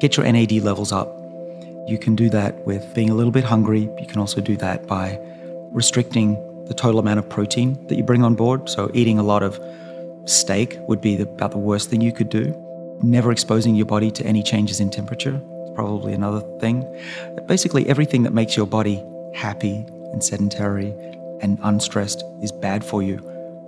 get 0.00 0.16
your 0.16 0.30
NAD 0.30 0.52
levels 0.52 0.92
up. 0.92 1.08
You 1.86 1.98
can 1.98 2.16
do 2.16 2.28
that 2.30 2.66
with 2.66 2.94
being 2.94 3.10
a 3.10 3.14
little 3.14 3.30
bit 3.30 3.44
hungry. 3.44 3.82
You 4.00 4.06
can 4.06 4.18
also 4.18 4.40
do 4.40 4.56
that 4.56 4.86
by 4.86 5.18
restricting 5.70 6.34
the 6.66 6.74
total 6.74 6.98
amount 6.98 7.18
of 7.18 7.28
protein 7.28 7.86
that 7.86 7.96
you 7.96 8.02
bring 8.02 8.24
on 8.24 8.34
board. 8.34 8.68
So, 8.68 8.90
eating 8.92 9.18
a 9.18 9.22
lot 9.22 9.42
of 9.42 9.60
steak 10.24 10.76
would 10.88 11.00
be 11.00 11.16
the, 11.16 11.22
about 11.24 11.52
the 11.52 11.58
worst 11.58 11.90
thing 11.90 12.00
you 12.00 12.12
could 12.12 12.28
do. 12.28 12.54
Never 13.02 13.30
exposing 13.30 13.74
your 13.76 13.86
body 13.86 14.10
to 14.10 14.26
any 14.26 14.42
changes 14.42 14.80
in 14.80 14.90
temperature 14.90 15.40
is 15.64 15.70
probably 15.74 16.12
another 16.12 16.40
thing. 16.58 16.84
Basically, 17.46 17.88
everything 17.88 18.22
that 18.24 18.32
makes 18.32 18.56
your 18.56 18.66
body 18.66 19.02
happy 19.34 19.84
and 20.12 20.24
sedentary 20.24 20.94
and 21.40 21.58
unstressed 21.62 22.24
is 22.42 22.50
bad 22.50 22.84
for 22.84 23.02
you. 23.02 23.18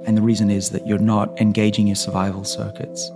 And 0.06 0.16
the 0.16 0.22
reason 0.22 0.50
is 0.50 0.70
that 0.70 0.86
you're 0.86 0.98
not 0.98 1.40
engaging 1.40 1.86
your 1.86 1.96
survival 1.96 2.45
circuits. 2.45 3.10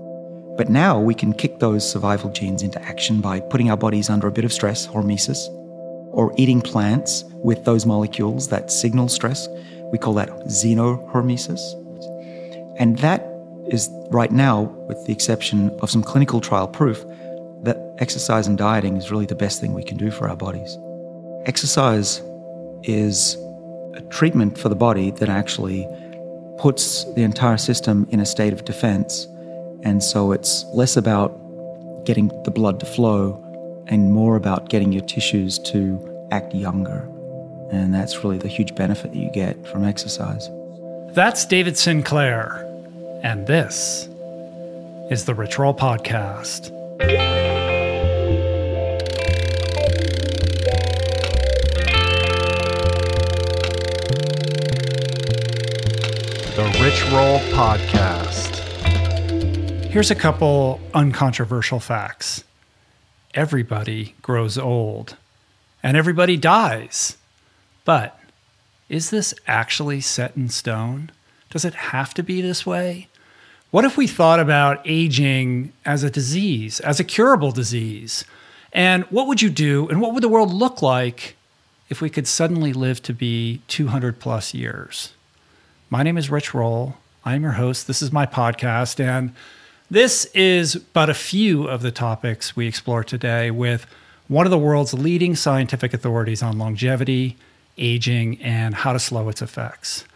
But 0.57 0.69
now 0.69 1.00
we 1.00 1.14
can 1.14 1.32
kick 1.32 1.61
those 1.61 1.89
survival 1.89 2.30
genes 2.30 2.62
into 2.62 2.80
action 2.82 3.21
by 3.21 3.41
putting 3.41 3.70
our 3.70 3.77
bodies 3.77 4.10
under 4.10 4.27
a 4.27 4.33
bit 4.33 4.45
of 4.45 4.52
stress, 4.52 4.87
hormesis, 4.87 5.48
or 6.12 6.34
eating 6.37 6.60
plants 6.60 7.24
with 7.37 7.65
those 7.65 7.87
molecules 7.87 8.48
that 8.48 8.70
signal 8.70 9.09
stress. 9.09 9.48
We 9.93 9.98
call 9.98 10.15
that 10.15 10.29
xenohormesis. 10.46 11.60
And 12.79 12.98
that 12.98 13.27
is 13.69 13.88
right 14.10 14.30
now, 14.30 14.62
with 14.88 15.05
the 15.07 15.12
exception 15.12 15.70
of 15.80 15.91
some 15.91 16.02
clinical 16.02 16.41
trial 16.41 16.69
proof, 16.69 17.02
that 17.62 17.79
exercise 17.98 18.46
and 18.46 18.59
dieting 18.59 18.96
is 18.96 19.10
really 19.10 19.27
the 19.27 19.34
best 19.34 19.60
thing 19.60 19.73
we 19.73 19.84
can 19.84 19.96
do 19.96 20.10
for 20.10 20.29
our 20.29 20.37
bodies. 20.37 20.77
Exercise 21.46 22.21
is 22.82 23.37
a 23.95 24.02
treatment 24.10 24.59
for 24.59 24.69
the 24.69 24.74
body 24.74 25.12
that 25.12 25.29
actually 25.29 25.88
puts 26.59 27.05
the 27.15 27.23
entire 27.23 27.57
system 27.57 28.07
in 28.10 28.21
a 28.21 28.27
state 28.27 28.52
of 28.52 28.65
defense 28.65 29.27
and 29.82 30.02
so 30.02 30.32
it's 30.32 30.64
less 30.72 30.96
about 30.96 31.38
getting 32.04 32.28
the 32.45 32.50
blood 32.50 32.80
to 32.80 32.86
flow 32.86 33.38
and 33.88 34.12
more 34.12 34.36
about 34.36 34.68
getting 34.68 34.92
your 34.92 35.04
tissues 35.04 35.59
to 35.59 36.26
act 36.30 36.54
younger. 36.54 37.09
And 37.70 37.95
that's 37.95 38.23
really 38.23 38.38
the 38.38 38.48
huge 38.48 38.74
benefit 38.74 39.12
that 39.12 39.18
you 39.18 39.30
get 39.30 39.66
from 39.66 39.84
exercise. 39.84 40.48
That's 41.15 41.45
David 41.46 41.76
Sinclair. 41.76 42.68
And 43.23 43.46
this 43.46 44.09
is 45.10 45.24
the 45.26 45.34
Rich 45.34 45.59
Roll 45.59 45.74
Podcast. 45.74 46.70
The 56.54 56.64
Rich 56.82 57.02
Roll 57.12 57.38
Podcast. 57.57 58.51
Here's 59.93 60.10
a 60.10 60.15
couple 60.15 60.80
uncontroversial 60.95 61.79
facts 61.79 62.45
everybody 63.35 64.15
grows 64.22 64.56
old 64.56 65.19
and 65.82 65.98
everybody 65.98 66.38
dies. 66.38 67.19
But 67.84 68.19
is 68.88 69.10
this 69.10 69.34
actually 69.47 70.00
set 70.00 70.34
in 70.34 70.48
stone? 70.48 71.10
Does 71.50 71.66
it 71.66 71.75
have 71.75 72.15
to 72.15 72.22
be 72.22 72.41
this 72.41 72.65
way? 72.65 73.09
What 73.70 73.84
if 73.84 73.98
we 73.98 74.06
thought 74.06 74.41
about 74.41 74.81
aging 74.87 75.75
as 75.84 76.03
a 76.03 76.10
disease, 76.10 76.81
as 76.81 76.98
a 76.98 77.04
curable 77.04 77.53
disease? 77.53 78.25
And 78.72 79.04
what 79.10 79.26
would 79.26 79.43
you 79.43 79.50
do 79.50 79.91
and 79.91 80.00
what 80.00 80.15
would 80.15 80.22
the 80.22 80.28
world 80.31 80.54
look 80.54 80.81
like 80.81 81.37
if 81.91 82.00
we 82.00 82.09
could 82.09 82.26
suddenly 82.26 82.72
live 82.72 83.03
to 83.03 83.12
be 83.12 83.60
200 83.69 84.19
plus 84.19 84.54
years? 84.54 85.12
My 85.91 86.03
name 86.03 86.16
is 86.16 86.31
Rich 86.31 86.54
Roll. 86.54 86.97
I'm 87.26 87.43
your 87.43 87.53
host. 87.53 87.87
This 87.87 88.00
is 88.00 88.10
my 88.10 88.25
podcast. 88.25 88.98
And 88.98 89.34
this 89.93 90.25
is 90.32 90.76
but 90.94 91.10
a 91.10 91.15
few 91.15 91.69
of 91.69 91.82
the 91.82 91.91
topics 91.91 92.56
we 92.56 92.66
explore 92.66 93.04
today 93.04 93.50
with 93.50 93.84
one 94.26 94.47
of 94.47 94.50
the 94.50 94.56
world's 94.56 94.94
leading 94.94 95.37
scientific 95.37 95.93
authorities 95.93 96.43
on 96.43 96.56
longevity, 96.56 97.37
aging, 97.76 98.41
and 98.41 98.75
how 98.75 98.94
to 98.94 98.98
slow 98.98 99.28
its 99.28 99.42
effects. 99.42 100.06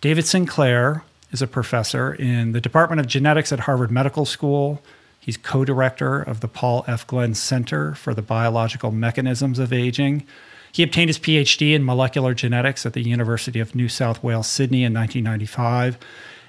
David 0.00 0.26
Sinclair 0.26 1.02
is 1.32 1.42
a 1.42 1.48
professor 1.48 2.14
in 2.14 2.52
the 2.52 2.60
Department 2.60 3.00
of 3.00 3.08
Genetics 3.08 3.50
at 3.50 3.58
Harvard 3.60 3.90
Medical 3.90 4.26
School. 4.26 4.80
He's 5.18 5.36
co 5.36 5.64
director 5.64 6.22
of 6.22 6.38
the 6.38 6.46
Paul 6.46 6.84
F. 6.86 7.04
Glenn 7.04 7.34
Center 7.34 7.96
for 7.96 8.14
the 8.14 8.22
Biological 8.22 8.92
Mechanisms 8.92 9.58
of 9.58 9.72
Aging. 9.72 10.24
He 10.70 10.84
obtained 10.84 11.08
his 11.08 11.18
PhD 11.18 11.74
in 11.74 11.84
molecular 11.84 12.32
genetics 12.32 12.86
at 12.86 12.92
the 12.92 13.02
University 13.02 13.58
of 13.58 13.74
New 13.74 13.88
South 13.88 14.22
Wales, 14.22 14.46
Sydney 14.46 14.84
in 14.84 14.94
1995 14.94 15.98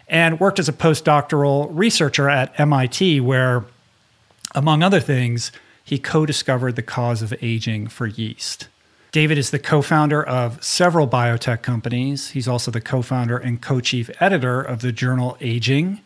and 0.08 0.40
worked 0.40 0.60
as 0.60 0.70
a 0.70 0.74
postdoctoral 0.74 1.70
researcher 1.72 2.30
at 2.30 2.58
MIT, 2.60 3.20
where, 3.22 3.66
among 4.56 4.84
other 4.84 5.00
things, 5.00 5.52
he 5.84 5.98
co 5.98 6.26
discovered 6.26 6.76
the 6.76 6.82
cause 6.82 7.22
of 7.22 7.34
aging 7.42 7.88
for 7.88 8.08
yeast. 8.08 8.68
David 9.12 9.38
is 9.38 9.52
the 9.52 9.60
co 9.60 9.82
founder 9.82 10.24
of 10.24 10.64
several 10.64 11.08
biotech 11.08 11.62
companies. 11.62 12.32
He's 12.32 12.48
also 12.48 12.72
the 12.72 12.82
co 12.82 13.02
founder 13.02 13.38
and 13.38 13.62
co 13.62 13.80
chief 13.80 14.10
editor 14.22 14.62
of 14.62 14.82
the 14.82 14.92
journal 14.92 15.38
Aging. 15.42 16.02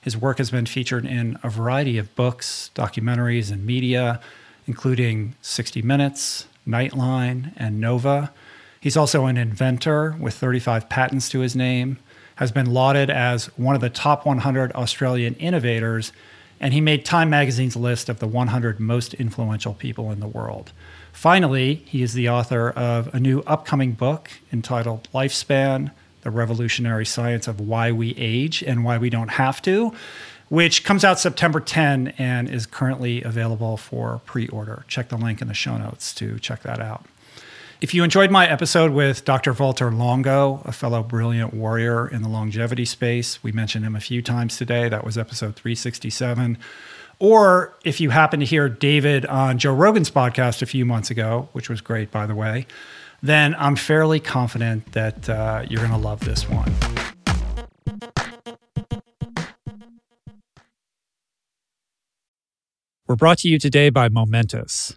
His 0.00 0.16
work 0.16 0.38
has 0.38 0.50
been 0.50 0.66
featured 0.66 1.04
in 1.04 1.38
a 1.42 1.50
variety 1.50 1.98
of 1.98 2.14
books, 2.14 2.70
documentaries, 2.74 3.50
and 3.50 3.66
media, 3.66 4.20
including 4.66 5.34
60 5.42 5.82
Minutes, 5.82 6.46
Nightline, 6.66 7.52
and 7.56 7.80
Nova. 7.80 8.32
He's 8.80 8.96
also 8.96 9.26
an 9.26 9.36
inventor 9.36 10.16
with 10.20 10.34
35 10.34 10.88
patents 10.88 11.28
to 11.30 11.40
his 11.40 11.56
name 11.56 11.98
has 12.36 12.52
been 12.52 12.72
lauded 12.72 13.10
as 13.10 13.46
one 13.58 13.74
of 13.74 13.80
the 13.80 13.90
top 13.90 14.24
100 14.24 14.72
Australian 14.72 15.34
innovators, 15.34 16.12
and 16.60 16.72
he 16.72 16.80
made 16.80 17.04
Time 17.04 17.28
magazine's 17.30 17.76
list 17.76 18.08
of 18.08 18.18
the 18.18 18.26
100 18.26 18.78
most 18.78 19.14
influential 19.14 19.74
people 19.74 20.10
in 20.10 20.20
the 20.20 20.28
world. 20.28 20.72
Finally, 21.12 21.76
he 21.86 22.02
is 22.02 22.12
the 22.12 22.28
author 22.28 22.70
of 22.70 23.12
a 23.14 23.18
new 23.18 23.40
upcoming 23.40 23.92
book 23.92 24.30
entitled 24.52 25.08
Lifespan 25.14 25.90
The 26.22 26.30
Revolutionary 26.30 27.06
Science 27.06 27.48
of 27.48 27.58
Why 27.58 27.90
We 27.90 28.14
Age 28.16 28.62
and 28.62 28.84
Why 28.84 28.98
We 28.98 29.08
Don't 29.08 29.30
Have 29.30 29.62
to, 29.62 29.94
which 30.48 30.84
comes 30.84 31.04
out 31.04 31.18
September 31.18 31.58
10 31.58 32.08
and 32.18 32.50
is 32.50 32.66
currently 32.66 33.22
available 33.22 33.78
for 33.78 34.20
pre 34.26 34.46
order. 34.48 34.84
Check 34.88 35.08
the 35.08 35.16
link 35.16 35.40
in 35.40 35.48
the 35.48 35.54
show 35.54 35.78
notes 35.78 36.14
to 36.16 36.38
check 36.38 36.62
that 36.62 36.80
out. 36.80 37.06
If 37.78 37.92
you 37.92 38.02
enjoyed 38.04 38.30
my 38.30 38.48
episode 38.48 38.92
with 38.92 39.26
Dr. 39.26 39.52
Valter 39.52 39.94
Longo, 39.94 40.62
a 40.64 40.72
fellow 40.72 41.02
brilliant 41.02 41.52
warrior 41.52 42.08
in 42.08 42.22
the 42.22 42.28
longevity 42.28 42.86
space, 42.86 43.42
we 43.42 43.52
mentioned 43.52 43.84
him 43.84 43.94
a 43.94 44.00
few 44.00 44.22
times 44.22 44.56
today. 44.56 44.88
That 44.88 45.04
was 45.04 45.18
episode 45.18 45.56
367. 45.56 46.56
Or 47.18 47.74
if 47.84 48.00
you 48.00 48.08
happen 48.08 48.40
to 48.40 48.46
hear 48.46 48.70
David 48.70 49.26
on 49.26 49.58
Joe 49.58 49.74
Rogan's 49.74 50.10
podcast 50.10 50.62
a 50.62 50.66
few 50.66 50.86
months 50.86 51.10
ago, 51.10 51.50
which 51.52 51.68
was 51.68 51.82
great, 51.82 52.10
by 52.10 52.24
the 52.24 52.34
way, 52.34 52.66
then 53.22 53.54
I'm 53.58 53.76
fairly 53.76 54.20
confident 54.20 54.92
that 54.92 55.28
uh, 55.28 55.66
you're 55.68 55.86
going 55.86 55.90
to 55.90 55.98
love 55.98 56.20
this 56.20 56.48
one. 56.48 56.72
We're 63.06 63.16
brought 63.16 63.38
to 63.38 63.48
you 63.48 63.58
today 63.58 63.90
by 63.90 64.08
Momentous. 64.08 64.96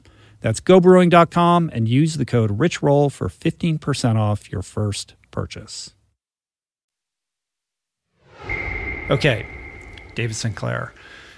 That's 0.41 0.59
gobrewing.com 0.59 1.71
and 1.73 1.87
use 1.87 2.15
the 2.15 2.25
code 2.25 2.57
RICHROLL 2.57 3.11
for 3.11 3.29
15% 3.29 4.15
off 4.17 4.51
your 4.51 4.61
first 4.61 5.15
purchase. 5.29 5.93
Okay, 9.09 9.45
David 10.15 10.35
Sinclair. 10.35 10.93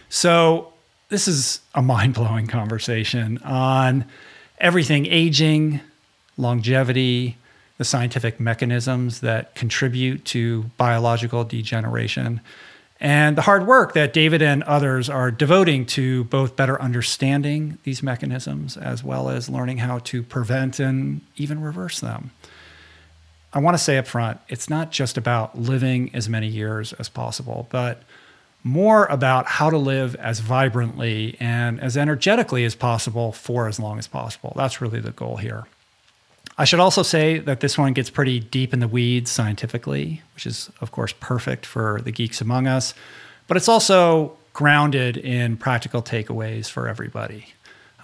So, 0.09 0.73
this 1.09 1.27
is 1.27 1.59
a 1.75 1.81
mind 1.81 2.13
blowing 2.13 2.47
conversation 2.47 3.37
on 3.39 4.05
everything 4.59 5.05
aging, 5.05 5.81
longevity, 6.37 7.37
the 7.77 7.83
scientific 7.83 8.39
mechanisms 8.39 9.21
that 9.21 9.55
contribute 9.55 10.23
to 10.25 10.63
biological 10.77 11.43
degeneration, 11.43 12.41
and 13.03 13.37
the 13.37 13.41
hard 13.41 13.67
work 13.67 13.93
that 13.93 14.13
David 14.13 14.41
and 14.41 14.63
others 14.63 15.09
are 15.09 15.29
devoting 15.29 15.85
to 15.87 16.23
both 16.23 16.55
better 16.55 16.81
understanding 16.81 17.77
these 17.83 18.01
mechanisms 18.01 18.77
as 18.77 19.03
well 19.03 19.27
as 19.27 19.49
learning 19.49 19.79
how 19.79 19.99
to 19.99 20.23
prevent 20.23 20.79
and 20.79 21.19
even 21.35 21.61
reverse 21.61 21.99
them. 21.99 22.31
I 23.51 23.59
want 23.59 23.77
to 23.77 23.83
say 23.83 23.97
up 23.97 24.07
front, 24.07 24.39
it's 24.47 24.69
not 24.69 24.89
just 24.89 25.17
about 25.17 25.59
living 25.59 26.11
as 26.15 26.29
many 26.29 26.47
years 26.47 26.93
as 26.93 27.09
possible, 27.09 27.67
but 27.69 28.03
more 28.63 29.05
about 29.07 29.47
how 29.47 29.69
to 29.69 29.77
live 29.77 30.15
as 30.15 30.39
vibrantly 30.39 31.35
and 31.41 31.81
as 31.81 31.97
energetically 31.97 32.63
as 32.63 32.73
possible 32.73 33.33
for 33.33 33.67
as 33.67 33.81
long 33.81 33.99
as 33.99 34.07
possible. 34.07 34.53
That's 34.55 34.79
really 34.79 35.01
the 35.01 35.11
goal 35.11 35.35
here. 35.35 35.65
I 36.57 36.65
should 36.65 36.79
also 36.79 37.01
say 37.01 37.39
that 37.39 37.61
this 37.61 37.77
one 37.77 37.93
gets 37.93 38.09
pretty 38.09 38.39
deep 38.39 38.73
in 38.73 38.79
the 38.79 38.87
weeds 38.87 39.31
scientifically, 39.31 40.21
which 40.35 40.45
is, 40.45 40.69
of 40.81 40.91
course, 40.91 41.13
perfect 41.19 41.65
for 41.65 41.99
the 42.03 42.11
geeks 42.11 42.41
among 42.41 42.67
us, 42.67 42.93
but 43.47 43.57
it's 43.57 43.67
also 43.67 44.37
grounded 44.53 45.17
in 45.17 45.57
practical 45.57 46.01
takeaways 46.01 46.69
for 46.69 46.87
everybody. 46.87 47.47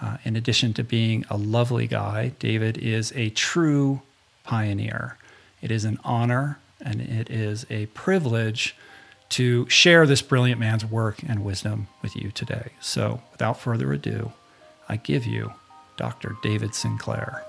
Uh, 0.02 0.18
in 0.24 0.36
addition 0.36 0.74
to 0.74 0.84
being 0.84 1.26
a 1.30 1.38
lovely 1.38 1.86
guy, 1.86 2.30
David 2.40 2.78
is 2.78 3.12
a 3.16 3.30
true 3.32 4.02
pioneer. 4.44 5.18
It 5.62 5.72
is 5.72 5.86
an 5.86 6.00
honor 6.04 6.58
and 6.82 7.02
it 7.02 7.30
is 7.30 7.66
a 7.70 7.86
privilege 7.88 8.76
to 9.30 9.70
share 9.70 10.08
this 10.08 10.22
brilliant 10.22 10.60
man's 10.60 10.86
work 10.86 11.22
and 11.22 11.44
wisdom 11.46 11.88
with 12.02 12.16
you 12.16 12.32
today. 12.32 12.72
So, 12.80 13.22
without 13.32 13.60
further 13.60 13.92
ado, 13.94 14.32
I 14.88 14.96
give 14.96 15.26
you 15.26 15.54
Dr. 15.98 16.36
David 16.42 16.74
Sinclair. 16.74 17.44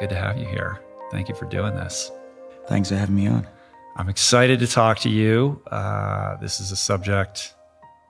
Good 0.00 0.08
to 0.08 0.16
have 0.16 0.36
you 0.38 0.44
here. 0.44 0.80
Thank 1.12 1.28
you 1.28 1.36
for 1.36 1.46
doing 1.46 1.76
this. 1.76 2.10
Thanks 2.66 2.88
for 2.88 2.96
having 2.96 3.14
me 3.14 3.28
on. 3.28 3.46
I'm 3.94 4.08
excited 4.08 4.58
to 4.58 4.66
talk 4.66 4.98
to 5.00 5.08
you. 5.08 5.62
Uh, 5.70 6.36
this 6.38 6.58
is 6.58 6.72
a 6.72 6.76
subject 6.76 7.54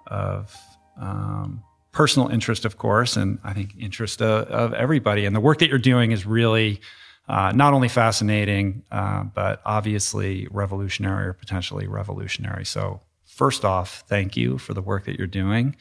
of 0.07 0.57
um, 0.99 1.63
personal 1.93 2.29
interest, 2.29 2.65
of 2.65 2.79
course, 2.79 3.19
and 3.19 3.39
I 3.45 3.53
think 3.53 3.75
interest 3.79 4.23
of, 4.23 4.49
of, 4.49 4.73
everybody. 4.73 5.27
And 5.27 5.37
the 5.37 5.41
work 5.41 5.59
that 5.59 5.69
you're 5.69 5.79
doing 5.79 6.11
is 6.11 6.25
really 6.25 6.81
uh, 7.29 7.53
not 7.55 7.75
only 7.75 7.89
fascinating, 7.89 8.83
uh, 8.91 9.25
but 9.25 9.61
obviously 9.67 10.49
revolutionary 10.51 11.27
or 11.27 11.33
potentially 11.35 11.87
revolutionary. 11.87 12.65
So, 12.65 13.03
first 13.27 13.63
off, 13.63 14.05
thank 14.09 14.39
you 14.39 14.57
for 14.57 14.73
the 14.73 14.83
work 14.83 15.05
that 15.05 15.19
you're 15.19 15.27
doing. 15.27 15.77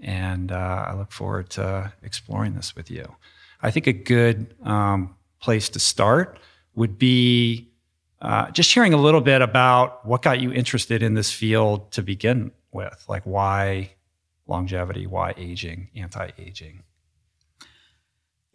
And 0.00 0.50
uh, 0.50 0.86
I 0.88 0.94
look 0.94 1.12
forward 1.12 1.50
to 1.50 1.92
exploring 2.02 2.54
this 2.54 2.74
with 2.74 2.90
you. 2.90 3.16
I 3.60 3.70
think 3.70 3.86
a 3.86 3.92
good 3.92 4.54
um, 4.62 5.14
place 5.42 5.68
to 5.70 5.78
start 5.78 6.38
would 6.74 6.98
be 6.98 7.68
uh, 8.22 8.50
just 8.52 8.70
sharing 8.70 8.94
a 8.94 8.96
little 8.96 9.20
bit 9.20 9.42
about 9.42 10.06
what 10.06 10.22
got 10.22 10.40
you 10.40 10.52
interested 10.52 11.02
in 11.02 11.14
this 11.14 11.32
field 11.32 11.90
to 11.90 12.02
begin 12.02 12.52
with, 12.72 13.04
like 13.08 13.24
why 13.24 13.90
longevity, 14.46 15.06
why 15.06 15.34
aging, 15.36 15.88
anti-aging. 15.94 16.84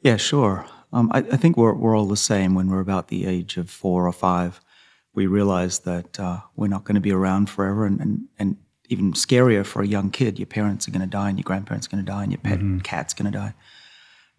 Yeah, 0.01 0.17
sure. 0.17 0.65
Um, 0.93 1.11
I, 1.13 1.19
I, 1.19 1.37
think 1.37 1.57
we're 1.57 1.73
we're 1.73 1.97
all 1.97 2.07
the 2.07 2.15
same 2.15 2.55
when 2.55 2.69
we're 2.69 2.79
about 2.79 3.09
the 3.09 3.25
age 3.25 3.57
of 3.57 3.69
four 3.69 4.07
or 4.07 4.13
five. 4.13 4.61
We 5.13 5.27
realize 5.27 5.79
that 5.79 6.19
uh, 6.19 6.41
we're 6.55 6.67
not 6.67 6.85
going 6.85 6.95
to 6.95 7.01
be 7.01 7.11
around 7.11 7.49
forever, 7.49 7.85
and, 7.85 7.99
and, 7.99 8.27
and 8.39 8.57
even 8.87 9.13
scarier 9.13 9.65
for 9.65 9.81
a 9.81 9.87
young 9.87 10.11
kid, 10.11 10.39
your 10.39 10.45
parents 10.45 10.87
are 10.87 10.91
going 10.91 11.01
to 11.01 11.07
die, 11.07 11.29
and 11.29 11.37
your 11.37 11.43
grandparents 11.43 11.87
are 11.87 11.89
going 11.89 12.05
to 12.05 12.09
die, 12.09 12.23
and 12.23 12.31
your 12.31 12.39
pet 12.39 12.59
mm-hmm. 12.59 12.79
cat's 12.79 13.13
going 13.13 13.29
to 13.29 13.37
die. 13.37 13.53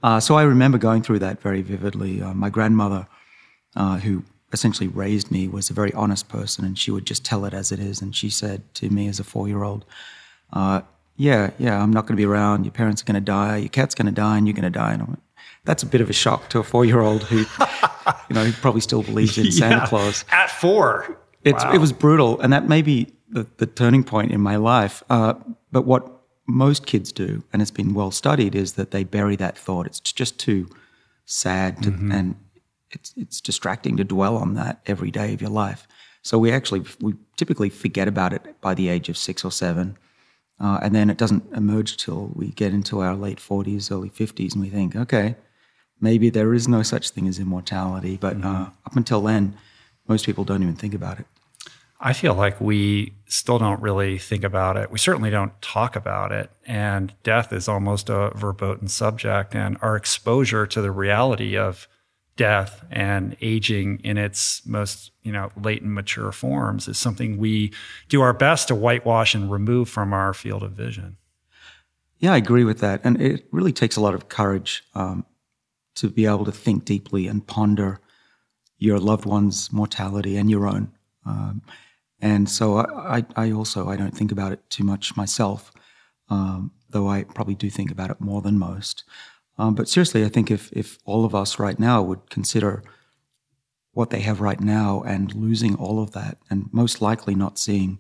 Uh, 0.03 0.21
so 0.21 0.37
I 0.37 0.43
remember 0.43 0.79
going 0.79 1.03
through 1.03 1.19
that 1.21 1.41
very 1.41 1.63
vividly. 1.63 2.23
Uh, 2.23 2.35
my 2.35 2.51
grandmother, 2.51 3.07
uh, 3.77 3.99
who 3.99 4.25
essentially 4.53 4.89
raised 4.89 5.31
me 5.31 5.49
was 5.49 5.71
a 5.71 5.75
very 5.75 5.93
honest 5.93 6.29
person, 6.29 6.65
and 6.65 6.79
she 6.79 6.91
would 6.91 7.05
just 7.05 7.25
tell 7.25 7.45
it 7.45 7.55
as 7.55 7.73
it 7.73 7.79
is. 7.79 8.01
And 8.01 8.15
she 8.15 8.31
said 8.31 8.63
to 8.75 8.91
me 8.91 9.09
as 9.09 9.21
a 9.21 9.25
four 9.25 9.49
year 9.49 9.63
old, 9.63 9.85
uh, 10.53 10.83
"Yeah, 11.17 11.51
yeah, 11.59 11.83
I'm 11.83 11.93
not 11.93 12.03
going 12.03 12.17
to 12.17 12.21
be 12.21 12.27
around. 12.27 12.65
Your 12.65 12.73
parents 12.73 13.03
are 13.03 13.05
going 13.05 13.17
to 13.17 13.21
die. 13.21 13.57
Your 13.59 13.69
cat's 13.69 13.95
going 13.95 14.07
to 14.07 14.13
die, 14.13 14.39
and 14.39 14.47
you're 14.47 14.55
going 14.55 14.71
to 14.73 14.79
die." 14.79 14.93
And 14.93 15.03
I 15.03 15.05
went, 15.07 15.23
"That's 15.65 15.83
a 15.83 15.87
bit 15.87 16.01
of 16.01 16.09
a 16.09 16.13
shock 16.15 16.49
to 16.51 16.61
a 16.61 16.63
four 16.63 16.85
year 16.85 17.01
old 17.01 17.25
who, 17.25 17.39
you 17.39 18.35
know, 18.35 18.45
who 18.45 18.53
probably 18.53 18.81
still 18.81 19.03
believes 19.03 19.37
in 19.37 19.51
Santa 19.53 19.77
yeah, 19.77 19.87
Claus 19.87 20.25
at 20.31 20.51
four. 20.51 21.19
It's 21.45 21.65
wow. 21.65 21.75
it 21.75 21.79
was 21.79 21.93
brutal, 21.93 22.41
and 22.41 22.53
that 22.53 22.69
may 22.69 22.83
be 22.83 23.13
the, 23.29 23.47
the 23.59 23.67
turning 23.67 24.05
point 24.05 24.33
in 24.33 24.41
my 24.41 24.57
life. 24.57 25.03
Uh, 25.11 25.35
but 25.71 25.83
what 25.83 26.18
most 26.49 26.87
kids 26.87 27.13
do, 27.13 27.45
and 27.53 27.61
it's 27.63 27.71
been 27.71 27.95
well 27.95 28.11
studied, 28.11 28.55
is 28.55 28.73
that 28.73 28.91
they 28.91 29.05
bury 29.05 29.37
that 29.37 29.59
thought. 29.59 29.87
It's 29.87 30.01
just 30.01 30.39
too 30.39 30.69
sad 31.27 31.83
to, 31.83 31.91
mm-hmm. 31.91 32.11
and 32.11 32.35
it's 32.91 33.13
it's 33.17 33.41
distracting 33.41 33.97
to 33.99 34.05
dwell 34.05 34.37
on 34.37 34.55
that 34.55 34.81
every 34.87 35.11
day 35.11 35.35
of 35.35 35.43
your 35.43 35.51
life. 35.51 35.87
So 36.23 36.39
we 36.39 36.51
actually 36.51 36.85
we 37.01 37.15
typically 37.37 37.69
forget 37.69 38.09
about 38.09 38.33
it 38.33 38.61
by 38.61 38.75
the 38.75 38.89
age 38.89 39.11
of 39.11 39.17
six 39.17 39.45
or 39.45 39.53
seven, 39.53 39.99
uh, 40.59 40.79
and 40.83 40.95
then 40.95 41.11
it 41.11 41.19
doesn't 41.19 41.45
emerge 41.55 41.99
till 41.99 42.33
we 42.35 42.49
get 42.49 42.73
into 42.73 43.01
our 43.01 43.15
late 43.15 43.41
forties, 43.41 43.93
early 43.93 44.09
fifties, 44.09 44.55
and 44.55 44.63
we 44.63 44.71
think, 44.71 44.97
okay, 44.97 45.37
maybe 46.01 46.31
there 46.31 46.55
is 46.55 46.67
no 46.67 46.83
such 46.83 47.11
thing 47.11 47.29
as 47.29 47.39
immortality. 47.39 48.17
But 48.17 48.39
mm-hmm. 48.39 48.47
uh, 48.47 48.71
up 48.87 48.97
until 48.97 49.21
then, 49.21 49.55
most 50.09 50.25
people 50.25 50.45
don't 50.45 50.63
even 50.63 50.77
think 50.77 50.95
about 50.95 51.21
it. 51.21 51.27
I 52.01 52.13
feel 52.13 52.35
like 52.35 52.61
we 52.61 53.15
still 53.27 53.59
don't 53.59 53.83
really 53.83 54.19
think 54.19 54.45
about 54.45 54.77
it. 54.77 54.91
We 54.91 54.99
certainly 54.99 55.31
don't 55.31 55.61
talk 55.61 55.97
about 55.97 56.31
it. 56.31 56.51
And 56.65 57.13
death 57.25 57.53
is 57.53 57.69
almost 57.69 58.09
a 58.09 58.31
verboten 58.37 58.89
subject. 58.89 59.55
And 59.55 59.77
our 59.83 59.97
exposure 59.97 60.67
to 60.67 60.81
the 60.81 60.93
reality 60.93 61.57
of 61.57 61.89
death 62.39 62.85
and 62.89 63.37
aging 63.41 64.01
in 64.05 64.17
its 64.17 64.65
most 64.65 65.11
you 65.25 65.33
know 65.33 65.51
latent 65.61 65.93
mature 65.93 66.31
forms 66.31 66.87
is 66.87 66.97
something 66.97 67.37
we 67.37 67.73
do 68.09 68.23
our 68.23 68.33
best 68.33 68.69
to 68.69 68.77
whitewash 68.77 69.35
and 69.35 69.51
remove 69.51 69.89
from 69.89 70.13
our 70.13 70.33
field 70.33 70.63
of 70.63 70.71
vision 70.71 71.17
yeah 72.21 72.33
i 72.33 72.37
agree 72.37 72.63
with 72.63 72.79
that 72.79 73.01
and 73.03 73.21
it 73.21 73.45
really 73.51 73.73
takes 73.73 73.97
a 73.97 74.01
lot 74.01 74.15
of 74.15 74.29
courage 74.29 74.85
um, 74.95 75.27
to 75.97 76.09
be 76.09 76.27
able 76.27 76.45
to 76.45 76.53
think 76.53 76.85
deeply 76.85 77.27
and 77.27 77.49
ponder 77.49 77.99
your 78.79 79.01
loved 79.01 79.27
one's 79.27 79.73
mortality 79.73 80.37
and 80.37 80.49
your 80.49 80.65
own 80.65 80.93
um, 81.27 81.61
and 82.21 82.49
so 82.49 82.79
I, 82.79 83.25
I, 83.37 83.53
also 83.53 83.89
i 83.89 83.97
don't 83.97 84.17
think 84.17 84.33
about 84.33 84.53
it 84.53 84.69
too 84.71 84.85
much 84.85 85.17
myself 85.17 85.73
um, 86.31 86.73
though 86.91 87.09
i 87.09 87.25
probably 87.25 87.55
do 87.55 87.71
think 87.71 87.91
about 87.91 88.11
it 88.11 88.21
more 88.21 88.43
than 88.43 88.59
most 88.59 89.05
um, 89.59 89.75
but 89.75 89.89
seriously, 89.89 90.25
I 90.25 90.29
think 90.29 90.51
if, 90.51 90.73
if 90.73 90.99
all 91.05 91.25
of 91.25 91.35
us 91.35 91.59
right 91.59 91.79
now 91.79 92.01
would 92.01 92.31
consider 92.31 92.83
what 93.93 94.11
they 94.11 94.21
have 94.21 94.41
right 94.41 94.61
now 94.61 95.03
and 95.03 95.35
losing 95.35 95.75
all 95.75 96.01
of 96.01 96.13
that, 96.13 96.39
and 96.49 96.73
most 96.73 97.03
likely 97.03 97.35
not 97.35 97.59
seeing 97.59 97.99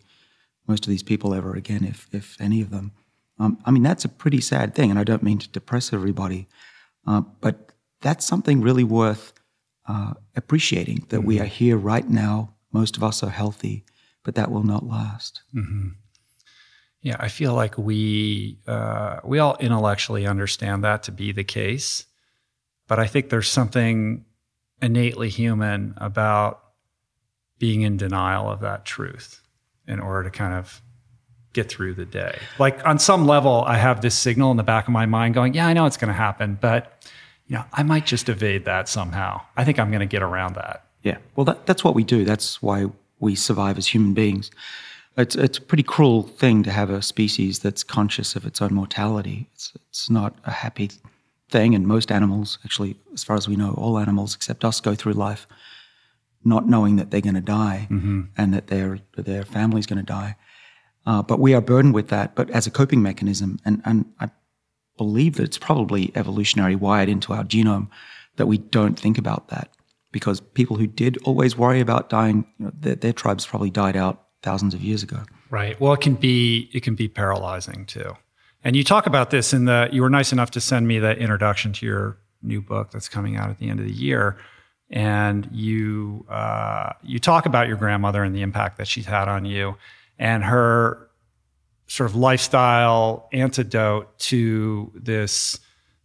most 0.69 0.87
of 0.87 0.91
these 0.91 1.03
people 1.03 1.35
ever 1.35 1.55
again, 1.55 1.85
if, 1.85 2.09
if 2.13 2.41
any 2.41 2.61
of 2.61 2.71
them, 2.71 2.93
um, 3.41 3.59
I 3.65 3.73
mean, 3.73 3.83
that's 3.83 4.05
a 4.05 4.09
pretty 4.09 4.41
sad 4.41 4.75
thing. 4.75 4.91
And 4.91 4.99
I 4.99 5.05
don't 5.05 5.23
mean 5.23 5.39
to 5.39 5.49
depress 5.49 5.93
everybody, 5.93 6.47
uh, 7.07 7.23
but 7.41 7.73
that's 8.01 8.25
something 8.25 8.61
really 8.61 8.85
worth 8.85 9.33
uh, 9.89 10.15
appreciating 10.37 11.07
that 11.09 11.19
mm-hmm. 11.19 11.27
we 11.27 11.41
are 11.41 11.47
here 11.47 11.77
right 11.77 12.09
now. 12.09 12.55
Most 12.73 12.97
of 12.97 13.03
us 13.03 13.23
are 13.23 13.31
healthy, 13.31 13.85
but 14.29 14.35
that 14.35 14.51
will 14.51 14.63
not 14.63 14.87
last. 14.87 15.41
Mm-hmm. 15.55 15.89
Yeah, 17.01 17.17
I 17.19 17.29
feel 17.29 17.55
like 17.55 17.79
we 17.79 18.59
uh, 18.67 19.21
we 19.25 19.39
all 19.39 19.57
intellectually 19.59 20.27
understand 20.27 20.85
that 20.85 21.05
to 21.05 21.13
be 21.13 21.33
the 21.33 21.45
case, 21.45 22.05
but 22.89 22.99
I 22.99 23.07
think 23.07 23.31
there's 23.31 23.49
something 23.49 24.27
innately 24.83 25.31
human 25.31 25.95
about 25.97 26.63
being 27.59 27.81
in 27.81 27.97
denial 27.97 28.51
of 28.51 28.61
that 28.61 28.85
truth 28.85 29.41
in 29.87 29.99
order 29.99 30.25
to 30.25 30.31
kind 30.31 30.53
of 30.53 30.83
get 31.55 31.71
through 31.71 31.95
the 31.95 32.05
day. 32.05 32.39
Like 32.59 32.87
on 32.87 32.99
some 32.99 33.27
level, 33.27 33.65
I 33.67 33.79
have 33.79 34.03
this 34.03 34.15
signal 34.15 34.51
in 34.51 34.59
the 34.59 34.63
back 34.63 34.89
of 34.89 34.93
my 34.93 35.07
mind 35.07 35.33
going, 35.33 35.55
"Yeah, 35.55 35.67
I 35.67 35.73
know 35.73 35.87
it's 35.87 35.97
going 35.97 36.09
to 36.09 36.13
happen, 36.13 36.59
but 36.61 37.03
you 37.47 37.57
know, 37.57 37.65
I 37.73 37.83
might 37.83 38.05
just 38.05 38.29
evade 38.29 38.67
that 38.67 38.91
somehow. 38.91 39.41
I 39.57 39.65
think 39.65 39.79
I'm 39.79 39.89
going 39.89 40.01
to 40.01 40.07
get 40.07 40.23
around 40.23 40.57
that." 40.57 40.85
Yeah, 41.03 41.17
well, 41.35 41.47
that, 41.47 41.65
that's 41.65 41.83
what 41.83 41.95
we 41.95 42.05
do. 42.05 42.27
That's 42.27 42.61
why 42.61 42.89
we 43.21 43.35
survive 43.35 43.79
as 43.79 43.89
human 43.89 44.15
beings. 44.15 44.51
It's, 45.17 45.35
it's 45.35 45.59
a 45.59 45.63
pretty 45.63 45.83
cruel 45.83 46.23
thing 46.23 46.63
to 46.63 46.71
have 46.71 46.91
a 46.91 47.03
species 47.03 47.59
that's 47.59 47.83
conscious 47.83 48.37
of 48.37 48.47
its 48.47 48.63
own 48.63 48.73
mortality. 48.75 49.49
It's, 49.53 49.73
it's 49.75 50.09
not 50.09 50.37
a 50.45 50.53
happy 50.53 50.91
thing, 51.51 51.75
and 51.75 51.87
most 51.87 52.13
animals, 52.13 52.59
actually, 52.65 52.97
as 53.13 53.25
far 53.25 53.37
as 53.37 53.49
we 53.49 53.57
know, 53.57 53.75
all 53.77 53.99
animals 53.99 54.35
except 54.35 54.65
us 54.65 54.81
go 54.81 54.95
through 54.95 55.15
life 55.15 55.47
not 56.45 56.69
knowing 56.69 56.97
that 56.97 57.11
they're 57.11 57.21
going 57.21 57.35
to 57.35 57.41
die 57.41 57.87
mm-hmm. 57.91 58.23
and 58.37 58.55
that 58.55 58.69
their 58.69 59.01
their 59.17 59.45
family's 59.45 59.87
going 59.87 59.99
to 59.99 60.05
die. 60.05 60.37
Uh, 61.07 61.23
but 61.23 61.41
we 61.41 61.55
are 61.55 61.61
burdened 61.61 61.95
with 61.95 62.09
that, 62.09 62.35
but 62.35 62.51
as 62.51 62.67
a 62.67 62.71
coping 62.71 63.03
mechanism, 63.03 63.59
and 63.65 63.83
and 63.85 64.07
I 64.21 64.31
believe 64.97 65.37
that 65.37 65.45
it's 65.45 65.59
probably 65.59 66.13
evolutionary 66.15 66.77
wired 66.77 67.09
into 67.09 67.33
our 67.33 67.45
genome 67.45 67.89
that 68.37 68.47
we 68.47 68.59
don't 68.59 68.99
think 68.99 69.19
about 69.19 69.49
that 69.49 69.71
because 70.13 70.41
people 70.41 70.77
who 70.77 70.87
did 70.87 71.19
always 71.25 71.57
worry 71.57 71.81
about 71.81 72.09
dying, 72.09 72.47
you 72.59 72.67
know, 72.67 72.73
their, 72.79 72.95
their 72.95 73.13
tribes 73.13 73.47
probably 73.47 73.71
died 73.71 73.97
out 73.97 74.25
thousands 74.43 74.75
of 74.75 74.83
years 74.83 75.03
ago. 75.03 75.23
Right. 75.51 75.79
Well, 75.81 75.93
it 75.93 76.01
can 76.01 76.15
be 76.15 76.71
it 76.73 76.83
can 76.83 76.95
be 76.95 77.09
paralyzing 77.09 77.87
too. 77.87 78.17
And 78.65 78.77
you 78.77 78.85
talk 78.85 79.07
about 79.07 79.31
this 79.31 79.53
in 79.53 79.65
the 79.65 79.89
you 79.93 80.03
were 80.03 80.11
nice 80.11 80.33
enough 80.33 80.51
to 80.53 80.61
send 80.61 80.87
me 80.89 80.99
the 80.99 81.17
introduction 81.17 81.73
to 81.75 81.87
your 81.87 82.19
new 82.43 82.61
book 82.61 82.91
that's 82.91 83.09
coming 83.09 83.37
out 83.37 83.51
at 83.51 83.59
the 83.59 83.69
end 83.69 83.81
of 83.81 83.87
the 83.87 83.93
year. 83.93 84.37
And 84.91 85.49
you 85.53 86.25
uh, 86.29 86.93
you 87.03 87.19
talk 87.19 87.47
about 87.47 87.69
your 87.69 87.77
grandmother 87.77 88.23
and 88.23 88.35
the 88.35 88.43
impact 88.43 88.79
that 88.79 88.89
she's 88.89 89.07
had 89.07 89.29
on 89.29 89.45
you, 89.45 89.77
and 90.19 90.45
her 90.45 91.11
sort 91.87 92.11
of 92.11 92.17
lifestyle 92.17 93.29
antidote 93.33 94.19
to 94.19 94.93
this 94.95 95.59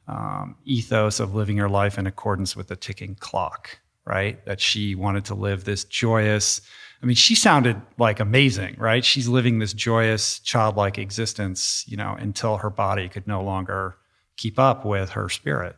um, 0.07 0.55
ethos 0.65 1.19
of 1.19 1.33
living 1.33 1.55
your 1.55 1.69
life 1.69 1.98
in 1.98 2.07
accordance 2.07 2.55
with 2.55 2.67
the 2.67 2.75
ticking 2.75 3.15
clock. 3.15 3.79
Right, 4.05 4.43
that 4.45 4.60
she 4.60 4.95
wanted 4.95 5.24
to 5.25 5.36
live 5.36 5.63
this 5.63 5.86
joyous, 5.86 6.60
I 7.03 7.05
mean, 7.05 7.17
she 7.17 7.36
sounded 7.36 7.81
like 7.98 8.22
amazing, 8.22 8.77
right? 8.77 9.03
She's 9.03 9.27
living 9.27 9.60
this 9.60 9.74
joyous, 9.74 10.39
childlike 10.39 10.98
existence, 10.98 11.83
you 11.86 11.98
know, 11.98 12.15
until 12.17 12.57
her 12.57 12.69
body 12.69 13.10
could 13.10 13.27
no 13.27 13.43
longer 13.43 13.98
keep 14.38 14.57
up 14.57 14.86
with 14.86 15.10
her 15.12 15.27
spirit. 15.27 15.75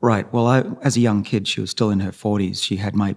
Right. 0.00 0.30
Well, 0.32 0.48
I, 0.48 0.64
as 0.82 0.96
a 0.96 1.00
young 1.00 1.22
kid, 1.22 1.46
she 1.46 1.60
was 1.60 1.70
still 1.70 1.90
in 1.90 2.00
her 2.00 2.10
40s. 2.10 2.60
She 2.60 2.76
had 2.76 2.96
my 2.96 3.14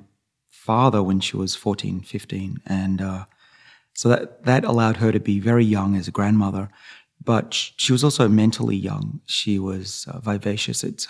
father 0.49 1.01
when 1.01 1.19
she 1.19 1.35
was 1.35 1.55
14, 1.55 2.01
15. 2.01 2.59
And 2.67 3.01
uh, 3.01 3.25
so 3.95 4.07
that, 4.09 4.43
that 4.43 4.63
allowed 4.63 4.97
her 4.97 5.11
to 5.11 5.19
be 5.19 5.39
very 5.39 5.65
young 5.65 5.95
as 5.95 6.07
a 6.07 6.11
grandmother. 6.11 6.69
But 7.23 7.53
she 7.53 7.91
was 7.91 8.03
also 8.03 8.27
mentally 8.27 8.77
young. 8.77 9.19
She 9.25 9.57
was 9.57 10.05
uh, 10.07 10.19
vivacious. 10.19 10.83
It's, 10.83 11.07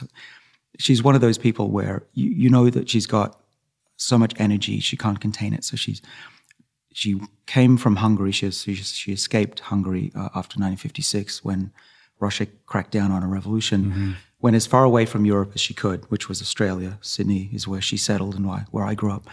she's 0.77 1.03
one 1.03 1.15
of 1.15 1.21
those 1.21 1.37
people 1.37 1.69
where 1.71 2.03
you, 2.13 2.29
you 2.29 2.49
know 2.49 2.69
that 2.69 2.89
she's 2.89 3.07
got 3.07 3.39
so 3.97 4.17
much 4.17 4.33
energy 4.39 4.79
she 4.79 4.95
can't 4.95 5.19
contain 5.19 5.53
it. 5.53 5.63
So 5.63 5.75
she's 5.75 6.01
she 6.93 7.21
came 7.45 7.77
from 7.77 7.97
Hungary. 7.97 8.31
She, 8.31 8.49
she, 8.51 8.75
she 8.75 9.13
escaped 9.13 9.59
Hungary 9.59 10.11
uh, 10.15 10.29
after 10.35 10.59
1956 10.59 11.45
when 11.45 11.71
Russia 12.19 12.47
cracked 12.65 12.91
down 12.91 13.11
on 13.11 13.23
a 13.23 13.27
revolution. 13.27 13.85
Mm-hmm. 13.85 14.11
Went 14.41 14.55
as 14.55 14.65
far 14.65 14.83
away 14.83 15.05
from 15.05 15.25
Europe 15.25 15.51
as 15.53 15.61
she 15.61 15.73
could, 15.73 16.09
which 16.09 16.27
was 16.27 16.41
Australia. 16.41 16.97
Sydney 17.01 17.49
is 17.53 17.67
where 17.67 17.81
she 17.81 17.97
settled 17.97 18.35
and 18.35 18.45
why, 18.45 18.65
where 18.71 18.85
I 18.85 18.95
grew 18.95 19.11
up. 19.11 19.27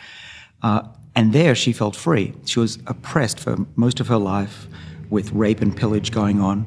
Uh, 0.62 0.82
and 1.14 1.32
there 1.32 1.54
she 1.54 1.72
felt 1.72 1.96
free. 1.96 2.34
She 2.44 2.60
was 2.60 2.78
oppressed 2.86 3.40
for 3.40 3.56
most 3.74 4.00
of 4.00 4.08
her 4.08 4.18
life 4.18 4.66
with 5.08 5.32
rape 5.32 5.60
and 5.60 5.76
pillage 5.76 6.10
going 6.10 6.40
on. 6.40 6.66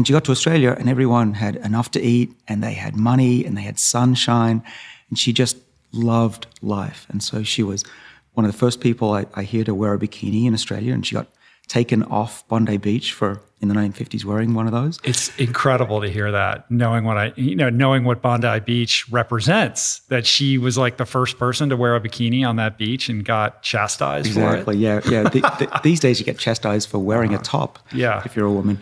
And 0.00 0.06
she 0.06 0.14
got 0.14 0.24
to 0.24 0.32
Australia 0.32 0.74
and 0.78 0.88
everyone 0.88 1.34
had 1.34 1.56
enough 1.56 1.90
to 1.90 2.00
eat 2.00 2.32
and 2.48 2.62
they 2.62 2.72
had 2.72 2.96
money 2.96 3.44
and 3.44 3.54
they 3.54 3.60
had 3.60 3.78
sunshine. 3.78 4.62
And 5.10 5.18
she 5.18 5.30
just 5.30 5.58
loved 5.92 6.46
life. 6.62 7.06
And 7.10 7.22
so 7.22 7.42
she 7.42 7.62
was 7.62 7.84
one 8.32 8.46
of 8.46 8.50
the 8.50 8.56
first 8.56 8.80
people 8.80 9.12
I, 9.12 9.26
I 9.34 9.42
hear 9.42 9.62
to 9.62 9.74
wear 9.74 9.92
a 9.92 9.98
bikini 9.98 10.46
in 10.46 10.54
Australia. 10.54 10.94
And 10.94 11.06
she 11.06 11.14
got 11.14 11.26
taken 11.68 12.02
off 12.04 12.48
Bondi 12.48 12.78
Beach 12.78 13.12
for 13.12 13.42
in 13.60 13.68
the 13.68 13.74
1950s 13.74 14.24
wearing 14.24 14.54
one 14.54 14.66
of 14.66 14.72
those. 14.72 14.98
It's 15.04 15.36
incredible 15.36 16.00
to 16.00 16.08
hear 16.08 16.32
that, 16.32 16.70
knowing 16.70 17.04
what 17.04 17.18
I, 17.18 17.34
you 17.36 17.54
know, 17.54 17.68
knowing 17.68 18.04
what 18.04 18.22
Bondi 18.22 18.58
Beach 18.60 19.06
represents, 19.10 19.98
that 20.08 20.26
she 20.26 20.56
was 20.56 20.78
like 20.78 20.96
the 20.96 21.04
first 21.04 21.38
person 21.38 21.68
to 21.68 21.76
wear 21.76 21.94
a 21.94 22.00
bikini 22.00 22.48
on 22.48 22.56
that 22.56 22.78
beach 22.78 23.10
and 23.10 23.22
got 23.22 23.62
chastised 23.62 24.26
exactly, 24.28 24.78
yeah, 24.78 25.02
yeah. 25.06 25.24
the, 25.24 25.40
the, 25.40 25.80
these 25.84 26.00
days 26.00 26.18
you 26.18 26.24
get 26.24 26.38
chastised 26.38 26.88
for 26.88 26.98
wearing 26.98 27.34
uh, 27.34 27.38
a 27.38 27.42
top 27.42 27.78
yeah. 27.92 28.22
if 28.24 28.34
you're 28.34 28.46
a 28.46 28.52
woman. 28.52 28.80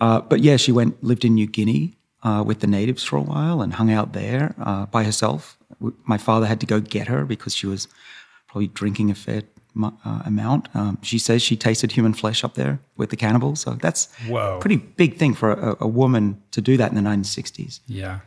Uh, 0.00 0.20
but 0.20 0.40
yeah, 0.40 0.56
she 0.56 0.72
went, 0.72 1.02
lived 1.02 1.24
in 1.24 1.34
New 1.34 1.46
Guinea 1.46 1.94
uh, 2.22 2.42
with 2.46 2.60
the 2.60 2.66
natives 2.66 3.04
for 3.04 3.16
a 3.16 3.22
while 3.22 3.62
and 3.62 3.74
hung 3.74 3.90
out 3.90 4.12
there 4.12 4.54
uh, 4.60 4.86
by 4.86 5.04
herself. 5.04 5.58
My 6.04 6.18
father 6.18 6.46
had 6.46 6.60
to 6.60 6.66
go 6.66 6.80
get 6.80 7.08
her 7.08 7.24
because 7.24 7.54
she 7.54 7.66
was 7.66 7.88
probably 8.46 8.68
drinking 8.68 9.10
a 9.10 9.14
fair 9.14 9.42
uh, 9.82 10.22
amount. 10.24 10.68
Um, 10.74 10.98
she 11.02 11.18
says 11.18 11.42
she 11.42 11.56
tasted 11.56 11.92
human 11.92 12.14
flesh 12.14 12.42
up 12.42 12.54
there 12.54 12.80
with 12.96 13.10
the 13.10 13.16
cannibals. 13.16 13.60
So 13.60 13.72
that's 13.72 14.12
Whoa. 14.26 14.56
a 14.56 14.60
pretty 14.60 14.76
big 14.76 15.16
thing 15.16 15.34
for 15.34 15.52
a, 15.52 15.76
a, 15.80 15.86
woman 15.86 16.42
to 16.50 16.60
do 16.60 16.76
that 16.76 16.90
in 16.90 16.96
the 16.96 17.08
1960s. 17.08 17.80
Yeah. 17.86 18.20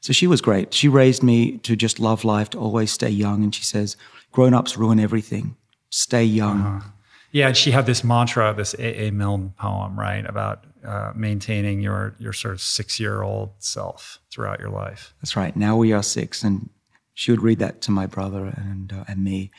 So 0.00 0.12
she 0.12 0.26
was 0.26 0.40
great. 0.40 0.72
She 0.72 0.88
raised 0.88 1.22
me 1.22 1.58
to 1.58 1.76
just 1.76 1.98
love 1.98 2.24
life, 2.24 2.50
to 2.50 2.58
always 2.58 2.92
stay 2.92 3.10
young. 3.10 3.42
And 3.42 3.54
she 3.54 3.64
says, 3.64 3.96
grown 4.32 4.54
ups 4.54 4.76
ruin 4.76 5.00
everything. 5.00 5.56
Stay 5.90 6.24
young. 6.24 6.60
Uh-huh. 6.60 6.88
Yeah, 7.32 7.48
and 7.48 7.56
she 7.56 7.72
had 7.72 7.86
this 7.86 8.04
mantra, 8.04 8.54
this 8.54 8.74
A. 8.74 9.06
A. 9.06 9.10
Milne 9.10 9.54
poem, 9.58 9.98
right, 9.98 10.24
about 10.24 10.64
uh, 10.84 11.12
maintaining 11.14 11.80
your 11.80 12.14
your 12.18 12.32
sort 12.32 12.54
of 12.54 12.60
six 12.60 13.00
year 13.00 13.22
old 13.22 13.52
self 13.58 14.18
throughout 14.30 14.60
your 14.60 14.70
life. 14.70 15.14
That's 15.20 15.36
right. 15.36 15.56
Now 15.56 15.76
we 15.76 15.92
are 15.92 16.02
six, 16.02 16.42
and 16.42 16.68
she 17.14 17.30
would 17.30 17.42
read 17.42 17.58
that 17.60 17.80
to 17.82 17.90
my 17.90 18.06
brother 18.06 18.52
and 18.56 18.92
uh, 18.92 19.04
and 19.08 19.24
me, 19.24 19.50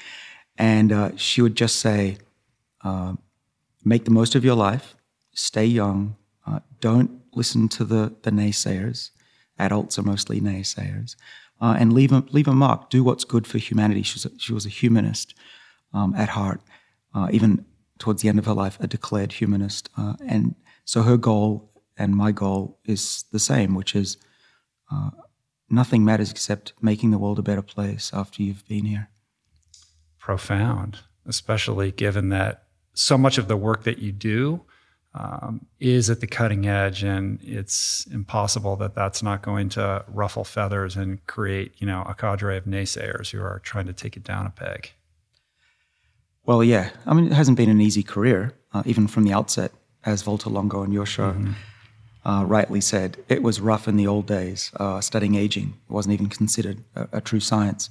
and 0.58 0.92
uh, 0.92 1.12
she 1.16 1.42
would 1.42 1.56
just 1.56 1.78
say, 1.78 2.18
uh, 2.84 3.14
make 3.84 4.06
the 4.06 4.12
most 4.12 4.36
of 4.36 4.46
your 4.46 4.56
life, 4.56 4.96
stay 5.34 5.66
young, 5.66 6.16
uh, 6.46 6.60
don't 6.80 7.22
listen 7.34 7.68
to 7.70 7.84
the, 7.84 8.16
the 8.22 8.32
naysayers. 8.32 9.12
Adults 9.58 9.98
are 9.98 10.04
mostly 10.04 10.40
naysayers. 10.40 11.16
And 11.60 11.94
leave 11.94 12.12
a, 12.12 12.24
leave 12.30 12.48
a 12.48 12.54
mark. 12.54 12.92
Do 12.92 13.04
what's 13.04 13.24
good 13.24 13.48
for 13.48 13.58
humanity. 13.58 14.04
She 14.04 14.16
was 14.16 14.26
a, 14.26 14.32
she 14.38 14.54
was 14.54 14.68
a 14.68 14.70
humanist 14.70 15.34
um, 15.94 16.14
at 16.14 16.30
heart, 16.30 16.62
even 17.32 17.66
towards 17.98 18.22
the 18.22 18.30
end 18.30 18.38
of 18.38 18.46
her 18.46 18.54
life, 18.54 18.78
a 18.80 18.88
declared 18.88 19.32
humanist. 19.32 19.90
And 19.98 20.54
so 20.86 21.02
her 21.02 21.18
goal 21.18 21.72
and 21.98 22.16
my 22.16 22.32
goal 22.32 22.80
is 22.86 23.26
the 23.32 23.40
same, 23.40 23.76
which 23.76 23.96
is 23.96 24.18
nothing 25.70 26.06
matters 26.06 26.32
except 26.32 26.74
making 26.82 27.12
the 27.12 27.18
world 27.18 27.40
a 27.40 27.44
better 27.44 27.62
place 27.62 28.12
after 28.14 28.42
you've 28.44 28.66
been 28.68 28.86
here 28.86 29.10
profound, 30.20 31.00
especially 31.26 31.92
given 31.92 32.30
that 32.30 32.64
so 32.94 33.18
much 33.18 33.38
of 33.38 33.48
the 33.48 33.58
work 33.58 33.84
that 33.84 34.00
you 34.00 34.12
do 34.12 34.62
um, 35.14 35.66
is 35.80 36.10
at 36.10 36.20
the 36.20 36.28
cutting 36.28 36.68
edge, 36.68 37.04
and 37.04 37.40
it's 37.42 38.06
impossible 38.12 38.76
that 38.76 38.96
that's 38.96 39.24
not 39.24 39.42
going 39.42 39.70
to 39.70 40.04
ruffle 40.08 40.44
feathers 40.44 40.96
and 40.96 41.26
create, 41.26 41.74
you 41.78 41.88
know, 41.88 42.04
a 42.04 42.14
cadre 42.14 42.58
of 42.58 42.66
naysayers 42.66 43.32
who 43.32 43.42
are 43.42 43.60
trying 43.60 43.86
to 43.86 43.94
take 43.94 44.18
it 44.18 44.24
down 44.24 44.46
a 44.46 44.50
peg. 44.50 44.92
Well, 46.44 46.64
yeah. 46.64 46.90
I 47.06 47.14
mean, 47.14 47.28
it 47.28 47.34
hasn't 47.34 47.58
been 47.58 47.70
an 47.70 47.82
easy 47.82 48.04
career, 48.04 48.54
uh, 48.74 48.84
even 48.86 49.08
from 49.08 49.24
the 49.24 49.34
outset, 49.34 49.72
as 50.06 50.24
Valter 50.24 50.52
Longo 50.52 50.82
on 50.82 50.92
your 50.92 51.06
show 51.06 51.34
mm-hmm. 51.34 51.54
uh, 52.26 52.44
rightly 52.44 52.82
said. 52.82 53.18
It 53.28 53.42
was 53.44 53.60
rough 53.60 53.88
in 53.88 53.98
the 53.98 54.08
old 54.08 54.28
days, 54.28 54.72
uh, 54.80 55.02
studying 55.02 55.36
aging. 55.36 55.74
It 55.90 55.94
wasn't 55.94 56.14
even 56.14 56.28
considered 56.28 56.84
a, 56.96 57.08
a 57.14 57.22
true 57.22 57.40
science. 57.40 57.90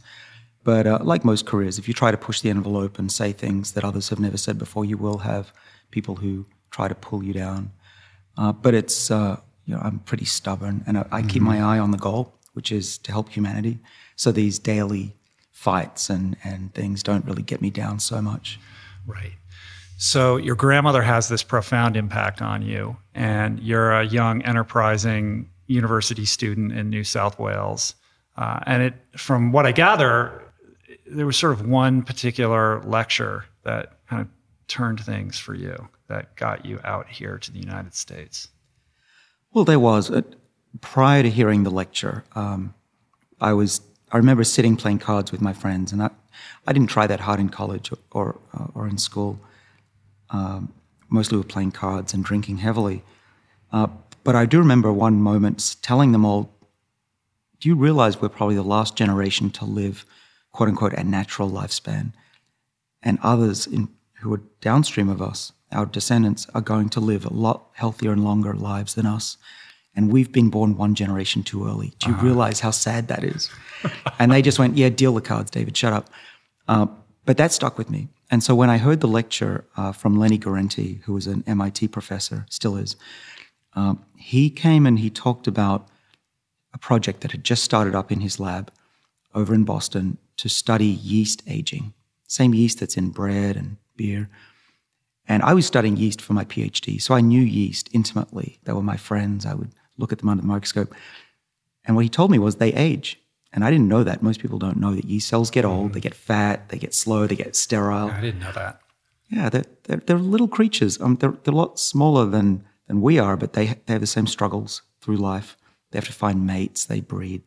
But 0.63 0.87
uh, 0.87 0.99
like 1.03 1.25
most 1.25 1.45
careers, 1.47 1.79
if 1.79 1.87
you 1.89 1.95
try 1.95 2.11
to 2.11 2.17
push 2.17 2.41
the 2.41 2.51
envelope 2.51 2.99
and 2.99 3.13
say 3.13 3.33
things 3.33 3.73
that 3.73 3.85
others 3.85 4.09
have 4.09 4.19
never 4.19 4.39
said 4.39 4.59
before, 4.59 4.85
you 4.85 4.97
will 4.97 5.19
have 5.19 5.53
people 5.91 6.17
who 6.17 6.47
try 6.71 6.89
to 6.89 6.95
pull 6.95 7.23
you 7.23 7.35
down. 7.35 7.71
Uh, 8.37 8.53
but 8.53 8.75
it's, 8.75 9.11
uh, 9.11 9.39
you 9.67 9.75
know, 9.75 9.81
I'm 9.83 9.99
pretty 10.01 10.25
stubborn 10.25 10.83
and 10.87 10.99
I, 10.99 11.01
I 11.03 11.05
mm-hmm. 11.21 11.29
keep 11.29 11.43
my 11.43 11.61
eye 11.61 11.79
on 11.79 11.91
the 11.91 11.99
goal, 11.99 12.35
which 12.55 12.73
is 12.73 12.99
to 12.99 13.13
help 13.13 13.29
humanity. 13.29 13.79
So 14.17 14.33
these 14.33 14.59
daily 14.59 15.15
fights 15.53 16.11
and, 16.11 16.37
and 16.43 16.73
things 16.75 17.03
don't 17.03 17.25
really 17.25 17.43
get 17.43 17.61
me 17.61 17.71
down 17.71 18.01
so 18.01 18.21
much. 18.23 18.59
Right. 19.07 19.33
So 19.97 20.37
your 20.37 20.57
grandmother 20.57 21.03
has 21.03 21.29
this 21.29 21.43
profound 21.43 21.97
impact 21.97 22.43
on 22.43 22.63
you, 22.63 22.97
and 23.15 23.61
you're 23.61 23.93
a 23.93 24.05
young, 24.05 24.43
enterprising 24.43 25.49
university 25.67 26.25
student 26.25 26.73
in 26.73 26.91
New 26.91 27.05
South 27.05 27.39
Wales. 27.39 27.95
Uh, 28.37 28.61
and 28.67 28.83
it, 28.83 28.95
from 29.17 29.53
what 29.53 29.67
I 29.67 29.73
gather, 29.73 30.43
there 31.07 31.27
was 31.27 31.37
sort 31.37 31.53
of 31.53 31.67
one 31.67 32.03
particular 32.03 32.83
lecture 32.83 33.45
that 33.63 33.99
kind 34.09 34.23
of 34.23 34.29
turned 34.69 35.01
things 35.01 35.39
for 35.39 35.55
you 35.55 35.89
that 36.09 36.37
got 36.37 36.65
you 36.65 36.81
out 36.85 37.09
here 37.09 37.39
to 37.39 37.53
the 37.53 37.59
United 37.59 37.95
States? 37.95 38.49
Well, 39.53 39.65
there 39.65 39.81
was. 39.81 40.11
Uh, 40.11 40.23
prior 40.81 41.23
to 41.23 41.31
hearing 41.31 41.63
the 41.63 41.71
lecture, 41.71 42.25
um, 42.35 42.75
I 43.41 43.53
was. 43.53 43.81
I 44.13 44.17
remember 44.17 44.45
sitting 44.45 44.77
playing 44.77 45.01
cards 45.01 45.33
with 45.33 45.41
my 45.41 45.53
friends, 45.53 45.93
and 45.93 46.03
I, 46.03 46.11
I 46.67 46.73
didn't 46.73 46.89
try 46.89 47.07
that 47.07 47.21
hard 47.21 47.41
in 47.41 47.49
college 47.49 47.91
or 47.93 47.99
or, 48.13 48.41
uh, 48.53 48.67
or 48.75 48.87
in 48.87 48.99
school. 48.99 49.39
Um, 50.35 50.73
mostly, 51.09 51.37
we 51.37 51.43
were 51.43 51.49
playing 51.49 51.73
cards 51.73 52.13
and 52.15 52.25
drinking 52.25 52.59
heavily. 52.59 53.03
Uh, 53.73 53.89
but 54.25 54.35
I 54.35 54.47
do 54.47 54.59
remember 54.59 54.93
one 54.93 55.21
moment 55.21 55.77
telling 55.83 56.13
them 56.13 56.25
all, 56.25 56.51
"Do 57.61 57.69
you 57.69 57.77
realize 57.77 58.21
we're 58.21 58.29
probably 58.39 58.57
the 58.57 58.71
last 58.77 58.97
generation 58.97 59.51
to 59.51 59.65
live 59.65 60.05
quote 60.55 60.69
unquote, 60.69 60.95
a 60.95 61.05
natural 61.05 61.51
lifespan. 61.51 62.13
And 63.03 63.19
others 63.23 63.67
in, 63.67 63.89
who 64.21 64.33
are 64.33 64.43
downstream 64.63 65.11
of 65.11 65.21
us, 65.21 65.53
our 65.73 65.85
descendants, 65.85 66.47
are 66.55 66.63
going 66.63 66.89
to 66.91 67.01
live 67.01 67.27
a 67.27 67.35
lot 67.35 67.67
healthier 67.73 68.13
and 68.13 68.25
longer 68.25 68.55
lives 68.55 68.95
than 68.95 69.05
us. 69.05 69.37
And 69.95 70.11
we've 70.11 70.33
been 70.33 70.49
born 70.49 70.77
one 70.77 70.95
generation 70.95 71.43
too 71.43 71.67
early. 71.67 71.93
Do 71.99 72.09
you 72.09 72.15
uh-huh. 72.15 72.27
realize 72.27 72.61
how 72.61 72.71
sad 72.71 73.09
that 73.09 73.25
is? 73.25 73.51
and 74.19 74.33
they 74.33 74.41
just 74.41 74.59
went, 74.59 74.79
Yeah, 74.79 74.89
deal 74.89 75.13
the 75.13 75.21
cards, 75.21 75.51
David, 75.51 75.77
shut 75.77 75.93
up. 75.93 76.09
Uh, 76.67 76.87
but 77.25 77.37
that 77.37 77.53
stuck 77.53 77.79
with 77.79 77.91
me. 77.91 78.09
And 78.31 78.43
so 78.43 78.55
when 78.55 78.71
I 78.71 78.79
heard 78.79 79.01
the 79.01 79.09
lecture 79.09 79.65
uh, 79.77 79.93
from 79.93 80.19
Lenny 80.19 80.39
Guarente, 80.39 81.01
who 81.03 81.13
was 81.13 81.27
an 81.27 81.45
MIT 81.47 81.89
professor, 81.89 82.47
still 82.51 82.77
is, 82.77 82.97
um, 83.75 84.05
he 84.17 84.51
came 84.51 84.87
and 84.87 84.99
he 84.99 85.11
talked 85.11 85.47
about 85.47 85.89
a 86.73 86.79
project 86.79 87.21
that 87.21 87.33
had 87.33 87.45
just 87.45 87.65
started 87.65 87.95
up 87.95 88.11
in 88.11 88.21
his 88.21 88.41
lab 88.41 88.73
over 89.35 89.55
in 89.55 89.65
Boston 89.65 90.19
to 90.37 90.49
study 90.49 90.87
yeast 90.87 91.43
aging, 91.47 91.93
same 92.27 92.55
yeast 92.55 92.81
that's 92.81 92.97
in 92.97 93.11
bread 93.11 93.57
and 93.57 93.77
beer. 93.97 94.29
And 95.27 95.43
I 95.43 95.55
was 95.55 95.67
studying 95.67 95.97
yeast 95.97 96.21
for 96.21 96.35
my 96.35 96.45
PhD, 96.45 97.01
so 97.01 97.15
I 97.15 97.21
knew 97.21 97.41
yeast 97.41 97.89
intimately. 97.93 98.59
They 98.65 98.73
were 98.73 98.83
my 98.83 98.97
friends. 98.97 99.47
I 99.47 99.55
would 99.55 99.71
look 99.97 100.13
at 100.13 100.19
them 100.19 100.29
under 100.29 100.43
the 100.43 100.49
microscope. 100.49 100.95
And 101.85 101.97
what 101.97 102.05
he 102.05 102.09
told 102.09 102.31
me 102.31 102.39
was 102.39 102.57
they 102.57 102.75
age. 102.75 103.21
And 103.55 103.65
I 103.65 103.71
didn't 103.71 103.89
know 103.89 104.05
that. 104.05 104.23
Most 104.23 104.41
people 104.41 104.59
don't 104.59 104.77
know 104.77 104.95
that 104.95 105.07
yeast 105.07 105.29
cells 105.29 105.51
get 105.51 105.65
old, 105.65 105.95
they 105.95 106.01
get 106.01 106.15
fat, 106.15 106.69
they 106.69 106.79
get 106.79 106.93
slow, 106.93 107.27
they 107.27 107.37
get 107.37 107.57
sterile. 107.57 108.11
I 108.11 108.21
didn't 108.21 108.41
know 108.41 108.53
that. 108.53 108.81
Yeah, 109.31 109.49
they're, 109.49 109.65
they're, 109.85 110.03
they're 110.05 110.19
little 110.19 110.49
creatures. 110.49 111.01
Um, 111.01 111.17
they're, 111.17 111.35
they're 111.45 111.55
a 111.55 111.57
lot 111.57 111.79
smaller 111.79 112.27
than, 112.27 112.65
than 112.89 113.01
we 113.01 113.19
are, 113.19 113.37
but 113.37 113.55
they, 113.55 113.67
they 113.87 113.95
have 113.95 114.01
the 114.01 114.07
same 114.07 114.27
struggles 114.27 114.83
through 115.01 115.17
life. 115.17 115.57
They 115.91 115.99
have 115.99 116.07
to 116.07 116.13
find 116.13 116.45
mates, 116.45 116.85
they 116.85 117.01
breed, 117.01 117.43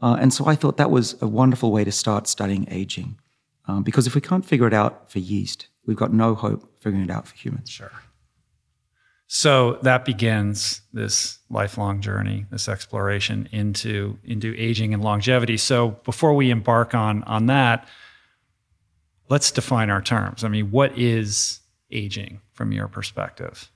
uh, 0.00 0.16
and 0.20 0.32
so 0.32 0.46
I 0.46 0.54
thought 0.54 0.76
that 0.76 0.90
was 0.90 1.20
a 1.20 1.26
wonderful 1.26 1.72
way 1.72 1.84
to 1.84 1.92
start 1.92 2.26
studying 2.26 2.66
aging. 2.70 3.18
Um, 3.66 3.82
because 3.82 4.06
if 4.06 4.14
we 4.14 4.20
can't 4.20 4.46
figure 4.46 4.66
it 4.66 4.72
out 4.72 5.10
for 5.10 5.18
yeast, 5.18 5.68
we've 5.84 5.96
got 5.96 6.12
no 6.12 6.34
hope 6.34 6.80
figuring 6.80 7.04
it 7.04 7.10
out 7.10 7.28
for 7.28 7.36
humans. 7.36 7.68
Sure. 7.68 7.92
So 9.30 9.78
that 9.82 10.06
begins 10.06 10.80
this 10.94 11.38
lifelong 11.50 12.00
journey, 12.00 12.46
this 12.50 12.66
exploration 12.66 13.46
into, 13.52 14.18
into 14.24 14.54
aging 14.56 14.94
and 14.94 15.04
longevity. 15.04 15.58
So 15.58 15.90
before 16.04 16.32
we 16.32 16.50
embark 16.50 16.94
on, 16.94 17.22
on 17.24 17.44
that, 17.46 17.86
let's 19.28 19.50
define 19.50 19.90
our 19.90 20.00
terms. 20.00 20.44
I 20.44 20.48
mean, 20.48 20.70
what 20.70 20.96
is 20.96 21.60
aging 21.90 22.40
from 22.54 22.72
your 22.72 22.88
perspective? 22.88 23.70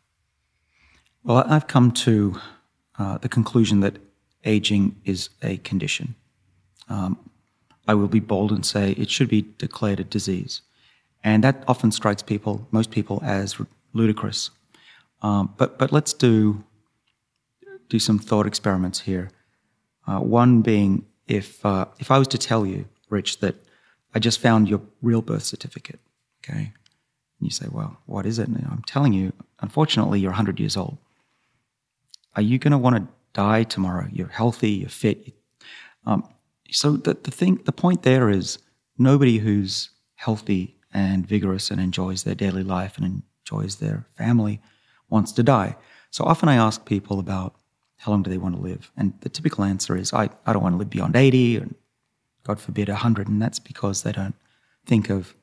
Well, 1.22 1.44
I've 1.46 1.66
come 1.66 1.92
to 1.92 2.40
uh, 2.98 3.18
the 3.18 3.28
conclusion 3.28 3.80
that 3.80 3.98
aging 4.44 4.96
is 5.04 5.28
a 5.42 5.58
condition. 5.58 6.14
Um, 6.88 7.18
I 7.86 7.92
will 7.92 8.08
be 8.08 8.20
bold 8.20 8.52
and 8.52 8.64
say 8.64 8.92
it 8.92 9.10
should 9.10 9.28
be 9.28 9.44
declared 9.58 10.00
a 10.00 10.04
disease. 10.04 10.62
And 11.22 11.44
that 11.44 11.62
often 11.68 11.92
strikes 11.92 12.22
people, 12.22 12.66
most 12.70 12.90
people, 12.90 13.20
as 13.22 13.58
ludicrous. 13.92 14.50
Um, 15.22 15.54
but, 15.56 15.78
but 15.78 15.92
let's 15.92 16.12
do, 16.12 16.64
do 17.88 17.98
some 17.98 18.18
thought 18.18 18.46
experiments 18.46 19.00
here. 19.00 19.30
Uh, 20.06 20.18
one 20.18 20.62
being 20.62 21.06
if, 21.28 21.64
uh, 21.64 21.86
if 21.98 22.10
I 22.10 22.18
was 22.18 22.28
to 22.28 22.38
tell 22.38 22.66
you, 22.66 22.86
Rich, 23.08 23.38
that 23.38 23.54
I 24.14 24.18
just 24.18 24.40
found 24.40 24.68
your 24.68 24.82
real 25.00 25.22
birth 25.22 25.44
certificate, 25.44 26.00
okay? 26.42 26.72
And 27.38 27.40
you 27.40 27.50
say, 27.50 27.66
well, 27.70 27.98
what 28.06 28.26
is 28.26 28.38
it? 28.38 28.48
And 28.48 28.56
I'm 28.70 28.82
telling 28.86 29.12
you, 29.12 29.32
unfortunately, 29.60 30.20
you're 30.20 30.30
100 30.30 30.58
years 30.58 30.76
old. 30.76 30.98
Are 32.34 32.42
you 32.42 32.58
going 32.58 32.72
to 32.72 32.78
want 32.78 32.96
to 32.96 33.08
die 33.32 33.62
tomorrow? 33.62 34.08
You're 34.12 34.28
healthy, 34.28 34.70
you're 34.70 34.88
fit. 34.88 35.34
Um, 36.04 36.28
so 36.70 36.96
the, 36.96 37.14
the 37.14 37.30
thing, 37.30 37.60
the 37.64 37.72
point 37.72 38.02
there 38.02 38.28
is 38.28 38.58
nobody 38.98 39.38
who's 39.38 39.90
healthy 40.16 40.76
and 40.92 41.26
vigorous 41.26 41.70
and 41.70 41.80
enjoys 41.80 42.24
their 42.24 42.34
daily 42.34 42.62
life 42.62 42.96
and 42.96 43.22
enjoys 43.44 43.76
their 43.76 44.06
family 44.16 44.60
wants 45.12 45.30
to 45.32 45.42
die. 45.42 45.76
So 46.10 46.24
often 46.24 46.48
I 46.48 46.56
ask 46.56 46.84
people 46.84 47.20
about 47.20 47.54
how 47.98 48.10
long 48.10 48.22
do 48.22 48.30
they 48.30 48.38
want 48.38 48.56
to 48.56 48.60
live? 48.60 48.90
And 48.96 49.12
the 49.20 49.28
typical 49.28 49.62
answer 49.62 49.96
is, 49.96 50.12
I, 50.12 50.30
I 50.46 50.52
don't 50.52 50.62
want 50.62 50.72
to 50.72 50.78
live 50.78 50.90
beyond 50.90 51.14
80 51.14 51.58
and 51.58 51.74
God 52.44 52.58
forbid 52.58 52.88
100. 52.88 53.28
And 53.28 53.40
that's 53.40 53.60
because 53.60 54.02
they 54.02 54.10
don't 54.10 54.34
think 54.84 55.08
of 55.10 55.34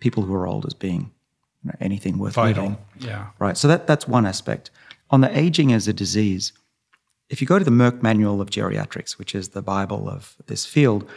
people 0.00 0.24
who 0.24 0.34
are 0.34 0.46
old 0.46 0.66
as 0.66 0.74
being 0.74 1.12
you 1.62 1.68
know, 1.68 1.76
anything 1.80 2.18
worth 2.18 2.34
Vital. 2.34 2.64
living. 2.64 2.78
Yeah. 2.98 3.26
Right. 3.38 3.56
So 3.56 3.68
that, 3.68 3.86
that's 3.86 4.08
one 4.08 4.26
aspect. 4.26 4.70
On 5.10 5.20
the 5.20 5.38
aging 5.38 5.72
as 5.72 5.86
a 5.86 5.92
disease, 5.92 6.52
if 7.28 7.40
you 7.40 7.46
go 7.46 7.58
to 7.58 7.64
the 7.64 7.70
Merck 7.70 8.02
Manual 8.02 8.40
of 8.40 8.50
Geriatrics, 8.50 9.18
which 9.18 9.34
is 9.34 9.50
the 9.50 9.62
Bible 9.62 10.08
of 10.08 10.36
this 10.46 10.66
field, 10.66 11.08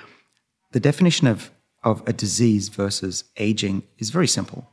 the 0.72 0.80
definition 0.80 1.26
of, 1.28 1.50
of 1.84 2.04
a 2.08 2.14
disease 2.14 2.70
versus 2.70 3.24
aging 3.38 3.84
is 3.98 4.12
very 4.12 4.28
simple. 4.28 4.70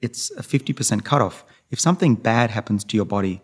It's 0.00 0.30
a 0.32 0.42
50% 0.42 1.04
cutoff. 1.04 1.44
If 1.70 1.80
something 1.80 2.14
bad 2.14 2.50
happens 2.50 2.84
to 2.84 2.96
your 2.96 3.06
body 3.06 3.42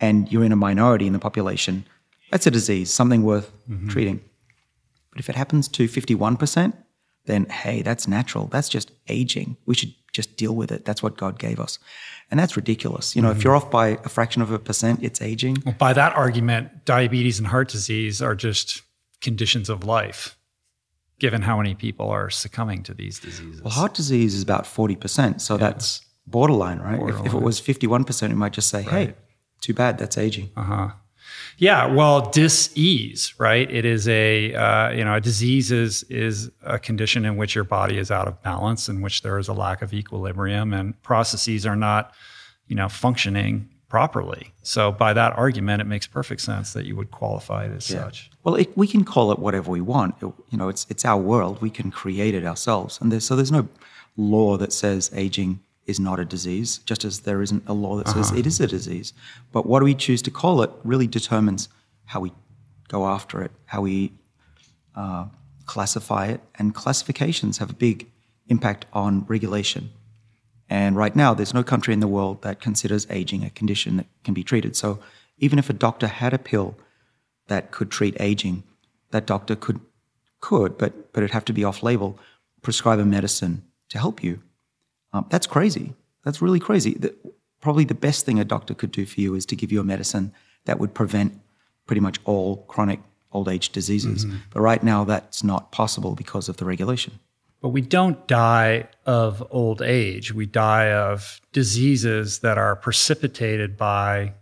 and 0.00 0.30
you're 0.30 0.44
in 0.44 0.52
a 0.52 0.56
minority 0.56 1.06
in 1.06 1.12
the 1.12 1.18
population, 1.18 1.86
that's 2.30 2.46
a 2.46 2.50
disease, 2.50 2.90
something 2.90 3.22
worth 3.22 3.52
mm-hmm. 3.68 3.88
treating. 3.88 4.20
But 5.10 5.20
if 5.20 5.28
it 5.28 5.36
happens 5.36 5.68
to 5.68 5.86
51%, 5.86 6.74
then 7.26 7.44
hey, 7.46 7.82
that's 7.82 8.08
natural. 8.08 8.46
That's 8.46 8.68
just 8.68 8.90
aging. 9.08 9.56
We 9.66 9.74
should 9.74 9.94
just 10.12 10.36
deal 10.36 10.54
with 10.54 10.72
it. 10.72 10.84
That's 10.84 11.02
what 11.02 11.16
God 11.16 11.38
gave 11.38 11.60
us. 11.60 11.78
And 12.30 12.40
that's 12.40 12.56
ridiculous. 12.56 13.14
You 13.14 13.22
know, 13.22 13.28
mm-hmm. 13.28 13.38
if 13.38 13.44
you're 13.44 13.54
off 13.54 13.70
by 13.70 13.98
a 14.04 14.08
fraction 14.08 14.42
of 14.42 14.50
a 14.50 14.58
percent, 14.58 15.02
it's 15.02 15.22
aging. 15.22 15.58
Well, 15.64 15.74
by 15.78 15.92
that 15.92 16.14
argument, 16.16 16.84
diabetes 16.84 17.38
and 17.38 17.46
heart 17.46 17.68
disease 17.68 18.20
are 18.20 18.34
just 18.34 18.82
conditions 19.20 19.68
of 19.68 19.84
life, 19.84 20.36
given 21.22 21.40
how 21.40 21.56
many 21.56 21.72
people 21.72 22.10
are 22.10 22.28
succumbing 22.28 22.82
to 22.82 22.92
these 22.92 23.20
diseases. 23.20 23.62
Well, 23.62 23.70
heart 23.70 23.94
disease 23.94 24.34
is 24.34 24.42
about 24.42 24.64
40%. 24.64 25.40
So 25.40 25.54
yeah. 25.54 25.58
that's 25.58 26.04
borderline, 26.26 26.80
right? 26.80 26.98
Borderline. 26.98 27.26
If, 27.26 27.32
if, 27.32 27.40
it 27.40 27.44
was 27.44 27.60
51%, 27.60 28.28
we 28.30 28.34
might 28.34 28.52
just 28.52 28.68
say, 28.68 28.82
right. 28.82 29.10
hey, 29.10 29.14
too 29.60 29.72
bad, 29.72 29.98
that's 29.98 30.18
aging. 30.18 30.50
Uh 30.56 30.62
huh. 30.64 30.90
Yeah, 31.58 31.86
well, 31.86 32.28
dis-ease, 32.30 33.34
right? 33.38 33.70
It 33.70 33.84
is 33.84 34.08
a 34.08 34.52
uh, 34.52 34.90
you 34.90 35.04
know 35.04 35.14
a 35.14 35.20
disease 35.20 35.70
is 35.70 36.02
is 36.04 36.50
a 36.62 36.78
condition 36.78 37.24
in 37.24 37.36
which 37.36 37.54
your 37.54 37.64
body 37.64 37.98
is 37.98 38.10
out 38.10 38.26
of 38.26 38.42
balance, 38.42 38.88
in 38.88 39.00
which 39.00 39.22
there 39.22 39.38
is 39.38 39.48
a 39.48 39.52
lack 39.52 39.80
of 39.82 39.94
equilibrium, 39.94 40.72
and 40.72 41.00
processes 41.02 41.64
are 41.64 41.76
not 41.76 42.12
you 42.66 42.74
know 42.74 42.88
functioning 42.88 43.68
properly. 43.92 44.54
So 44.62 44.90
by 44.90 45.12
that 45.12 45.36
argument, 45.36 45.82
it 45.82 45.84
makes 45.84 46.06
perfect 46.06 46.40
sense 46.40 46.72
that 46.72 46.86
you 46.86 46.96
would 46.96 47.10
qualify 47.10 47.66
it 47.66 47.72
as 47.72 47.90
yeah. 47.90 48.04
such. 48.04 48.30
Well, 48.42 48.54
it, 48.54 48.74
we 48.74 48.86
can 48.86 49.04
call 49.04 49.30
it 49.32 49.38
whatever 49.38 49.70
we 49.70 49.82
want. 49.82 50.14
It, 50.22 50.32
you 50.48 50.56
know, 50.56 50.70
it's 50.70 50.86
it's 50.88 51.04
our 51.04 51.20
world. 51.20 51.60
We 51.60 51.68
can 51.68 51.90
create 51.90 52.34
it 52.34 52.46
ourselves, 52.46 52.98
and 53.02 53.12
there's, 53.12 53.26
so 53.26 53.36
there's 53.36 53.52
no 53.52 53.68
law 54.16 54.56
that 54.56 54.72
says 54.72 55.10
aging 55.14 55.60
is 55.84 56.00
not 56.00 56.18
a 56.18 56.24
disease, 56.24 56.78
just 56.86 57.04
as 57.04 57.20
there 57.20 57.42
isn't 57.42 57.64
a 57.66 57.74
law 57.74 57.96
that 57.96 58.08
says 58.08 58.30
uh-huh. 58.30 58.38
it 58.40 58.46
is 58.46 58.60
a 58.60 58.66
disease. 58.66 59.12
But 59.52 59.66
what 59.66 59.82
we 59.82 59.94
choose 59.94 60.22
to 60.22 60.30
call 60.30 60.62
it 60.62 60.70
really 60.84 61.06
determines 61.06 61.68
how 62.06 62.20
we 62.20 62.32
go 62.88 63.06
after 63.06 63.42
it, 63.42 63.50
how 63.66 63.82
we 63.82 64.12
uh, 64.96 65.26
classify 65.66 66.28
it, 66.28 66.40
and 66.54 66.74
classifications 66.74 67.58
have 67.58 67.68
a 67.68 67.74
big 67.88 68.06
impact 68.48 68.86
on 68.94 69.26
regulation. 69.28 69.90
And 70.80 70.96
right 70.96 71.14
now, 71.14 71.30
there's 71.34 71.54
no 71.54 71.64
country 71.72 71.92
in 71.92 72.00
the 72.00 72.14
world 72.16 72.36
that 72.42 72.60
considers 72.66 73.06
aging 73.10 73.44
a 73.44 73.50
condition 73.50 73.96
that 73.98 74.06
can 74.24 74.34
be 74.34 74.44
treated. 74.50 74.72
So 74.76 74.88
even 75.38 75.58
if 75.58 75.68
a 75.68 75.74
doctor 75.86 76.06
had 76.06 76.32
a 76.32 76.38
pill 76.38 76.68
that 77.48 77.70
could 77.70 77.90
treat 77.90 78.16
aging, 78.30 78.62
that 79.10 79.26
doctor 79.26 79.54
could, 79.64 79.80
could, 80.40 80.78
but 80.78 81.12
but 81.12 81.20
it'd 81.22 81.38
have 81.38 81.50
to 81.50 81.52
be 81.52 81.64
off 81.64 81.82
label, 81.82 82.18
prescribe 82.62 82.98
a 82.98 83.04
medicine 83.04 83.54
to 83.90 83.98
help 83.98 84.22
you 84.26 84.34
um, 85.12 85.26
that's 85.28 85.46
crazy. 85.46 85.94
That's 86.24 86.40
really 86.40 86.60
crazy. 86.60 86.94
The, 86.94 87.14
probably 87.60 87.84
the 87.84 87.94
best 87.94 88.24
thing 88.24 88.40
a 88.40 88.44
doctor 88.44 88.74
could 88.74 88.90
do 88.90 89.06
for 89.06 89.20
you 89.20 89.34
is 89.34 89.46
to 89.46 89.56
give 89.56 89.70
you 89.70 89.80
a 89.80 89.84
medicine 89.84 90.32
that 90.64 90.78
would 90.78 90.94
prevent 90.94 91.40
pretty 91.86 92.00
much 92.00 92.18
all 92.24 92.64
chronic 92.68 93.00
old 93.32 93.48
age 93.48 93.70
diseases. 93.70 94.24
Mm-hmm. 94.24 94.36
But 94.50 94.60
right 94.60 94.82
now, 94.82 95.04
that's 95.04 95.42
not 95.42 95.72
possible 95.72 96.14
because 96.14 96.48
of 96.48 96.56
the 96.56 96.64
regulation. 96.64 97.18
But 97.62 97.70
we 97.70 97.80
don't 97.80 98.26
die 98.26 98.88
of 99.06 99.46
old 99.50 99.80
age. 99.80 100.34
We 100.34 100.46
die 100.46 100.92
of 100.92 101.40
diseases 101.52 102.40
that 102.40 102.58
are 102.58 102.76
precipitated 102.76 103.76
by 103.76 104.34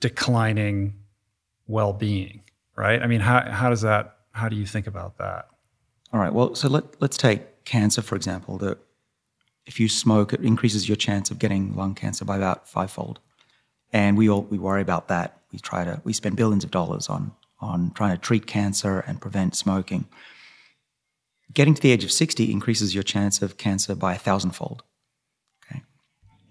declining 0.00 0.94
well 1.66 1.92
being, 1.92 2.42
right? 2.76 3.00
I 3.00 3.06
mean, 3.06 3.20
how, 3.20 3.48
how 3.50 3.70
does 3.70 3.82
that, 3.82 4.16
how 4.32 4.48
do 4.48 4.56
you 4.56 4.66
think 4.66 4.86
about 4.86 5.18
that? 5.18 5.48
All 6.12 6.20
right. 6.20 6.32
Well, 6.32 6.54
so 6.56 6.68
let, 6.68 7.00
let's 7.00 7.16
take 7.16 7.64
cancer, 7.64 8.02
for 8.02 8.16
example. 8.16 8.58
The 8.58 8.76
if 9.66 9.78
you 9.78 9.88
smoke, 9.88 10.32
it 10.32 10.40
increases 10.40 10.88
your 10.88 10.96
chance 10.96 11.30
of 11.30 11.38
getting 11.38 11.76
lung 11.76 11.94
cancer 11.94 12.24
by 12.24 12.36
about 12.36 12.68
fivefold. 12.68 13.20
And 13.92 14.16
we 14.16 14.28
all 14.28 14.42
we 14.42 14.58
worry 14.58 14.82
about 14.82 15.06
that. 15.08 15.40
We 15.52 15.60
try 15.60 15.84
to 15.84 16.00
we 16.02 16.12
spend 16.12 16.36
billions 16.36 16.64
of 16.64 16.72
dollars 16.72 17.08
on 17.08 17.32
on 17.60 17.92
trying 17.92 18.10
to 18.12 18.18
treat 18.18 18.46
cancer 18.46 19.00
and 19.06 19.20
prevent 19.20 19.54
smoking. 19.54 20.08
Getting 21.52 21.74
to 21.74 21.82
the 21.82 21.90
age 21.90 22.04
of 22.04 22.12
60 22.12 22.50
increases 22.50 22.94
your 22.94 23.02
chance 23.02 23.42
of 23.42 23.56
cancer 23.56 23.94
by 23.94 24.14
a 24.14 24.18
thousandfold. 24.18 24.82
Okay. 25.64 25.82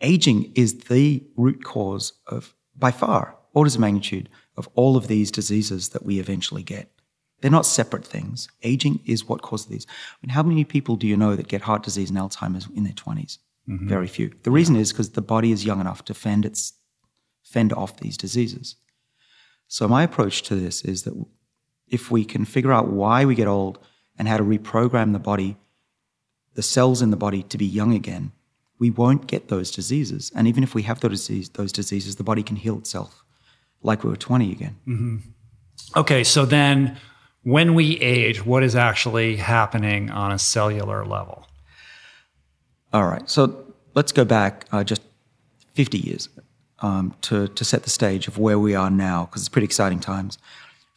Aging 0.02 0.52
is 0.56 0.80
the 0.82 1.24
root 1.38 1.64
cause 1.64 2.14
of, 2.28 2.56
by 2.76 2.92
far, 2.92 3.36
orders 3.54 3.76
of 3.76 3.82
magnitude 3.82 4.30
of 4.58 4.68
all 4.76 4.98
of 4.98 5.08
these 5.08 5.32
diseases 5.32 5.90
that 5.90 6.06
we 6.06 6.20
eventually 6.20 6.64
get. 6.64 6.92
They're 7.42 7.50
not 7.50 7.66
separate 7.66 8.06
things. 8.06 8.50
Aging 8.64 9.00
is 9.06 9.28
what 9.28 9.42
causes 9.42 9.68
these. 9.68 9.88
I 9.90 10.26
mean, 10.26 10.34
how 10.34 10.44
many 10.44 10.66
people 10.66 10.98
do 10.98 11.08
you 11.08 11.16
know 11.16 11.36
that 11.36 11.48
get 11.48 11.62
heart 11.62 11.84
disease 11.84 12.10
and 12.10 12.20
Alzheimer's 12.20 12.68
in 12.76 12.84
their 12.84 12.94
20s? 12.94 13.38
Mm-hmm. 13.70 13.88
Very 13.88 14.08
few. 14.08 14.34
The 14.44 14.52
reason 14.52 14.76
yeah. 14.76 14.82
is 14.82 14.92
because 14.92 15.12
the 15.12 15.22
body 15.22 15.52
is 15.52 15.66
young 15.66 15.80
enough 15.80 16.04
to 16.06 16.14
fend 16.14 16.46
its 16.46 16.74
fend 17.44 17.72
off 17.74 17.98
these 17.98 18.18
diseases. 18.18 18.76
So 19.68 19.88
my 19.88 20.04
approach 20.04 20.44
to 20.44 20.56
this 20.56 20.84
is 20.84 21.04
that 21.04 21.14
if 21.88 22.12
we 22.12 22.26
can 22.26 22.46
figure 22.46 22.74
out 22.74 22.90
why 22.90 23.26
we 23.26 23.36
get 23.36 23.48
old 23.48 23.80
and 24.20 24.28
how 24.28 24.38
to 24.38 24.44
reprogram 24.44 25.14
the 25.14 25.20
body, 25.20 25.58
the 26.54 26.62
cells 26.62 27.02
in 27.02 27.10
the 27.10 27.18
body 27.18 27.42
to 27.44 27.58
be 27.58 27.66
young 27.66 27.96
again, 27.96 28.32
we 28.78 28.92
won't 28.92 29.26
get 29.26 29.48
those 29.48 29.72
diseases. 29.72 30.32
And 30.36 30.48
even 30.48 30.62
if 30.62 30.76
we 30.76 30.84
have 30.84 31.00
those, 31.00 31.12
disease, 31.12 31.50
those 31.50 31.72
diseases, 31.72 32.18
the 32.18 32.24
body 32.24 32.44
can 32.44 32.58
heal 32.58 32.78
itself 32.78 33.24
like 33.82 34.04
we 34.04 34.10
were 34.10 34.18
20 34.18 34.52
again. 34.52 34.76
Mm-hmm. 34.88 35.18
Okay, 35.96 36.24
so 36.24 36.46
then 36.46 36.98
when 37.44 37.74
we 37.74 37.98
age, 38.00 38.46
what 38.46 38.64
is 38.64 38.76
actually 38.76 39.38
happening 39.38 40.12
on 40.12 40.32
a 40.32 40.40
cellular 40.40 41.06
level? 41.06 41.48
All 42.92 43.06
right. 43.06 43.28
So 43.30 43.74
let's 43.96 44.12
go 44.12 44.26
back 44.26 44.66
uh, 44.72 44.84
just 44.84 45.02
50 45.76 45.98
years 45.98 46.30
um, 46.80 47.16
to, 47.22 47.48
to 47.48 47.66
set 47.66 47.84
the 47.84 47.90
stage 47.90 48.28
of 48.28 48.38
where 48.38 48.60
we 48.60 48.76
are 48.76 48.90
now, 48.90 49.26
because 49.26 49.42
it's 49.42 49.50
pretty 49.50 49.66
exciting 49.66 50.00
times. 50.00 50.38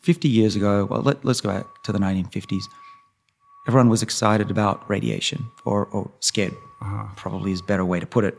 50 0.01 0.29
years 0.29 0.57
ago, 0.57 0.87
well, 0.87 1.03
let, 1.03 1.25
us 1.25 1.41
go 1.41 1.51
back 1.51 1.67
to 1.85 1.93
the 1.93 1.99
1950s. 1.99 2.63
Everyone 3.67 3.89
was 3.89 4.03
excited 4.03 4.51
about 4.51 4.89
radiation, 4.89 5.51
or, 5.65 5.87
or 5.87 6.11
scared, 6.21 6.55
uh-huh. 6.81 7.07
probably 7.17 7.53
is 7.53 7.61
a 7.61 7.65
better 7.65 7.85
way 7.85 8.01
to 8.01 8.07
put 8.07 8.25
it. 8.25 8.39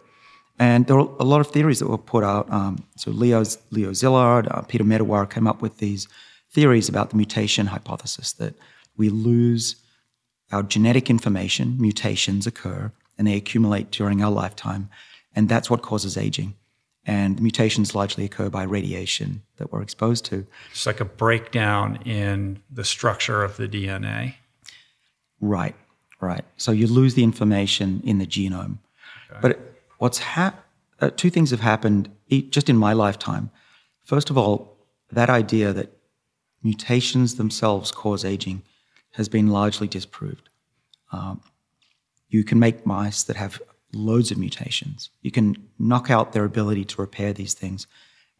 And 0.59 0.85
there 0.85 0.97
were 0.97 1.09
a 1.19 1.23
lot 1.23 1.41
of 1.41 1.47
theories 1.47 1.79
that 1.79 1.87
were 1.87 1.97
put 1.97 2.23
out. 2.23 2.51
Um, 2.51 2.83
so 2.95 3.11
Leo, 3.11 3.43
Leo 3.71 3.91
Szilard, 3.91 4.53
uh, 4.55 4.61
Peter 4.61 4.83
Medawar 4.83 5.29
came 5.29 5.47
up 5.47 5.61
with 5.61 5.77
these 5.77 6.07
theories 6.51 6.89
about 6.89 7.09
the 7.09 7.15
mutation 7.15 7.67
hypothesis 7.67 8.33
that 8.33 8.53
we 8.95 9.09
lose 9.09 9.77
our 10.51 10.61
genetic 10.61 11.09
information, 11.09 11.77
mutations 11.79 12.45
occur, 12.45 12.91
and 13.17 13.27
they 13.27 13.35
accumulate 13.35 13.91
during 13.91 14.23
our 14.23 14.31
lifetime, 14.31 14.89
and 15.35 15.49
that's 15.49 15.69
what 15.69 15.81
causes 15.81 16.15
aging. 16.17 16.55
And 17.05 17.41
mutations 17.41 17.95
largely 17.95 18.23
occur 18.23 18.49
by 18.49 18.63
radiation 18.63 19.41
that 19.57 19.71
we're 19.71 19.81
exposed 19.81 20.25
to. 20.25 20.45
It's 20.71 20.85
like 20.85 21.01
a 21.01 21.05
breakdown 21.05 21.97
in 22.05 22.61
the 22.71 22.85
structure 22.85 23.43
of 23.43 23.57
the 23.57 23.67
DNA. 23.67 24.35
Right, 25.43 25.75
right. 26.21 26.45
So 26.55 26.71
you 26.71 26.87
lose 26.87 27.15
the 27.15 27.23
information 27.23 28.01
in 28.05 28.17
the 28.17 28.25
genome. 28.25 28.77
Okay. 29.29 29.39
But 29.41 29.59
what's 29.97 30.19
ha- 30.19 30.55
uh, 31.01 31.09
two 31.17 31.29
things 31.29 31.51
have 31.51 31.59
happened 31.59 32.09
just 32.49 32.69
in 32.69 32.77
my 32.77 32.93
lifetime. 32.93 33.51
First 34.05 34.29
of 34.29 34.37
all, 34.37 34.77
that 35.11 35.29
idea 35.29 35.73
that 35.73 35.91
mutations 36.63 37.35
themselves 37.35 37.91
cause 37.91 38.23
aging 38.23 38.63
has 39.11 39.27
been 39.27 39.49
largely 39.49 39.87
disproved. 39.87 40.47
Um, 41.11 41.41
you 42.29 42.45
can 42.45 42.57
make 42.57 42.85
mice 42.85 43.23
that 43.23 43.35
have 43.35 43.61
loads 43.91 44.31
of 44.31 44.37
mutations. 44.37 45.09
You 45.21 45.31
can 45.31 45.57
knock 45.77 46.09
out 46.09 46.31
their 46.31 46.45
ability 46.45 46.85
to 46.85 47.01
repair 47.01 47.33
these 47.33 47.53
things, 47.53 47.85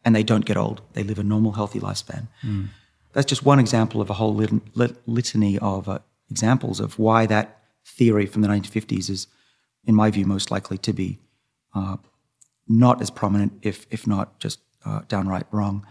and 0.04 0.16
they 0.16 0.22
don't 0.22 0.46
get 0.46 0.56
old. 0.56 0.80
They 0.94 1.04
live 1.04 1.18
a 1.18 1.22
normal, 1.22 1.52
healthy 1.52 1.80
lifespan. 1.80 2.28
Mm. 2.42 2.68
That's 3.12 3.26
just 3.26 3.44
one 3.44 3.60
example 3.60 4.00
of 4.00 4.08
a 4.08 4.14
whole 4.14 4.34
lit- 4.34 4.76
lit- 4.76 5.06
litany 5.06 5.58
of 5.58 5.88
uh, 5.88 5.98
examples 6.30 6.80
of 6.80 6.98
why 6.98 7.26
that 7.26 7.60
theory 7.84 8.26
from 8.26 8.42
the 8.42 8.48
1950s 8.48 9.10
is, 9.10 9.26
in 9.84 9.94
my 9.94 10.10
view, 10.10 10.26
most 10.26 10.50
likely 10.50 10.78
to 10.78 10.92
be 10.92 11.18
uh, 11.74 11.96
not 12.68 13.02
as 13.02 13.10
prominent, 13.10 13.52
if 13.62 13.86
if 13.90 14.06
not 14.06 14.38
just 14.38 14.60
uh, 14.84 15.00
downright 15.08 15.46
wrong. 15.50 15.86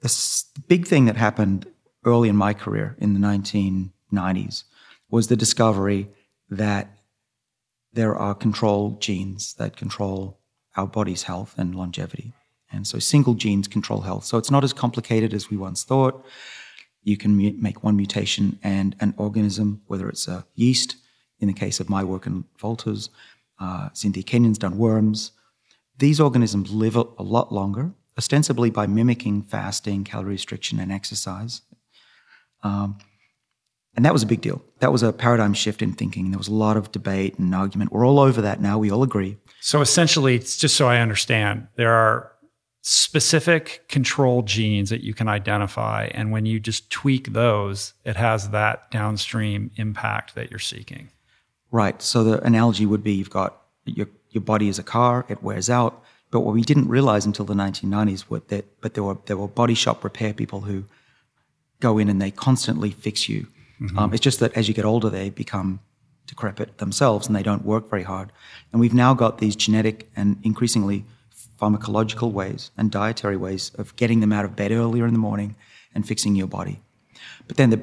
The 0.00 0.44
big 0.66 0.86
thing 0.86 1.04
that 1.06 1.16
happened 1.16 1.66
early 2.04 2.28
in 2.28 2.36
my 2.36 2.54
career 2.54 2.96
in 2.98 3.14
the 3.14 3.20
1990s 3.20 4.64
was 5.10 5.28
the 5.28 5.36
discovery 5.36 6.08
that 6.50 6.98
there 7.92 8.16
are 8.16 8.34
control 8.34 8.96
genes 8.98 9.54
that 9.54 9.76
control 9.76 10.40
our 10.76 10.86
body's 10.86 11.24
health 11.24 11.54
and 11.56 11.74
longevity. 11.74 12.32
And 12.72 12.86
so 12.86 12.98
single 12.98 13.34
genes 13.34 13.68
control 13.68 14.00
health. 14.00 14.24
So 14.24 14.38
it's 14.38 14.50
not 14.50 14.64
as 14.64 14.72
complicated 14.72 15.34
as 15.34 15.50
we 15.50 15.56
once 15.56 15.84
thought. 15.84 16.24
You 17.02 17.16
can 17.16 17.60
make 17.60 17.82
one 17.82 17.96
mutation 17.96 18.58
and 18.62 18.94
an 19.00 19.14
organism, 19.16 19.82
whether 19.86 20.08
it's 20.08 20.28
a 20.28 20.46
yeast, 20.54 20.96
in 21.40 21.48
the 21.48 21.52
case 21.52 21.80
of 21.80 21.90
my 21.90 22.04
work 22.04 22.26
in 22.26 22.44
Valter's, 22.60 23.10
uh, 23.58 23.88
Cynthia 23.92 24.22
Kenyon's 24.22 24.58
done 24.58 24.78
worms. 24.78 25.32
These 25.98 26.20
organisms 26.20 26.72
live 26.72 26.96
a, 26.96 27.04
a 27.18 27.22
lot 27.22 27.52
longer, 27.52 27.92
ostensibly 28.16 28.70
by 28.70 28.86
mimicking 28.86 29.42
fasting, 29.42 30.04
calorie 30.04 30.32
restriction, 30.32 30.78
and 30.78 30.92
exercise. 30.92 31.62
Um, 32.62 32.98
and 33.94 34.04
that 34.04 34.12
was 34.12 34.22
a 34.22 34.26
big 34.26 34.40
deal. 34.40 34.62
That 34.78 34.92
was 34.92 35.02
a 35.02 35.12
paradigm 35.12 35.52
shift 35.52 35.82
in 35.82 35.92
thinking. 35.92 36.30
There 36.30 36.38
was 36.38 36.48
a 36.48 36.54
lot 36.54 36.76
of 36.76 36.92
debate 36.92 37.38
and 37.38 37.54
argument. 37.54 37.92
We're 37.92 38.06
all 38.06 38.20
over 38.20 38.40
that 38.40 38.60
now. 38.60 38.78
We 38.78 38.90
all 38.90 39.02
agree. 39.02 39.36
So 39.60 39.80
essentially, 39.80 40.34
it's 40.34 40.56
just 40.56 40.76
so 40.76 40.88
I 40.88 40.98
understand, 40.98 41.68
there 41.76 41.92
are 41.92 42.31
specific 42.82 43.84
control 43.88 44.42
genes 44.42 44.90
that 44.90 45.02
you 45.02 45.14
can 45.14 45.28
identify. 45.28 46.10
And 46.12 46.32
when 46.32 46.46
you 46.46 46.58
just 46.58 46.90
tweak 46.90 47.32
those, 47.32 47.94
it 48.04 48.16
has 48.16 48.50
that 48.50 48.90
downstream 48.90 49.70
impact 49.76 50.34
that 50.34 50.50
you're 50.50 50.58
seeking. 50.58 51.08
Right. 51.70 52.02
So 52.02 52.24
the 52.24 52.44
analogy 52.44 52.84
would 52.84 53.04
be 53.04 53.12
you've 53.12 53.30
got 53.30 53.56
your, 53.84 54.08
your 54.30 54.42
body 54.42 54.68
is 54.68 54.80
a 54.80 54.82
car, 54.82 55.24
it 55.28 55.42
wears 55.42 55.70
out. 55.70 56.02
But 56.32 56.40
what 56.40 56.54
we 56.54 56.62
didn't 56.62 56.88
realize 56.88 57.24
until 57.24 57.44
the 57.44 57.54
1990s 57.54 58.28
was 58.28 58.42
that, 58.48 58.80
but 58.80 58.94
there 58.94 59.04
were, 59.04 59.18
there 59.26 59.36
were 59.36 59.48
body 59.48 59.74
shop 59.74 60.02
repair 60.02 60.34
people 60.34 60.62
who 60.62 60.84
go 61.78 61.98
in 61.98 62.08
and 62.08 62.20
they 62.20 62.30
constantly 62.30 62.90
fix 62.90 63.28
you. 63.28 63.46
Mm-hmm. 63.80 63.98
Um, 63.98 64.12
it's 64.12 64.20
just 64.20 64.40
that 64.40 64.56
as 64.56 64.66
you 64.66 64.74
get 64.74 64.84
older, 64.84 65.08
they 65.08 65.30
become 65.30 65.80
decrepit 66.26 66.78
themselves 66.78 67.26
and 67.26 67.36
they 67.36 67.42
don't 67.42 67.64
work 67.64 67.88
very 67.88 68.02
hard. 68.02 68.32
And 68.72 68.80
we've 68.80 68.94
now 68.94 69.14
got 69.14 69.38
these 69.38 69.54
genetic 69.54 70.10
and 70.16 70.38
increasingly 70.42 71.04
pharmacological 71.62 72.32
ways 72.32 72.72
and 72.76 72.90
dietary 72.90 73.36
ways 73.36 73.70
of 73.76 73.94
getting 73.94 74.20
them 74.20 74.32
out 74.32 74.44
of 74.44 74.56
bed 74.56 74.72
earlier 74.72 75.06
in 75.06 75.12
the 75.12 75.18
morning 75.18 75.54
and 75.94 76.06
fixing 76.06 76.34
your 76.34 76.48
body. 76.48 76.82
But 77.46 77.56
then 77.56 77.70
the, 77.70 77.80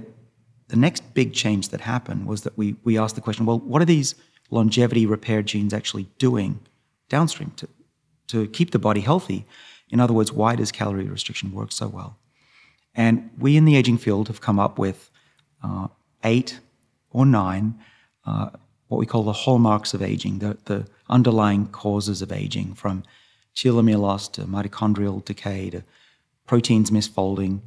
the 0.68 0.76
next 0.76 1.14
big 1.14 1.34
change 1.34 1.70
that 1.70 1.82
happened 1.82 2.28
was 2.28 2.42
that 2.42 2.58
we, 2.58 2.76
we 2.84 2.98
asked 2.98 3.16
the 3.16 3.22
question 3.22 3.46
well, 3.46 3.60
what 3.60 3.82
are 3.82 3.86
these 3.86 4.16
longevity 4.50 5.06
repair 5.06 5.42
genes 5.42 5.74
actually 5.74 6.08
doing 6.18 6.60
downstream 7.08 7.52
to, 7.52 7.70
to 8.28 8.48
keep 8.48 8.72
the 8.72 8.80
body 8.80 9.02
healthy? 9.02 9.46
In 9.90 10.00
other 10.00 10.14
words, 10.14 10.32
why 10.32 10.56
does 10.56 10.72
calorie 10.72 11.08
restriction 11.08 11.52
work 11.54 11.72
so 11.72 11.88
well? 11.88 12.18
And 12.94 13.30
we 13.38 13.56
in 13.56 13.66
the 13.66 13.78
aging 13.78 13.98
field 13.98 14.28
have 14.28 14.42
come 14.42 14.60
up 14.60 14.78
with 14.78 15.10
uh, 15.64 15.88
eight 16.24 16.60
or 17.12 17.26
nine, 17.26 17.80
uh, 18.26 18.50
what 18.88 18.98
we 18.98 19.06
call 19.06 19.24
the 19.24 19.32
hallmarks 19.32 19.94
of 19.94 20.02
aging, 20.02 20.40
the, 20.40 20.58
the 20.66 20.86
underlying 21.10 21.68
causes 21.68 22.22
of 22.22 22.32
aging, 22.32 22.74
from 22.74 23.04
telomere 23.56 24.00
loss 24.00 24.28
to 24.30 24.42
mitochondrial 24.44 25.24
decay 25.24 25.70
to 25.70 25.84
proteins 26.46 26.92
misfolding. 26.92 27.60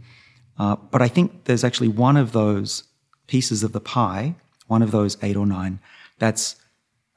Uh, 0.58 0.76
but 0.76 1.02
I 1.02 1.08
think 1.08 1.44
there's 1.44 1.64
actually 1.64 1.88
one 1.88 2.16
of 2.16 2.32
those 2.32 2.84
pieces 3.26 3.62
of 3.62 3.72
the 3.72 3.80
pie, 3.80 4.34
one 4.66 4.82
of 4.82 4.90
those 4.90 5.16
eight 5.22 5.36
or 5.36 5.46
nine, 5.46 5.78
that's 6.18 6.56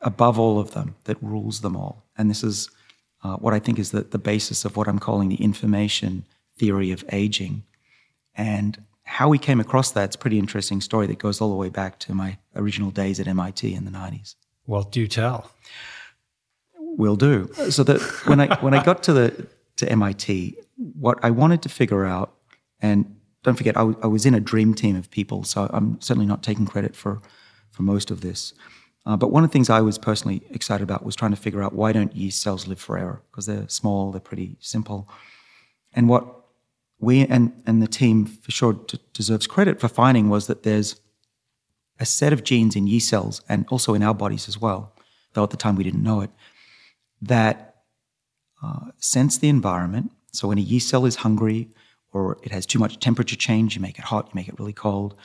above 0.02 0.40
all 0.40 0.60
of 0.60 0.72
them, 0.72 0.96
that 1.06 1.22
rules 1.22 1.62
them 1.62 1.76
all. 1.76 2.04
And 2.18 2.30
this 2.30 2.44
is 2.44 2.70
uh, 3.24 3.38
what 3.38 3.54
I 3.54 3.60
think 3.60 3.80
is 3.80 3.92
the, 3.92 4.02
the 4.02 4.20
basis 4.20 4.66
of 4.66 4.78
what 4.78 4.88
I'm 4.88 5.00
calling 5.00 5.30
the 5.30 5.42
information 5.42 6.26
theory 6.58 6.92
of 6.92 7.04
aging. 7.12 7.64
And 8.36 8.84
how 9.04 9.30
we 9.30 9.38
came 9.38 9.60
across 9.60 9.92
that, 9.92 10.06
it's 10.06 10.16
a 10.16 10.20
pretty 10.20 10.40
interesting 10.40 10.82
story 10.82 11.08
that 11.08 11.20
goes 11.20 11.42
all 11.42 11.50
the 11.50 11.56
way 11.56 11.70
back 11.70 12.00
to 12.00 12.14
my 12.14 12.38
original 12.56 12.92
days 12.92 13.20
at 13.20 13.28
MIT 13.28 13.74
in 13.74 13.86
the 13.86 13.92
90s. 13.92 14.36
Well, 14.68 14.84
do 14.84 15.08
tell. 15.08 15.52
Will 16.98 17.16
do. 17.16 17.52
So 17.70 17.84
that 17.84 18.02
when 18.26 18.40
I 18.40 18.56
when 18.60 18.74
I 18.74 18.84
got 18.84 19.04
to 19.04 19.14
the 19.14 19.48
to 19.78 19.90
MIT, 19.90 20.58
what 20.78 21.20
I 21.24 21.32
wanted 21.32 21.62
to 21.64 21.70
figure 21.70 22.06
out, 22.06 22.34
and 22.80 23.16
don't 23.44 23.56
forget, 23.56 23.76
I, 23.76 23.82
w- 23.82 24.00
I 24.02 24.08
was 24.08 24.26
in 24.26 24.34
a 24.34 24.40
dream 24.40 24.74
team 24.74 24.96
of 24.96 25.12
people, 25.12 25.44
so 25.44 25.70
I'm 25.74 26.00
certainly 26.02 26.26
not 26.26 26.42
taking 26.42 26.66
credit 26.66 26.96
for 26.96 27.22
for 27.72 27.84
most 27.84 28.12
of 28.12 28.22
this. 28.22 28.54
Uh, 29.06 29.16
but 29.16 29.32
one 29.32 29.44
of 29.44 29.50
the 29.50 29.54
things 29.54 29.70
I 29.70 29.82
was 29.82 29.98
personally 30.00 30.42
excited 30.50 30.84
about 30.84 31.06
was 31.06 31.16
trying 31.16 31.32
to 31.32 31.38
figure 31.38 31.62
out 31.62 31.74
why 31.74 31.92
don't 31.92 32.16
yeast 32.16 32.42
cells 32.42 32.66
live 32.68 32.80
forever? 32.80 33.22
Because 33.30 33.46
they're 33.46 33.70
small, 33.70 34.12
they're 34.12 34.20
pretty 34.20 34.58
simple. 34.60 35.08
And 35.94 36.10
what 36.10 36.46
we 37.00 37.26
and, 37.28 37.52
and 37.68 37.82
the 37.82 37.88
team 37.88 38.26
for 38.26 38.52
sure 38.52 38.74
d- 38.74 39.00
deserves 39.14 39.48
credit 39.48 39.80
for 39.80 39.88
finding 39.88 40.30
was 40.30 40.48
that 40.48 40.64
there's 40.64 41.00
a 42.00 42.06
set 42.06 42.34
of 42.34 42.44
genes 42.44 42.76
in 42.76 42.88
yeast 42.88 43.10
cells 43.10 43.42
and 43.48 43.66
also 43.70 43.94
in 43.94 44.02
our 44.04 44.14
bodies 44.14 44.48
as 44.48 44.60
well, 44.60 44.94
though 45.34 45.44
at 45.44 45.52
the 45.52 45.58
time 45.58 45.76
we 45.76 45.84
didn't 45.84 46.04
know 46.04 46.22
it, 46.22 46.32
that 47.22 47.76
uh, 48.64 48.92
sense 48.98 49.38
the 49.38 49.50
environment. 49.50 50.12
So 50.32 50.48
when 50.48 50.58
a 50.58 50.62
yeast 50.62 50.90
cell 50.90 51.06
is 51.06 51.18
hungry 51.18 51.70
or 52.14 52.38
it 52.44 52.52
has 52.52 52.66
too 52.66 52.80
much 52.80 53.00
temperature 53.00 53.36
change, 53.36 53.76
you 53.76 53.82
make 53.82 54.00
it 54.00 54.06
hot, 54.06 54.28
you 54.28 54.32
make 54.34 54.48
it 54.48 54.60
really 54.60 54.74
cold, 54.74 55.16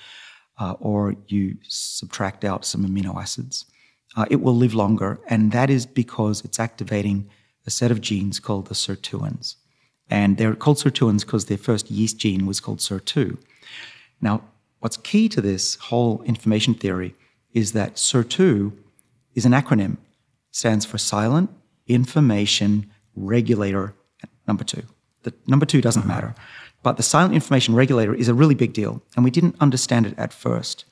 uh, 0.58 0.74
or 0.80 1.14
you 1.28 1.56
subtract 1.62 2.44
out 2.44 2.64
some 2.64 2.84
amino 2.84 3.16
acids, 3.20 3.64
uh, 4.16 4.26
it 4.30 4.40
will 4.40 4.56
live 4.56 4.74
longer. 4.74 5.20
And 5.28 5.52
that 5.52 5.70
is 5.70 5.86
because 5.86 6.44
it's 6.44 6.60
activating 6.60 7.28
a 7.66 7.70
set 7.70 7.90
of 7.90 8.00
genes 8.00 8.40
called 8.40 8.66
the 8.66 8.74
sirtuins. 8.74 9.56
And 10.10 10.36
they're 10.36 10.54
called 10.56 10.78
sirtuins 10.78 11.24
because 11.24 11.44
their 11.46 11.58
first 11.58 11.90
yeast 11.90 12.18
gene 12.18 12.44
was 12.46 12.60
called 12.60 12.78
SIR2. 12.78 13.38
Now, 14.20 14.42
what's 14.80 14.96
key 14.96 15.28
to 15.28 15.40
this 15.40 15.76
whole 15.76 16.22
information 16.22 16.74
theory 16.74 17.14
is 17.54 17.72
that 17.72 17.94
SIR2 17.94 18.72
is 19.34 19.46
an 19.46 19.52
acronym, 19.52 19.98
stands 20.50 20.84
for 20.84 20.98
Silent 20.98 21.50
Information 21.94 22.90
Regulator 23.14 23.94
Number 24.46 24.64
Two. 24.64 24.82
The 25.22 25.34
number 25.46 25.66
two 25.66 25.80
doesn't 25.80 26.02
uh-huh. 26.02 26.14
matter. 26.14 26.34
But 26.82 26.96
the 26.96 27.02
silent 27.02 27.34
information 27.34 27.74
regulator 27.74 28.14
is 28.14 28.28
a 28.28 28.34
really 28.34 28.54
big 28.54 28.72
deal, 28.72 29.02
and 29.14 29.24
we 29.24 29.30
didn't 29.30 29.56
understand 29.60 30.06
it 30.06 30.14
at 30.16 30.32
first. 30.32 30.86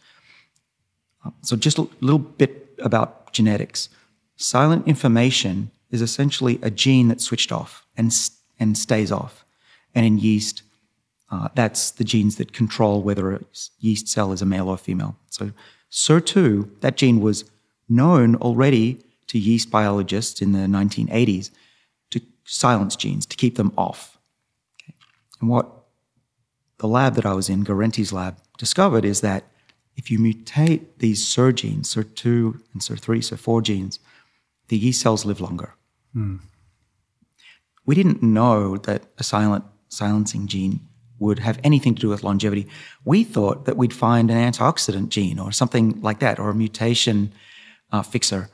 So, 1.43 1.57
just 1.57 1.79
a 1.79 1.89
little 2.01 2.19
bit 2.19 2.79
about 2.79 3.33
genetics. 3.33 3.89
Silent 4.37 4.87
information 4.87 5.71
is 5.91 6.03
essentially 6.03 6.59
a 6.63 6.71
gene 6.71 7.09
that's 7.09 7.25
switched 7.25 7.53
off 7.53 7.87
and 7.97 8.15
and 8.61 8.77
stays 8.77 9.11
off. 9.11 9.45
And 9.95 10.05
in 10.05 10.19
yeast, 10.19 10.63
uh, 11.31 11.49
that's 11.55 11.91
the 11.93 12.05
genes 12.05 12.37
that 12.37 12.53
control 12.53 13.03
whether 13.03 13.33
a 13.33 13.41
yeast 13.81 14.09
cell 14.09 14.33
is 14.33 14.43
a 14.43 14.47
male 14.47 14.69
or 14.69 14.77
female. 14.77 15.17
So 15.31 15.53
SIR2, 15.91 16.81
that 16.81 16.97
gene 16.97 17.21
was 17.21 17.45
known 17.89 18.37
already 18.37 19.03
to 19.29 19.39
yeast 19.39 19.71
biologists 19.71 20.43
in 20.43 20.53
the 20.53 20.67
1980s 20.67 21.51
to 22.11 22.21
silence 22.45 22.97
genes, 22.97 23.27
to 23.27 23.37
keep 23.37 23.57
them 23.57 23.73
off. 23.77 24.19
Okay. 24.83 24.95
And 25.41 25.49
what 25.49 25.71
the 26.79 26.89
lab 26.89 27.15
that 27.15 27.27
I 27.27 27.35
was 27.35 27.49
in, 27.49 27.65
Guarente's 27.65 28.13
lab, 28.13 28.39
discovered 28.59 29.05
is 29.05 29.21
that 29.21 29.45
if 29.97 30.11
you 30.11 30.19
mutate 30.19 30.87
these 30.99 31.27
SIR 31.27 31.53
genes, 31.53 31.95
SIR2 31.95 32.61
and 32.73 32.83
SIR3, 32.83 33.19
SIR4 33.19 33.63
genes, 33.63 33.99
the 34.69 34.77
yeast 34.77 35.01
cells 35.01 35.25
live 35.25 35.41
longer. 35.41 35.75
Mm 36.15 36.41
we 37.89 37.95
didn't 37.95 38.23
know 38.23 38.77
that 38.77 39.05
a 39.17 39.25
silent 39.25 39.65
silencing 39.89 40.47
gene 40.47 40.79
would 41.19 41.39
have 41.39 41.59
anything 41.65 41.95
to 41.95 42.03
do 42.03 42.11
with 42.11 42.23
longevity. 42.23 42.69
We 43.07 43.25
thought 43.25 43.65
that 43.65 43.79
we'd 43.79 43.95
find 43.95 44.31
an 44.31 44.37
antioxidant 44.37 45.09
gene 45.09 45.39
or 45.39 45.53
something 45.53 45.99
like 46.03 46.19
that, 46.19 46.39
or 46.39 46.51
a 46.51 46.55
mutation 46.55 47.33
uh, 47.91 48.03
fixer. 48.03 48.51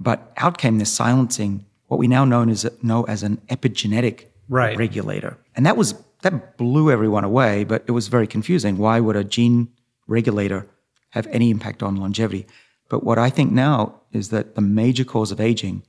But 0.00 0.32
out 0.36 0.58
came 0.58 0.78
this 0.78 0.92
silencing, 0.92 1.66
what 1.86 1.98
we 1.98 2.08
now 2.08 2.24
know 2.24 2.48
as, 2.48 2.68
know 2.82 3.04
as 3.04 3.22
an 3.22 3.40
epigenetic 3.48 4.26
right. 4.48 4.76
regulator. 4.76 5.38
And 5.54 5.64
that 5.66 5.76
was 5.76 5.94
that 6.22 6.56
blew 6.56 6.90
everyone 6.90 7.22
away, 7.22 7.64
but 7.64 7.84
it 7.86 7.92
was 7.92 8.08
very 8.08 8.26
confusing. 8.26 8.78
Why 8.78 8.98
would 8.98 9.14
a 9.14 9.24
gene 9.24 9.68
regulator 10.06 10.66
have 11.10 11.26
any 11.26 11.50
impact 11.50 11.82
on 11.82 11.96
longevity? 11.96 12.46
But 12.88 13.04
what 13.04 13.18
I 13.18 13.28
think 13.28 13.52
now 13.52 14.00
is 14.12 14.30
that 14.30 14.54
the 14.54 14.62
major 14.62 15.04
cause 15.04 15.30
of 15.32 15.40
aging 15.40 15.82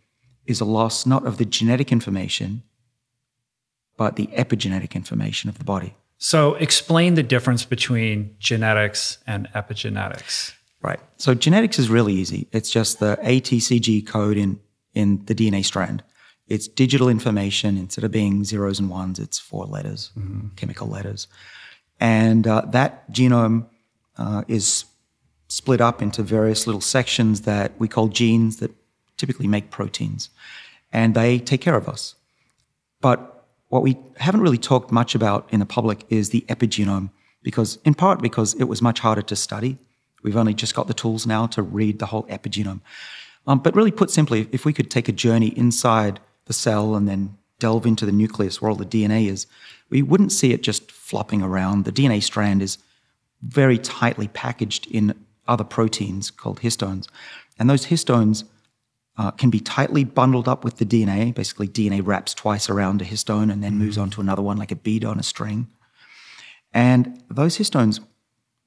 is 0.45 0.59
a 0.59 0.65
loss 0.65 1.05
not 1.05 1.25
of 1.25 1.37
the 1.37 1.45
genetic 1.45 1.91
information, 1.91 2.63
but 3.97 4.17
the 4.17 4.27
epigenetic 4.27 4.93
information 4.93 5.49
of 5.49 5.57
the 5.57 5.63
body. 5.63 5.95
So, 6.17 6.55
explain 6.55 7.15
the 7.15 7.23
difference 7.23 7.65
between 7.65 8.35
genetics 8.39 9.17
and 9.27 9.49
epigenetics. 9.53 10.53
Right. 10.85 10.99
So 11.17 11.33
genetics 11.33 11.79
is 11.79 11.89
really 11.89 12.13
easy. 12.13 12.47
It's 12.51 12.69
just 12.69 12.99
the 12.99 13.17
ATCG 13.23 14.05
code 14.05 14.37
in, 14.37 14.59
in 14.93 15.25
the 15.25 15.33
DNA 15.33 15.65
strand. 15.65 16.03
It's 16.47 16.67
digital 16.67 17.09
information. 17.09 17.75
Instead 17.75 18.03
of 18.03 18.11
being 18.11 18.43
zeros 18.43 18.79
and 18.79 18.87
ones, 18.87 19.17
it's 19.17 19.39
four 19.39 19.65
letters, 19.65 20.11
chemical 20.57 20.87
letters. 20.87 21.27
And 21.99 22.45
uh, 22.45 22.61
that 22.67 23.11
genome 23.11 23.65
uh, 24.19 24.43
is 24.47 24.85
split 25.47 25.81
up 25.81 26.03
into 26.03 26.21
various 26.21 26.67
little 26.67 26.81
sections 26.81 27.41
that 27.41 27.71
we 27.79 27.87
call 27.87 28.07
genes 28.07 28.57
that 28.57 28.69
typically 29.17 29.47
make 29.47 29.71
proteins. 29.71 30.29
And 30.93 31.15
they 31.15 31.39
take 31.39 31.61
care 31.61 31.75
of 31.75 31.89
us. 31.89 32.13
But 33.01 33.43
what 33.69 33.81
we 33.81 33.97
haven't 34.17 34.41
really 34.41 34.59
talked 34.59 34.91
much 34.91 35.15
about 35.15 35.47
in 35.51 35.59
the 35.59 35.65
public 35.65 36.05
is 36.09 36.29
the 36.29 36.41
epigenome, 36.41 37.09
because 37.41 37.79
in 37.85 37.95
part 37.95 38.21
because 38.21 38.53
it 38.53 38.65
was 38.65 38.83
much 38.83 38.99
harder 38.99 39.23
to 39.23 39.35
study. 39.35 39.79
We've 40.25 40.35
only 40.35 40.55
just 40.55 40.73
got 40.73 40.88
the 40.88 40.93
tools 40.95 41.27
now 41.27 41.45
to 41.47 41.61
read 41.61 41.99
the 41.99 42.07
whole 42.07 42.23
epigenome. 42.23 42.81
Um, 43.45 43.59
but 43.59 43.75
really 43.75 43.91
put 43.91 44.09
simply, 44.09 44.49
if 44.51 44.65
we 44.65 44.73
could 44.73 44.89
take 44.89 45.07
a 45.07 45.11
journey 45.11 45.49
inside 45.55 46.19
the 46.45 46.53
cell 46.53 46.95
and 46.95 47.07
then 47.07 47.38
delve 47.59 47.85
into 47.85 48.07
the 48.07 48.11
nucleus 48.11 48.59
where 48.59 48.71
all 48.71 48.75
the 48.75 48.88
DNA 48.88 49.29
is, 49.29 49.45
we 49.91 50.01
wouldn't 50.01 50.31
see 50.31 50.51
it 50.51 50.63
just 50.63 50.91
flopping 50.91 51.43
around. 51.43 51.85
The 51.85 51.91
DNA 51.91 52.23
strand 52.23 52.63
is 52.63 52.79
very 53.43 53.77
tightly 53.77 54.27
packaged 54.27 54.88
in 54.88 55.13
other 55.47 55.63
proteins 55.63 56.31
called 56.31 56.61
histones. 56.61 57.07
And 57.59 57.69
those 57.69 57.85
histones 57.85 58.45
uh, 59.19 59.29
can 59.29 59.51
be 59.51 59.59
tightly 59.59 60.03
bundled 60.03 60.47
up 60.47 60.63
with 60.63 60.77
the 60.77 60.85
DNA. 60.85 61.35
Basically, 61.35 61.67
DNA 61.67 62.01
wraps 62.03 62.33
twice 62.33 62.67
around 62.67 62.99
a 62.99 63.05
histone 63.05 63.53
and 63.53 63.63
then 63.63 63.77
moves 63.77 63.99
on 63.99 64.09
to 64.09 64.21
another 64.21 64.41
one 64.41 64.57
like 64.57 64.71
a 64.71 64.75
bead 64.75 65.05
on 65.05 65.19
a 65.19 65.23
string. 65.23 65.67
And 66.73 67.21
those 67.29 67.59
histones 67.59 67.99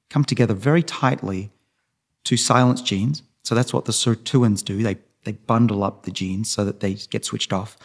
come 0.09 0.23
together 0.23 0.53
very 0.53 0.83
tightly 0.83 1.51
to 2.25 2.37
silence 2.37 2.81
genes. 2.81 3.23
So 3.43 3.55
that's 3.55 3.73
what 3.73 3.85
the 3.85 3.91
sirtuins 3.91 4.63
do. 4.63 4.83
They, 4.83 4.97
they 5.23 5.33
bundle 5.33 5.83
up 5.83 6.03
the 6.03 6.11
genes 6.11 6.51
so 6.51 6.65
that 6.65 6.79
they 6.79 6.95
get 6.95 7.25
switched 7.25 7.53
off. 7.53 7.77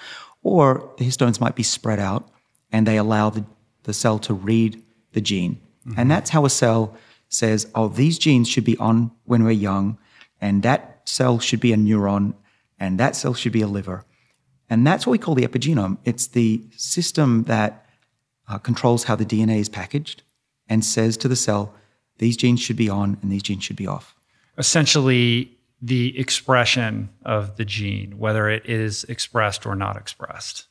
Or 0.43 0.93
the 0.99 1.05
histones 1.05 1.41
might 1.41 1.55
be 1.55 1.63
spread 1.63 1.99
out 1.99 2.29
and 2.73 2.87
they 2.87 2.97
allow 2.97 3.31
the, 3.31 3.45
the 3.85 3.95
cell 3.95 4.19
to 4.21 4.35
read 4.35 4.83
the 5.13 5.21
gene. 5.21 5.61
Mm-hmm. 5.87 6.01
And 6.01 6.11
that's 6.11 6.31
how 6.31 6.45
a 6.45 6.51
cell 6.51 6.97
says, 7.29 7.69
oh, 7.75 7.89
these 7.89 8.19
genes 8.19 8.49
should 8.49 8.65
be 8.65 8.77
on 8.79 9.11
when 9.25 9.45
we're 9.45 9.51
young, 9.51 9.99
and 10.41 10.63
that 10.63 11.01
cell 11.05 11.39
should 11.39 11.61
be 11.61 11.73
a 11.73 11.77
neuron, 11.77 12.35
and 12.79 12.99
that 12.99 13.17
cell 13.17 13.35
should 13.35 13.53
be 13.53 13.63
a 13.63 13.67
liver. 13.67 14.05
And 14.71 14.87
that's 14.87 15.07
what 15.07 15.13
we 15.13 15.19
call 15.19 15.35
the 15.35 15.47
epigenome. 15.47 15.99
It's 16.05 16.27
the 16.29 16.63
system 16.77 17.45
that 17.45 17.87
uh, 18.49 18.59
controls 18.59 19.05
how 19.05 19.17
the 19.17 19.27
DNA 19.27 19.59
is 19.59 19.69
packaged 19.69 20.23
and 20.69 20.85
says 20.85 21.17
to 21.19 21.29
the 21.29 21.37
cell, 21.37 21.75
these 22.19 22.37
genes 22.37 22.61
should 22.61 22.77
be 22.77 22.89
on 22.89 23.19
and 23.23 23.31
these 23.31 23.43
genes 23.43 23.65
should 23.65 23.77
be 23.77 23.87
off. 23.87 24.15
Essentially, 24.57 25.51
the 25.83 26.19
expression 26.19 27.11
of 27.25 27.57
the 27.57 27.65
gene, 27.65 28.19
whether 28.19 28.49
it 28.49 28.65
is 28.67 29.05
expressed 29.05 29.67
or 29.67 29.75
not 29.75 29.97
expressed, 29.97 30.67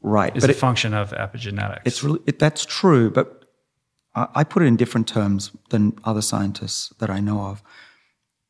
right, 0.00 0.34
is 0.36 0.42
but 0.42 0.50
a 0.50 0.52
it, 0.52 0.56
function 0.56 0.94
of 0.94 1.10
epigenetics. 1.10 1.82
It's 1.84 2.02
really 2.02 2.20
it, 2.26 2.38
that's 2.38 2.64
true, 2.64 3.10
but 3.10 3.44
I, 4.14 4.28
I 4.36 4.44
put 4.44 4.62
it 4.62 4.66
in 4.66 4.76
different 4.76 5.08
terms 5.08 5.50
than 5.70 5.98
other 6.04 6.22
scientists 6.22 6.92
that 6.98 7.10
I 7.10 7.20
know 7.20 7.40
of. 7.42 7.62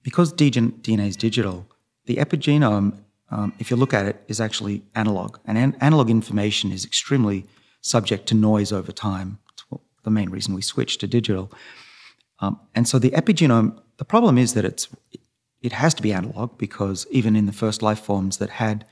Because 0.03 0.33
DNA 0.33 1.09
is 1.09 1.17
digital, 1.17 1.67
the 2.07 2.17
epigenome, 2.17 2.99
um, 3.31 3.53
if 3.59 3.71
you 3.71 3.77
look 3.77 3.93
at 3.93 4.07
it, 4.07 4.23
is 4.29 4.41
actually 4.41 4.83
analog, 4.95 5.39
and 5.45 5.59
an- 5.59 5.77
analog 5.81 6.09
information 6.09 6.73
is 6.73 6.85
extremely 6.85 7.47
subject 7.83 8.27
to 8.29 8.35
noise 8.35 8.73
over 8.73 8.93
time. 8.93 9.39
It's 9.53 9.65
the 10.03 10.11
main 10.11 10.31
reason 10.31 10.55
we 10.55 10.63
switched 10.63 11.01
to 11.01 11.07
digital. 11.07 11.53
Um, 12.41 12.59
and 12.75 12.89
so 12.89 12.99
the 12.99 13.11
epigenome, 13.11 13.79
the 13.99 14.05
problem 14.05 14.39
is 14.39 14.55
that 14.55 14.65
it's 14.65 14.89
it 15.63 15.73
has 15.73 15.95
to 15.95 16.03
be 16.03 16.13
analog 16.13 16.57
because 16.59 17.07
even 17.11 17.37
in 17.37 17.47
the 17.47 17.53
first 17.53 17.83
life 17.83 18.01
forms 18.01 18.39
that 18.39 18.51
had 18.51 18.87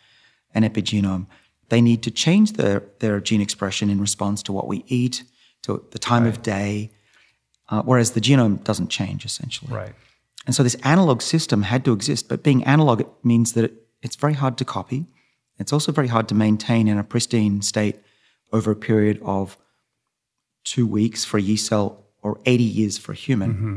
an 0.55 0.65
epigenome, 0.65 1.27
they 1.69 1.81
need 1.81 2.03
to 2.03 2.11
change 2.11 2.53
their, 2.53 2.83
their 3.01 3.21
gene 3.21 3.41
expression 3.41 3.91
in 3.91 4.01
response 4.01 4.43
to 4.45 4.53
what 4.53 4.69
we 4.69 4.85
eat, 4.87 5.25
to 5.63 5.85
the 5.91 5.99
time 5.99 6.25
right. 6.25 6.37
of 6.37 6.43
day, 6.43 6.91
uh, 7.71 7.83
whereas 7.83 8.13
the 8.13 8.21
genome 8.21 8.63
doesn't 8.65 8.89
change 8.89 9.25
essentially. 9.25 9.73
Right. 9.73 9.95
And 10.47 10.55
so 10.55 10.63
this 10.63 10.77
analog 10.77 11.21
system 11.21 11.63
had 11.63 11.85
to 11.85 11.93
exist, 11.93 12.29
but 12.29 12.43
being 12.43 12.65
analog 12.65 13.01
it 13.01 13.09
means 13.23 13.53
that 13.53 13.65
it, 13.65 13.75
it's 14.03 14.17
very 14.17 14.35
hard 14.35 14.57
to 14.59 14.65
copy. 14.65 15.07
It's 15.59 15.73
also 15.73 15.93
very 15.93 16.09
hard 16.09 16.29
to 16.29 16.35
maintain 16.35 16.87
in 16.89 16.99
a 16.99 17.05
pristine 17.05 17.63
state 17.63 17.97
over 18.53 18.71
a 18.71 18.77
period 18.77 19.21
of 19.23 19.59
two 20.65 20.87
weeks 20.87 21.25
for 21.25 21.39
a 21.39 21.43
yeast 21.43 21.67
cell 21.67 22.08
or 22.23 22.41
80 22.47 22.65
years 22.65 22.99
for 22.99 23.13
a 23.13 23.17
human. 23.17 23.55
Mm-hmm. 23.55 23.77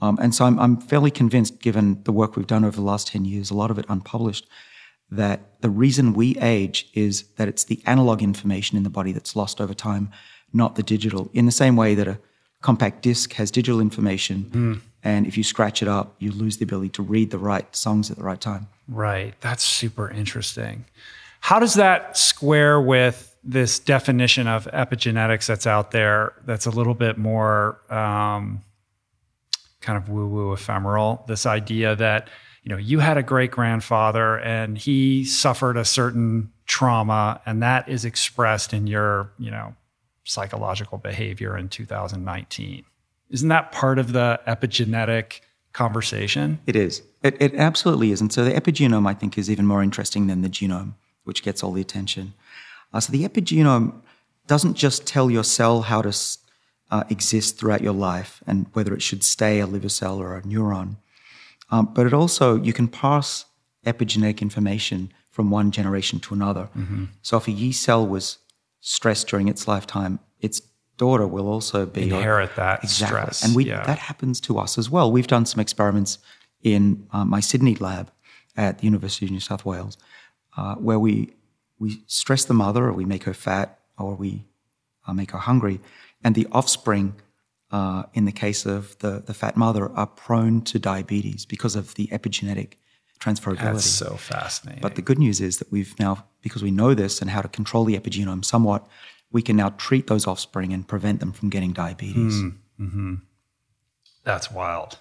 Um, 0.00 0.18
and 0.20 0.34
so 0.34 0.44
I'm, 0.44 0.58
I'm 0.58 0.76
fairly 0.80 1.10
convinced, 1.10 1.60
given 1.60 2.02
the 2.04 2.12
work 2.12 2.36
we've 2.36 2.46
done 2.46 2.64
over 2.64 2.76
the 2.76 2.82
last 2.82 3.08
10 3.08 3.24
years, 3.24 3.50
a 3.50 3.54
lot 3.54 3.70
of 3.70 3.78
it 3.78 3.86
unpublished, 3.88 4.46
that 5.10 5.60
the 5.60 5.70
reason 5.70 6.12
we 6.12 6.36
age 6.38 6.88
is 6.94 7.22
that 7.36 7.48
it's 7.48 7.64
the 7.64 7.82
analog 7.86 8.22
information 8.22 8.76
in 8.76 8.84
the 8.84 8.90
body 8.90 9.12
that's 9.12 9.34
lost 9.34 9.60
over 9.60 9.74
time, 9.74 10.10
not 10.52 10.76
the 10.76 10.82
digital. 10.82 11.30
In 11.32 11.46
the 11.46 11.52
same 11.52 11.76
way 11.76 11.94
that 11.94 12.06
a 12.06 12.18
compact 12.60 13.02
disc 13.02 13.32
has 13.34 13.50
digital 13.50 13.80
information, 13.80 14.44
mm. 14.50 14.80
and 15.02 15.26
if 15.26 15.36
you 15.36 15.42
scratch 15.42 15.82
it 15.82 15.88
up, 15.88 16.14
you 16.18 16.30
lose 16.30 16.58
the 16.58 16.64
ability 16.64 16.90
to 16.90 17.02
read 17.02 17.30
the 17.30 17.38
right 17.38 17.74
songs 17.74 18.10
at 18.10 18.18
the 18.18 18.24
right 18.24 18.40
time. 18.40 18.68
Right. 18.86 19.34
That's 19.40 19.64
super 19.64 20.10
interesting. 20.10 20.84
How 21.40 21.58
does 21.58 21.74
that 21.74 22.16
square 22.16 22.80
with 22.80 23.36
this 23.44 23.78
definition 23.78 24.46
of 24.46 24.66
epigenetics 24.72 25.46
that's 25.46 25.66
out 25.66 25.90
there 25.90 26.34
that's 26.44 26.66
a 26.66 26.70
little 26.70 26.94
bit 26.94 27.18
more 27.18 27.80
um, 27.92 28.62
kind 29.80 29.96
of 29.96 30.08
woo 30.08 30.26
woo 30.26 30.52
ephemeral? 30.52 31.24
This 31.28 31.46
idea 31.46 31.96
that 31.96 32.28
you 32.62 32.70
know 32.70 32.76
you 32.76 32.98
had 32.98 33.16
a 33.16 33.22
great 33.22 33.50
grandfather 33.50 34.38
and 34.38 34.76
he 34.76 35.24
suffered 35.24 35.76
a 35.76 35.84
certain 35.84 36.52
trauma 36.66 37.40
and 37.46 37.62
that 37.62 37.88
is 37.88 38.04
expressed 38.04 38.74
in 38.74 38.86
your 38.86 39.30
you 39.38 39.50
know 39.50 39.74
psychological 40.24 40.98
behavior 40.98 41.56
in 41.56 41.68
2019 41.68 42.84
isn't 43.30 43.48
that 43.48 43.72
part 43.72 43.98
of 43.98 44.12
the 44.12 44.40
epigenetic 44.46 45.40
conversation? 45.72 46.58
It 46.66 46.76
is. 46.76 47.02
It, 47.22 47.40
it 47.40 47.54
absolutely 47.54 48.10
is. 48.10 48.20
And 48.20 48.32
so 48.32 48.44
the 48.44 48.52
epigenome 48.52 49.08
i 49.08 49.14
think 49.14 49.38
is 49.38 49.50
even 49.50 49.66
more 49.66 49.82
interesting 49.82 50.26
than 50.26 50.42
the 50.42 50.48
genome 50.48 50.94
which 51.24 51.42
gets 51.42 51.62
all 51.62 51.72
the 51.72 51.80
attention 51.82 52.32
uh, 52.92 53.00
so 53.00 53.12
the 53.12 53.24
epigenome 53.24 54.00
doesn't 54.46 54.74
just 54.74 55.06
tell 55.06 55.30
your 55.30 55.44
cell 55.44 55.82
how 55.82 56.02
to 56.02 56.12
uh, 56.90 57.04
exist 57.10 57.58
throughout 57.58 57.82
your 57.82 57.92
life 57.92 58.42
and 58.46 58.66
whether 58.72 58.94
it 58.94 59.02
should 59.02 59.22
stay 59.22 59.60
a 59.60 59.66
liver 59.66 59.88
cell 59.88 60.18
or 60.18 60.36
a 60.36 60.42
neuron. 60.42 60.96
Um, 61.70 61.90
but 61.92 62.06
it 62.06 62.14
also, 62.14 62.56
you 62.56 62.72
can 62.72 62.88
pass 62.88 63.44
epigenetic 63.86 64.40
information 64.40 65.12
from 65.30 65.50
one 65.50 65.70
generation 65.70 66.18
to 66.20 66.34
another. 66.34 66.68
Mm-hmm. 66.76 67.04
So 67.22 67.36
if 67.36 67.46
a 67.46 67.50
yeast 67.50 67.82
cell 67.82 68.06
was 68.06 68.38
stressed 68.80 69.28
during 69.28 69.48
its 69.48 69.68
lifetime, 69.68 70.18
its 70.40 70.62
daughter 70.96 71.26
will 71.26 71.46
also 71.46 71.86
be 71.86 72.04
inherit 72.04 72.56
that 72.56 72.82
exactly. 72.82 73.18
stress. 73.18 73.44
And 73.44 73.54
we, 73.54 73.66
yeah. 73.66 73.84
that 73.84 73.98
happens 73.98 74.40
to 74.42 74.58
us 74.58 74.78
as 74.78 74.90
well. 74.90 75.12
We've 75.12 75.26
done 75.26 75.46
some 75.46 75.60
experiments 75.60 76.18
in 76.62 77.06
uh, 77.12 77.24
my 77.24 77.40
Sydney 77.40 77.76
lab 77.76 78.10
at 78.56 78.78
the 78.78 78.84
University 78.84 79.26
of 79.26 79.32
New 79.32 79.40
South 79.40 79.64
Wales, 79.64 79.96
uh, 80.56 80.74
where 80.76 80.98
we 80.98 81.34
we 81.78 82.02
stress 82.06 82.44
the 82.44 82.54
mother, 82.54 82.86
or 82.86 82.92
we 82.92 83.04
make 83.04 83.24
her 83.24 83.34
fat, 83.34 83.78
or 83.98 84.14
we 84.14 84.44
uh, 85.06 85.12
make 85.12 85.30
her 85.30 85.38
hungry, 85.38 85.80
and 86.22 86.34
the 86.34 86.46
offspring, 86.52 87.14
uh, 87.70 88.04
in 88.14 88.24
the 88.24 88.32
case 88.32 88.66
of 88.66 88.98
the, 88.98 89.22
the 89.24 89.34
fat 89.34 89.56
mother, 89.56 89.90
are 89.92 90.06
prone 90.06 90.62
to 90.62 90.78
diabetes 90.78 91.44
because 91.44 91.76
of 91.76 91.94
the 91.94 92.08
epigenetic 92.08 92.74
transferability. 93.20 93.72
That's 93.72 93.84
so 93.84 94.16
fascinating. 94.16 94.82
But 94.82 94.94
the 94.94 95.02
good 95.02 95.18
news 95.18 95.40
is 95.40 95.58
that 95.58 95.70
we've 95.70 95.98
now, 95.98 96.24
because 96.42 96.62
we 96.62 96.70
know 96.70 96.94
this 96.94 97.20
and 97.20 97.30
how 97.30 97.42
to 97.42 97.48
control 97.48 97.84
the 97.84 97.98
epigenome 97.98 98.44
somewhat, 98.44 98.86
we 99.30 99.42
can 99.42 99.56
now 99.56 99.70
treat 99.70 100.06
those 100.06 100.26
offspring 100.26 100.72
and 100.72 100.86
prevent 100.86 101.20
them 101.20 101.32
from 101.32 101.50
getting 101.50 101.72
diabetes. 101.72 102.34
Mm, 102.34 102.56
mm-hmm. 102.80 103.14
That's 104.24 104.50
wild. 104.50 104.98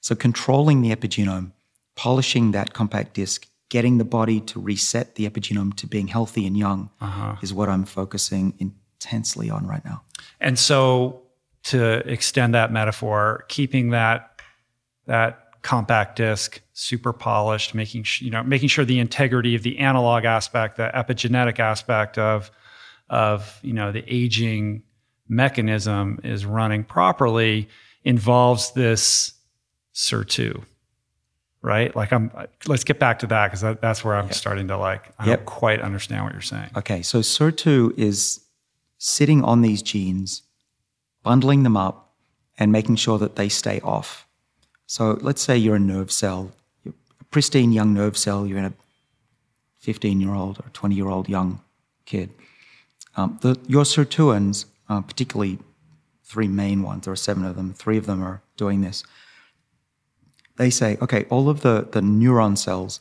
So, 0.00 0.14
controlling 0.14 0.82
the 0.82 0.94
epigenome, 0.94 1.52
polishing 1.96 2.52
that 2.52 2.72
compact 2.74 3.14
disc, 3.14 3.46
getting 3.68 3.98
the 3.98 4.04
body 4.04 4.40
to 4.40 4.60
reset 4.60 5.14
the 5.14 5.28
epigenome 5.28 5.74
to 5.76 5.86
being 5.86 6.08
healthy 6.08 6.46
and 6.46 6.56
young 6.56 6.90
uh-huh. 7.00 7.36
is 7.42 7.52
what 7.52 7.68
I'm 7.68 7.84
focusing 7.84 8.54
intensely 8.58 9.50
on 9.50 9.66
right 9.66 9.84
now. 9.84 10.02
And 10.40 10.58
so 10.58 11.22
to 11.64 12.06
extend 12.08 12.54
that 12.54 12.72
metaphor, 12.72 13.44
keeping 13.48 13.90
that 13.90 14.30
that 15.06 15.62
compact 15.62 16.16
disc 16.16 16.60
super 16.74 17.12
polished, 17.12 17.74
making 17.74 18.04
sh- 18.04 18.22
you 18.22 18.30
know 18.30 18.42
making 18.42 18.68
sure 18.68 18.84
the 18.84 18.98
integrity 18.98 19.54
of 19.54 19.62
the 19.62 19.78
analog 19.78 20.24
aspect, 20.24 20.76
the 20.76 20.90
epigenetic 20.94 21.58
aspect 21.58 22.18
of 22.18 22.50
of 23.08 23.58
you 23.62 23.72
know 23.72 23.92
the 23.92 24.04
aging 24.06 24.82
mechanism 25.28 26.20
is 26.22 26.44
running 26.44 26.84
properly 26.84 27.68
involves 28.04 28.72
this 28.72 29.32
SIR2 29.94 30.62
right? 31.64 31.96
Like 31.96 32.12
I'm, 32.12 32.30
let's 32.66 32.84
get 32.84 32.98
back 32.98 33.20
to 33.20 33.26
that 33.28 33.46
because 33.46 33.62
that, 33.62 33.80
that's 33.80 34.04
where 34.04 34.14
I'm 34.14 34.26
yep. 34.26 34.34
starting 34.34 34.68
to 34.68 34.76
like, 34.76 35.10
I 35.18 35.26
yep. 35.26 35.38
don't 35.38 35.46
quite 35.46 35.80
understand 35.80 36.24
what 36.24 36.34
you're 36.34 36.42
saying. 36.42 36.70
Okay. 36.76 37.00
So 37.00 37.20
SIR2 37.20 37.98
is 37.98 38.44
sitting 38.98 39.42
on 39.42 39.62
these 39.62 39.82
genes, 39.82 40.42
bundling 41.22 41.62
them 41.62 41.76
up, 41.76 42.12
and 42.58 42.70
making 42.70 42.96
sure 42.96 43.18
that 43.18 43.36
they 43.36 43.48
stay 43.48 43.80
off. 43.80 44.28
So 44.86 45.18
let's 45.22 45.40
say 45.40 45.56
you're 45.56 45.76
a 45.76 45.80
nerve 45.80 46.12
cell, 46.12 46.52
you're 46.84 46.94
a 47.20 47.24
pristine 47.24 47.72
young 47.72 47.94
nerve 47.94 48.16
cell, 48.16 48.46
you're 48.46 48.58
in 48.58 48.66
a 48.66 48.72
15 49.78 50.20
year 50.20 50.34
old 50.34 50.58
or 50.60 50.68
20 50.74 50.94
year 50.94 51.08
old 51.08 51.28
young 51.28 51.60
kid. 52.04 52.30
Um, 53.16 53.38
the, 53.40 53.58
your 53.66 53.84
sirtuins, 53.84 54.66
uh, 54.88 55.00
particularly 55.00 55.58
three 56.24 56.48
main 56.48 56.82
ones, 56.82 57.06
there 57.06 57.12
are 57.12 57.16
seven 57.16 57.44
of 57.44 57.56
them, 57.56 57.72
three 57.72 57.96
of 57.96 58.04
them 58.04 58.22
are 58.22 58.42
doing 58.56 58.82
this. 58.82 59.02
They 60.56 60.70
say, 60.70 60.96
okay, 61.02 61.26
all 61.30 61.48
of 61.48 61.62
the, 61.62 61.88
the 61.90 62.00
neuron 62.00 62.56
cells, 62.56 63.00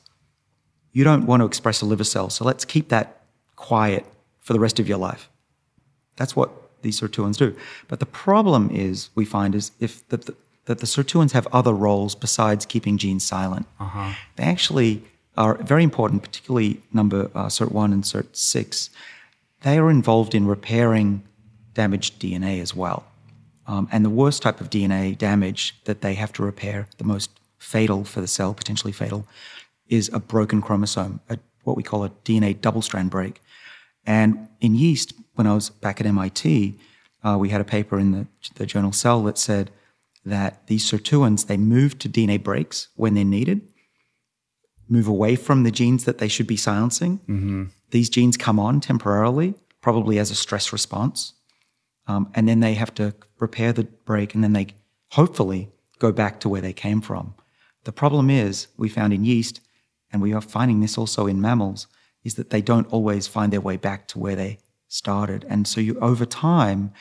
you 0.92 1.04
don't 1.04 1.26
want 1.26 1.42
to 1.42 1.46
express 1.46 1.82
a 1.82 1.86
liver 1.86 2.04
cell, 2.04 2.30
so 2.30 2.46
let's 2.46 2.66
keep 2.66 2.90
that 2.90 3.22
quiet 3.56 4.06
for 4.40 4.54
the 4.54 4.60
rest 4.60 4.80
of 4.80 4.88
your 4.88 4.98
life. 4.98 5.30
That's 6.16 6.36
what 6.36 6.52
these 6.82 7.00
sirtuins 7.00 7.38
do. 7.38 7.56
But 7.88 8.00
the 8.00 8.06
problem 8.06 8.70
is, 8.72 9.10
we 9.16 9.26
find, 9.26 9.56
is 9.56 9.72
if 9.80 10.08
that 10.10 10.26
the, 10.26 10.36
that 10.66 10.80
the 10.80 10.86
sirtuins 10.86 11.32
have 11.32 11.48
other 11.52 11.74
roles 11.74 12.16
besides 12.16 12.66
keeping 12.66 12.98
genes 12.98 13.26
silent. 13.26 13.66
Uh-huh. 13.80 14.14
They 14.36 14.44
actually 14.44 15.04
are 15.36 15.56
very 15.56 15.84
important, 15.84 16.22
particularly 16.22 16.82
number 16.94 17.30
uh, 17.36 17.48
SIRT1 17.48 17.92
and 17.92 18.04
SIRT6. 18.04 18.90
They 19.62 19.78
are 19.78 19.90
involved 19.90 20.36
in 20.36 20.48
repairing 20.48 21.24
damaged 21.74 22.22
DNA 22.22 22.62
as 22.62 22.76
well. 22.76 23.06
Um, 23.66 23.88
and 23.92 24.04
the 24.04 24.10
worst 24.10 24.42
type 24.42 24.62
of 24.62 24.70
DNA 24.70 25.18
damage 25.18 25.76
that 25.86 26.02
they 26.02 26.14
have 26.16 26.34
to 26.34 26.44
repair, 26.44 26.88
the 26.98 27.04
most 27.04 27.30
fatal 27.64 28.04
for 28.04 28.22
the 28.22 28.28
cell, 28.28 28.54
potentially 28.54 28.94
fatal, 28.94 29.26
is 29.88 30.10
a 30.14 30.20
broken 30.20 30.62
chromosome, 30.62 31.22
a, 31.30 31.40
what 31.64 31.78
we 31.78 31.84
call 31.84 32.04
a 32.04 32.10
DNA 32.26 32.60
double 32.60 32.82
strand 32.82 33.10
break. 33.10 33.42
And 34.06 34.50
in 34.60 34.76
yeast, 34.76 35.14
when 35.36 35.48
I 35.48 35.56
was 35.56 35.70
back 35.70 36.02
at 36.02 36.08
MIT, 36.08 36.78
uh, 37.24 37.38
we 37.40 37.50
had 37.50 37.62
a 37.62 37.66
paper 37.66 37.98
in 37.98 38.12
the, 38.12 38.28
the 38.56 38.66
journal 38.66 38.92
Cell 38.92 39.24
that 39.24 39.38
said 39.38 39.72
that 40.26 40.68
these 40.68 40.90
sirtuins, 40.90 41.48
they 41.48 41.58
move 41.58 41.98
to 42.00 42.10
DNA 42.10 42.42
breaks 42.42 42.90
when 42.96 43.14
they're 43.14 43.24
needed, 43.24 43.62
move 44.90 45.08
away 45.08 45.36
from 45.36 45.64
the 45.64 45.72
genes 45.72 46.04
that 46.04 46.18
they 46.18 46.28
should 46.28 46.48
be 46.48 46.58
silencing. 46.58 47.20
Mm-hmm. 47.20 47.64
These 47.92 48.10
genes 48.10 48.36
come 48.36 48.60
on 48.60 48.82
temporarily, 48.82 49.54
probably 49.82 50.20
as 50.20 50.32
a 50.32 50.36
stress 50.36 50.74
response. 50.74 51.34
Um, 52.08 52.30
and 52.36 52.48
then 52.48 52.60
they 52.60 52.74
have 52.74 52.94
to 52.96 53.16
repair 53.40 53.72
the 53.72 53.84
break 53.84 54.36
and 54.36 54.44
then 54.44 54.54
they 54.54 54.68
hopefully 55.12 55.70
go 56.00 56.12
back 56.12 56.42
to 56.42 56.50
where 56.50 56.62
they 56.62 56.74
came 56.74 57.00
from. 57.00 57.36
The 57.84 57.92
problem 57.92 58.30
is, 58.30 58.68
we 58.78 58.90
found 58.90 59.14
in 59.14 59.26
yeast, 59.26 59.62
and 60.12 60.22
we 60.22 60.34
are 60.34 60.42
finding 60.42 60.80
this 60.80 60.98
also 60.98 61.28
in 61.28 61.42
mammals, 61.42 61.88
is 62.24 62.36
that 62.36 62.50
they 62.50 62.62
don't 62.62 62.92
always 62.92 63.28
find 63.28 63.52
their 63.52 63.62
way 63.62 63.78
back 63.78 64.08
to 64.10 64.20
where 64.20 64.36
they 64.36 64.60
started. 64.88 65.46
And 65.50 65.68
so 65.68 65.82
you 65.82 66.00
over 66.00 66.26
time, 66.26 66.94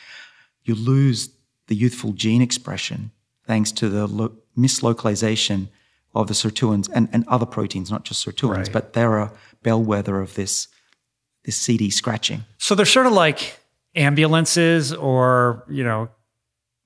you 0.65 0.75
lose 0.75 1.31
the 1.69 1.75
youthful 1.75 2.13
gene 2.13 2.43
expression 2.43 3.11
thanks 3.47 3.73
to 3.73 3.89
the 3.89 4.07
lo- 4.07 4.33
mislocalization 4.57 5.69
of 6.15 6.29
the 6.29 6.35
sirtuins 6.35 6.89
and, 6.93 7.09
and 7.13 7.27
other 7.29 7.47
proteins, 7.47 7.91
not 7.91 8.05
just 8.05 8.25
sirtuins, 8.25 8.57
right. 8.57 8.73
but 8.73 8.93
they're 8.93 9.19
a 9.19 9.33
bellwether 9.63 10.21
of 10.21 10.35
this, 10.35 10.69
this 11.45 11.57
CD 11.57 11.91
scratching. 11.91 12.45
So 12.59 12.75
they're 12.75 12.87
sort 12.87 13.07
of 13.07 13.13
like 13.13 13.59
ambulances 13.95 14.93
or, 14.93 15.65
you 15.69 15.85
know, 15.85 16.09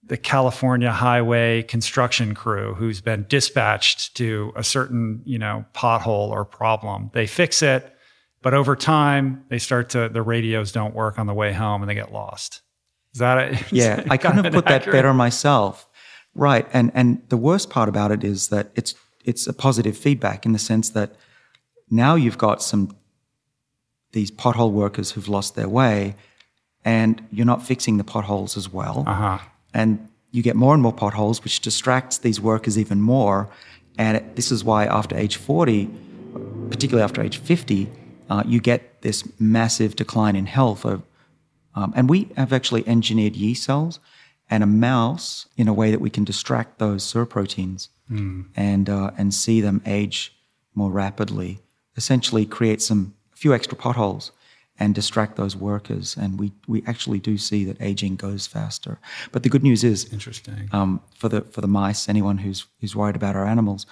the 0.06 0.16
California 0.16 0.90
highway 0.92 1.62
construction 1.62 2.34
crew 2.34 2.74
who's 2.74 3.00
been 3.00 3.26
dispatched 3.28 4.16
to 4.16 4.52
a 4.54 4.62
certain, 4.62 5.22
you 5.24 5.38
know, 5.38 5.64
pothole 5.74 6.30
or 6.30 6.44
problem. 6.44 7.10
They 7.12 7.26
fix 7.26 7.62
it, 7.62 7.92
but 8.42 8.54
over 8.54 8.76
time 8.76 9.44
they 9.48 9.58
start 9.58 9.90
to 9.90 10.08
the 10.08 10.22
radios 10.22 10.70
don't 10.70 10.94
work 10.94 11.18
on 11.18 11.26
the 11.26 11.34
way 11.34 11.52
home 11.52 11.82
and 11.82 11.90
they 11.90 11.94
get 11.94 12.12
lost. 12.12 12.62
Is 13.14 13.18
that 13.18 13.38
it? 13.52 13.72
Yeah, 13.72 14.04
I 14.08 14.16
couldn't 14.16 14.44
have 14.44 14.52
put 14.52 14.66
accurate? 14.66 14.84
that 14.84 14.92
better 14.92 15.14
myself. 15.14 15.88
Right. 16.34 16.68
And 16.72 16.92
and 16.94 17.22
the 17.28 17.36
worst 17.36 17.70
part 17.70 17.88
about 17.88 18.12
it 18.12 18.22
is 18.22 18.48
that 18.48 18.70
it's 18.76 18.94
it's 19.24 19.46
a 19.46 19.52
positive 19.52 19.96
feedback 19.96 20.46
in 20.46 20.52
the 20.52 20.58
sense 20.58 20.90
that 20.90 21.16
now 21.90 22.14
you've 22.14 22.38
got 22.38 22.62
some 22.62 22.94
these 24.12 24.30
pothole 24.30 24.70
workers 24.70 25.10
who've 25.10 25.28
lost 25.28 25.56
their 25.56 25.68
way 25.68 26.14
and 26.84 27.26
you're 27.32 27.46
not 27.46 27.66
fixing 27.66 27.96
the 27.96 28.04
potholes 28.04 28.56
as 28.56 28.72
well. 28.72 29.02
Uh-huh. 29.06 29.38
And 29.76 30.08
you 30.30 30.42
get 30.42 30.56
more 30.56 30.72
and 30.72 30.82
more 30.82 30.92
potholes, 30.92 31.44
which 31.44 31.60
distracts 31.60 32.16
these 32.18 32.40
workers 32.40 32.78
even 32.78 33.02
more. 33.02 33.50
And 33.98 34.16
it, 34.16 34.34
this 34.34 34.50
is 34.50 34.64
why 34.64 34.86
after 34.86 35.14
age 35.14 35.36
40, 35.36 35.90
particularly 36.70 37.04
after 37.04 37.20
age 37.20 37.36
50, 37.36 37.90
uh, 38.30 38.42
you 38.46 38.58
get 38.58 39.02
this 39.02 39.30
massive 39.38 39.94
decline 39.94 40.34
in 40.34 40.46
health. 40.46 40.86
Of, 40.86 41.02
um, 41.74 41.92
and 41.94 42.08
we 42.08 42.30
have 42.36 42.54
actually 42.54 42.88
engineered 42.88 43.36
yeast 43.36 43.64
cells 43.64 44.00
and 44.48 44.62
a 44.62 44.66
mouse 44.66 45.46
in 45.58 45.68
a 45.68 45.74
way 45.74 45.90
that 45.90 46.00
we 46.00 46.08
can 46.08 46.24
distract 46.24 46.78
those 46.78 47.04
SIR 47.04 47.26
proteins 47.26 47.90
mm. 48.10 48.46
and, 48.56 48.88
uh, 48.88 49.10
and 49.18 49.34
see 49.34 49.60
them 49.60 49.82
age 49.84 50.34
more 50.74 50.90
rapidly. 50.90 51.60
Essentially, 51.96 52.46
create 52.46 52.80
some 52.80 53.14
a 53.34 53.36
few 53.36 53.52
extra 53.52 53.76
potholes 53.76 54.32
and 54.78 54.94
distract 54.94 55.36
those 55.36 55.56
workers. 55.56 56.16
And 56.16 56.38
we, 56.38 56.52
we 56.66 56.82
actually 56.86 57.18
do 57.18 57.38
see 57.38 57.64
that 57.64 57.80
aging 57.80 58.16
goes 58.16 58.46
faster. 58.46 58.98
But 59.32 59.42
the 59.42 59.48
good 59.48 59.62
news 59.62 59.84
is, 59.84 60.12
interesting 60.12 60.68
um, 60.72 61.00
for 61.14 61.28
the 61.28 61.42
for 61.42 61.60
the 61.60 61.68
mice, 61.68 62.08
anyone 62.08 62.38
who's 62.38 62.66
who's 62.80 62.94
worried 62.94 63.16
about 63.16 63.36
our 63.36 63.46
animals, 63.46 63.86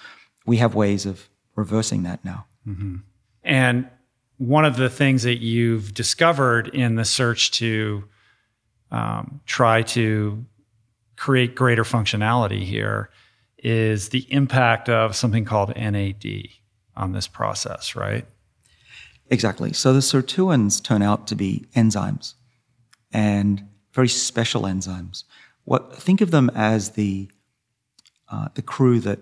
we 0.46 0.58
have 0.58 0.74
ways 0.74 1.06
of 1.06 1.28
reversing 1.56 2.02
that 2.02 2.24
now. 2.24 2.46
Mm-hmm. 2.66 2.96
And 3.42 3.88
one 4.38 4.64
of 4.64 4.76
the 4.76 4.90
things 4.90 5.22
that 5.22 5.40
you've 5.40 5.94
discovered 5.94 6.68
in 6.68 6.96
the 6.96 7.04
search 7.04 7.52
to 7.52 8.04
um, 8.90 9.40
try 9.46 9.82
to 9.82 10.44
create 11.16 11.54
greater 11.54 11.84
functionality 11.84 12.62
here 12.64 13.10
is 13.58 14.10
the 14.10 14.26
impact 14.30 14.88
of 14.88 15.16
something 15.16 15.44
called 15.44 15.74
NAD 15.76 16.48
on 16.96 17.12
this 17.12 17.26
process, 17.26 17.96
right? 17.96 18.26
Exactly. 19.30 19.72
So 19.72 19.92
the 19.92 20.00
sirtuins 20.00 20.82
turn 20.82 21.02
out 21.02 21.26
to 21.28 21.34
be 21.34 21.66
enzymes 21.74 22.34
and 23.12 23.66
very 23.92 24.08
special 24.08 24.62
enzymes. 24.62 25.24
What 25.64 25.96
think 25.96 26.20
of 26.20 26.30
them 26.30 26.50
as 26.54 26.90
the 26.90 27.30
uh, 28.28 28.48
the 28.54 28.62
crew 28.62 29.00
that 29.00 29.20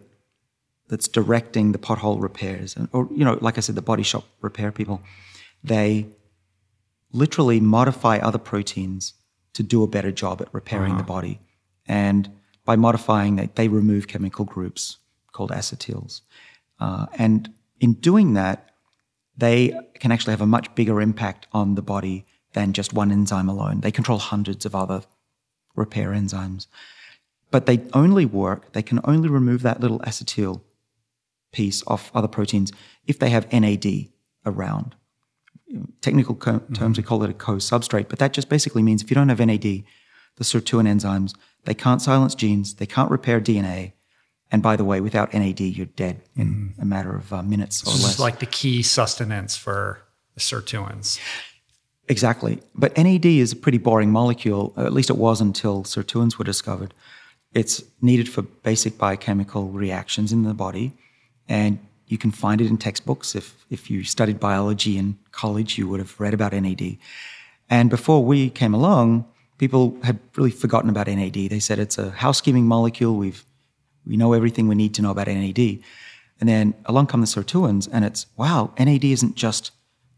that's 0.88 1.08
directing 1.08 1.72
the 1.72 1.78
pothole 1.78 2.20
repairs, 2.20 2.76
and, 2.76 2.88
or 2.92 3.08
you 3.14 3.24
know, 3.24 3.38
like 3.40 3.58
I 3.58 3.60
said, 3.60 3.74
the 3.74 3.82
body 3.82 4.02
shop 4.02 4.24
repair 4.40 4.72
people. 4.72 5.02
They 5.62 6.06
literally 7.12 7.60
modify 7.60 8.18
other 8.18 8.38
proteins 8.38 9.14
to 9.54 9.62
do 9.62 9.82
a 9.82 9.86
better 9.86 10.10
job 10.10 10.40
at 10.40 10.52
repairing 10.52 10.92
uh-huh. 10.92 11.02
the 11.02 11.06
body, 11.06 11.40
and 11.86 12.30
by 12.64 12.76
modifying 12.76 13.36
that, 13.36 13.54
they 13.56 13.68
remove 13.68 14.08
chemical 14.08 14.44
groups 14.44 14.98
called 15.32 15.50
acetyls, 15.50 16.22
uh, 16.80 17.06
and 17.16 17.52
in 17.80 17.94
doing 17.94 18.34
that, 18.34 18.71
they 19.42 19.76
can 19.94 20.12
actually 20.12 20.30
have 20.30 20.40
a 20.40 20.46
much 20.46 20.72
bigger 20.76 21.00
impact 21.00 21.48
on 21.52 21.74
the 21.74 21.82
body 21.82 22.24
than 22.52 22.72
just 22.72 22.92
one 22.92 23.10
enzyme 23.10 23.48
alone. 23.48 23.80
They 23.80 23.90
control 23.90 24.18
hundreds 24.18 24.64
of 24.64 24.72
other 24.72 25.02
repair 25.74 26.10
enzymes. 26.10 26.68
But 27.50 27.66
they 27.66 27.80
only 27.92 28.24
work, 28.24 28.72
they 28.72 28.82
can 28.82 29.00
only 29.02 29.28
remove 29.28 29.62
that 29.62 29.80
little 29.80 29.98
acetyl 30.00 30.60
piece 31.50 31.82
off 31.88 32.12
other 32.14 32.28
proteins 32.28 32.70
if 33.04 33.18
they 33.18 33.30
have 33.30 33.52
NAD 33.52 34.10
around. 34.46 34.94
Technical 36.00 36.36
co- 36.36 36.60
mm-hmm. 36.60 36.74
terms, 36.74 36.96
we 36.96 37.02
call 37.02 37.24
it 37.24 37.30
a 37.30 37.34
co-substrate, 37.34 38.08
but 38.08 38.20
that 38.20 38.32
just 38.32 38.48
basically 38.48 38.84
means 38.84 39.02
if 39.02 39.10
you 39.10 39.16
don't 39.16 39.28
have 39.28 39.40
NAD, 39.40 39.62
the 39.62 39.84
sirtuin 40.44 40.86
enzymes, 40.86 41.34
they 41.64 41.74
can't 41.74 42.00
silence 42.00 42.36
genes, 42.36 42.74
they 42.74 42.86
can't 42.86 43.10
repair 43.10 43.40
DNA, 43.40 43.94
and 44.52 44.62
by 44.62 44.76
the 44.76 44.84
way, 44.84 45.00
without 45.00 45.32
NAD, 45.32 45.60
you're 45.60 45.86
dead 45.86 46.20
in 46.36 46.74
mm. 46.76 46.82
a 46.82 46.84
matter 46.84 47.16
of 47.16 47.32
uh, 47.32 47.42
minutes 47.42 47.82
or 47.82 47.92
this 47.92 48.02
less. 48.02 48.14
Is 48.14 48.20
like 48.20 48.38
the 48.38 48.46
key 48.46 48.82
sustenance 48.82 49.56
for 49.56 50.02
the 50.34 50.40
sirtuins. 50.40 51.18
Exactly. 52.08 52.60
But 52.74 52.96
NAD 52.96 53.24
is 53.24 53.52
a 53.52 53.56
pretty 53.56 53.78
boring 53.78 54.10
molecule, 54.10 54.74
at 54.76 54.92
least 54.92 55.08
it 55.08 55.16
was 55.16 55.40
until 55.40 55.84
sirtuins 55.84 56.36
were 56.38 56.44
discovered. 56.44 56.92
It's 57.54 57.82
needed 58.02 58.28
for 58.28 58.42
basic 58.42 58.98
biochemical 58.98 59.68
reactions 59.68 60.32
in 60.32 60.42
the 60.42 60.54
body, 60.54 60.92
and 61.48 61.78
you 62.06 62.18
can 62.18 62.30
find 62.30 62.60
it 62.60 62.66
in 62.66 62.76
textbooks. 62.76 63.34
If, 63.34 63.64
if 63.70 63.90
you 63.90 64.04
studied 64.04 64.38
biology 64.38 64.98
in 64.98 65.18
college, 65.30 65.78
you 65.78 65.88
would 65.88 66.00
have 66.00 66.18
read 66.20 66.34
about 66.34 66.52
NAD. 66.52 66.98
And 67.70 67.88
before 67.88 68.22
we 68.22 68.50
came 68.50 68.74
along, 68.74 69.24
people 69.56 69.96
had 70.02 70.18
really 70.36 70.50
forgotten 70.50 70.90
about 70.90 71.06
NAD. 71.06 71.34
They 71.34 71.60
said 71.60 71.78
it's 71.78 71.96
a 71.96 72.10
housekeeping 72.10 72.66
molecule. 72.66 73.16
We've 73.16 73.44
we 74.06 74.16
know 74.16 74.32
everything 74.32 74.68
we 74.68 74.74
need 74.74 74.94
to 74.94 75.02
know 75.02 75.10
about 75.10 75.28
NAD. 75.28 75.58
And 76.40 76.48
then 76.48 76.74
along 76.86 77.06
come 77.06 77.20
the 77.20 77.26
sirtuins, 77.26 77.88
and 77.92 78.04
it's 78.04 78.26
wow, 78.36 78.72
NAD 78.78 79.04
isn't 79.04 79.36
just 79.36 79.70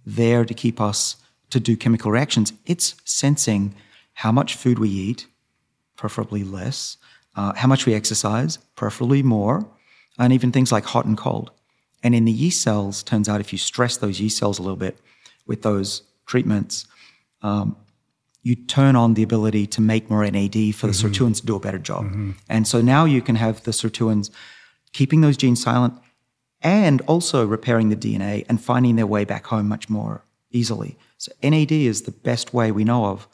there 0.06 0.44
to 0.44 0.54
keep 0.54 0.80
us 0.80 1.16
to 1.50 1.60
do 1.60 1.76
chemical 1.76 2.10
reactions, 2.10 2.52
it's 2.66 2.96
sensing 3.04 3.74
how 4.14 4.32
much 4.32 4.54
food 4.54 4.78
we 4.78 4.88
eat, 4.88 5.26
preferably 5.96 6.44
less, 6.44 6.96
uh, 7.36 7.52
how 7.54 7.68
much 7.68 7.86
we 7.86 7.94
exercise, 7.94 8.58
preferably 8.76 9.22
more, 9.22 9.68
and 10.18 10.32
even 10.32 10.52
things 10.52 10.72
like 10.72 10.84
hot 10.84 11.04
and 11.04 11.18
cold. 11.18 11.50
And 12.02 12.14
in 12.14 12.24
the 12.24 12.32
yeast 12.32 12.62
cells, 12.62 13.02
turns 13.02 13.28
out 13.28 13.40
if 13.40 13.52
you 13.52 13.58
stress 13.58 13.96
those 13.96 14.20
yeast 14.20 14.38
cells 14.38 14.58
a 14.58 14.62
little 14.62 14.76
bit 14.76 14.98
with 15.46 15.62
those 15.62 16.02
treatments, 16.26 16.86
um, 17.42 17.76
you 18.44 18.54
turn 18.54 18.94
on 18.94 19.14
the 19.14 19.22
ability 19.22 19.66
to 19.66 19.80
make 19.80 20.08
more 20.08 20.22
NAD 20.22 20.74
for 20.74 20.86
the 20.86 20.92
mm-hmm. 20.92 21.08
sirtuins 21.08 21.40
to 21.40 21.46
do 21.46 21.56
a 21.56 21.60
better 21.60 21.78
job. 21.78 22.04
Mm-hmm. 22.04 22.32
And 22.48 22.68
so 22.68 22.80
now 22.80 23.06
you 23.06 23.22
can 23.22 23.36
have 23.36 23.64
the 23.64 23.70
sirtuins 23.72 24.30
keeping 24.92 25.22
those 25.22 25.36
genes 25.36 25.62
silent 25.62 25.94
and 26.60 27.00
also 27.02 27.46
repairing 27.46 27.88
the 27.88 27.96
DNA 27.96 28.44
and 28.48 28.62
finding 28.62 28.96
their 28.96 29.06
way 29.06 29.24
back 29.24 29.46
home 29.46 29.66
much 29.66 29.88
more 29.88 30.24
easily. 30.50 30.96
So 31.16 31.32
NAD 31.42 31.72
is 31.72 32.02
the 32.02 32.12
best 32.12 32.52
way 32.52 32.70
we 32.70 32.84
know 32.84 33.06
of 33.06 33.26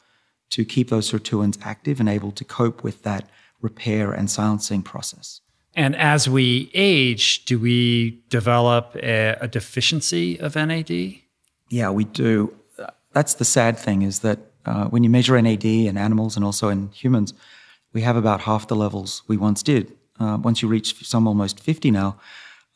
to 0.51 0.63
keep 0.63 0.89
those 0.89 1.11
sirtuins 1.11 1.59
active 1.61 1.99
and 1.99 2.07
able 2.07 2.31
to 2.31 2.45
cope 2.45 2.81
with 2.81 3.03
that 3.03 3.29
repair 3.61 4.13
and 4.13 4.31
silencing 4.31 4.81
process. 4.81 5.41
And 5.73 5.95
as 5.95 6.27
we 6.29 6.71
age, 6.73 7.45
do 7.45 7.59
we 7.59 8.21
develop 8.29 8.95
a, 8.95 9.37
a 9.41 9.47
deficiency 9.47 10.39
of 10.39 10.55
NAD? 10.55 10.91
Yeah, 11.69 11.89
we 11.89 12.05
do. 12.05 12.53
That's 13.13 13.35
the 13.35 13.45
sad 13.45 13.77
thing 13.77 14.01
is 14.01 14.19
that 14.19 14.50
uh, 14.65 14.85
when 14.85 15.03
you 15.03 15.09
measure 15.09 15.41
NAD 15.41 15.65
in 15.65 15.97
animals 15.97 16.35
and 16.35 16.45
also 16.45 16.69
in 16.69 16.89
humans, 16.89 17.33
we 17.93 18.01
have 18.01 18.15
about 18.15 18.41
half 18.41 18.67
the 18.67 18.75
levels 18.75 19.23
we 19.27 19.37
once 19.37 19.63
did. 19.63 19.93
Uh, 20.19 20.37
once 20.41 20.61
you 20.61 20.67
reach 20.67 21.05
some 21.05 21.27
almost 21.27 21.59
50 21.59 21.91
now, 21.91 22.17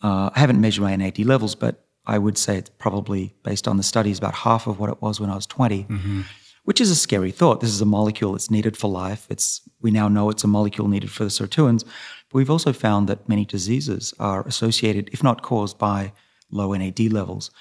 uh, 0.01 0.29
I 0.33 0.39
haven't 0.39 0.59
measured 0.59 0.83
my 0.83 0.95
NAD 0.95 1.19
levels, 1.19 1.55
but 1.55 1.85
I 2.05 2.17
would 2.17 2.37
say 2.37 2.57
it's 2.57 2.69
probably 2.69 3.33
based 3.43 3.67
on 3.67 3.77
the 3.77 3.83
studies 3.83 4.17
about 4.17 4.35
half 4.35 4.67
of 4.67 4.79
what 4.79 4.89
it 4.89 5.01
was 5.01 5.19
when 5.19 5.29
I 5.29 5.35
was 5.35 5.45
20. 5.45 5.83
Mm-hmm 5.83 6.21
which 6.65 6.81
is 6.81 6.89
a 6.89 6.95
scary 6.95 7.31
thought. 7.31 7.61
This 7.61 7.69
is 7.69 7.81
a 7.81 7.85
molecule 7.85 8.33
that's 8.33 8.51
needed 8.51 8.75
for 8.75 8.89
life. 8.89 9.25
It's 9.29 9.61
we 9.81 9.91
now 9.91 10.07
know 10.07 10.29
it's 10.29 10.43
a 10.43 10.47
molecule 10.47 10.87
needed 10.87 11.11
for 11.11 11.23
the 11.23 11.29
sirtuins, 11.29 11.83
but 11.83 12.33
we've 12.33 12.49
also 12.49 12.73
found 12.73 13.07
that 13.07 13.29
many 13.29 13.45
diseases 13.45 14.13
are 14.19 14.45
associated, 14.47 15.09
if 15.13 15.23
not 15.23 15.43
caused, 15.43 15.77
by 15.77 16.11
low 16.51 16.73
NAD 16.73 16.99
levels. 17.11 17.51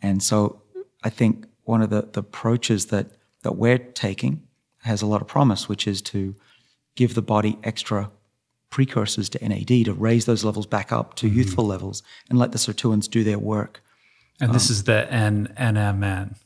And 0.00 0.22
so 0.22 0.62
I 1.02 1.10
think 1.10 1.46
one 1.64 1.82
of 1.82 1.90
the, 1.90 2.08
the 2.12 2.20
approaches 2.20 2.86
that, 2.86 3.10
that 3.42 3.56
we're 3.56 3.78
taking 3.78 4.42
has 4.82 5.02
a 5.02 5.06
lot 5.06 5.20
of 5.20 5.28
promise, 5.28 5.68
which 5.68 5.86
is 5.86 6.02
to 6.02 6.34
give 6.96 7.14
the 7.14 7.22
body 7.22 7.58
extra 7.62 8.10
precursors 8.70 9.28
to 9.28 9.48
NAD 9.48 9.84
to 9.84 9.92
raise 9.92 10.24
those 10.24 10.44
levels 10.44 10.66
back 10.66 10.90
up 10.90 11.14
to 11.14 11.26
mm-hmm. 11.26 11.38
youthful 11.38 11.66
levels 11.66 12.02
and 12.28 12.38
let 12.38 12.52
the 12.52 12.58
sirtuins 12.58 13.08
do 13.08 13.22
their 13.22 13.38
work. 13.38 13.82
And 14.40 14.48
um, 14.48 14.54
this 14.54 14.70
is 14.70 14.84
the 14.84 15.10
N- 15.12 15.52
NMN. 15.58 16.36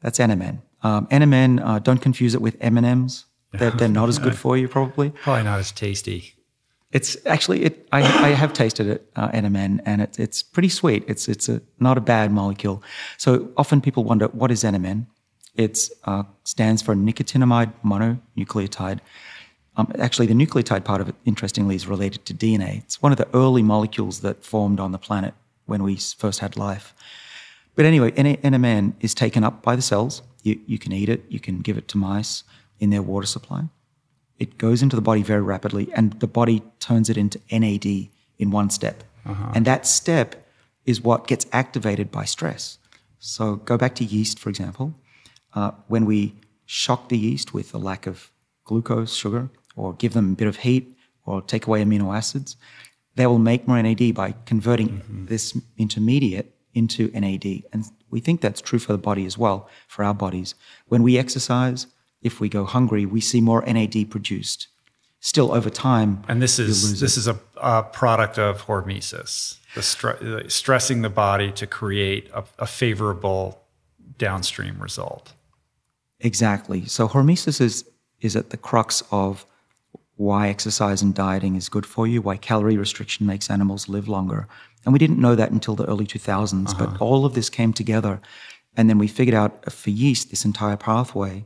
That's 0.00 0.18
NMN. 0.18 0.62
Um, 0.82 1.06
NMN, 1.08 1.64
uh, 1.64 1.78
don't 1.78 2.00
confuse 2.00 2.34
it 2.34 2.40
with 2.40 2.56
M&Ms. 2.60 3.24
They're, 3.52 3.70
they're 3.70 3.88
not 3.88 4.08
as 4.08 4.18
good 4.18 4.36
for 4.44 4.56
you, 4.56 4.68
probably. 4.68 5.10
Probably 5.10 5.44
not 5.44 5.60
as 5.60 5.72
tasty. 5.72 6.34
It's 6.92 7.16
actually 7.26 7.64
it. 7.64 7.88
I, 7.92 8.00
I 8.00 8.28
have 8.28 8.52
tasted 8.52 8.86
it, 8.86 9.10
uh, 9.16 9.28
NMN, 9.30 9.80
and 9.84 10.00
it's 10.00 10.18
it's 10.18 10.42
pretty 10.42 10.68
sweet. 10.68 11.04
It's 11.08 11.28
it's 11.28 11.48
a 11.48 11.60
not 11.80 11.98
a 11.98 12.00
bad 12.00 12.30
molecule. 12.30 12.82
So 13.18 13.50
often 13.56 13.80
people 13.80 14.04
wonder 14.04 14.26
what 14.28 14.50
is 14.50 14.62
NMN. 14.62 15.06
It 15.56 15.88
uh, 16.04 16.24
stands 16.44 16.82
for 16.82 16.94
nicotinamide 16.94 17.72
mononucleotide. 17.84 19.00
Um, 19.76 19.92
actually, 19.98 20.26
the 20.26 20.34
nucleotide 20.34 20.84
part 20.84 21.00
of 21.00 21.08
it, 21.08 21.14
interestingly, 21.24 21.76
is 21.76 21.86
related 21.86 22.24
to 22.26 22.34
DNA. 22.34 22.78
It's 22.78 23.02
one 23.02 23.12
of 23.12 23.18
the 23.18 23.28
early 23.34 23.62
molecules 23.62 24.20
that 24.20 24.44
formed 24.44 24.80
on 24.80 24.92
the 24.92 24.98
planet 24.98 25.34
when 25.66 25.82
we 25.82 25.96
first 25.96 26.40
had 26.40 26.56
life. 26.56 26.94
But 27.74 27.84
anyway, 27.84 28.12
NMN 28.12 28.94
is 29.00 29.14
taken 29.14 29.44
up 29.44 29.62
by 29.62 29.76
the 29.76 29.82
cells 29.82 30.22
you, 30.46 30.60
you 30.66 30.78
can 30.78 30.92
eat 30.92 31.08
it, 31.08 31.24
you 31.28 31.40
can 31.40 31.60
give 31.60 31.76
it 31.76 31.88
to 31.88 31.98
mice 31.98 32.44
in 32.78 32.90
their 32.90 33.02
water 33.02 33.26
supply. 33.26 33.64
It 34.38 34.58
goes 34.58 34.82
into 34.82 34.96
the 34.96 35.02
body 35.02 35.22
very 35.22 35.42
rapidly, 35.42 35.88
and 35.94 36.12
the 36.20 36.26
body 36.26 36.62
turns 36.78 37.10
it 37.10 37.16
into 37.16 37.40
NAD 37.50 38.08
in 38.38 38.50
one 38.50 38.70
step. 38.70 39.02
Uh-huh. 39.24 39.52
And 39.54 39.64
that 39.64 39.86
step 39.86 40.46
is 40.84 41.00
what 41.00 41.26
gets 41.26 41.46
activated 41.52 42.10
by 42.12 42.24
stress. 42.24 42.78
So 43.18 43.56
go 43.56 43.76
back 43.76 43.94
to 43.96 44.04
yeast, 44.04 44.38
for 44.38 44.50
example. 44.50 44.94
Uh, 45.56 45.70
when 45.88 46.04
we 46.04 46.34
shock 46.66 47.08
the 47.08 47.16
yeast 47.16 47.54
with 47.54 47.74
a 47.74 47.78
lack 47.78 48.06
of 48.06 48.30
glucose, 48.64 49.14
sugar, 49.14 49.48
or 49.74 49.94
give 49.94 50.12
them 50.12 50.32
a 50.32 50.36
bit 50.36 50.46
of 50.46 50.58
heat, 50.58 50.94
or 51.24 51.40
take 51.42 51.66
away 51.66 51.82
amino 51.82 52.14
acids, 52.14 52.56
they 53.14 53.26
will 53.26 53.38
make 53.38 53.66
more 53.66 53.82
NAD 53.82 54.14
by 54.14 54.34
converting 54.44 54.88
mm-hmm. 54.88 55.26
this 55.26 55.58
intermediate 55.78 56.54
into 56.74 57.10
NAD. 57.12 57.62
And 57.72 57.84
we 58.10 58.20
think 58.20 58.42
that's 58.42 58.60
true 58.60 58.78
for 58.78 58.92
the 58.92 58.98
body 58.98 59.24
as 59.24 59.38
well, 59.38 59.68
for 59.88 60.04
our 60.04 60.14
bodies. 60.14 60.54
When 60.88 61.02
we 61.02 61.18
exercise, 61.18 61.86
if 62.20 62.38
we 62.38 62.48
go 62.48 62.64
hungry, 62.64 63.06
we 63.06 63.20
see 63.20 63.40
more 63.40 63.62
NAD 63.62 64.10
produced. 64.10 64.68
Still, 65.20 65.52
over 65.52 65.70
time, 65.70 66.22
and 66.28 66.42
this 66.42 66.58
is 66.58 67.00
this 67.00 67.16
it. 67.16 67.20
is 67.20 67.26
a, 67.26 67.40
a, 67.56 67.82
product 67.82 68.38
of 68.38 68.66
hormesis, 68.66 69.56
the, 69.74 69.80
stre- 69.80 70.50
stressing 70.52 71.00
the 71.00 71.08
body 71.08 71.50
to 71.52 71.66
create 71.66 72.30
a, 72.34 72.44
a 72.58 72.66
favorable 72.66 73.64
downstream 74.18 74.78
result. 74.78 75.32
Exactly. 76.20 76.86
So 76.86 77.08
hormesis 77.08 77.60
is 77.60 77.84
is 78.20 78.34
at 78.34 78.50
the 78.50 78.56
crux 78.56 79.02
of 79.10 79.44
why 80.16 80.48
exercise 80.48 81.02
and 81.02 81.14
dieting 81.14 81.54
is 81.56 81.68
good 81.68 81.84
for 81.84 82.06
you, 82.06 82.22
why 82.22 82.38
calorie 82.38 82.78
restriction 82.78 83.26
makes 83.26 83.50
animals 83.50 83.88
live 83.88 84.08
longer, 84.08 84.48
and 84.86 84.92
we 84.92 84.98
didn't 84.98 85.18
know 85.18 85.34
that 85.34 85.50
until 85.50 85.74
the 85.74 85.84
early 85.84 86.06
2000s, 86.06 86.70
uh-huh. 86.70 86.86
but 86.86 87.00
all 87.00 87.26
of 87.26 87.34
this 87.34 87.50
came 87.50 87.72
together. 87.72 88.20
And 88.76 88.88
then 88.88 88.98
we 88.98 89.08
figured 89.08 89.34
out 89.34 89.70
for 89.72 89.90
yeast 89.90 90.30
this 90.30 90.44
entire 90.44 90.76
pathway. 90.76 91.44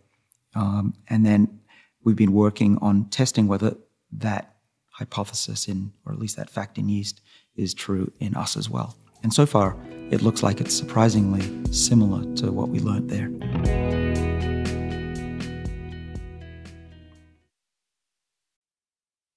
Um, 0.55 0.95
and 1.09 1.25
then 1.25 1.61
we've 2.05 2.17
been 2.17 2.33
working 2.33 2.77
on 2.83 3.07
testing 3.07 3.49
whether 3.49 3.77
that 4.13 4.57
hypothesis 4.91 5.69
in, 5.69 5.93
or 6.05 6.13
at 6.13 6.19
least 6.19 6.37
that 6.37 6.51
fact 6.51 6.77
in 6.77 6.89
yeast, 6.89 7.23
is 7.57 7.73
true 7.73 8.13
in 8.21 8.35
us 8.35 8.57
as 8.57 8.69
well. 8.69 8.97
And 9.23 9.33
so 9.33 9.47
far, 9.47 9.77
it 10.11 10.23
looks 10.23 10.43
like 10.43 10.61
it's 10.61 10.75
surprisingly 10.75 11.73
similar 11.73 12.23
to 12.37 12.53
what 12.53 12.69
we 12.69 12.81
learned 12.81 13.09
there. 13.09 13.90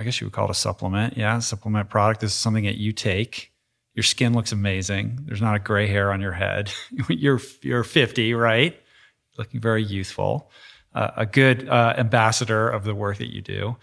I 0.00 0.02
guess 0.02 0.18
you 0.18 0.26
would 0.26 0.32
call 0.32 0.46
it 0.46 0.50
a 0.50 0.54
supplement. 0.54 1.18
Yeah, 1.18 1.38
supplement 1.40 1.90
product. 1.90 2.22
This 2.22 2.32
is 2.32 2.38
something 2.38 2.64
that 2.64 2.78
you 2.78 2.90
take. 2.90 3.52
Your 3.94 4.02
skin 4.02 4.32
looks 4.32 4.50
amazing. 4.50 5.18
There's 5.26 5.42
not 5.42 5.56
a 5.56 5.58
gray 5.58 5.86
hair 5.88 6.10
on 6.10 6.22
your 6.22 6.32
head. 6.32 6.72
you're 7.10 7.38
you're 7.60 7.84
50, 7.84 8.32
right? 8.32 8.80
Looking 9.36 9.60
very 9.60 9.84
youthful. 9.84 10.50
Uh, 10.94 11.10
a 11.18 11.26
good 11.26 11.68
uh, 11.68 11.92
ambassador 11.98 12.66
of 12.66 12.84
the 12.84 12.94
work 12.94 13.18
that 13.18 13.30
you 13.30 13.42
do. 13.42 13.76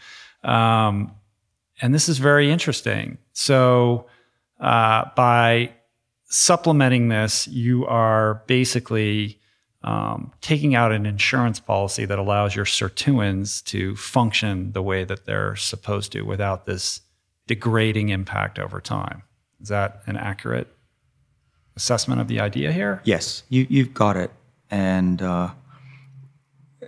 Um, 0.43 1.11
and 1.83 1.93
this 1.93 2.09
is 2.09 2.17
very 2.17 2.49
interesting. 2.49 3.19
So 3.33 4.07
uh, 4.59 5.05
by 5.15 5.71
supplementing 6.25 7.09
this, 7.09 7.47
you 7.47 7.85
are 7.85 8.41
basically 8.47 9.39
um, 9.87 10.33
taking 10.41 10.75
out 10.75 10.91
an 10.91 11.05
insurance 11.05 11.61
policy 11.61 12.03
that 12.03 12.19
allows 12.19 12.53
your 12.53 12.65
sirtuins 12.65 13.63
to 13.63 13.95
function 13.95 14.73
the 14.73 14.81
way 14.81 15.05
that 15.05 15.25
they're 15.25 15.55
supposed 15.55 16.11
to 16.11 16.23
without 16.23 16.65
this 16.65 16.99
degrading 17.47 18.09
impact 18.09 18.59
over 18.59 18.81
time. 18.81 19.23
Is 19.61 19.69
that 19.69 20.01
an 20.05 20.17
accurate 20.17 20.67
assessment 21.77 22.19
of 22.19 22.27
the 22.27 22.41
idea 22.41 22.73
here? 22.73 23.01
Yes, 23.05 23.43
you, 23.47 23.65
you've 23.69 23.93
got 23.93 24.17
it. 24.17 24.29
And 24.69 25.21
uh, 25.21 25.51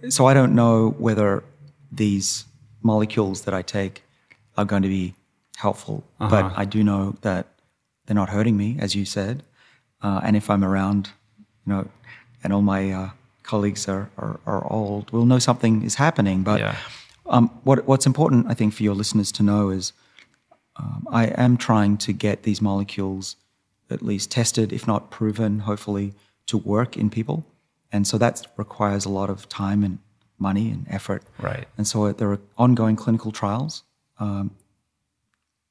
so 0.10 0.26
I 0.26 0.34
don't 0.34 0.54
know 0.54 0.90
whether 0.98 1.46
these 1.90 2.44
molecules 2.84 3.44
that 3.44 3.54
I 3.54 3.62
take 3.62 4.04
are 4.58 4.66
going 4.66 4.82
to 4.82 4.90
be 4.90 5.16
helpful, 5.56 6.04
uh-huh. 6.20 6.30
but 6.30 6.58
I 6.58 6.66
do 6.66 6.84
know 6.84 7.16
that 7.22 7.48
they're 8.06 8.16
not 8.16 8.28
hurting 8.28 8.58
me, 8.58 8.76
as 8.78 8.94
you 8.94 9.06
said. 9.06 9.44
Uh, 10.02 10.20
and 10.22 10.36
if 10.36 10.50
I'm 10.50 10.66
around, 10.66 11.12
you 11.66 11.74
know, 11.74 11.88
and 12.44 12.54
all 12.54 12.62
my 12.62 12.92
uh, 12.92 13.10
colleagues 13.44 13.88
are, 13.88 14.10
are, 14.18 14.40
are, 14.46 14.72
old, 14.72 15.12
we'll 15.12 15.26
know 15.26 15.40
something 15.40 15.84
is 15.84 15.96
happening. 15.96 16.44
But 16.44 16.60
yeah. 16.60 16.76
um, 17.26 17.50
what, 17.64 17.88
what's 17.88 18.06
important, 18.06 18.48
I 18.48 18.54
think, 18.54 18.74
for 18.74 18.84
your 18.84 18.96
listeners 18.96 19.32
to 19.34 19.44
know 19.44 19.70
is 19.70 19.94
um, 20.76 21.08
I 21.12 21.26
am 21.28 21.58
trying 21.58 21.98
to 21.98 22.14
get 22.14 22.44
these 22.44 22.62
molecules 22.62 23.36
at 23.90 24.02
least 24.02 24.32
tested, 24.32 24.72
if 24.72 24.88
not 24.88 25.10
proven, 25.10 25.60
hopefully, 25.60 26.14
to 26.48 26.58
work 26.58 26.96
in 26.96 27.10
people. 27.10 27.46
And 27.92 28.08
so 28.08 28.18
that 28.20 28.46
requires 28.56 29.06
a 29.06 29.10
lot 29.10 29.30
of 29.30 29.50
time 29.50 29.84
and 29.84 29.98
money 30.38 30.70
and 30.70 30.86
effort. 30.90 31.24
Right. 31.40 31.68
And 31.78 31.88
so 31.88 32.12
there 32.12 32.32
are 32.32 32.40
ongoing 32.58 32.96
clinical 32.96 33.32
trials. 33.32 33.84
Um, 34.20 34.52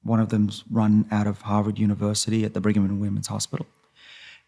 one 0.02 0.20
of 0.20 0.28
them's 0.30 0.64
run 0.70 1.06
out 1.10 1.26
of 1.26 1.42
Harvard 1.42 1.78
University 1.78 2.44
at 2.44 2.54
the 2.54 2.60
Brigham 2.60 2.84
and 2.84 3.00
Women's 3.00 3.28
Hospital. 3.28 3.66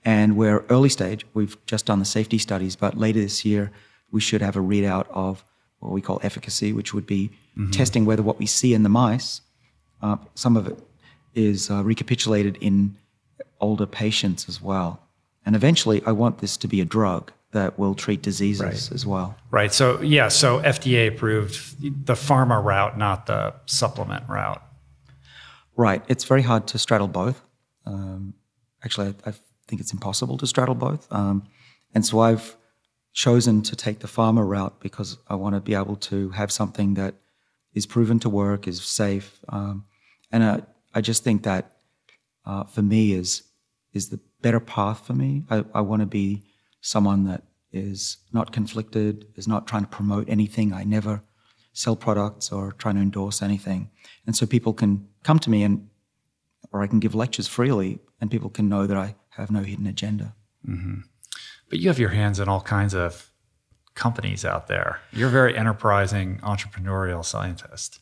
And 0.04 0.36
we're 0.36 0.64
early 0.70 0.88
stage. 0.88 1.26
We've 1.34 1.56
just 1.66 1.86
done 1.86 1.98
the 1.98 2.04
safety 2.04 2.38
studies, 2.38 2.74
but 2.76 2.96
later 2.96 3.20
this 3.20 3.44
year, 3.44 3.70
we 4.10 4.20
should 4.20 4.40
have 4.40 4.56
a 4.56 4.60
readout 4.60 5.06
of 5.10 5.44
what 5.80 5.92
we 5.92 6.00
call 6.00 6.20
efficacy, 6.22 6.72
which 6.72 6.94
would 6.94 7.06
be 7.06 7.30
mm-hmm. 7.56 7.70
testing 7.70 8.04
whether 8.04 8.22
what 8.22 8.38
we 8.38 8.46
see 8.46 8.74
in 8.74 8.82
the 8.82 8.88
mice, 8.88 9.40
uh, 10.02 10.16
some 10.34 10.56
of 10.56 10.66
it 10.66 10.78
is 11.34 11.70
uh, 11.70 11.82
recapitulated 11.84 12.56
in 12.60 12.96
older 13.60 13.86
patients 13.86 14.48
as 14.48 14.60
well. 14.60 15.00
And 15.44 15.56
eventually, 15.56 16.02
I 16.06 16.12
want 16.12 16.38
this 16.38 16.56
to 16.58 16.68
be 16.68 16.80
a 16.80 16.84
drug 16.84 17.32
that 17.52 17.78
will 17.78 17.94
treat 17.94 18.22
diseases 18.22 18.62
right. 18.62 18.92
as 18.92 19.04
well. 19.04 19.36
Right. 19.50 19.72
So, 19.72 20.00
yeah, 20.02 20.28
so 20.28 20.60
FDA 20.60 21.08
approved 21.08 22.06
the 22.06 22.14
pharma 22.14 22.62
route, 22.62 22.96
not 22.96 23.26
the 23.26 23.54
supplement 23.66 24.28
route. 24.28 24.62
Right. 25.76 26.04
It's 26.08 26.24
very 26.24 26.42
hard 26.42 26.66
to 26.68 26.78
straddle 26.78 27.08
both. 27.08 27.42
Um, 27.86 28.34
actually, 28.84 29.14
I've 29.24 29.40
think 29.70 29.80
it's 29.80 29.92
impossible 29.92 30.36
to 30.38 30.46
straddle 30.46 30.74
both. 30.74 31.06
Um, 31.12 31.44
and 31.94 32.04
so 32.04 32.18
I've 32.18 32.56
chosen 33.12 33.62
to 33.62 33.76
take 33.76 34.00
the 34.00 34.08
pharma 34.08 34.46
route 34.46 34.80
because 34.80 35.18
I 35.28 35.36
want 35.36 35.54
to 35.54 35.60
be 35.60 35.74
able 35.74 35.96
to 35.96 36.30
have 36.30 36.50
something 36.52 36.94
that 36.94 37.14
is 37.72 37.86
proven 37.86 38.18
to 38.20 38.28
work, 38.28 38.66
is 38.66 38.82
safe, 38.82 39.40
um, 39.48 39.84
and 40.32 40.44
I, 40.44 40.62
I 40.94 41.00
just 41.00 41.22
think 41.24 41.44
that 41.44 41.76
uh, 42.44 42.64
for 42.64 42.82
me 42.82 43.12
is 43.12 43.44
is 43.92 44.08
the 44.08 44.20
better 44.40 44.60
path 44.60 45.06
for 45.06 45.14
me. 45.14 45.44
I, 45.50 45.64
I 45.74 45.80
want 45.80 46.00
to 46.00 46.06
be 46.06 46.42
someone 46.80 47.24
that 47.24 47.42
is 47.72 48.18
not 48.32 48.52
conflicted, 48.52 49.26
is 49.36 49.48
not 49.48 49.66
trying 49.66 49.82
to 49.82 49.88
promote 49.88 50.28
anything. 50.28 50.72
I 50.72 50.84
never 50.84 51.22
sell 51.72 51.96
products 51.96 52.52
or 52.52 52.72
trying 52.72 52.96
to 52.96 53.02
endorse 53.02 53.42
anything, 53.42 53.90
and 54.26 54.34
so 54.36 54.46
people 54.46 54.72
can 54.72 55.06
come 55.22 55.38
to 55.40 55.50
me 55.50 55.62
and 55.62 55.88
or 56.72 56.82
I 56.82 56.86
can 56.86 57.00
give 57.00 57.14
lectures 57.14 57.48
freely, 57.48 58.00
and 58.20 58.30
people 58.30 58.50
can 58.50 58.68
know 58.68 58.86
that 58.86 58.96
I 58.96 59.14
have 59.40 59.50
no 59.50 59.62
hidden 59.62 59.86
agenda. 59.86 60.34
Mm-hmm. 60.68 61.00
But 61.68 61.78
you 61.78 61.88
have 61.88 61.98
your 61.98 62.10
hands 62.10 62.40
in 62.40 62.48
all 62.48 62.60
kinds 62.60 62.94
of 62.94 63.30
companies 63.94 64.44
out 64.44 64.66
there. 64.66 65.00
You're 65.12 65.28
a 65.28 65.32
very 65.32 65.56
enterprising, 65.56 66.38
entrepreneurial 66.42 67.24
scientist. 67.24 68.00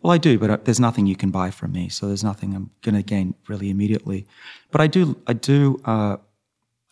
Well, 0.00 0.12
I 0.12 0.18
do, 0.18 0.38
but 0.38 0.50
uh, 0.50 0.58
there's 0.64 0.80
nothing 0.80 1.06
you 1.06 1.16
can 1.16 1.30
buy 1.30 1.50
from 1.50 1.72
me, 1.72 1.88
so 1.88 2.06
there's 2.06 2.24
nothing 2.24 2.54
I'm 2.54 2.70
going 2.82 2.94
to 2.94 3.02
gain 3.02 3.34
really 3.48 3.70
immediately. 3.70 4.26
But 4.70 4.80
I 4.80 4.86
do, 4.86 5.20
I 5.26 5.32
do, 5.32 5.80
uh, 5.84 6.16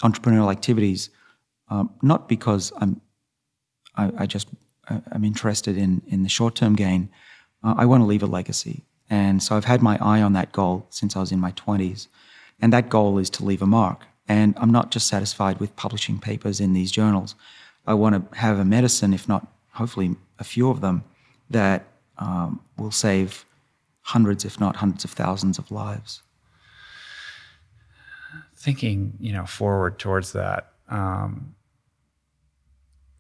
entrepreneurial 0.03 0.51
activities, 0.51 1.11
um, 1.69 1.91
not 2.03 2.29
because 2.29 2.73
I'm, 2.77 3.01
I, 3.97 4.11
I 4.19 4.27
just 4.27 4.49
I'm 4.89 5.25
interested 5.25 5.77
in 5.77 6.03
in 6.07 6.23
the 6.23 6.29
short 6.29 6.55
term 6.55 6.75
gain. 6.75 7.09
Uh, 7.63 7.75
I 7.77 7.87
want 7.87 8.01
to 8.03 8.07
leave 8.07 8.23
a 8.23 8.27
legacy, 8.27 8.85
and 9.09 9.43
so 9.43 9.57
I've 9.57 9.65
had 9.65 9.81
my 9.83 9.97
eye 10.01 10.23
on 10.23 10.33
that 10.33 10.53
goal 10.53 10.87
since 10.91 11.17
I 11.17 11.21
was 11.21 11.31
in 11.31 11.41
my 11.41 11.53
twenties, 11.53 12.09
and 12.63 12.73
that 12.73 12.89
goal 12.89 13.19
is 13.19 13.29
to 13.31 13.45
leave 13.45 13.61
a 13.61 13.67
mark. 13.67 14.07
And 14.29 14.55
I'm 14.57 14.71
not 14.71 14.93
just 14.93 15.09
satisfied 15.09 15.59
with 15.59 15.75
publishing 15.77 16.19
papers 16.19 16.61
in 16.61 16.73
these 16.73 16.93
journals. 16.93 17.35
I 17.87 17.95
want 17.95 18.31
to 18.31 18.39
have 18.39 18.59
a 18.59 18.65
medicine, 18.65 19.13
if 19.13 19.29
not 19.29 19.47
hopefully 19.73 20.17
a 20.39 20.45
few 20.45 20.71
of 20.71 20.81
them, 20.81 21.03
that 21.51 21.89
um, 22.19 22.61
will 22.79 22.93
save 22.93 23.45
hundreds, 24.03 24.45
if 24.45 24.61
not 24.61 24.77
hundreds 24.77 25.05
of 25.05 25.11
thousands 25.11 25.59
of 25.59 25.71
lives. 25.73 26.23
Thinking, 28.55 29.15
you 29.19 29.33
know, 29.33 29.45
forward 29.45 29.99
towards 29.99 30.33
that 30.33 30.73
um, 30.89 31.57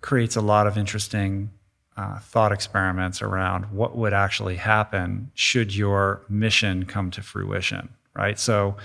creates 0.00 0.36
a 0.36 0.40
lot 0.40 0.68
of 0.68 0.78
interesting 0.78 1.50
uh, 1.96 2.20
thought 2.20 2.52
experiments 2.52 3.20
around 3.20 3.64
what 3.72 3.96
would 3.96 4.12
actually 4.12 4.56
happen 4.56 5.30
should 5.34 5.74
your 5.74 6.22
mission 6.28 6.84
come 6.84 7.10
to 7.10 7.22
fruition, 7.22 7.88
right? 8.14 8.38
So, 8.38 8.76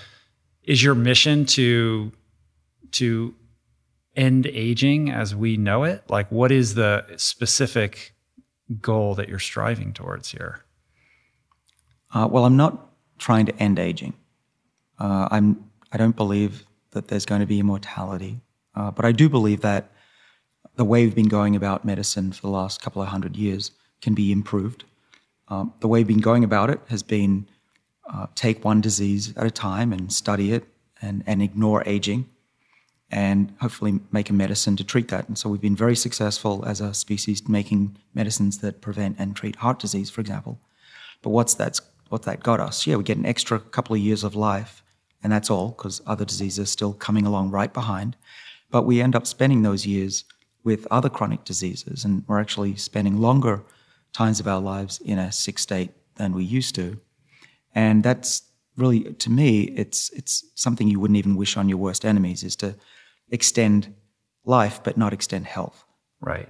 is 0.67 0.83
your 0.83 0.93
mission 0.93 1.45
to 1.45 2.11
to 2.91 3.33
end 4.15 4.45
aging 4.47 5.09
as 5.09 5.35
we 5.35 5.57
know 5.57 5.83
it? 5.83 6.03
Like, 6.09 6.31
what 6.31 6.51
is 6.51 6.75
the 6.75 7.05
specific 7.15 8.13
goal 8.81 9.15
that 9.15 9.29
you're 9.29 9.39
striving 9.39 9.93
towards 9.93 10.31
here? 10.31 10.63
Uh, 12.13 12.27
well, 12.29 12.45
I'm 12.45 12.57
not 12.57 12.89
trying 13.17 13.45
to 13.47 13.55
end 13.55 13.79
aging. 13.79 14.13
Uh, 14.99 15.27
I'm. 15.31 15.63
I 15.91 15.97
don't 15.97 16.15
believe 16.15 16.65
that 16.91 17.07
there's 17.07 17.25
going 17.25 17.41
to 17.41 17.47
be 17.47 17.59
immortality, 17.59 18.41
uh, 18.75 18.91
but 18.91 19.05
I 19.05 19.13
do 19.13 19.29
believe 19.29 19.61
that 19.61 19.89
the 20.75 20.83
way 20.83 21.05
we've 21.05 21.15
been 21.15 21.29
going 21.29 21.55
about 21.55 21.85
medicine 21.85 22.33
for 22.33 22.41
the 22.41 22.49
last 22.49 22.81
couple 22.81 23.01
of 23.01 23.07
hundred 23.07 23.37
years 23.37 23.71
can 24.01 24.13
be 24.13 24.31
improved. 24.31 24.83
Um, 25.47 25.73
the 25.79 25.87
way 25.87 25.99
we've 25.99 26.07
been 26.07 26.19
going 26.19 26.43
about 26.43 26.69
it 26.69 26.81
has 26.89 27.03
been 27.03 27.47
uh, 28.11 28.27
take 28.35 28.63
one 28.63 28.81
disease 28.81 29.35
at 29.35 29.45
a 29.45 29.51
time 29.51 29.91
and 29.91 30.11
study 30.11 30.53
it 30.53 30.65
and, 31.01 31.23
and 31.27 31.41
ignore 31.41 31.83
aging 31.85 32.29
and 33.09 33.53
hopefully 33.61 33.99
make 34.11 34.29
a 34.29 34.33
medicine 34.33 34.75
to 34.75 34.83
treat 34.83 35.07
that. 35.09 35.27
And 35.27 35.37
so 35.37 35.49
we've 35.49 35.61
been 35.61 35.75
very 35.75 35.95
successful 35.95 36.63
as 36.65 36.81
a 36.81 36.93
species 36.93 37.47
making 37.47 37.97
medicines 38.13 38.59
that 38.59 38.81
prevent 38.81 39.17
and 39.17 39.35
treat 39.35 39.57
heart 39.57 39.79
disease, 39.79 40.09
for 40.09 40.21
example. 40.21 40.59
But 41.21 41.29
what's 41.29 41.53
that, 41.55 41.79
what 42.09 42.23
that 42.23 42.43
got 42.43 42.59
us? 42.59 42.85
Yeah, 42.85 42.97
we 42.97 43.03
get 43.03 43.17
an 43.17 43.25
extra 43.25 43.59
couple 43.59 43.95
of 43.95 44.01
years 44.01 44.23
of 44.23 44.35
life, 44.35 44.83
and 45.23 45.31
that's 45.31 45.49
all 45.49 45.69
because 45.69 46.01
other 46.05 46.25
diseases 46.25 46.59
are 46.59 46.65
still 46.65 46.93
coming 46.93 47.25
along 47.25 47.51
right 47.51 47.73
behind. 47.73 48.17
But 48.69 48.83
we 48.83 49.01
end 49.01 49.15
up 49.15 49.25
spending 49.25 49.61
those 49.61 49.85
years 49.85 50.25
with 50.63 50.85
other 50.91 51.09
chronic 51.09 51.45
diseases, 51.45 52.03
and 52.03 52.23
we're 52.27 52.41
actually 52.41 52.75
spending 52.75 53.21
longer 53.21 53.63
times 54.11 54.41
of 54.41 54.47
our 54.47 54.59
lives 54.59 54.99
in 54.99 55.17
a 55.17 55.31
sick 55.31 55.59
state 55.59 55.91
than 56.15 56.33
we 56.33 56.43
used 56.43 56.75
to. 56.75 56.99
And 57.75 58.03
that's 58.03 58.43
really, 58.75 59.13
to 59.15 59.29
me, 59.29 59.61
it's 59.63 60.09
it's 60.11 60.45
something 60.55 60.87
you 60.87 60.99
wouldn't 60.99 61.17
even 61.17 61.35
wish 61.35 61.57
on 61.57 61.69
your 61.69 61.77
worst 61.77 62.05
enemies 62.05 62.43
is 62.43 62.55
to 62.57 62.75
extend 63.29 63.93
life 64.45 64.81
but 64.83 64.97
not 64.97 65.13
extend 65.13 65.45
health. 65.45 65.83
Right. 66.21 66.49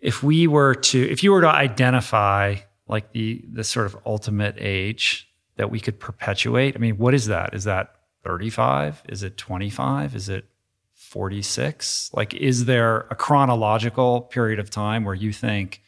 If 0.00 0.22
we 0.22 0.46
were 0.46 0.74
to, 0.74 1.10
if 1.10 1.22
you 1.22 1.32
were 1.32 1.40
to 1.40 1.48
identify 1.48 2.56
like 2.86 3.12
the 3.12 3.44
the 3.50 3.64
sort 3.64 3.86
of 3.86 3.96
ultimate 4.04 4.56
age 4.58 5.28
that 5.56 5.70
we 5.70 5.80
could 5.80 6.00
perpetuate, 6.00 6.76
I 6.76 6.78
mean, 6.78 6.98
what 6.98 7.14
is 7.14 7.26
that? 7.26 7.54
Is 7.54 7.64
that 7.64 7.94
35? 8.24 9.02
Is 9.08 9.22
it 9.22 9.36
25? 9.36 10.16
Is 10.16 10.28
it 10.28 10.46
46? 10.94 12.10
Like, 12.12 12.34
is 12.34 12.64
there 12.64 13.06
a 13.10 13.14
chronological 13.14 14.22
period 14.22 14.58
of 14.58 14.70
time 14.70 15.04
where 15.04 15.14
you 15.14 15.32
think 15.32 15.82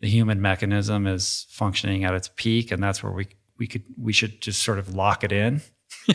the 0.00 0.08
human 0.08 0.40
mechanism 0.40 1.06
is 1.06 1.46
functioning 1.50 2.04
at 2.04 2.14
its 2.14 2.30
peak, 2.36 2.70
and 2.70 2.82
that's 2.82 3.02
where 3.02 3.12
we 3.12 3.28
we 3.60 3.68
could 3.68 3.84
we 3.96 4.12
should 4.12 4.40
just 4.40 4.62
sort 4.62 4.80
of 4.80 4.96
lock 4.96 5.22
it 5.22 5.30
in? 5.30 5.60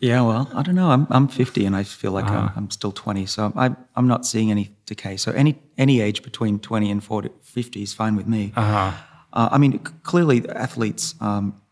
yeah, 0.00 0.20
well, 0.20 0.50
I 0.52 0.62
don't 0.62 0.74
know. 0.74 0.90
I'm 0.90 1.06
I'm 1.08 1.28
50 1.28 1.64
and 1.64 1.74
I 1.74 1.84
feel 1.84 2.10
like 2.10 2.26
uh-huh. 2.26 2.50
I'm, 2.50 2.64
I'm, 2.64 2.70
still 2.70 2.92
20, 2.92 3.24
so 3.24 3.52
I 3.56 3.74
I'm 3.96 4.08
not 4.08 4.26
seeing 4.26 4.50
any 4.50 4.76
decay. 4.84 5.16
So 5.16 5.32
any 5.32 5.58
any 5.78 6.00
age 6.00 6.22
between 6.22 6.58
20 6.58 6.90
and 6.90 7.02
40, 7.02 7.30
50 7.40 7.82
is 7.82 7.94
fine 7.94 8.16
with 8.16 8.26
me. 8.26 8.52
Uh-huh. 8.54 8.92
Uh, 9.32 9.48
I 9.52 9.58
mean, 9.58 9.78
clearly 10.02 10.46
athletes 10.50 11.14
um, 11.20 11.62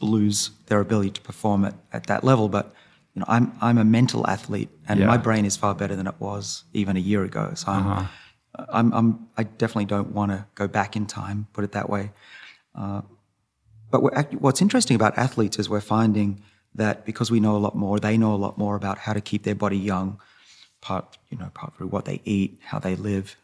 lose 0.00 0.50
their 0.66 0.78
ability 0.78 1.10
to 1.10 1.20
perform 1.22 1.64
at, 1.64 1.74
at 1.92 2.06
that 2.06 2.22
level, 2.22 2.48
but 2.48 2.72
you 3.14 3.20
know, 3.20 3.26
I'm 3.28 3.52
I'm 3.60 3.78
a 3.78 3.84
mental 3.84 4.26
athlete, 4.26 4.68
and 4.86 5.00
yeah. 5.00 5.06
my 5.06 5.16
brain 5.16 5.46
is 5.46 5.56
far 5.56 5.74
better 5.74 5.96
than 5.96 6.06
it 6.06 6.16
was 6.18 6.64
even 6.74 6.96
a 6.96 7.00
year 7.00 7.24
ago. 7.24 7.52
So 7.54 7.72
I'm, 7.72 7.86
uh-huh. 7.86 8.66
I'm, 8.68 8.92
I'm 8.92 9.28
i 9.38 9.42
definitely 9.42 9.86
don't 9.86 10.12
want 10.12 10.32
to 10.32 10.46
go 10.54 10.68
back 10.68 10.96
in 10.96 11.06
time. 11.06 11.46
Put 11.54 11.64
it 11.64 11.72
that 11.72 11.88
way. 11.88 12.10
Uh, 12.74 13.02
but 13.90 14.00
what's 14.40 14.60
interesting 14.60 14.94
about 14.96 15.16
athletes 15.16 15.58
is 15.58 15.68
we're 15.68 15.80
finding 15.80 16.42
that 16.74 17.04
because 17.04 17.30
we 17.30 17.40
know 17.40 17.56
a 17.56 17.58
lot 17.58 17.76
more, 17.76 18.00
they 18.00 18.16
know 18.16 18.34
a 18.34 18.36
lot 18.36 18.58
more 18.58 18.74
about 18.76 18.98
how 18.98 19.12
to 19.12 19.20
keep 19.20 19.44
their 19.44 19.54
body 19.54 19.78
young, 19.78 20.20
part 20.80 21.18
you 21.30 21.38
know, 21.38 21.50
part 21.54 21.76
through 21.76 21.88
what 21.88 22.04
they 22.04 22.20
eat, 22.24 22.58
how 22.64 22.78
they 22.78 22.96
live. 22.96 23.36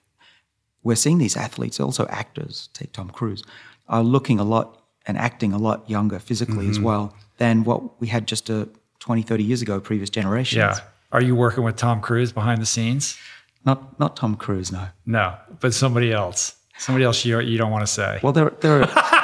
We're 0.83 0.97
seeing 0.97 1.19
these 1.19 1.37
athletes, 1.37 1.79
also 1.79 2.07
actors, 2.07 2.69
take 2.73 2.93
Tom 2.93 3.11
Cruise, 3.11 3.45
are 3.89 4.03
looking 4.03 4.41
a 4.41 4.45
lot 4.45 4.83
and 5.07 5.17
acting 5.17 5.53
a 5.53 5.59
lot 5.59 5.89
younger 5.89 6.19
physically 6.19 6.65
mm-hmm. 6.65 6.71
as 6.71 6.81
well 6.81 7.15
than 7.39 7.65
what 7.65 8.01
we 8.01 8.09
had 8.09 8.27
just 8.27 8.51
a 8.51 8.69
20, 9.01 9.23
30 9.23 9.45
years 9.45 9.63
ago, 9.63 9.81
previous 9.81 10.11
generations. 10.11 10.59
Yeah. 10.59 10.79
Are 11.13 11.23
you 11.23 11.35
working 11.35 11.65
with 11.65 11.77
Tom 11.77 12.01
Cruise 12.01 12.33
behind 12.33 12.61
the 12.61 12.67
scenes? 12.67 13.19
Not 13.65 13.99
not 13.99 14.17
Tom 14.17 14.37
Cruise, 14.37 14.73
no. 14.73 14.87
No, 15.05 15.37
but 15.61 15.75
somebody 15.75 16.13
else. 16.13 16.57
Somebody 16.79 17.05
else 17.05 17.25
you, 17.27 17.39
you 17.41 17.59
don't 17.59 17.71
want 17.71 17.83
to 17.83 17.93
say. 17.93 18.21
Well, 18.23 18.33
there, 18.33 18.51
there, 18.61 18.83
are, 18.83 18.87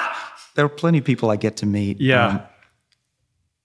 there 0.57 0.64
are 0.64 0.70
plenty 0.70 0.98
of 0.98 1.04
people 1.04 1.30
I 1.30 1.36
get 1.36 1.57
to 1.59 1.66
meet. 1.66 2.00
Yeah. 2.00 2.26
Um, 2.26 2.42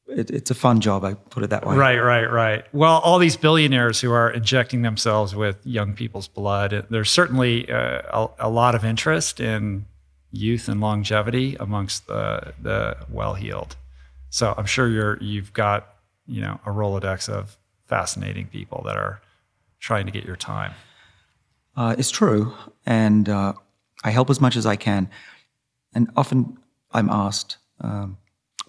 it, 0.08 0.30
it's 0.30 0.52
a 0.52 0.56
fun 0.56 0.82
job, 0.82 1.06
I 1.06 1.14
put 1.14 1.44
it 1.44 1.50
that 1.52 1.66
way. 1.66 1.76
Right, 1.76 1.98
right, 1.98 2.26
right. 2.26 2.66
Well, 2.74 3.00
all 3.00 3.18
these 3.18 3.38
billionaires 3.38 4.02
who 4.02 4.12
are 4.12 4.30
injecting 4.30 4.82
themselves 4.82 5.34
with 5.36 5.66
young 5.66 5.94
people's 5.94 6.28
blood, 6.28 6.86
there's 6.90 7.10
certainly 7.10 7.72
uh, 7.72 8.02
a, 8.12 8.30
a 8.40 8.50
lot 8.50 8.76
of 8.76 8.84
interest 8.84 9.40
in 9.40 9.86
youth 10.32 10.68
and 10.68 10.82
longevity 10.82 11.56
amongst 11.60 12.08
the, 12.08 12.54
the 12.62 12.98
well 13.10 13.36
heeled. 13.36 13.76
So 14.30 14.54
I'm 14.58 14.66
sure 14.66 14.88
you're 14.88 15.18
you've 15.22 15.52
got 15.54 15.96
you 16.26 16.42
know 16.42 16.60
a 16.66 16.70
rolodex 16.70 17.28
of 17.28 17.58
fascinating 17.88 18.48
people 18.48 18.82
that 18.86 18.96
are 18.96 19.22
trying 19.80 20.06
to 20.06 20.12
get 20.12 20.24
your 20.24 20.38
time. 20.38 20.74
Uh, 21.76 21.96
it's 21.98 22.12
true, 22.12 22.54
and 22.86 23.28
uh, 23.28 23.54
I 24.04 24.12
help 24.12 24.30
as 24.30 24.40
much 24.40 24.56
as 24.56 24.66
I 24.66 24.76
can. 24.76 25.10
And 25.94 26.10
often 26.16 26.58
I'm 26.94 27.10
asked, 27.10 27.58
um, 27.80 28.18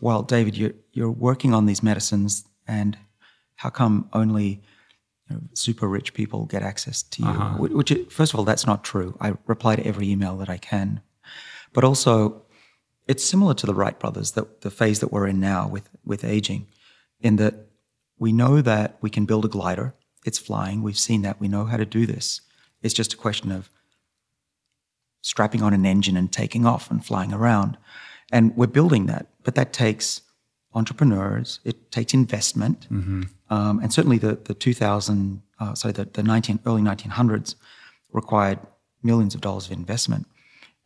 "Well, 0.00 0.22
David, 0.22 0.56
you're 0.56 0.74
you're 0.92 1.10
working 1.10 1.54
on 1.54 1.66
these 1.66 1.82
medicines, 1.82 2.44
and 2.66 2.96
how 3.56 3.70
come 3.70 4.08
only?" 4.12 4.62
You 5.28 5.36
know, 5.36 5.42
super 5.54 5.88
rich 5.88 6.14
people 6.14 6.46
get 6.46 6.62
access 6.62 7.02
to 7.02 7.22
you. 7.22 7.28
Uh-huh. 7.28 7.56
Which, 7.58 7.92
first 8.10 8.34
of 8.34 8.38
all, 8.38 8.44
that's 8.44 8.66
not 8.66 8.84
true. 8.84 9.16
I 9.20 9.34
reply 9.46 9.76
to 9.76 9.86
every 9.86 10.10
email 10.10 10.36
that 10.38 10.50
I 10.50 10.58
can, 10.58 11.00
but 11.72 11.84
also, 11.84 12.42
it's 13.06 13.24
similar 13.24 13.54
to 13.54 13.66
the 13.66 13.74
Wright 13.74 13.98
brothers, 13.98 14.32
the, 14.32 14.46
the 14.60 14.70
phase 14.70 15.00
that 15.00 15.12
we're 15.12 15.26
in 15.26 15.40
now 15.40 15.68
with 15.68 15.88
with 16.04 16.24
aging 16.24 16.66
in 17.20 17.36
that 17.36 17.54
we 18.18 18.32
know 18.32 18.60
that 18.60 18.98
we 19.00 19.10
can 19.10 19.24
build 19.24 19.44
a 19.44 19.48
glider. 19.48 19.94
It's 20.24 20.38
flying. 20.38 20.82
We've 20.82 20.98
seen 20.98 21.22
that. 21.22 21.40
We 21.40 21.48
know 21.48 21.64
how 21.64 21.76
to 21.76 21.84
do 21.84 22.06
this. 22.06 22.40
It's 22.82 22.94
just 22.94 23.14
a 23.14 23.16
question 23.16 23.50
of 23.50 23.70
strapping 25.22 25.62
on 25.62 25.72
an 25.72 25.86
engine 25.86 26.16
and 26.16 26.30
taking 26.30 26.66
off 26.66 26.90
and 26.90 27.04
flying 27.04 27.32
around. 27.32 27.78
And 28.32 28.56
we're 28.56 28.66
building 28.66 29.06
that. 29.06 29.26
But 29.44 29.54
that 29.54 29.72
takes 29.72 30.22
entrepreneurs, 30.74 31.60
it 31.64 31.90
takes 31.92 32.14
investment. 32.14 32.86
Mm-hmm. 32.90 33.22
Um, 33.50 33.78
and 33.80 33.92
certainly 33.92 34.18
the, 34.18 34.38
the 34.42 34.54
2000, 34.54 35.42
uh, 35.60 35.74
sorry, 35.74 35.92
the, 35.92 36.06
the 36.06 36.22
19, 36.22 36.60
early 36.64 36.82
1900s 36.82 37.54
required 38.10 38.58
millions 39.02 39.34
of 39.34 39.40
dollars 39.40 39.66
of 39.66 39.72
investment. 39.72 40.26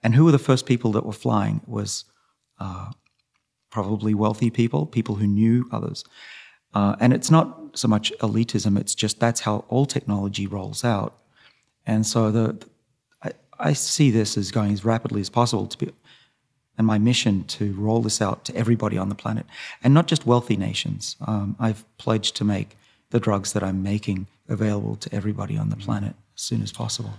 And 0.03 0.15
who 0.15 0.25
were 0.25 0.33
the 0.33 0.39
first 0.39 0.67
people 0.67 0.93
that 0.93 1.07
were 1.07 1.13
flying? 1.13 1.61
It 1.63 1.69
was 1.69 2.05
uh, 2.59 2.91
probably 3.71 4.15
wealthy 4.15 4.51
people, 4.51 4.87
people 4.87 5.17
who 5.17 5.27
knew 5.27 5.69
others. 5.71 6.05
Uh, 6.75 6.97
and 7.01 7.13
it's 7.13 7.31
not 7.31 7.59
so 7.75 7.89
much 7.89 8.13
elitism, 8.21 8.79
it's 8.79 8.95
just 8.95 9.21
that's 9.21 9.41
how 9.41 9.65
all 9.69 9.87
technology 9.87 10.47
rolls 10.47 10.85
out. 10.85 11.19
And 11.87 12.05
so 12.05 12.31
the, 12.31 12.67
I, 13.23 13.33
I 13.59 13.73
see 13.73 14.11
this 14.11 14.37
as 14.37 14.51
going 14.51 14.73
as 14.73 14.85
rapidly 14.85 15.21
as 15.21 15.31
possible 15.31 15.67
to 15.67 15.79
be, 15.79 15.93
and 16.79 16.87
my 16.87 16.99
mission 16.99 17.45
to 17.45 17.73
roll 17.75 18.03
this 18.03 18.21
out 18.21 18.45
to 18.47 18.57
everybody 18.57 18.99
on 18.99 19.09
the 19.09 19.15
planet, 19.15 19.47
and 19.83 19.95
not 19.95 20.07
just 20.07 20.27
wealthy 20.27 20.57
nations. 20.57 21.17
Um, 21.27 21.57
I've 21.59 21.85
pledged 21.99 22.37
to 22.37 22.45
make 22.45 22.77
the 23.11 23.21
drugs 23.21 23.53
that 23.53 23.63
I'm 23.63 23.83
making 23.83 24.27
available 24.49 24.97
to 24.97 25.15
everybody 25.15 25.57
on 25.57 25.71
the 25.71 25.77
planet 25.77 26.15
as 26.35 26.43
soon 26.43 26.63
as 26.63 26.73
possible. 26.73 27.15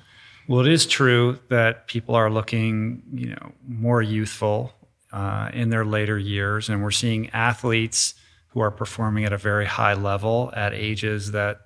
Well, 0.47 0.61
it 0.61 0.71
is 0.71 0.85
true 0.85 1.39
that 1.49 1.87
people 1.87 2.15
are 2.15 2.29
looking, 2.29 3.03
you 3.13 3.31
know, 3.31 3.51
more 3.67 4.01
youthful 4.01 4.73
uh, 5.11 5.49
in 5.53 5.69
their 5.69 5.85
later 5.85 6.17
years, 6.17 6.69
and 6.69 6.83
we're 6.83 6.91
seeing 6.91 7.29
athletes 7.31 8.13
who 8.49 8.61
are 8.61 8.71
performing 8.71 9.25
at 9.25 9.33
a 9.33 9.37
very 9.37 9.65
high 9.65 9.93
level 9.93 10.51
at 10.55 10.73
ages 10.73 11.31
that 11.31 11.61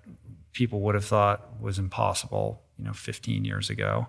people 0.54 0.82
would 0.82 0.96
have 0.96 1.06
thought 1.06 1.62
was 1.62 1.80
impossible, 1.80 2.62
you 2.78 2.86
know, 2.86 2.94
15 2.94 3.46
years 3.46 3.70
ago. 3.70 4.08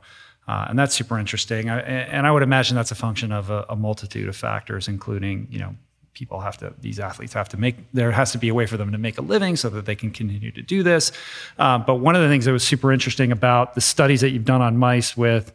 Uh, 0.48 0.66
and 0.68 0.78
that's 0.78 0.94
super 0.94 1.18
interesting. 1.18 1.70
I, 1.70 1.80
and 1.80 2.26
I 2.26 2.32
would 2.32 2.42
imagine 2.42 2.76
that's 2.76 2.90
a 2.90 2.96
function 2.96 3.30
of 3.30 3.50
a, 3.50 3.64
a, 3.68 3.76
multitude 3.76 4.28
of 4.28 4.34
factors, 4.34 4.88
including, 4.88 5.46
you 5.50 5.60
know, 5.60 5.76
people 6.14 6.40
have 6.40 6.56
to, 6.58 6.74
these 6.80 6.98
athletes 6.98 7.32
have 7.32 7.48
to 7.50 7.56
make, 7.56 7.76
there 7.92 8.10
has 8.10 8.32
to 8.32 8.38
be 8.38 8.48
a 8.48 8.54
way 8.54 8.66
for 8.66 8.76
them 8.76 8.90
to 8.92 8.98
make 8.98 9.18
a 9.18 9.22
living 9.22 9.56
so 9.56 9.68
that 9.70 9.86
they 9.86 9.94
can 9.94 10.10
continue 10.10 10.50
to 10.50 10.62
do 10.62 10.82
this. 10.82 11.12
Um, 11.58 11.84
but 11.86 11.96
one 11.96 12.16
of 12.16 12.22
the 12.22 12.28
things 12.28 12.44
that 12.44 12.52
was 12.52 12.64
super 12.64 12.92
interesting 12.92 13.30
about 13.30 13.74
the 13.74 13.80
studies 13.80 14.20
that 14.20 14.30
you've 14.30 14.44
done 14.44 14.60
on 14.60 14.76
mice 14.76 15.16
with 15.16 15.52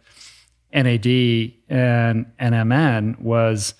NAD 0.73 1.05
and 1.69 2.25
NMN 2.39 3.19
was 3.19 3.73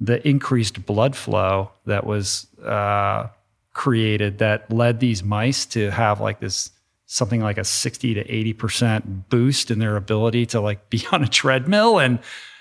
the 0.00 0.26
increased 0.26 0.86
blood 0.86 1.16
flow 1.16 1.70
that 1.86 2.06
was 2.06 2.46
uh, 2.64 3.26
created 3.72 4.38
that 4.38 4.70
led 4.70 5.00
these 5.00 5.22
mice 5.22 5.66
to 5.66 5.90
have 5.90 6.20
like 6.20 6.40
this 6.40 6.70
something 7.14 7.40
like 7.40 7.58
a 7.58 7.64
60 7.64 8.14
to 8.14 8.24
80% 8.24 9.28
boost 9.28 9.70
in 9.70 9.78
their 9.78 9.96
ability 9.96 10.46
to 10.46 10.60
like 10.60 10.90
be 10.90 11.06
on 11.12 11.22
a 11.22 11.28
treadmill 11.28 11.98
and 11.98 12.18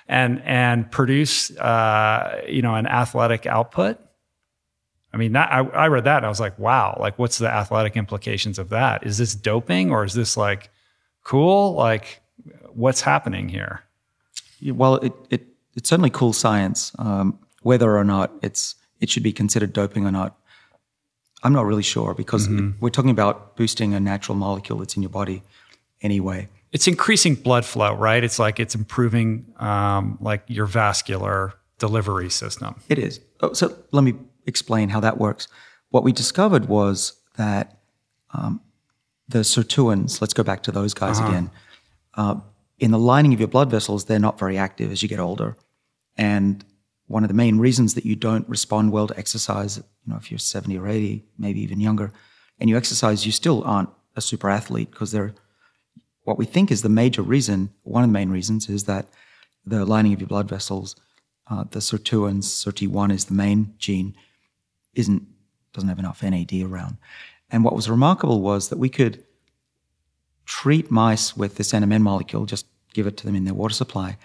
and 0.07 0.41
and 0.43 0.91
produce 0.91 1.49
uh, 1.57 2.41
you 2.47 2.61
know 2.61 2.75
an 2.75 2.85
athletic 2.85 3.45
output. 3.45 3.99
I 5.11 5.17
mean 5.17 5.33
that 5.33 5.51
I, 5.51 5.59
I 5.59 5.87
read 5.87 6.05
that 6.05 6.17
and 6.17 6.25
i 6.25 6.29
was 6.29 6.39
like 6.39 6.57
wow 6.57 6.97
like 6.99 7.19
what's 7.19 7.37
the 7.37 7.47
athletic 7.47 7.95
implications 7.97 8.59
of 8.59 8.69
that? 8.69 9.05
Is 9.05 9.17
this 9.17 9.33
doping 9.33 9.91
or 9.91 10.03
is 10.03 10.13
this 10.13 10.37
like 10.37 10.69
cool? 11.23 11.73
Like 11.73 12.21
what's 12.73 13.01
happening 13.01 13.49
here? 13.49 13.83
Well 14.61 14.95
it, 14.95 15.13
it 15.29 15.47
it's 15.75 15.89
certainly 15.89 16.09
cool 16.09 16.33
science. 16.33 16.91
Um, 16.99 17.39
whether 17.61 17.95
or 17.97 18.03
not 18.03 18.31
it's 18.41 18.75
it 18.99 19.09
should 19.09 19.23
be 19.23 19.33
considered 19.33 19.73
doping 19.73 20.05
or 20.05 20.11
not, 20.11 20.37
I'm 21.43 21.53
not 21.53 21.65
really 21.65 21.83
sure 21.83 22.13
because 22.13 22.47
mm-hmm. 22.47 22.71
we're 22.79 22.89
talking 22.89 23.11
about 23.11 23.55
boosting 23.55 23.93
a 23.93 23.99
natural 23.99 24.35
molecule 24.35 24.79
that's 24.79 24.95
in 24.95 25.03
your 25.03 25.09
body 25.09 25.43
anyway. 26.01 26.47
It's 26.71 26.87
increasing 26.87 27.35
blood 27.35 27.65
flow, 27.65 27.93
right? 27.93 28.23
It's 28.23 28.39
like 28.39 28.59
it's 28.59 28.73
improving 28.73 29.45
um, 29.57 30.17
like 30.21 30.43
your 30.47 30.65
vascular 30.65 31.53
delivery 31.77 32.29
system. 32.29 32.79
It 32.89 32.97
is. 32.97 33.19
Oh, 33.41 33.53
so 33.53 33.77
let 33.91 34.03
me 34.03 34.15
explain 34.47 34.89
how 34.89 35.01
that 35.01 35.17
works. 35.17 35.47
What 35.89 36.03
we 36.03 36.11
discovered 36.11 36.67
was 36.67 37.13
that 37.37 37.77
um, 38.33 38.61
the 39.27 39.39
sirtuins, 39.39 40.21
let's 40.21 40.33
go 40.33 40.43
back 40.43 40.63
to 40.63 40.71
those 40.71 40.93
guys 40.93 41.19
uh-huh. 41.19 41.27
again. 41.27 41.51
Uh, 42.15 42.35
in 42.79 42.91
the 42.91 42.99
lining 42.99 43.33
of 43.33 43.39
your 43.39 43.49
blood 43.49 43.69
vessels, 43.69 44.05
they're 44.05 44.17
not 44.19 44.39
very 44.39 44.57
active 44.57 44.91
as 44.91 45.03
you 45.03 45.09
get 45.09 45.19
older. 45.19 45.55
And 46.17 46.63
one 47.13 47.23
of 47.23 47.27
the 47.27 47.35
main 47.35 47.59
reasons 47.59 47.93
that 47.93 48.07
you 48.07 48.15
don't 48.15 48.49
respond 48.49 48.91
well 48.91 49.05
to 49.05 49.15
exercise, 49.19 49.77
you 49.77 49.83
know, 50.07 50.15
if 50.17 50.31
you're 50.31 50.39
70 50.39 50.75
or 50.79 50.87
80, 50.87 51.23
maybe 51.37 51.61
even 51.61 51.79
younger, 51.79 52.11
and 52.59 52.71
you 52.71 52.75
exercise, 52.75 53.23
you 53.23 53.31
still 53.31 53.63
aren't 53.65 53.89
a 54.15 54.21
super 54.21 54.49
athlete 54.49 54.89
because 54.89 55.11
they're 55.11 55.35
what 56.23 56.39
we 56.39 56.45
think 56.45 56.71
is 56.71 56.81
the 56.81 56.89
major 56.89 57.21
reason, 57.21 57.69
one 57.83 58.03
of 58.03 58.09
the 58.09 58.13
main 58.13 58.31
reasons 58.31 58.67
is 58.67 58.85
that 58.85 59.05
the 59.63 59.85
lining 59.85 60.13
of 60.13 60.21
your 60.21 60.27
blood 60.27 60.49
vessels, 60.49 60.95
uh, 61.51 61.65
the 61.69 61.79
sirtuins, 61.79 62.45
SIRT1 62.45 63.11
is 63.11 63.25
the 63.25 63.35
main 63.35 63.75
gene, 63.77 64.15
isn't 64.95 65.21
doesn't 65.73 65.89
have 65.89 65.99
enough 65.99 66.23
NAD 66.23 66.53
around. 66.63 66.97
And 67.51 67.63
what 67.63 67.75
was 67.75 67.91
remarkable 67.91 68.41
was 68.41 68.69
that 68.69 68.79
we 68.79 68.89
could 68.89 69.23
treat 70.45 70.89
mice 70.89 71.37
with 71.37 71.57
this 71.57 71.73
NMN 71.73 72.01
molecule, 72.01 72.47
just 72.47 72.65
give 72.91 73.05
it 73.05 73.17
to 73.17 73.25
them 73.27 73.35
in 73.35 73.43
their 73.43 73.53
water 73.53 73.75
supply, 73.75 74.17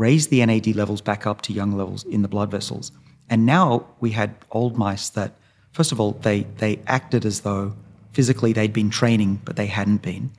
raise 0.00 0.28
the 0.28 0.44
NAD 0.44 0.74
levels 0.74 1.02
back 1.02 1.26
up 1.26 1.42
to 1.42 1.52
young 1.52 1.72
levels 1.76 2.04
in 2.04 2.22
the 2.22 2.28
blood 2.28 2.50
vessels. 2.50 2.90
And 3.28 3.44
now 3.44 3.86
we 4.00 4.10
had 4.12 4.34
old 4.50 4.78
mice 4.78 5.10
that, 5.10 5.32
first 5.72 5.92
of 5.92 6.00
all, 6.00 6.12
they, 6.12 6.46
they 6.56 6.80
acted 6.86 7.26
as 7.26 7.40
though 7.40 7.74
physically 8.12 8.54
they'd 8.54 8.72
been 8.72 8.88
training, 8.88 9.42
but 9.44 9.56
they 9.56 9.66
hadn't 9.66 10.00
been. 10.02 10.30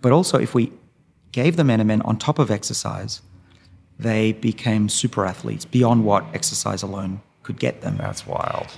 But 0.00 0.12
also, 0.12 0.38
if 0.38 0.54
we 0.54 0.72
gave 1.32 1.56
them 1.56 1.68
NMN 1.68 2.06
on 2.06 2.18
top 2.18 2.38
of 2.38 2.50
exercise, 2.52 3.20
they 3.98 4.32
became 4.32 4.88
super 4.88 5.26
athletes 5.26 5.64
beyond 5.64 6.04
what 6.04 6.24
exercise 6.32 6.82
alone 6.82 7.20
could 7.42 7.58
get 7.58 7.80
them. 7.82 7.96
That's 7.96 8.26
wild. 8.26 8.68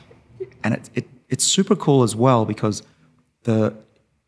And 0.64 0.74
it, 0.74 0.90
it, 0.94 1.08
it's 1.28 1.44
super 1.44 1.76
cool 1.76 2.02
as 2.02 2.16
well 2.16 2.44
because 2.44 2.82
the 3.44 3.74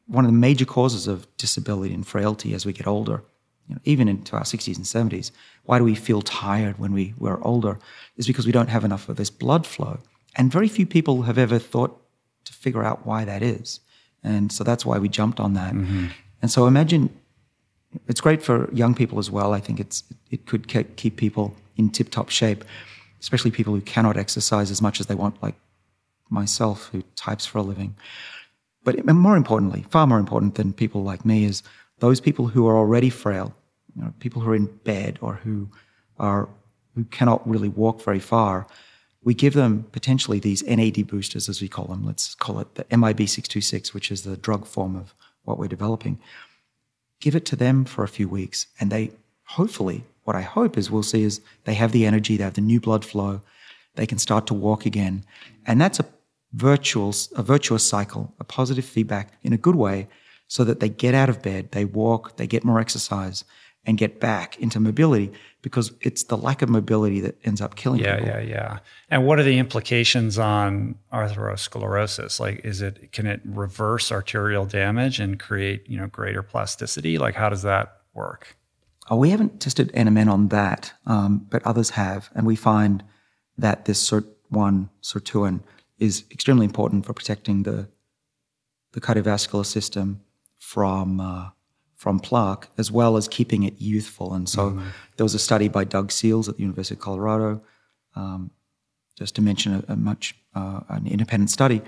one 0.06 0.26
of 0.26 0.30
the 0.30 0.36
major 0.36 0.66
causes 0.66 1.06
of 1.08 1.26
disability 1.38 1.94
and 1.94 2.06
frailty 2.06 2.52
as 2.52 2.66
we 2.66 2.74
get 2.74 2.86
older, 2.86 3.22
you 3.68 3.74
know, 3.74 3.80
even 3.84 4.08
into 4.08 4.36
our 4.36 4.42
60s 4.42 4.76
and 4.76 4.84
70s, 4.84 5.30
why 5.64 5.78
do 5.78 5.84
we 5.84 5.94
feel 5.94 6.22
tired 6.22 6.78
when 6.78 6.92
we, 6.92 7.14
we're 7.18 7.42
older? 7.42 7.78
Is 8.16 8.26
because 8.26 8.46
we 8.46 8.52
don't 8.52 8.68
have 8.68 8.84
enough 8.84 9.08
of 9.08 9.16
this 9.16 9.30
blood 9.30 9.66
flow. 9.66 9.98
And 10.36 10.52
very 10.52 10.68
few 10.68 10.86
people 10.86 11.22
have 11.22 11.38
ever 11.38 11.58
thought 11.58 12.00
to 12.44 12.52
figure 12.52 12.84
out 12.84 13.06
why 13.06 13.24
that 13.24 13.42
is. 13.42 13.80
And 14.22 14.50
so 14.50 14.64
that's 14.64 14.84
why 14.84 14.98
we 14.98 15.08
jumped 15.08 15.40
on 15.40 15.54
that. 15.54 15.74
Mm-hmm. 15.74 16.06
And 16.42 16.50
so 16.50 16.66
imagine 16.66 17.10
it's 18.08 18.20
great 18.20 18.42
for 18.42 18.72
young 18.72 18.94
people 18.94 19.18
as 19.18 19.30
well. 19.30 19.52
I 19.52 19.60
think 19.60 19.80
it's 19.80 20.02
it 20.30 20.46
could 20.46 20.68
keep 20.96 21.16
people 21.16 21.54
in 21.76 21.90
tip 21.90 22.10
top 22.10 22.28
shape, 22.28 22.64
especially 23.20 23.50
people 23.50 23.74
who 23.74 23.80
cannot 23.80 24.16
exercise 24.16 24.70
as 24.70 24.82
much 24.82 25.00
as 25.00 25.06
they 25.06 25.14
want, 25.14 25.42
like 25.42 25.54
myself, 26.30 26.88
who 26.92 27.02
types 27.16 27.46
for 27.46 27.58
a 27.58 27.62
living. 27.62 27.94
But 28.82 29.04
more 29.06 29.36
importantly, 29.36 29.86
far 29.88 30.06
more 30.06 30.18
important 30.18 30.56
than 30.56 30.72
people 30.72 31.02
like 31.02 31.24
me, 31.24 31.44
is 31.44 31.62
those 32.04 32.20
people 32.20 32.48
who 32.48 32.66
are 32.68 32.76
already 32.76 33.08
frail, 33.08 33.54
you 33.96 34.02
know, 34.02 34.12
people 34.20 34.42
who 34.42 34.50
are 34.50 34.54
in 34.62 34.66
bed 34.84 35.18
or 35.22 35.36
who 35.42 35.70
are 36.18 36.50
who 36.94 37.04
cannot 37.04 37.48
really 37.48 37.70
walk 37.82 38.02
very 38.02 38.20
far. 38.20 38.66
We 39.22 39.32
give 39.32 39.54
them 39.54 39.86
potentially 39.90 40.38
these 40.38 40.62
NAD 40.64 41.06
boosters, 41.06 41.48
as 41.48 41.62
we 41.62 41.68
call 41.68 41.86
them. 41.86 42.04
Let's 42.04 42.34
call 42.34 42.60
it 42.60 42.74
the 42.74 42.84
MIB626, 42.84 43.94
which 43.94 44.10
is 44.12 44.20
the 44.22 44.36
drug 44.36 44.66
form 44.66 44.94
of 44.94 45.14
what 45.44 45.58
we're 45.58 45.76
developing. 45.76 46.18
Give 47.20 47.34
it 47.34 47.46
to 47.46 47.56
them 47.56 47.86
for 47.86 48.04
a 48.04 48.14
few 48.16 48.28
weeks, 48.28 48.66
and 48.78 48.92
they 48.92 49.04
hopefully, 49.58 50.04
what 50.24 50.36
I 50.36 50.42
hope 50.42 50.76
is 50.76 50.90
we'll 50.90 51.02
see 51.14 51.22
is 51.22 51.40
they 51.64 51.74
have 51.74 51.92
the 51.92 52.04
energy, 52.04 52.36
they 52.36 52.44
have 52.44 52.60
the 52.60 52.70
new 52.72 52.80
blood 52.80 53.02
flow, 53.02 53.40
they 53.94 54.06
can 54.06 54.18
start 54.18 54.46
to 54.48 54.54
walk 54.66 54.84
again, 54.84 55.24
and 55.66 55.80
that's 55.80 56.00
a 56.00 56.06
virtuous, 56.52 57.32
a 57.34 57.42
virtuous 57.42 57.82
cycle, 57.82 58.34
a 58.38 58.44
positive 58.44 58.84
feedback 58.84 59.32
in 59.42 59.54
a 59.54 59.64
good 59.66 59.76
way, 59.86 60.06
so 60.48 60.64
that 60.64 60.80
they 60.80 60.88
get 60.88 61.14
out 61.14 61.28
of 61.28 61.42
bed, 61.42 61.72
they 61.72 61.84
walk, 61.84 62.36
they 62.36 62.46
get 62.46 62.64
more 62.64 62.80
exercise, 62.80 63.44
and 63.86 63.98
get 63.98 64.20
back 64.20 64.58
into 64.58 64.80
mobility 64.80 65.32
because 65.62 65.92
it's 66.00 66.24
the 66.24 66.36
lack 66.36 66.62
of 66.62 66.68
mobility 66.68 67.20
that 67.20 67.38
ends 67.44 67.60
up 67.60 67.74
killing 67.74 68.00
yeah, 68.00 68.16
people. 68.16 68.28
Yeah, 68.28 68.40
yeah, 68.40 68.48
yeah. 68.48 68.78
And 69.10 69.26
what 69.26 69.38
are 69.38 69.42
the 69.42 69.58
implications 69.58 70.38
on 70.38 70.96
atherosclerosis? 71.12 72.40
Like, 72.40 72.64
is 72.64 72.80
it 72.80 73.12
can 73.12 73.26
it 73.26 73.40
reverse 73.44 74.10
arterial 74.10 74.64
damage 74.64 75.20
and 75.20 75.38
create 75.38 75.88
you 75.88 75.98
know 75.98 76.06
greater 76.06 76.42
plasticity? 76.42 77.18
Like, 77.18 77.34
how 77.34 77.48
does 77.48 77.62
that 77.62 78.00
work? 78.14 78.56
Oh, 79.10 79.16
we 79.16 79.30
haven't 79.30 79.60
tested 79.60 79.92
NMN 79.92 80.30
on 80.30 80.48
that, 80.48 80.94
um, 81.06 81.46
but 81.50 81.62
others 81.66 81.90
have, 81.90 82.30
and 82.34 82.46
we 82.46 82.56
find 82.56 83.04
that 83.58 83.84
this 83.84 84.10
SIRT1 84.10 84.88
sirtuin 85.02 85.60
is 85.98 86.24
extremely 86.30 86.64
important 86.64 87.04
for 87.04 87.12
protecting 87.12 87.64
the 87.64 87.88
the 88.92 89.00
cardiovascular 89.00 89.66
system 89.66 90.20
from 90.64 91.20
uh, 91.20 91.50
from 91.94 92.18
plaque, 92.18 92.68
as 92.78 92.90
well 92.90 93.16
as 93.16 93.28
keeping 93.28 93.62
it 93.62 93.74
youthful. 93.78 94.34
And 94.34 94.48
so 94.48 94.70
mm-hmm. 94.70 94.88
there 95.16 95.24
was 95.24 95.34
a 95.34 95.38
study 95.38 95.68
by 95.68 95.84
Doug 95.84 96.10
Seals 96.10 96.48
at 96.48 96.56
the 96.56 96.62
University 96.62 96.94
of 96.94 97.00
Colorado, 97.00 97.62
um, 98.16 98.50
just 99.16 99.34
to 99.36 99.42
mention 99.42 99.74
a, 99.74 99.92
a 99.92 99.96
much 99.96 100.34
uh, 100.54 100.80
an 100.88 101.06
independent 101.06 101.50
study. 101.50 101.82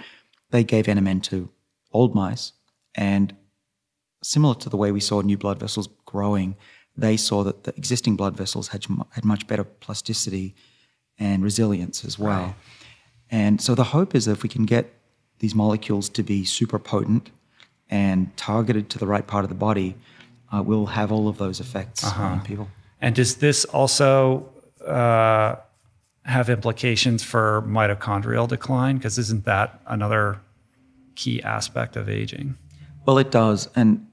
They 0.51 0.63
gave 0.63 0.87
NMN 0.87 1.23
to 1.25 1.49
old 1.91 2.15
mice, 2.15 2.53
and 2.95 3.35
similar 4.23 4.55
to 4.57 4.69
the 4.69 4.77
way 4.77 4.93
we 4.93 5.01
saw 5.01 5.23
new 5.23 5.39
blood 5.39 5.59
vessels 5.59 5.89
growing, 6.05 6.55
they 6.97 7.17
saw 7.17 7.43
that 7.45 7.65
the 7.65 7.75
existing 7.77 8.15
blood 8.17 8.37
vessels 8.37 8.69
had 8.69 8.85
had 9.11 9.25
much 9.25 9.47
better 9.47 9.65
plasticity 9.65 10.55
and 11.19 11.43
resilience 11.43 12.05
as 12.05 12.19
well. 12.19 12.43
Right. 12.43 12.55
And 13.31 13.61
so 13.61 13.75
the 13.75 13.85
hope 13.85 14.15
is 14.15 14.27
that 14.27 14.33
if 14.33 14.43
we 14.43 14.51
can 14.51 14.67
get 14.67 14.93
these 15.39 15.55
molecules 15.55 16.09
to 16.11 16.23
be 16.23 16.45
super 16.45 16.79
potent 16.79 17.31
and 17.91 18.37
targeted 18.37 18.91
to 18.91 18.99
the 18.99 19.07
right 19.07 19.27
part 19.27 19.45
of 19.45 19.49
the 19.49 19.57
body, 19.57 19.97
uh, 20.53 20.63
we'll 20.63 20.87
have 20.87 21.13
all 21.13 21.29
of 21.29 21.39
those 21.39 21.61
effects 21.61 22.05
uh-huh. 22.05 22.23
on 22.23 22.41
people. 22.43 22.69
And 23.01 23.15
does 23.15 23.37
this 23.37 23.65
also 23.67 24.49
uh, 24.87 25.57
have 26.25 26.49
implications 26.49 27.23
for 27.23 27.63
mitochondrial 27.67 28.49
decline? 28.49 28.97
Because 28.97 29.19
isn't 29.19 29.45
that 29.45 29.81
another 29.87 30.41
key 31.15 31.43
aspect 31.43 31.97
of 31.97 32.09
aging? 32.09 32.57
Well, 33.05 33.19
it 33.19 33.31
does. 33.31 33.69
And 33.77 34.09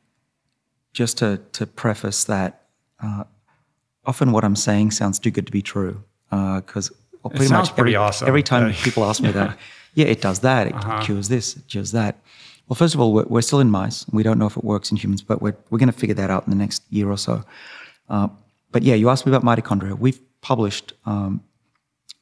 just 0.94 1.18
to, 1.20 1.42
to 1.54 1.66
preface 1.66 2.24
that, 2.26 2.66
uh, 3.02 3.24
often 4.06 4.32
what 4.32 4.44
I'm 4.44 4.56
saying 4.56 4.92
sounds 4.92 5.20
too 5.20 5.32
good 5.32 5.46
to 5.48 5.52
be 5.52 5.62
true. 5.62 6.04
Because 6.30 6.92
uh, 6.92 6.96
well, 7.24 7.32
pretty 7.32 7.52
much 7.52 7.72
every, 7.78 7.96
awesome. 7.96 8.28
every 8.28 8.44
time 8.44 8.74
people 8.84 9.04
ask 9.06 9.22
me 9.22 9.32
that, 9.32 9.58
yeah, 9.94 10.06
it 10.06 10.22
does 10.22 10.40
that, 10.40 10.68
it 10.68 10.74
uh-huh. 10.74 11.04
cures 11.04 11.30
this, 11.30 11.56
it 11.56 11.68
cures 11.68 11.92
that. 11.92 12.18
Well, 12.68 12.76
first 12.76 12.94
of 12.94 13.02
all, 13.02 13.14
we're, 13.14 13.26
we're, 13.26 13.42
still 13.42 13.60
in 13.60 13.70
mice. 13.70 14.06
We 14.12 14.24
don't 14.24 14.40
know 14.40 14.46
if 14.48 14.56
it 14.56 14.64
works 14.64 14.90
in 14.90 14.98
humans, 14.98 15.22
but 15.22 15.42
we're, 15.42 15.56
we're 15.70 15.80
going 15.80 15.92
to 15.92 15.98
figure 15.98 16.16
that 16.16 16.30
out 16.30 16.46
in 16.46 16.50
the 16.50 16.56
next 16.56 16.84
year 16.90 17.10
or 17.10 17.18
so. 17.18 17.44
Uh, 18.10 18.30
but 18.72 18.84
yeah, 18.84 18.96
you 18.96 19.10
asked 19.10 19.26
me 19.26 19.34
about 19.34 19.44
mitochondria. 19.44 19.98
We've 19.98 20.20
published, 20.42 20.94
um, 21.06 21.44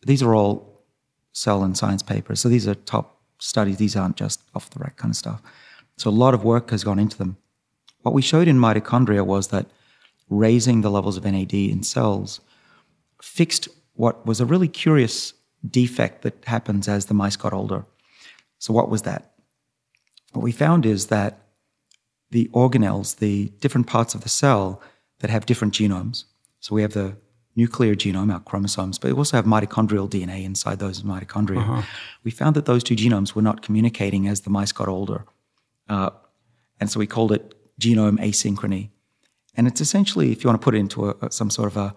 these 0.06 0.22
are 0.24 0.34
all 0.34 0.84
Cell 1.34 1.64
and 1.64 1.78
Science 1.78 2.04
papers. 2.04 2.40
So 2.40 2.50
these 2.50 2.68
are 2.68 2.76
top 2.76 3.22
studies. 3.40 3.78
These 3.78 3.96
aren't 3.96 4.18
just 4.18 4.42
off 4.56 4.70
the 4.70 4.80
rack 4.80 4.98
kind 4.98 5.12
of 5.12 5.16
stuff. 5.16 5.42
So 5.98 6.10
a 6.10 6.12
lot 6.12 6.34
of 6.34 6.44
work 6.44 6.72
has 6.72 6.84
gone 6.84 7.00
into 7.00 7.18
them. 7.18 7.38
What 8.02 8.14
we 8.14 8.22
showed 8.22 8.48
in 8.48 8.58
mitochondria 8.58 9.26
was 9.26 9.50
that 9.50 9.68
raising 10.30 10.82
the 10.82 10.90
levels 10.90 11.18
of 11.18 11.26
NAD 11.26 11.54
in 11.54 11.84
cells 11.84 12.40
fixed 13.22 13.68
what 13.94 14.26
was 14.26 14.42
a 14.42 14.46
really 14.46 14.68
curious 14.68 15.34
defect 15.70 16.24
that 16.24 16.44
happens 16.46 16.88
as 16.88 17.06
the 17.06 17.14
mice 17.14 17.36
got 17.36 17.54
older. 17.54 17.86
So, 18.58 18.74
what 18.74 18.90
was 18.90 19.04
that? 19.04 19.31
What 20.32 20.42
we 20.42 20.52
found 20.52 20.86
is 20.86 21.08
that 21.08 21.40
the 22.32 22.50
organelles, 22.54 23.18
the 23.18 23.52
different 23.60 23.88
parts 23.88 24.16
of 24.16 24.22
the 24.22 24.30
cell 24.30 24.82
that 25.20 25.30
have 25.30 25.46
different 25.46 25.74
genomes, 25.74 26.26
so 26.60 26.76
we 26.76 26.82
have 26.82 26.94
the 26.94 27.18
nuclear 27.56 27.96
genome, 27.96 28.32
our 28.32 28.40
chromosomes, 28.40 28.98
but 28.98 29.12
we 29.12 29.18
also 29.18 29.36
have 29.36 29.46
mitochondrial 29.46 30.10
DNA 30.10 30.44
inside 30.44 30.80
those 30.80 31.02
mitochondria. 31.02 31.58
Uh-huh. 31.58 31.82
We 32.24 32.32
found 32.32 32.56
that 32.56 32.66
those 32.66 32.84
two 32.84 32.96
genomes 32.96 33.36
were 33.36 33.42
not 33.42 33.62
communicating 33.62 34.28
as 34.28 34.42
the 34.42 34.50
mice 34.50 34.72
got 34.72 34.88
older. 34.88 35.26
Uh, 35.90 36.12
and 36.80 36.90
so 36.90 37.00
we 37.00 37.08
called 37.08 37.32
it 37.32 37.56
genome 37.80 38.20
asynchrony. 38.20 38.90
And 39.56 39.68
it's 39.68 39.82
essentially, 39.82 40.32
if 40.32 40.44
you 40.44 40.50
want 40.50 40.62
to 40.62 40.64
put 40.64 40.76
it 40.76 40.80
into 40.80 41.10
a, 41.10 41.32
some 41.32 41.50
sort 41.50 41.68
of 41.68 41.78
a, 41.78 41.96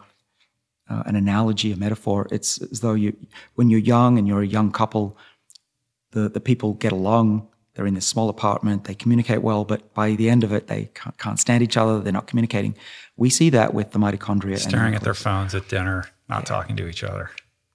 uh, 0.90 1.04
an 1.06 1.14
analogy, 1.14 1.72
a 1.72 1.76
metaphor, 1.76 2.26
it's 2.32 2.60
as 2.60 2.80
though 2.80 2.94
you, 2.94 3.16
when 3.54 3.70
you're 3.70 3.80
young 3.80 4.18
and 4.18 4.26
you're 4.26 4.42
a 4.42 4.46
young 4.46 4.72
couple, 4.72 5.16
the, 6.10 6.28
the 6.28 6.40
people 6.40 6.74
get 6.74 6.92
along, 6.92 7.46
they're 7.74 7.86
in 7.86 7.94
this 7.94 8.06
small 8.06 8.28
apartment, 8.28 8.84
they 8.84 8.94
communicate 8.94 9.42
well, 9.42 9.64
but 9.64 9.92
by 9.94 10.12
the 10.12 10.30
end 10.30 10.44
of 10.44 10.52
it, 10.52 10.68
they 10.68 10.90
can't, 10.94 11.16
can't 11.18 11.40
stand 11.40 11.62
each 11.62 11.76
other, 11.76 12.00
they're 12.00 12.12
not 12.12 12.26
communicating. 12.26 12.76
We 13.16 13.30
see 13.30 13.50
that 13.50 13.74
with 13.74 13.90
the 13.90 13.98
mitochondria. 13.98 14.58
Staring 14.58 14.94
at 14.94 15.02
their 15.02 15.14
phones 15.14 15.54
at 15.54 15.68
dinner, 15.68 16.08
not 16.28 16.42
yeah. 16.42 16.44
talking 16.44 16.76
to 16.76 16.86
each 16.86 17.02
other. 17.02 17.30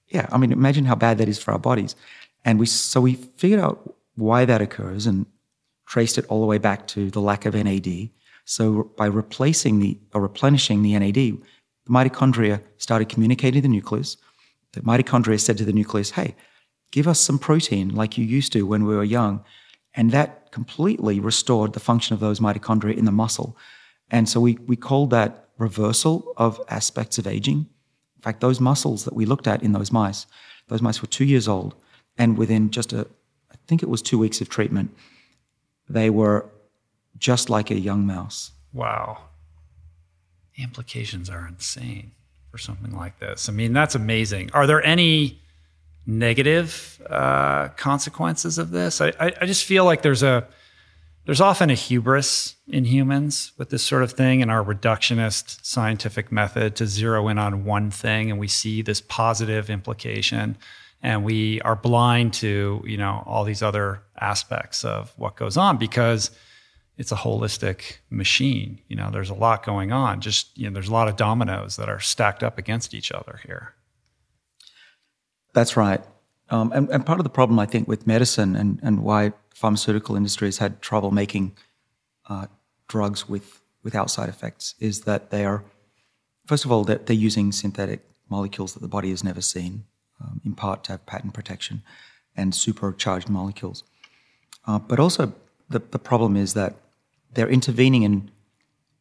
Yeah, 0.08 0.26
I 0.32 0.38
mean, 0.38 0.52
imagine 0.52 0.86
how 0.86 0.94
bad 0.94 1.18
that 1.18 1.28
is 1.28 1.38
for 1.38 1.52
our 1.52 1.58
bodies. 1.58 1.94
And 2.44 2.58
we 2.58 2.66
so 2.66 3.00
we 3.00 3.14
figured 3.14 3.60
out 3.60 3.94
why 4.16 4.44
that 4.44 4.62
occurs 4.62 5.06
and 5.06 5.26
traced 5.86 6.18
it 6.18 6.26
all 6.26 6.40
the 6.40 6.46
way 6.46 6.58
back 6.58 6.86
to 6.88 7.10
the 7.10 7.20
lack 7.20 7.44
of 7.44 7.54
NAD. 7.54 8.10
So 8.44 8.90
by 8.96 9.06
replacing 9.06 9.80
the 9.80 9.98
or 10.14 10.22
replenishing 10.22 10.82
the 10.82 10.98
NAD, 10.98 11.14
the 11.14 11.90
mitochondria 11.90 12.62
started 12.78 13.08
communicating 13.08 13.60
to 13.60 13.68
the 13.68 13.72
nucleus. 13.72 14.16
The 14.72 14.80
mitochondria 14.80 15.38
said 15.38 15.58
to 15.58 15.64
the 15.64 15.72
nucleus, 15.72 16.12
"Hey, 16.12 16.34
give 16.90 17.06
us 17.06 17.20
some 17.20 17.38
protein 17.38 17.94
like 17.94 18.16
you 18.16 18.24
used 18.24 18.52
to 18.54 18.66
when 18.66 18.86
we 18.86 18.94
were 18.94 19.04
young." 19.04 19.44
And 20.00 20.12
that 20.12 20.50
completely 20.50 21.20
restored 21.20 21.74
the 21.74 21.78
function 21.78 22.14
of 22.14 22.20
those 22.20 22.40
mitochondria 22.40 22.96
in 22.96 23.04
the 23.04 23.12
muscle. 23.12 23.54
And 24.10 24.26
so 24.26 24.40
we, 24.40 24.54
we 24.66 24.74
called 24.74 25.10
that 25.10 25.50
reversal 25.58 26.32
of 26.38 26.58
aspects 26.70 27.18
of 27.18 27.26
aging. 27.26 27.68
In 28.16 28.22
fact, 28.22 28.40
those 28.40 28.60
muscles 28.60 29.04
that 29.04 29.12
we 29.12 29.26
looked 29.26 29.46
at 29.46 29.62
in 29.62 29.72
those 29.72 29.92
mice, 29.92 30.26
those 30.68 30.80
mice 30.80 31.02
were 31.02 31.06
two 31.06 31.26
years 31.26 31.46
old. 31.46 31.74
And 32.16 32.38
within 32.38 32.70
just 32.70 32.94
a, 32.94 33.06
I 33.52 33.56
think 33.66 33.82
it 33.82 33.90
was 33.90 34.00
two 34.00 34.18
weeks 34.18 34.40
of 34.40 34.48
treatment, 34.48 34.96
they 35.86 36.08
were 36.08 36.48
just 37.18 37.50
like 37.50 37.70
a 37.70 37.78
young 37.78 38.06
mouse. 38.06 38.52
Wow. 38.72 39.18
The 40.56 40.62
implications 40.62 41.28
are 41.28 41.46
insane 41.46 42.12
for 42.50 42.56
something 42.56 42.96
like 42.96 43.18
this. 43.18 43.50
I 43.50 43.52
mean, 43.52 43.74
that's 43.74 43.94
amazing. 43.94 44.48
Are 44.54 44.66
there 44.66 44.82
any 44.82 45.42
negative 46.06 47.00
uh, 47.08 47.68
consequences 47.68 48.58
of 48.58 48.70
this? 48.70 49.00
I, 49.00 49.12
I, 49.18 49.46
just 49.46 49.64
feel 49.64 49.84
like 49.84 50.02
there's 50.02 50.22
a 50.22 50.46
there's 51.26 51.40
often 51.40 51.70
a 51.70 51.74
hubris 51.74 52.56
in 52.66 52.84
humans 52.84 53.52
with 53.58 53.70
this 53.70 53.82
sort 53.82 54.02
of 54.02 54.12
thing 54.12 54.42
and 54.42 54.50
our 54.50 54.64
reductionist 54.64 55.64
scientific 55.64 56.32
method 56.32 56.76
to 56.76 56.86
zero 56.86 57.28
in 57.28 57.38
on 57.38 57.64
one 57.64 57.90
thing 57.90 58.30
and 58.30 58.40
we 58.40 58.48
see 58.48 58.82
this 58.82 59.00
positive 59.00 59.68
implication 59.70 60.56
and 61.02 61.24
we 61.24 61.60
are 61.60 61.76
blind 61.76 62.32
to 62.34 62.82
you 62.86 62.96
know 62.96 63.22
all 63.26 63.44
these 63.44 63.62
other 63.62 64.02
aspects 64.18 64.84
of 64.84 65.12
what 65.16 65.36
goes 65.36 65.56
on 65.56 65.76
because 65.76 66.30
it's 67.00 67.12
a 67.12 67.16
holistic 67.16 67.96
machine. 68.10 68.78
You 68.88 68.96
know, 68.96 69.10
there's 69.10 69.30
a 69.30 69.34
lot 69.34 69.64
going 69.64 69.90
on. 69.90 70.20
Just, 70.20 70.56
you 70.58 70.68
know, 70.68 70.74
there's 70.74 70.90
a 70.90 70.92
lot 70.92 71.08
of 71.08 71.16
dominoes 71.16 71.76
that 71.76 71.88
are 71.88 71.98
stacked 71.98 72.42
up 72.42 72.58
against 72.58 72.92
each 72.92 73.10
other 73.10 73.40
here. 73.46 73.72
That's 75.52 75.76
right. 75.76 76.02
Um, 76.50 76.72
and, 76.72 76.88
and, 76.90 77.06
part 77.06 77.20
of 77.20 77.24
the 77.24 77.30
problem, 77.30 77.58
I 77.58 77.66
think, 77.66 77.86
with 77.86 78.06
medicine 78.06 78.56
and, 78.56 78.80
and 78.82 79.04
why 79.04 79.32
pharmaceutical 79.54 80.16
industries 80.16 80.58
had 80.58 80.82
trouble 80.82 81.12
making 81.12 81.56
uh, 82.28 82.46
drugs 82.88 83.28
with 83.28 83.60
without 83.82 84.10
side 84.10 84.28
effects 84.28 84.74
is 84.78 85.02
that 85.02 85.30
they 85.30 85.44
are, 85.44 85.64
first 86.46 86.64
of 86.64 86.72
all, 86.72 86.84
they're, 86.84 86.98
they're 86.98 87.16
using 87.16 87.52
synthetic 87.52 88.00
molecules 88.28 88.74
that 88.74 88.80
the 88.80 88.88
body 88.88 89.10
has 89.10 89.24
never 89.24 89.40
seen, 89.40 89.84
um, 90.20 90.40
in 90.44 90.54
part 90.54 90.84
to 90.84 90.92
have 90.92 91.06
patent 91.06 91.32
protection, 91.34 91.82
and 92.36 92.54
supercharged 92.54 93.28
molecules. 93.28 93.84
Uh, 94.66 94.78
but 94.78 95.00
also, 95.00 95.32
the, 95.68 95.78
the 95.78 95.98
problem 95.98 96.36
is 96.36 96.54
that 96.54 96.74
they're 97.32 97.48
intervening 97.48 98.02
in 98.02 98.30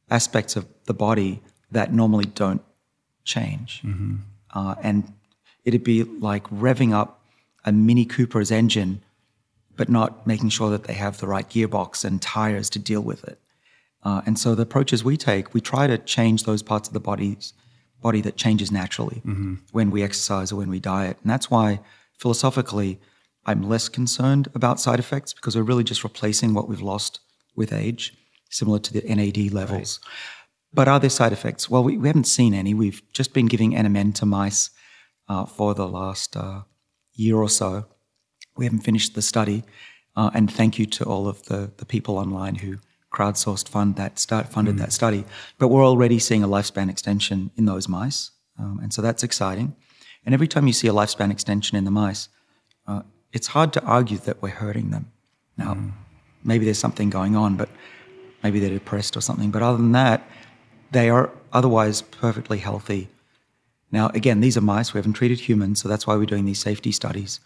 aspects 0.10 0.56
of 0.56 0.66
the 0.86 0.94
body 0.94 1.42
that 1.72 1.94
normally 1.94 2.26
don't 2.26 2.62
change. 3.24 3.82
Mm-hmm. 3.84 4.16
Uh, 4.54 4.76
and 4.82 5.14
it'd 5.70 5.84
be 5.84 6.04
like 6.04 6.44
revving 6.50 6.94
up 6.94 7.22
a 7.66 7.72
Mini 7.72 8.06
Cooper's 8.06 8.52
engine, 8.52 9.02
but 9.76 9.90
not 9.90 10.26
making 10.28 10.50
sure 10.50 10.70
that 10.70 10.84
they 10.86 10.94
have 10.94 11.20
the 11.20 11.28
right 11.28 11.50
gearbox 11.50 12.04
and 12.04 12.22
tires 12.22 12.70
to 12.72 12.80
deal 12.80 13.02
with 13.02 13.24
it. 13.24 13.40
Uh, 14.04 14.22
and 14.26 14.40
so 14.40 14.56
the 14.56 14.64
approaches 14.64 15.04
we 15.04 15.18
take, 15.18 15.54
we 15.54 15.62
try 15.62 15.88
to 15.88 15.98
change 15.98 16.44
those 16.44 16.64
parts 16.64 16.88
of 16.88 16.94
the 16.94 17.00
body's 17.00 17.54
body 18.02 18.22
that 18.22 18.38
changes 18.38 18.72
naturally 18.72 19.22
mm-hmm. 19.26 19.56
when 19.72 19.92
we 19.92 20.04
exercise 20.04 20.52
or 20.52 20.56
when 20.56 20.70
we 20.70 20.80
diet. 20.80 21.18
And 21.22 21.30
that's 21.30 21.52
why 21.52 21.82
philosophically, 22.18 23.00
I'm 23.46 23.62
less 23.62 23.90
concerned 23.90 24.48
about 24.56 24.80
side 24.80 25.00
effects 25.00 25.34
because 25.34 25.56
we're 25.56 25.64
really 25.64 25.84
just 25.84 26.04
replacing 26.04 26.54
what 26.54 26.70
we've 26.70 26.82
lost 26.82 27.20
with 27.56 27.74
age 27.74 28.14
similar 28.50 28.80
to 28.80 28.94
the 28.94 29.02
NAD 29.02 29.52
levels. 29.52 30.00
Right. 30.02 30.14
But 30.74 30.88
are 30.88 31.00
there 31.00 31.10
side 31.10 31.34
effects? 31.34 31.70
Well, 31.70 31.84
we, 31.84 31.98
we, 31.98 32.08
haven't 32.08 32.26
seen 32.26 32.54
any. 32.54 32.74
We've 32.74 33.02
just 33.12 33.34
been 33.34 33.48
giving 33.48 33.74
NMN 33.74 34.14
to 34.16 34.26
mice 34.26 34.70
uh, 35.30 35.46
for 35.46 35.74
the 35.74 35.88
last 35.88 36.36
uh, 36.36 36.64
year 37.14 37.38
or 37.38 37.50
so. 37.50 37.86
We 38.58 38.66
haven't 38.66 38.82
finished 38.82 39.16
the 39.16 39.22
study. 39.22 39.64
Uh, 40.16 40.32
and 40.34 40.52
thank 40.52 40.78
you 40.78 40.86
to 40.86 41.06
all 41.06 41.28
of 41.28 41.44
the, 41.44 41.72
the 41.78 41.86
people 41.86 42.18
online 42.18 42.56
who 42.56 42.80
crowdsourced 43.14 43.70
fund 43.70 43.96
that 43.96 44.20
start, 44.20 44.50
funded 44.50 44.76
mm. 44.76 44.80
that 44.80 44.92
study. 44.92 45.24
But 45.58 45.70
we're 45.70 45.86
already 45.86 46.20
seeing 46.20 46.44
a 46.44 46.48
lifespan 46.48 46.90
extension 46.90 47.52
in 47.56 47.66
those 47.66 47.88
mice. 47.88 48.32
Um, 48.58 48.80
and 48.82 48.94
so 48.94 49.02
that's 49.02 49.24
exciting. 49.24 49.76
And 50.26 50.34
every 50.34 50.48
time 50.48 50.68
you 50.68 50.74
see 50.74 50.88
a 50.88 50.94
lifespan 50.94 51.32
extension 51.32 51.78
in 51.78 51.86
the 51.86 51.92
mice, 51.92 52.28
uh, 52.88 53.04
it's 53.32 53.48
hard 53.48 53.72
to 53.74 53.84
argue 53.84 54.18
that 54.18 54.42
we're 54.42 54.50
hurting 54.50 54.90
them. 54.90 55.12
Now, 55.58 55.76
mm. 55.76 55.92
maybe 56.44 56.66
there's 56.66 56.80
something 56.80 57.10
going 57.10 57.36
on, 57.36 57.56
but 57.56 57.70
maybe 58.44 58.60
they're 58.60 58.70
depressed 58.70 59.16
or 59.16 59.22
something. 59.22 59.52
But 59.52 59.62
other 59.62 59.78
than 59.78 59.94
that, 59.94 60.28
they 60.92 61.10
are 61.10 61.30
otherwise 61.54 62.02
perfectly 62.02 62.58
healthy. 62.58 63.10
Now, 63.92 64.10
again, 64.10 64.40
these 64.40 64.58
are 64.58 64.62
mice. 64.62 64.94
We 64.94 65.00
haven't 65.00 65.14
treated 65.14 65.40
humans, 65.40 65.82
so 65.82 65.90
that's 65.90 66.06
why 66.06 66.16
we're 66.16 66.26
doing 66.26 66.46
these 66.46 66.60
safety 66.60 66.92
studies. 66.92 67.40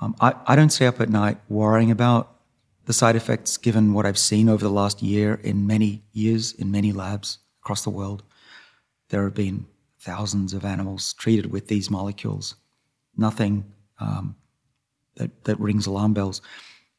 Um, 0.00 0.14
I, 0.20 0.34
I 0.46 0.56
don't 0.56 0.70
stay 0.70 0.86
up 0.86 1.00
at 1.00 1.10
night 1.10 1.38
worrying 1.48 1.90
about 1.90 2.36
the 2.86 2.92
side 2.92 3.16
effects 3.16 3.56
given 3.56 3.92
what 3.92 4.06
I've 4.06 4.18
seen 4.18 4.48
over 4.48 4.62
the 4.62 4.70
last 4.70 5.02
year 5.02 5.40
in 5.42 5.66
many 5.66 6.04
years 6.12 6.52
in 6.52 6.70
many 6.70 6.92
labs 6.92 7.38
across 7.62 7.82
the 7.82 7.90
world. 7.90 8.22
There 9.08 9.24
have 9.24 9.34
been 9.34 9.66
thousands 9.98 10.54
of 10.54 10.64
animals 10.64 11.12
treated 11.14 11.50
with 11.50 11.68
these 11.68 11.90
molecules. 11.90 12.54
Nothing 13.16 13.64
um, 13.98 14.36
that, 15.16 15.44
that 15.44 15.58
rings 15.58 15.86
alarm 15.86 16.14
bells 16.14 16.42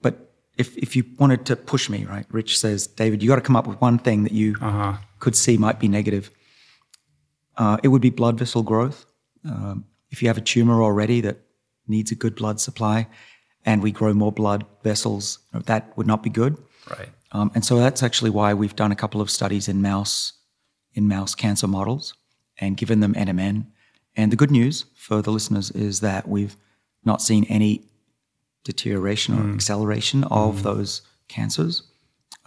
But 0.02 0.34
if 0.58 0.76
if 0.78 0.96
you 0.96 1.06
wanted 1.18 1.46
to 1.46 1.56
push 1.56 1.90
me, 1.90 2.06
right? 2.06 2.26
Rich 2.32 2.60
says, 2.60 2.88
David, 2.88 3.22
you 3.22 3.30
got 3.30 3.36
to 3.36 3.42
come 3.42 3.56
up 3.56 3.68
with 3.68 3.80
one 3.80 4.00
thing 4.00 4.24
that 4.24 4.34
you 4.34 4.56
uh-huh. 4.60 4.98
could 5.20 5.36
see 5.36 5.58
might 5.58 5.80
be 5.80 5.88
negative. 5.88 6.32
Uh, 7.58 7.78
it 7.84 7.90
would 7.90 8.02
be 8.02 8.10
blood 8.10 8.38
vessel 8.38 8.64
growth. 8.64 9.06
Um, 9.46 9.86
if 10.10 10.22
you 10.22 10.28
have 10.30 10.38
a 10.38 10.42
tumor 10.42 10.82
already 10.82 11.22
that 11.22 11.40
needs 11.88 12.12
a 12.12 12.16
good 12.16 12.36
blood 12.36 12.60
supply, 12.60 13.08
and 13.66 13.82
we 13.82 13.92
grow 13.92 14.14
more 14.14 14.32
blood 14.32 14.66
vessels, 14.84 15.40
that 15.54 15.96
would 15.98 16.08
not 16.08 16.24
be 16.24 16.30
good. 16.30 16.58
Right. 16.90 17.10
Um, 17.32 17.52
and 17.54 17.66
so 17.66 17.78
that's 17.78 18.02
actually 18.02 18.30
why 18.30 18.54
we've 18.54 18.76
done 18.76 18.92
a 18.92 18.96
couple 18.96 19.20
of 19.20 19.30
studies 19.30 19.68
in 19.68 19.82
mouse 19.82 20.34
in 20.94 21.08
mouse 21.08 21.36
cancer 21.36 21.68
models 21.68 22.16
and 22.58 22.76
given 22.76 23.02
them 23.02 23.14
NMN. 23.14 23.68
And 24.16 24.32
the 24.32 24.36
good 24.36 24.50
news 24.50 24.86
for 24.96 25.22
the 25.22 25.32
listeners 25.32 25.70
is 25.72 26.00
that 26.00 26.28
we've 26.28 26.56
not 27.06 27.22
seen 27.22 27.44
any 27.46 27.84
deterioration 28.64 29.36
or 29.38 29.44
mm. 29.44 29.54
acceleration 29.54 30.24
of 30.26 30.58
mm. 30.58 30.64
those 30.64 31.02
cancers. 31.28 31.84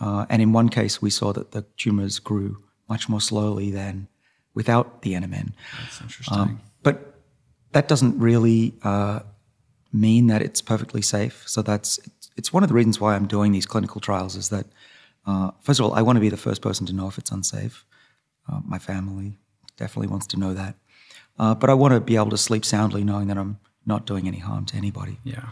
Uh, 0.00 0.26
and 0.28 0.42
in 0.42 0.52
one 0.52 0.68
case, 0.68 1.00
we 1.00 1.10
saw 1.10 1.32
that 1.32 1.52
the 1.52 1.62
tumors 1.76 2.18
grew 2.18 2.64
much 2.88 3.08
more 3.08 3.20
slowly 3.20 3.70
than 3.70 4.08
without 4.54 5.02
the 5.02 5.14
NMN. 5.14 5.52
That's 5.80 6.00
interesting. 6.00 6.38
Um, 6.38 6.60
but 6.82 7.14
that 7.72 7.88
doesn't 7.88 8.18
really 8.18 8.74
uh, 8.82 9.20
mean 9.92 10.26
that 10.28 10.42
it's 10.42 10.60
perfectly 10.60 11.02
safe. 11.02 11.44
So 11.46 11.62
that's 11.62 12.00
it's 12.36 12.52
one 12.52 12.62
of 12.62 12.68
the 12.68 12.74
reasons 12.74 13.00
why 13.00 13.14
I'm 13.14 13.26
doing 13.26 13.52
these 13.52 13.66
clinical 13.66 14.00
trials. 14.00 14.36
Is 14.36 14.48
that 14.48 14.66
uh, 15.26 15.50
first 15.60 15.80
of 15.80 15.86
all, 15.86 15.94
I 15.94 16.02
want 16.02 16.16
to 16.16 16.20
be 16.20 16.28
the 16.28 16.36
first 16.36 16.62
person 16.62 16.86
to 16.86 16.92
know 16.92 17.08
if 17.08 17.18
it's 17.18 17.30
unsafe. 17.30 17.84
Uh, 18.50 18.60
my 18.64 18.78
family 18.78 19.38
definitely 19.76 20.08
wants 20.08 20.26
to 20.28 20.38
know 20.38 20.54
that, 20.54 20.74
uh, 21.38 21.54
but 21.54 21.70
I 21.70 21.74
want 21.74 21.94
to 21.94 22.00
be 22.00 22.16
able 22.16 22.30
to 22.30 22.38
sleep 22.38 22.64
soundly 22.64 23.04
knowing 23.04 23.28
that 23.28 23.38
I'm 23.38 23.58
not 23.86 24.06
doing 24.06 24.26
any 24.26 24.38
harm 24.38 24.66
to 24.66 24.76
anybody. 24.76 25.18
Yeah. 25.24 25.50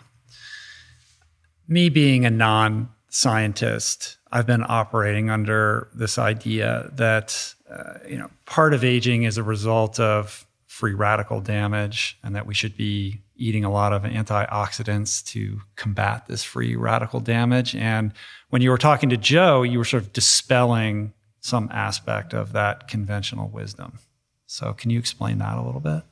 Me 1.66 1.88
being 1.88 2.24
a 2.24 2.30
non 2.30 2.90
scientist, 3.08 4.17
I've 4.30 4.46
been 4.46 4.64
operating 4.68 5.30
under 5.30 5.88
this 5.94 6.18
idea 6.18 6.90
that 6.94 7.54
uh, 7.70 7.94
you 8.08 8.16
know 8.18 8.30
part 8.46 8.74
of 8.74 8.84
aging 8.84 9.22
is 9.24 9.38
a 9.38 9.42
result 9.42 9.98
of 10.00 10.46
free 10.66 10.94
radical 10.94 11.40
damage, 11.40 12.18
and 12.22 12.36
that 12.36 12.46
we 12.46 12.54
should 12.54 12.76
be 12.76 13.20
eating 13.36 13.64
a 13.64 13.70
lot 13.70 13.92
of 13.92 14.02
antioxidants 14.02 15.24
to 15.24 15.60
combat 15.76 16.26
this 16.28 16.44
free 16.44 16.76
radical 16.76 17.20
damage. 17.20 17.74
And 17.74 18.12
when 18.50 18.62
you 18.62 18.70
were 18.70 18.78
talking 18.78 19.08
to 19.10 19.16
Joe, 19.16 19.62
you 19.62 19.78
were 19.78 19.84
sort 19.84 20.02
of 20.02 20.12
dispelling 20.12 21.12
some 21.40 21.68
aspect 21.72 22.34
of 22.34 22.52
that 22.52 22.88
conventional 22.88 23.48
wisdom. 23.48 23.98
So, 24.46 24.72
can 24.72 24.90
you 24.90 24.98
explain 24.98 25.38
that 25.38 25.56
a 25.58 25.62
little 25.62 25.80
bit? 25.80 26.02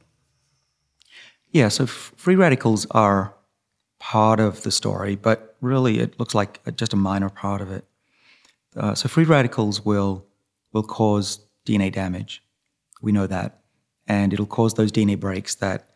Yeah, 1.50 1.68
so 1.68 1.86
free 1.86 2.34
radicals 2.34 2.86
are 2.90 3.34
part 3.98 4.40
of 4.40 4.62
the 4.62 4.70
story, 4.70 5.16
but 5.16 5.56
really 5.60 6.00
it 6.00 6.18
looks 6.18 6.34
like 6.34 6.60
just 6.76 6.92
a 6.92 6.96
minor 6.96 7.30
part 7.30 7.60
of 7.60 7.70
it. 7.70 7.84
Uh, 8.76 8.94
so 8.94 9.08
free 9.08 9.24
radicals 9.24 9.84
will 9.84 10.24
will 10.72 10.82
cause 10.82 11.40
DNA 11.64 11.90
damage. 11.92 12.42
We 13.00 13.12
know 13.12 13.26
that, 13.26 13.60
and 14.06 14.32
it'll 14.32 14.46
cause 14.46 14.74
those 14.74 14.92
DNA 14.92 15.18
breaks 15.18 15.54
that 15.56 15.88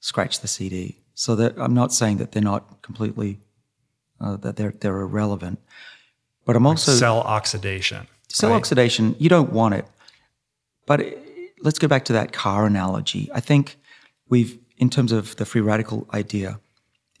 scratch 0.00 0.40
the 0.40 0.48
CD. 0.48 0.96
So 1.14 1.36
that 1.36 1.54
I'm 1.58 1.74
not 1.74 1.92
saying 1.92 2.18
that 2.18 2.32
they're 2.32 2.42
not 2.42 2.82
completely 2.82 3.40
uh, 4.20 4.36
that 4.38 4.56
they're 4.56 4.74
they're 4.80 5.00
irrelevant, 5.00 5.60
but 6.44 6.56
I'm 6.56 6.66
also 6.66 6.92
like 6.92 6.98
cell 6.98 7.20
oxidation. 7.20 8.06
Cell 8.28 8.50
right? 8.50 8.56
oxidation, 8.56 9.16
you 9.18 9.28
don't 9.28 9.52
want 9.52 9.74
it. 9.74 9.84
But 10.86 11.00
it, 11.00 11.18
let's 11.62 11.78
go 11.78 11.88
back 11.88 12.04
to 12.06 12.12
that 12.14 12.32
car 12.32 12.64
analogy. 12.66 13.28
I 13.34 13.40
think 13.40 13.76
we've 14.28 14.58
in 14.78 14.88
terms 14.88 15.12
of 15.12 15.36
the 15.36 15.44
free 15.44 15.60
radical 15.60 16.08
idea, 16.14 16.58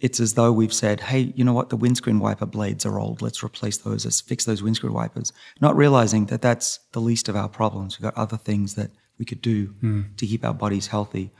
it's 0.00 0.18
as 0.18 0.34
though 0.34 0.50
we've 0.50 0.72
said, 0.72 1.00
hey, 1.00 1.32
you 1.36 1.44
know 1.44 1.52
what, 1.52 1.68
the 1.68 1.76
windscreen 1.76 2.18
wiper 2.18 2.46
blades 2.46 2.86
are 2.86 2.98
old. 2.98 3.20
Let's 3.20 3.42
replace 3.42 3.76
those, 3.78 4.04
let's 4.04 4.20
fix 4.20 4.44
those 4.44 4.62
windscreen 4.62 4.92
wipers. 4.92 5.32
Not 5.60 5.76
realizing 5.76 6.26
that 6.26 6.42
that's 6.42 6.80
the 6.92 7.00
least 7.00 7.28
of 7.28 7.36
our 7.36 7.48
problems. 7.48 7.98
We've 7.98 8.04
got 8.04 8.16
other 8.16 8.38
things 8.38 8.74
that 8.74 8.90
we 9.18 9.24
could 9.24 9.42
do 9.42 9.68
mm. 9.82 10.16
to 10.16 10.26
keep 10.26 10.44
our 10.44 10.54
bodies 10.54 10.86
healthy. 10.86 11.30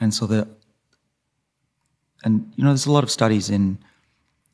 And 0.00 0.14
so 0.14 0.26
the, 0.26 0.48
and 2.24 2.52
you 2.56 2.64
know, 2.64 2.70
there's 2.70 2.86
a 2.86 2.92
lot 2.92 3.04
of 3.04 3.10
studies 3.10 3.50
in, 3.50 3.78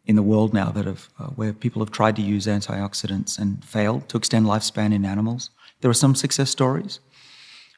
in 0.05 0.16
the 0.16 0.22
world 0.22 0.53
now 0.53 0.70
that 0.70 0.86
have, 0.86 1.09
uh, 1.18 1.26
where 1.26 1.53
people 1.53 1.80
have 1.80 1.93
tried 1.93 2.16
to 2.16 2.22
use 2.22 2.47
antioxidants 2.47 3.39
and 3.39 3.64
failed 3.64 4.09
to 4.09 4.16
extend 4.16 4.47
lifespan 4.47 4.93
in 4.93 5.05
animals. 5.05 5.51
There 5.80 5.91
are 5.91 5.95
some 5.95 6.14
success 6.14 6.51
stories. 6.51 6.99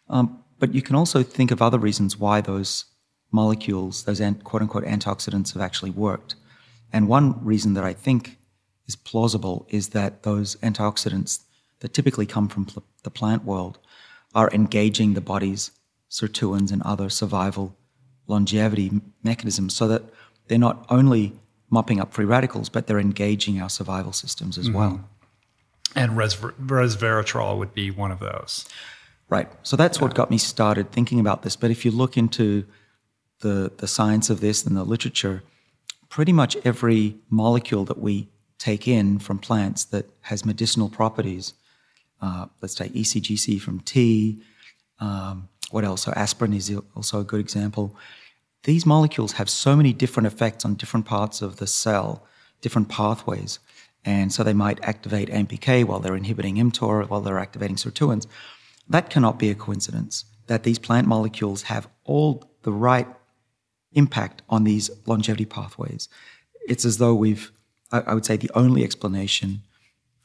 Um, 0.08 0.42
but 0.58 0.74
you 0.74 0.82
can 0.82 0.96
also 0.96 1.22
think 1.22 1.50
of 1.50 1.60
other 1.60 1.78
reasons 1.78 2.16
why 2.16 2.40
those 2.40 2.86
molecules, 3.32 4.04
those 4.04 4.20
quote 4.44 4.62
unquote 4.62 4.84
antioxidants, 4.84 5.52
have 5.52 5.62
actually 5.62 5.90
worked. 5.90 6.34
And 6.92 7.08
one 7.08 7.44
reason 7.44 7.74
that 7.74 7.84
I 7.84 7.92
think 7.92 8.38
is 8.86 8.96
plausible 8.96 9.66
is 9.70 9.90
that 9.90 10.22
those 10.24 10.56
antioxidants 10.56 11.40
that 11.80 11.94
typically 11.94 12.26
come 12.26 12.48
from 12.48 12.66
pl- 12.66 12.84
the 13.02 13.10
plant 13.10 13.44
world 13.44 13.78
are 14.34 14.50
engaging 14.52 15.14
the 15.14 15.20
body's 15.20 15.70
sirtuins 16.10 16.72
and 16.72 16.82
other 16.82 17.08
survival 17.08 17.76
longevity 18.26 19.00
mechanisms 19.22 19.74
so 19.74 19.88
that 19.88 20.02
they're 20.48 20.58
not 20.58 20.84
only 20.88 21.32
mopping 21.70 22.00
up 22.00 22.12
free 22.12 22.24
radicals, 22.24 22.68
but 22.68 22.86
they're 22.86 22.98
engaging 22.98 23.60
our 23.60 23.70
survival 23.70 24.12
systems 24.12 24.58
as 24.58 24.66
mm-hmm. 24.66 24.76
well. 24.76 25.08
And 25.94 26.12
resveratrol 26.12 27.58
would 27.58 27.74
be 27.74 27.90
one 27.90 28.10
of 28.10 28.18
those. 28.18 28.68
Right. 29.28 29.48
So 29.62 29.76
that's 29.76 29.98
yeah. 29.98 30.04
what 30.04 30.14
got 30.14 30.30
me 30.30 30.38
started 30.38 30.90
thinking 30.90 31.20
about 31.20 31.42
this. 31.42 31.56
But 31.56 31.70
if 31.70 31.84
you 31.84 31.90
look 31.92 32.16
into 32.16 32.66
the, 33.40 33.72
the 33.78 33.88
science 33.88 34.30
of 34.30 34.40
this 34.40 34.64
and 34.64 34.76
the 34.76 34.84
literature, 34.84 35.42
pretty 36.08 36.32
much 36.32 36.56
every 36.64 37.16
molecule 37.28 37.84
that 37.84 37.98
we 37.98 38.28
take 38.58 38.86
in 38.86 39.18
from 39.18 39.38
plants 39.38 39.84
that 39.84 40.06
has 40.22 40.44
medicinal 40.44 40.88
properties, 40.88 41.54
uh, 42.20 42.46
let's 42.60 42.74
take 42.74 42.92
ECGC 42.92 43.60
from 43.60 43.80
tea, 43.80 44.42
um, 44.98 45.48
what 45.70 45.84
else? 45.84 46.02
So 46.02 46.12
aspirin 46.14 46.52
is 46.52 46.74
also 46.94 47.20
a 47.20 47.24
good 47.24 47.40
example. 47.40 47.96
These 48.64 48.84
molecules 48.84 49.32
have 49.32 49.48
so 49.48 49.76
many 49.76 49.92
different 49.92 50.26
effects 50.26 50.64
on 50.64 50.74
different 50.74 51.06
parts 51.06 51.40
of 51.40 51.56
the 51.56 51.66
cell, 51.66 52.26
different 52.60 52.88
pathways. 52.88 53.58
And 54.04 54.32
so 54.32 54.42
they 54.42 54.52
might 54.52 54.82
activate 54.82 55.28
AMPK 55.28 55.84
while 55.84 56.00
they're 56.00 56.16
inhibiting 56.16 56.56
mTOR, 56.56 57.08
while 57.08 57.20
they're 57.20 57.38
activating 57.38 57.76
sirtuins. 57.76 58.26
That 58.88 59.10
cannot 59.10 59.38
be 59.38 59.50
a 59.50 59.54
coincidence 59.54 60.24
that 60.46 60.64
these 60.64 60.78
plant 60.78 61.06
molecules 61.06 61.62
have 61.62 61.88
all 62.04 62.50
the 62.62 62.72
right 62.72 63.06
impact 63.92 64.42
on 64.48 64.64
these 64.64 64.90
longevity 65.06 65.44
pathways. 65.44 66.08
It's 66.68 66.84
as 66.84 66.98
though 66.98 67.14
we've, 67.14 67.50
I, 67.92 68.00
I 68.00 68.14
would 68.14 68.24
say, 68.24 68.36
the 68.36 68.50
only 68.54 68.84
explanation. 68.84 69.62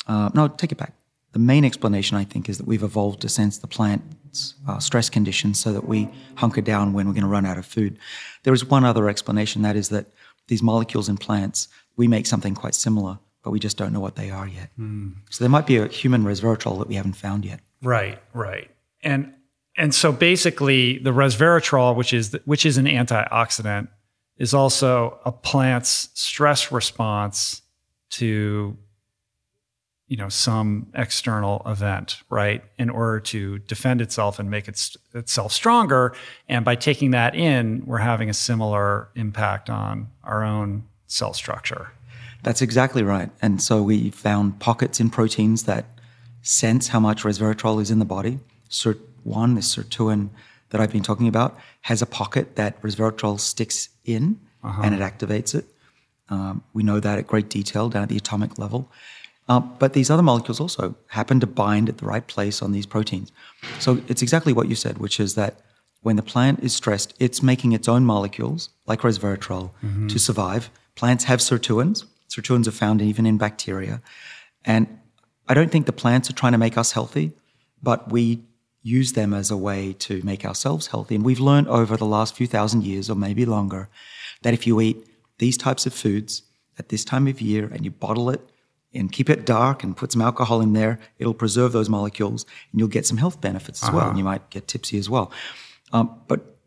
Uh, 0.08 0.30
no, 0.34 0.48
take 0.48 0.72
it 0.72 0.78
back. 0.78 0.94
The 1.32 1.40
main 1.40 1.66
explanation, 1.66 2.16
I 2.18 2.24
think, 2.24 2.48
is 2.48 2.58
that 2.60 2.68
we've 2.68 2.84
evolved 2.84 3.22
to 3.22 3.30
sense 3.30 3.58
the 3.58 3.68
plant's 3.68 4.54
uh, 4.68 4.80
stress 4.80 5.10
conditions 5.10 5.60
so 5.60 5.74
that 5.74 5.86
we 5.86 6.10
hunker 6.36 6.62
down 6.62 6.94
when 6.94 7.08
we're 7.08 7.14
going 7.14 7.24
to 7.24 7.30
run 7.30 7.46
out 7.46 7.58
of 7.58 7.66
food. 7.66 7.98
There 8.44 8.54
is 8.54 8.64
one 8.64 8.86
other 8.86 9.10
explanation 9.10 9.62
that 9.64 9.76
is 9.76 9.90
that 9.90 10.08
these 10.48 10.64
molecules 10.64 11.10
in 11.10 11.18
plants, 11.18 11.68
we 11.98 12.08
make 12.08 12.26
something 12.26 12.56
quite 12.56 12.76
similar, 12.76 13.20
but 13.44 13.52
we 13.52 13.60
just 13.60 13.78
don't 13.78 13.92
know 13.92 14.00
what 14.00 14.16
they 14.16 14.32
are 14.32 14.48
yet. 14.48 14.70
Mm. 14.80 15.16
So 15.30 15.44
there 15.44 15.50
might 15.50 15.68
be 15.68 15.78
a 15.78 15.88
human 15.88 16.24
resveratrol 16.24 16.80
that 16.80 16.88
we 16.88 16.96
haven't 16.96 17.14
found 17.14 17.44
yet. 17.44 17.60
Right, 17.82 18.22
right. 18.34 18.70
And 19.04 19.34
and 19.78 19.94
so 19.94 20.12
basically, 20.12 21.00
the 21.00 21.12
resveratrol, 21.12 21.96
which 21.96 22.14
is 22.14 22.38
which 22.46 22.66
is 22.66 22.78
an 22.78 22.86
antioxidant, 22.86 23.90
is 24.38 24.54
also 24.54 25.20
a 25.26 25.32
plant's 25.32 26.10
stress 26.14 26.72
response 26.72 27.62
to 28.12 28.78
you 30.08 30.18
know 30.18 30.30
some 30.30 30.88
external 30.94 31.62
event 31.66 32.22
right? 32.30 32.64
In 32.78 32.90
order 32.90 33.20
to 33.20 33.60
defend 33.60 34.02
itself 34.02 34.40
and 34.40 34.50
make 34.50 34.68
its, 34.68 34.96
itself 35.14 35.52
stronger. 35.52 36.16
And 36.48 36.64
by 36.64 36.76
taking 36.76 37.12
that 37.12 37.36
in 37.36 37.84
we're 37.86 37.98
having 37.98 38.30
a 38.30 38.34
similar 38.34 39.10
impact 39.16 39.70
on 39.70 40.08
our 40.24 40.44
own 40.44 40.84
cell 41.08 41.34
structure. 41.34 41.92
That's 42.44 42.62
exactly 42.62 43.04
right. 43.04 43.30
And 43.42 43.62
so 43.62 43.82
we 43.82 44.12
found 44.12 44.60
pockets 44.60 45.00
in 45.00 45.10
proteins 45.10 45.64
that 45.64 45.86
sense 46.44 46.90
how 46.90 47.00
much 47.00 47.24
resveratrol 47.24 47.82
is 47.82 47.90
in 47.90 48.00
the 48.00 48.06
body 48.06 48.40
one, 49.26 49.56
this 49.56 49.76
sirtuin 49.76 50.30
that 50.70 50.80
I've 50.82 50.92
been 50.92 51.04
talking 51.04 51.28
about, 51.28 51.58
has 51.82 52.02
a 52.02 52.06
pocket 52.06 52.56
that 52.56 52.82
resveratrol 52.82 53.40
sticks 53.40 53.90
in 54.06 54.40
uh-huh. 54.64 54.82
and 54.84 54.96
it 54.96 55.02
activates 55.02 55.54
it. 55.56 55.66
Um, 56.30 56.64
we 56.74 56.84
know 56.84 57.00
that 57.00 57.20
at 57.20 57.28
great 57.28 57.50
detail 57.50 57.90
down 57.90 58.04
at 58.04 58.10
the 58.10 58.18
atomic 58.18 58.58
level. 58.58 58.90
Uh, 59.48 59.60
but 59.60 59.94
these 59.94 60.10
other 60.10 60.24
molecules 60.24 60.60
also 60.60 60.96
happen 61.08 61.40
to 61.40 61.48
bind 61.48 61.88
at 61.88 62.00
the 62.00 62.06
right 62.06 62.26
place 62.26 62.64
on 62.64 62.72
these 62.72 62.88
proteins. 62.88 63.32
So 63.80 64.02
it's 64.08 64.24
exactly 64.24 64.54
what 64.54 64.68
you 64.68 64.76
said, 64.76 64.98
which 64.98 65.20
is 65.20 65.36
that 65.36 65.62
when 66.02 66.16
the 66.16 66.24
plant 66.24 66.64
is 66.64 66.74
stressed, 66.74 67.14
it's 67.20 67.44
making 67.44 67.72
its 67.72 67.88
own 67.88 68.06
molecules, 68.06 68.70
like 68.88 69.02
resveratrol, 69.02 69.72
mm-hmm. 69.84 70.08
to 70.08 70.20
survive. 70.20 70.70
Plants 70.96 71.26
have 71.26 71.40
sirtuins. 71.40 72.06
Sirtuins 72.30 72.68
are 72.68 72.72
found 72.72 73.02
even 73.02 73.26
in 73.26 73.38
bacteria. 73.38 74.02
And 74.64 74.88
I 75.48 75.54
don't 75.54 75.72
think 75.72 75.86
the 75.86 75.94
plants 75.94 76.30
are 76.30 76.34
trying 76.34 76.54
to 76.54 76.58
make 76.58 76.78
us 76.78 76.92
healthy, 76.94 77.34
but 77.84 78.12
we 78.12 78.42
use 78.86 79.14
them 79.14 79.34
as 79.34 79.50
a 79.50 79.58
way 79.58 79.94
to 79.94 80.22
make 80.24 80.46
ourselves 80.46 80.88
healthy. 80.88 81.16
And 81.16 81.26
we've 81.26 81.40
learned 81.40 81.68
over 81.68 81.98
the 81.98 82.06
last 82.06 82.36
few 82.36 82.46
thousand 82.46 82.84
years, 82.84 83.10
or 83.10 83.16
maybe 83.16 83.44
longer, 83.44 83.90
that 84.44 84.54
if 84.54 84.68
you 84.68 84.80
eat 84.80 85.08
these 85.40 85.58
types 85.58 85.88
of 85.88 85.94
foods 85.94 86.44
at 86.78 86.90
this 86.90 87.04
time 87.04 87.28
of 87.28 87.42
year 87.42 87.68
and 87.74 87.84
you 87.84 87.90
bottle 87.90 88.30
it 88.30 88.48
and 88.94 89.12
keep 89.12 89.28
it 89.28 89.44
dark 89.44 89.84
and 89.84 89.98
put 89.98 90.12
some 90.12 90.22
alcohol 90.22 90.62
in 90.62 90.74
there, 90.74 91.00
it'll 91.18 91.34
preserve 91.34 91.72
those 91.72 91.90
molecules 91.90 92.46
and 92.72 92.80
you'll 92.80 92.88
get 92.88 93.08
some 93.08 93.18
health 93.18 93.42
benefits 93.42 93.82
as 93.82 93.90
uh-huh. 93.90 93.98
well. 93.98 94.10
And 94.10 94.20
you 94.20 94.24
might 94.24 94.52
get 94.52 94.68
tipsy 94.68 95.00
as 95.00 95.10
well. 95.10 95.32
Um, 95.92 96.22
but 96.28 96.58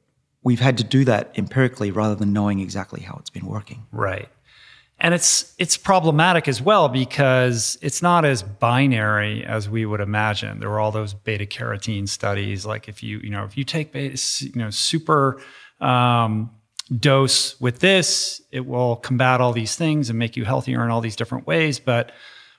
we've 0.43 0.59
had 0.59 0.77
to 0.79 0.85
do 0.85 1.05
that 1.05 1.33
empirically 1.39 1.93
rather 1.93 2.17
than 2.17 2.33
knowing 2.33 2.59
exactly 2.59 3.01
how 3.01 3.17
it's 3.21 3.31
been 3.31 3.47
working. 3.47 3.87
Right 3.93 4.29
and 5.01 5.15
it's 5.15 5.55
it's 5.59 5.77
problematic 5.77 6.49
as 6.49 6.61
well 6.61 6.89
because 6.89 7.79
it's 7.81 8.03
not 8.03 8.25
as 8.25 8.43
binary 8.43 9.45
as 9.45 9.69
we 9.69 9.87
would 9.87 10.01
imagine. 10.01 10.59
There 10.59 10.69
were 10.69 10.81
all 10.81 10.91
those 10.91 11.15
beta 11.15 11.47
carotene 11.47 12.09
studies, 12.09 12.67
like 12.67 12.89
if 12.89 13.03
you 13.03 13.19
you 13.19 13.31
know 13.31 13.45
if 13.45 13.57
you 13.57 13.65
take 13.65 13.93
beta, 13.93 14.19
you 14.45 14.57
know 14.57 14.71
super 14.71 15.41
um, 15.81 16.51
dose 16.97 17.61
with 17.61 17.79
this, 17.79 18.43
it 18.51 18.67
will 18.67 18.97
combat 18.97 19.41
all 19.41 19.53
these 19.53 19.77
things 19.77 20.11
and 20.11 20.19
make 20.19 20.37
you 20.37 20.45
healthier 20.45 20.85
in 20.85 20.91
all 20.91 21.01
these 21.01 21.17
different 21.17 21.47
ways. 21.47 21.79
But 21.79 22.11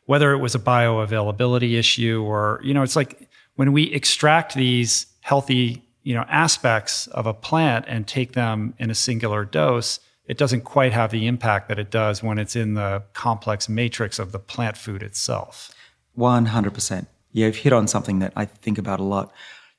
whether 0.05 0.31
it 0.31 0.37
was 0.37 0.55
a 0.55 0.59
bioavailability 0.59 1.77
issue 1.77 2.23
or 2.25 2.61
you 2.63 2.73
know, 2.73 2.83
it's 2.83 2.95
like 2.95 3.29
when 3.55 3.73
we 3.73 3.83
extract 3.91 4.55
these 4.55 5.07
healthy 5.21 5.83
you 6.03 6.15
know 6.15 6.23
aspects 6.29 7.07
of 7.07 7.25
a 7.25 7.33
plant 7.33 7.83
and 7.89 8.07
take 8.07 8.31
them 8.31 8.73
in 8.79 8.89
a 8.89 8.95
singular 8.95 9.43
dose 9.43 9.99
it 10.29 10.37
doesn't 10.37 10.61
quite 10.61 10.93
have 10.93 11.09
the 11.09 11.25
impact 11.25 11.67
that 11.67 11.79
it 11.79 11.89
does 11.89 12.21
when 12.21 12.37
it's 12.37 12.55
in 12.55 12.75
the 12.75 13.03
complex 13.13 13.67
matrix 13.67 14.19
of 14.19 14.31
the 14.31 14.37
plant 14.37 14.77
food 14.77 15.01
itself. 15.01 15.73
100%. 16.15 17.07
Yeah, 17.31 17.47
you've 17.47 17.55
hit 17.55 17.73
on 17.73 17.87
something 17.87 18.19
that 18.19 18.33
I 18.35 18.45
think 18.45 18.77
about 18.77 18.99
a 18.99 19.03
lot, 19.03 19.33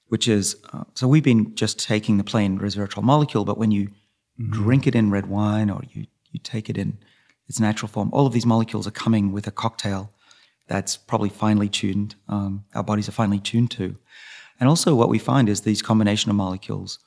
which 0.08 0.26
is 0.26 0.56
uh, 0.72 0.84
so 0.94 1.06
we've 1.06 1.22
been 1.22 1.54
just 1.54 1.78
taking 1.78 2.18
the 2.18 2.24
plain 2.24 2.58
resveratrol 2.58 3.04
molecule, 3.04 3.44
but 3.44 3.58
when 3.58 3.70
you 3.70 3.90
drink 4.50 4.86
it 4.86 4.94
in 4.96 5.10
red 5.10 5.26
wine 5.26 5.70
or 5.70 5.82
you, 5.92 6.06
you 6.32 6.40
take 6.42 6.68
it 6.68 6.76
in 6.76 6.98
its 7.48 7.60
natural 7.60 7.88
form, 7.88 8.10
all 8.12 8.26
of 8.26 8.32
these 8.32 8.46
molecules 8.46 8.86
are 8.88 8.92
coming 8.92 9.30
with 9.30 9.46
a 9.46 9.52
cocktail 9.52 10.12
that's 10.66 10.96
probably 10.96 11.28
finely 11.28 11.68
tuned, 11.68 12.16
um, 12.28 12.64
our 12.74 12.82
bodies 12.82 13.08
are 13.08 13.12
finely 13.12 13.38
tuned 13.38 13.70
to. 13.72 13.96
And 14.58 14.68
also, 14.68 14.94
what 14.94 15.08
we 15.08 15.18
find 15.18 15.48
is 15.48 15.60
these 15.60 15.82
combination 15.82 16.30
of 16.30 16.36
molecules 16.36 16.98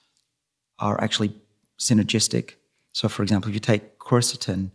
are 0.79 1.01
actually 1.01 1.33
synergistic. 1.79 2.55
So, 2.93 3.09
for 3.09 3.23
example, 3.23 3.49
if 3.49 3.53
you 3.53 3.59
take 3.59 3.99
quercetin, 3.99 4.71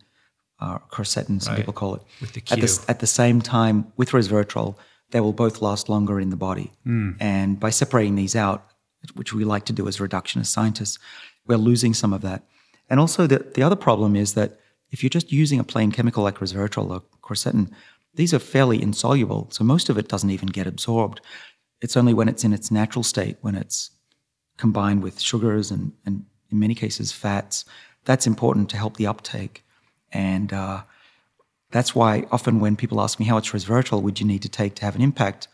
uh, 0.60 0.78
quercetin, 0.90 1.40
some 1.40 1.52
Right. 1.54 1.60
people 1.60 1.72
call 1.72 1.94
it, 1.94 2.02
With 2.20 2.32
the 2.32 2.42
at 2.50 2.60
the, 2.60 2.84
at 2.88 2.98
the 3.00 3.06
same 3.06 3.40
time 3.40 3.92
with 3.96 4.10
resveratrol, 4.10 4.74
they 5.10 5.20
will 5.20 5.32
both 5.32 5.62
last 5.62 5.88
longer 5.88 6.20
in 6.20 6.30
the 6.30 6.36
body. 6.36 6.72
Hmm. 6.84 7.12
And 7.20 7.58
by 7.58 7.70
separating 7.70 8.16
these 8.16 8.36
out, 8.36 8.66
which 9.14 9.32
we 9.32 9.44
like 9.44 9.64
to 9.66 9.72
do 9.72 9.86
as 9.88 9.98
reductionist 9.98 10.46
scientists, 10.46 10.98
we're 11.46 11.56
losing 11.56 11.94
some 11.94 12.12
of 12.12 12.20
that. 12.22 12.42
And 12.90 13.00
also, 13.00 13.26
the, 13.26 13.38
the 13.54 13.62
other 13.62 13.76
problem 13.76 14.16
is 14.16 14.34
that 14.34 14.58
if 14.90 15.02
you're 15.02 15.10
just 15.10 15.32
using 15.32 15.60
a 15.60 15.64
plain 15.64 15.92
chemical 15.92 16.24
like 16.24 16.38
resveratrol 16.38 16.90
or 16.90 17.02
quercetin, 17.22 17.70
these 18.14 18.34
are 18.34 18.38
fairly 18.40 18.82
insoluble. 18.82 19.48
So 19.52 19.62
most 19.62 19.88
of 19.88 19.96
it 19.96 20.08
doesn't 20.08 20.30
even 20.30 20.48
get 20.48 20.66
absorbed. 20.66 21.20
It's 21.80 21.96
only 21.96 22.12
when 22.14 22.28
it's 22.28 22.42
in 22.42 22.52
its 22.52 22.70
natural 22.70 23.04
state, 23.04 23.36
when 23.42 23.54
it's 23.54 23.90
combined 24.56 25.02
with 25.02 25.20
sugars 25.20 25.70
and, 25.70 25.92
and 26.04 26.24
in 26.50 26.58
many 26.58 26.74
cases 26.74 27.12
fats, 27.12 27.64
that's 28.08 28.26
important 28.26 28.70
to 28.70 28.78
help 28.78 28.96
the 28.96 29.06
uptake. 29.06 29.62
And 30.10 30.50
uh, 30.50 30.80
that's 31.70 31.94
why 31.94 32.24
often 32.32 32.58
when 32.58 32.74
people 32.74 33.02
ask 33.02 33.20
me 33.20 33.26
how 33.26 33.34
much 33.34 33.52
resveratrol 33.52 34.00
would 34.00 34.18
you 34.18 34.26
need 34.26 34.40
to 34.40 34.48
take 34.48 34.74
to 34.76 34.84
have 34.86 34.96
an 34.96 35.02
impact, 35.02 35.46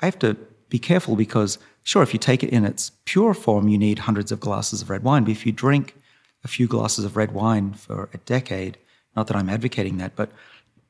I 0.00 0.04
have 0.04 0.18
to 0.20 0.36
be 0.68 0.78
careful 0.78 1.16
because 1.16 1.58
sure, 1.82 2.04
if 2.04 2.12
you 2.12 2.20
take 2.20 2.44
it 2.44 2.50
in 2.50 2.64
its 2.64 2.92
pure 3.04 3.34
form, 3.34 3.66
you 3.66 3.76
need 3.76 3.98
hundreds 3.98 4.30
of 4.30 4.38
glasses 4.38 4.80
of 4.80 4.90
red 4.90 5.02
wine. 5.02 5.24
But 5.24 5.32
if 5.32 5.44
you 5.44 5.50
drink 5.50 5.96
a 6.44 6.48
few 6.48 6.68
glasses 6.68 7.04
of 7.04 7.16
red 7.16 7.32
wine 7.32 7.72
for 7.72 8.08
a 8.14 8.18
decade, 8.18 8.78
not 9.16 9.26
that 9.26 9.36
I'm 9.36 9.50
advocating 9.50 9.96
that, 9.96 10.14
but 10.14 10.30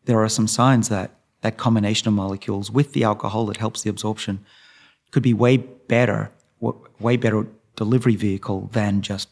there 0.05 0.23
are 0.23 0.29
some 0.29 0.47
signs 0.47 0.91
that 0.91 1.13
that 1.41 1.57
combination 1.57 2.07
of 2.09 2.13
molecules 2.13 2.71
with 2.71 2.93
the 2.93 3.05
alcohol 3.05 3.47
that 3.47 3.57
helps 3.57 3.81
the 3.81 3.89
absorption 3.89 4.45
could 5.11 5.23
be 5.23 5.33
way 5.33 5.57
better, 5.57 6.31
wa- 6.61 6.75
way 7.01 7.17
better 7.17 7.47
delivery 7.77 8.17
vehicle 8.17 8.69
than 8.73 9.01
just 9.01 9.31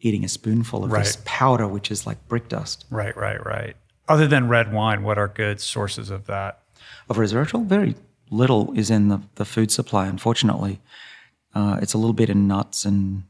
eating 0.00 0.24
a 0.24 0.28
spoonful 0.28 0.84
of 0.84 0.90
this 0.90 1.18
powder, 1.24 1.66
which 1.68 1.90
is 1.90 2.06
like 2.06 2.26
brick 2.28 2.48
dust. 2.48 2.86
Right, 2.90 3.16
right, 3.16 3.44
right. 3.44 3.76
Other 4.08 4.26
than 4.26 4.48
red 4.48 4.72
wine, 4.72 5.02
what 5.02 5.18
are 5.18 5.28
good 5.28 5.60
sources 5.60 6.10
of 6.10 6.26
that? 6.26 6.62
Of 7.08 7.16
resveratrol, 7.16 7.66
very 7.66 7.94
little 8.30 8.72
is 8.76 8.90
in 8.90 9.08
the, 9.08 9.20
the 9.34 9.44
food 9.44 9.70
supply, 9.70 10.06
unfortunately. 10.06 10.80
Uh, 11.54 11.78
it's 11.82 11.94
a 11.94 11.98
little 11.98 12.12
bit 12.12 12.30
in 12.30 12.46
nuts 12.46 12.84
and, 12.84 13.24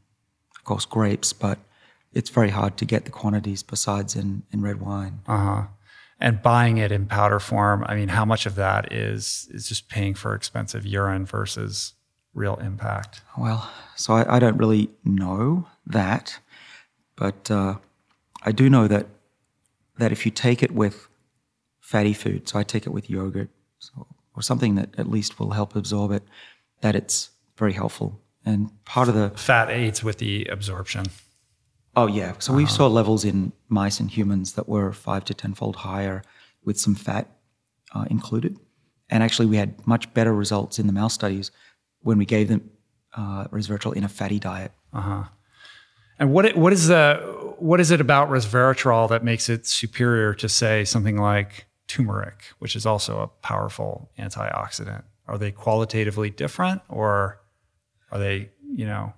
of 0.55 0.63
course, 0.63 0.85
grapes, 0.85 1.33
but 1.33 1.59
it's 2.13 2.29
very 2.29 2.49
hard 2.49 2.77
to 2.77 2.85
get 2.85 3.05
the 3.05 3.11
quantities 3.11 3.63
besides 3.63 4.15
in, 4.15 4.43
in 4.51 4.61
red 4.61 4.79
wine. 4.81 5.21
Uh 5.27 5.37
huh. 5.37 5.63
And 6.19 6.41
buying 6.41 6.77
it 6.77 6.91
in 6.91 7.07
powder 7.07 7.39
form, 7.39 7.83
I 7.87 7.95
mean, 7.95 8.09
how 8.09 8.25
much 8.25 8.45
of 8.45 8.53
that 8.55 8.93
is 8.93 9.49
is 9.51 9.67
just 9.67 9.89
paying 9.89 10.13
for 10.13 10.35
expensive 10.35 10.85
urine 10.85 11.25
versus 11.25 11.93
real 12.35 12.55
impact? 12.57 13.21
Well, 13.37 13.71
so 13.95 14.13
I, 14.13 14.35
I 14.35 14.39
don't 14.39 14.57
really 14.57 14.91
know 15.03 15.67
that, 15.87 16.39
but 17.21 17.51
uh, 17.51 17.75
I 18.41 18.51
do 18.51 18.67
know 18.67 18.87
that 18.87 19.05
that 19.99 20.11
if 20.11 20.25
you 20.25 20.31
take 20.31 20.63
it 20.63 20.71
with 20.71 21.07
fatty 21.79 22.13
food, 22.13 22.49
so 22.49 22.57
I 22.57 22.63
take 22.63 22.87
it 22.87 22.89
with 22.89 23.11
yogurt 23.11 23.49
so, 23.77 24.07
or 24.35 24.41
something 24.41 24.73
that 24.73 24.89
at 24.97 25.07
least 25.07 25.39
will 25.39 25.51
help 25.51 25.75
absorb 25.75 26.11
it, 26.11 26.23
that 26.81 26.95
it's 26.95 27.29
very 27.57 27.73
helpful. 27.73 28.19
And 28.43 28.71
part 28.85 29.07
of 29.07 29.13
the 29.13 29.29
Fat 29.35 29.69
aids 29.69 30.03
with 30.03 30.17
the 30.17 30.45
absorption. 30.45 31.05
oh 31.95 32.07
yeah, 32.07 32.33
so 32.39 32.53
we 32.53 32.65
saw 32.65 32.87
levels 32.87 33.23
in 33.23 33.51
mice 33.69 33.99
and 33.99 34.09
humans 34.09 34.53
that 34.53 34.67
were 34.67 34.91
five 34.91 35.23
to 35.25 35.35
tenfold 35.35 35.75
higher 35.75 36.23
with 36.65 36.79
some 36.79 36.95
fat 36.95 37.27
uh, 37.93 38.05
included, 38.09 38.57
and 39.11 39.21
actually 39.21 39.45
we 39.45 39.57
had 39.57 39.85
much 39.85 40.11
better 40.15 40.33
results 40.33 40.79
in 40.79 40.87
the 40.87 40.93
mouse 41.01 41.13
studies 41.13 41.51
when 41.99 42.17
we 42.17 42.25
gave 42.25 42.47
them 42.47 42.61
uh, 43.15 43.45
resveratrol 43.49 43.93
in 43.93 44.03
a 44.03 44.09
fatty 44.09 44.39
diet. 44.39 44.71
And 46.21 46.31
what 46.31 46.45
it, 46.45 46.55
what 46.55 46.71
is 46.71 46.87
the 46.87 47.15
what 47.57 47.79
is 47.79 47.89
it 47.91 47.99
about 47.99 48.29
resveratrol 48.29 49.09
that 49.09 49.23
makes 49.23 49.49
it 49.49 49.65
superior 49.65 50.35
to 50.35 50.47
say 50.47 50.85
something 50.85 51.17
like 51.17 51.65
turmeric, 51.87 52.43
which 52.59 52.75
is 52.75 52.85
also 52.85 53.19
a 53.21 53.27
powerful 53.45 54.11
antioxidant? 54.19 55.01
Are 55.27 55.39
they 55.39 55.51
qualitatively 55.51 56.29
different, 56.29 56.81
or 56.89 57.39
are 58.11 58.19
they 58.19 58.49
you 58.71 58.85
know 58.85 59.13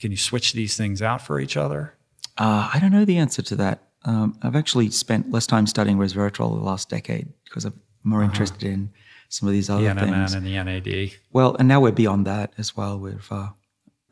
can 0.00 0.10
you 0.10 0.16
switch 0.16 0.54
these 0.54 0.74
things 0.74 1.02
out 1.02 1.20
for 1.20 1.38
each 1.38 1.56
other? 1.56 1.94
Uh, 2.38 2.70
I 2.72 2.78
don't 2.80 2.92
know 2.92 3.04
the 3.04 3.18
answer 3.18 3.42
to 3.42 3.56
that. 3.56 3.82
Um, 4.06 4.38
I've 4.42 4.56
actually 4.56 4.88
spent 4.90 5.30
less 5.30 5.46
time 5.46 5.66
studying 5.66 5.98
resveratrol 5.98 6.56
the 6.58 6.64
last 6.64 6.88
decade 6.88 7.28
because 7.44 7.66
I'm 7.66 7.78
more 8.04 8.22
interested 8.22 8.62
in 8.62 8.90
some 9.28 9.48
of 9.48 9.52
these 9.52 9.68
other 9.68 9.82
The 9.82 10.00
NMN 10.00 10.10
things. 10.14 10.34
and 10.34 10.46
the 10.46 10.52
NAD. 10.64 11.10
Well, 11.30 11.56
and 11.56 11.68
now 11.68 11.80
we're 11.80 11.92
beyond 11.92 12.26
that 12.26 12.54
as 12.56 12.74
well. 12.74 12.98
We've 12.98 13.26
uh, 13.30 13.48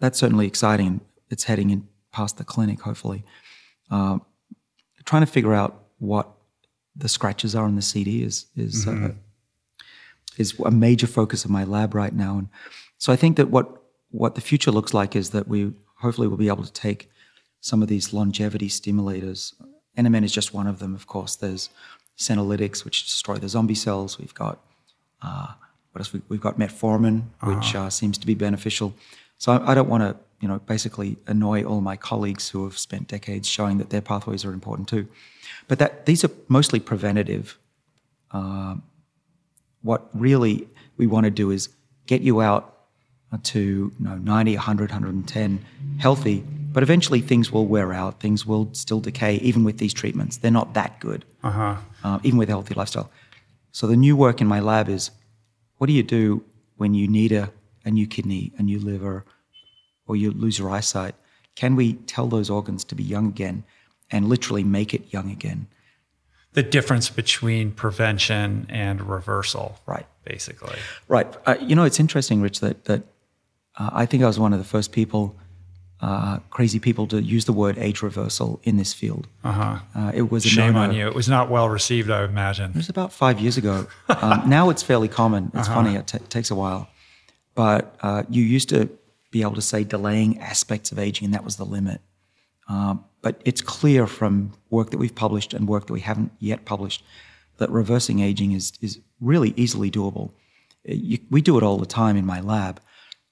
that's 0.01 0.19
certainly 0.19 0.47
exciting. 0.47 1.01
It's 1.31 1.45
heading 1.45 1.71
in 1.71 1.89
past 2.16 2.38
the 2.38 2.44
clinic, 2.44 2.80
hopefully. 2.80 3.22
Um, 3.90 4.22
trying 5.05 5.24
to 5.26 5.32
figure 5.36 5.55
out 5.55 5.72
what 5.98 6.26
the 6.97 7.09
scratches 7.09 7.55
are 7.55 7.64
on 7.64 7.76
the 7.76 7.82
CD 7.82 8.22
is 8.22 8.47
is 8.56 8.86
uh, 8.88 9.12
is 10.38 10.59
a 10.64 10.70
major 10.70 11.06
focus 11.06 11.44
of 11.44 11.51
my 11.51 11.64
lab 11.64 11.94
right 11.94 12.14
now. 12.14 12.38
And 12.38 12.48
so 12.98 13.12
I 13.12 13.16
think 13.16 13.36
that 13.36 13.48
what 13.51 13.66
what 14.22 14.34
the 14.34 14.40
future 14.40 14.72
looks 14.72 14.94
like 14.94 15.14
is 15.14 15.30
that 15.30 15.47
we 15.47 15.72
hopefully 15.97 16.28
will 16.28 16.43
be 16.47 16.48
able 16.48 16.64
to 16.64 16.72
take 16.72 17.10
some 17.60 17.82
of 17.82 17.88
these 17.88 18.12
longevity 18.12 18.68
stimulators. 18.68 19.52
NMN 19.98 20.24
is 20.24 20.32
just 20.32 20.55
one 20.55 20.66
of 20.66 20.78
them, 20.78 20.94
of 20.94 21.06
course. 21.06 21.36
There's 21.36 21.70
senolytics, 22.16 22.84
which 22.84 23.05
destroy 23.05 23.36
the 23.36 23.48
zombie 23.48 23.74
cells. 23.74 24.18
We've 24.18 24.34
got 24.34 24.56
uh, 25.22 25.48
what 25.93 26.01
else? 26.01 26.12
We, 26.12 26.20
we've 26.30 26.47
got 26.48 26.59
metformin, 26.59 27.16
which 27.43 27.74
uh, 27.74 27.90
seems 27.90 28.16
to 28.18 28.26
be 28.26 28.34
beneficial. 28.34 28.94
So 29.38 29.52
I, 29.52 29.72
I 29.72 29.74
don't 29.74 29.88
want 29.88 30.02
to, 30.02 30.16
you 30.41 30.49
know, 30.49 30.59
basically 30.61 31.17
annoy 31.27 31.65
all 31.65 31.81
my 31.81 31.97
colleagues 31.97 32.49
who 32.51 32.65
have 32.65 32.79
spent 32.79 33.09
decades 33.09 33.49
showing 33.49 33.79
that 33.79 33.91
their 33.91 34.03
pathways 34.03 34.45
are 34.45 34.53
important 34.53 34.89
too. 34.89 35.09
But 35.69 35.79
that 35.79 36.07
these 36.07 36.25
are 36.25 36.31
mostly 36.49 36.81
preventative. 36.81 37.59
Um, 38.33 38.83
what 39.83 40.09
really 40.15 40.69
we 40.97 41.07
want 41.07 41.25
to 41.25 41.31
do 41.31 41.51
is 41.51 41.69
get 42.07 42.23
you 42.23 42.41
out 42.41 42.73
to 43.43 43.61
you 43.61 43.93
know, 43.99 44.17
90, 44.17 44.55
100, 44.57 44.91
110, 44.91 45.65
healthy. 45.99 46.45
But 46.73 46.83
eventually 46.83 47.21
things 47.21 47.51
will 47.51 47.67
wear 47.67 47.93
out. 47.93 48.21
Things 48.21 48.47
will 48.47 48.69
still 48.73 49.01
decay, 49.01 49.37
even 49.37 49.65
with 49.65 49.79
these 49.79 49.95
treatments. 49.95 50.37
They're 50.39 50.51
not 50.51 50.75
that 50.75 51.01
good, 51.01 51.25
Uh-huh. 51.43 51.77
uh, 52.05 52.19
even 52.23 52.39
with 52.39 52.49
a 52.49 52.53
healthy 52.53 52.75
lifestyle. 52.75 53.11
So 53.73 53.87
the 53.87 53.97
new 53.97 54.17
work 54.17 54.41
in 54.41 54.47
my 54.47 54.61
lab 54.61 54.89
is 54.89 55.11
what 55.79 55.87
do 55.87 55.93
you 55.93 56.03
do 56.03 56.45
when 56.77 56.95
you 56.95 57.09
need 57.09 57.33
a, 57.33 57.51
a 57.85 57.91
new 57.91 58.07
kidney, 58.07 58.53
a 58.59 58.63
new 58.63 58.79
liver, 58.79 59.25
or 60.07 60.16
you 60.16 60.31
lose 60.31 60.59
your 60.59 60.70
eyesight? 60.70 61.15
Can 61.55 61.77
we 61.77 61.95
tell 61.95 62.27
those 62.28 62.51
organs 62.51 62.85
to 62.85 62.95
be 62.95 63.03
young 63.03 63.27
again 63.28 63.65
and 64.11 64.28
literally 64.28 64.65
make 64.65 64.93
it 64.95 65.12
young 65.12 65.31
again? 65.31 65.66
The 66.53 66.62
difference 66.62 67.11
between 67.11 67.73
prevention 67.73 68.66
and 68.70 69.03
reversal, 69.03 69.78
Right. 69.87 70.07
basically. 70.24 70.77
Right. 71.09 71.27
Uh, 71.47 71.57
you 71.61 71.74
know, 71.77 71.85
it's 71.85 72.01
interesting, 72.01 72.41
Rich, 72.41 72.61
that, 72.61 72.85
that 72.87 73.03
uh, 73.77 73.91
I 73.93 74.07
think 74.07 74.23
I 74.23 74.27
was 74.27 74.39
one 74.39 74.53
of 74.55 74.59
the 74.59 74.65
first 74.65 74.91
people, 74.93 75.37
uh, 76.01 76.39
crazy 76.51 76.78
people, 76.78 77.07
to 77.09 77.20
use 77.23 77.45
the 77.45 77.53
word 77.53 77.77
age 77.78 78.01
reversal 78.03 78.59
in 78.62 78.77
this 78.78 78.95
field. 78.95 79.27
Uh-huh. 79.45 79.78
Uh, 79.95 80.12
it 80.15 80.31
was 80.31 80.47
a 80.47 80.49
Shame 80.49 80.73
no-no. 80.73 80.89
on 80.89 80.95
you. 80.95 81.07
It 81.07 81.15
was 81.15 81.28
not 81.28 81.51
well 81.51 81.69
received, 81.69 82.11
I 82.11 82.24
imagine. 82.24 82.70
It 82.70 82.77
was 82.77 82.89
about 82.89 83.12
five 83.12 83.39
years 83.41 83.57
ago. 83.57 83.87
Um, 84.09 84.49
now 84.49 84.70
it's 84.70 84.83
fairly 84.83 85.09
common. 85.09 85.51
It's 85.53 85.69
funny, 85.69 85.95
it 85.95 86.07
ta 86.07 86.19
takes 86.31 86.51
a 86.51 86.55
while. 86.55 86.89
But 87.55 87.95
uh, 88.01 88.23
you 88.31 88.43
used 88.43 88.70
to 88.70 88.89
be 89.31 89.43
able 89.43 89.55
to 89.55 89.62
say 89.62 89.85
delaying 89.85 90.40
aspects 90.40 90.93
of 90.93 90.98
aging, 90.98 91.27
and 91.27 91.35
that 91.35 91.44
was 91.44 91.57
the 91.57 91.65
limit. 91.65 92.01
Um, 92.69 93.05
but 93.23 93.40
it's 93.44 93.61
clear 93.61 94.07
from 94.07 94.53
work 94.70 94.90
that 94.90 94.98
we've 94.98 95.15
published 95.15 95.55
and 95.55 95.69
work 95.69 95.86
that 95.86 95.93
we 95.93 96.01
haven't 96.01 96.32
yet 96.39 96.65
published 96.65 97.05
that 97.59 97.70
reversing 97.70 98.20
aging 98.20 98.53
is, 98.53 98.73
is 98.81 99.01
really 99.20 99.55
easily 99.57 99.90
doable. 99.90 100.31
Uh, 100.89 100.94
You, 100.94 101.19
we 101.31 101.40
do 101.40 101.57
it 101.57 101.62
all 101.62 101.78
the 101.78 101.86
time 101.86 102.16
in 102.16 102.27
my 102.27 102.40
lab. 102.40 102.81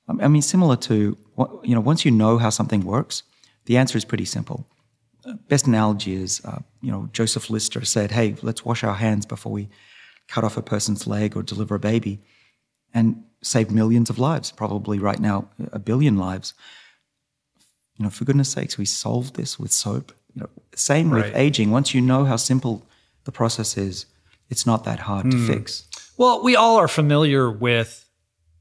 Um, 0.09 0.21
I 0.21 0.29
mean, 0.29 0.43
similar 0.43 0.77
to, 0.77 1.16
you 1.62 1.75
know, 1.75 1.81
once 1.81 2.05
you 2.05 2.11
know 2.11 2.39
how 2.39 2.51
something 2.51 2.85
works, 2.85 3.23
the 3.66 3.77
answer 3.77 3.99
is 3.99 4.05
pretty 4.05 4.25
simple 4.25 4.66
best 5.49 5.66
analogy 5.66 6.15
is, 6.15 6.43
uh, 6.45 6.61
you 6.81 6.91
know, 6.91 7.09
Joseph 7.12 7.51
Lister 7.51 7.85
said, 7.85 8.12
"Hey, 8.12 8.37
let's 8.43 8.65
wash 8.65 8.85
our 8.85 8.95
hands 8.95 9.27
before 9.27 9.53
we 9.53 9.69
cut 10.29 10.45
off 10.45 10.57
a 10.57 10.62
person's 10.62 11.07
leg 11.07 11.37
or 11.37 11.43
deliver 11.43 11.75
a 11.75 11.81
baby," 11.81 12.21
and 12.93 13.25
save 13.45 13.71
millions 13.71 14.11
of 14.11 14.19
lives. 14.19 14.51
Probably 14.53 14.99
right 14.99 15.21
now, 15.21 15.49
a 15.73 15.79
billion 15.79 16.16
lives. 16.16 16.55
You 17.97 18.05
know, 18.05 18.11
for 18.11 18.25
goodness 18.25 18.51
sakes, 18.51 18.77
we 18.77 18.85
solved 18.87 19.37
this 19.37 19.59
with 19.59 19.71
soap. 19.71 20.12
You 20.35 20.43
know, 20.43 20.49
same 20.75 21.11
Right. 21.11 21.27
with 21.27 21.37
aging. 21.37 21.71
Once 21.71 21.95
you 21.95 22.01
know 22.01 22.25
how 22.25 22.37
simple 22.37 22.87
the 23.25 23.33
process 23.33 23.77
is, 23.77 24.07
it's 24.51 24.66
not 24.66 24.85
that 24.85 24.99
hard 25.01 25.31
to 25.31 25.47
fix. 25.47 25.85
Well, 26.16 26.43
we 26.43 26.57
all 26.57 26.77
are 26.77 26.89
familiar 26.89 27.51
with 27.51 28.01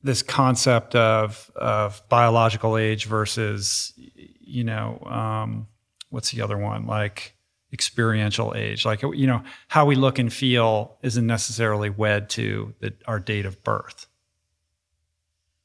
this 0.04 0.22
concept 0.22 0.96
of 0.96 1.52
of 1.56 2.02
biological 2.10 2.78
age 2.78 3.06
versus, 3.06 3.94
you 4.40 4.64
know, 4.64 5.00
um, 5.06 5.68
what's 6.10 6.32
the 6.32 6.42
other 6.42 6.58
one? 6.58 6.86
Like 6.86 7.36
experiential 7.72 8.54
age. 8.56 8.86
Like 8.86 9.02
you 9.02 9.26
know, 9.28 9.42
how 9.68 9.86
we 9.86 9.96
look 9.96 10.20
and 10.20 10.32
feel 10.32 10.98
isn't 11.02 11.26
necessarily 11.26 11.90
wed 11.90 12.30
to 12.32 12.74
the, 12.82 12.94
our 13.08 13.20
date 13.20 13.46
of 13.48 13.64
birth. 13.64 14.06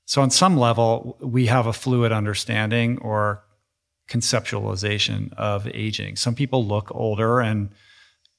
So 0.08 0.22
on 0.22 0.30
some 0.30 0.56
level, 0.56 1.18
we 1.20 1.46
have 1.48 1.66
a 1.66 1.72
fluid 1.74 2.12
understanding 2.12 2.96
or 3.02 3.44
conceptualization 4.08 5.34
of 5.34 5.68
aging. 5.74 6.16
Some 6.16 6.34
people 6.34 6.64
look 6.64 6.90
older 6.94 7.40
and 7.40 7.68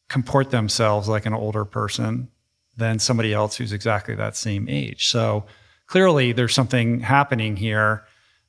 comport 0.07 0.49
themselves 0.49 1.07
like 1.07 1.27
an 1.27 1.33
older 1.35 1.65
person 1.65 2.29
than 2.75 2.97
somebody 2.97 3.35
else 3.35 3.55
who's 3.55 3.71
exactly 3.71 4.15
that 4.15 4.35
same 4.35 4.67
age. 4.67 5.09
So 5.09 5.45
clearly 5.85 6.31
there's 6.31 6.55
something 6.55 7.01
happening 7.01 7.55
here 7.55 8.03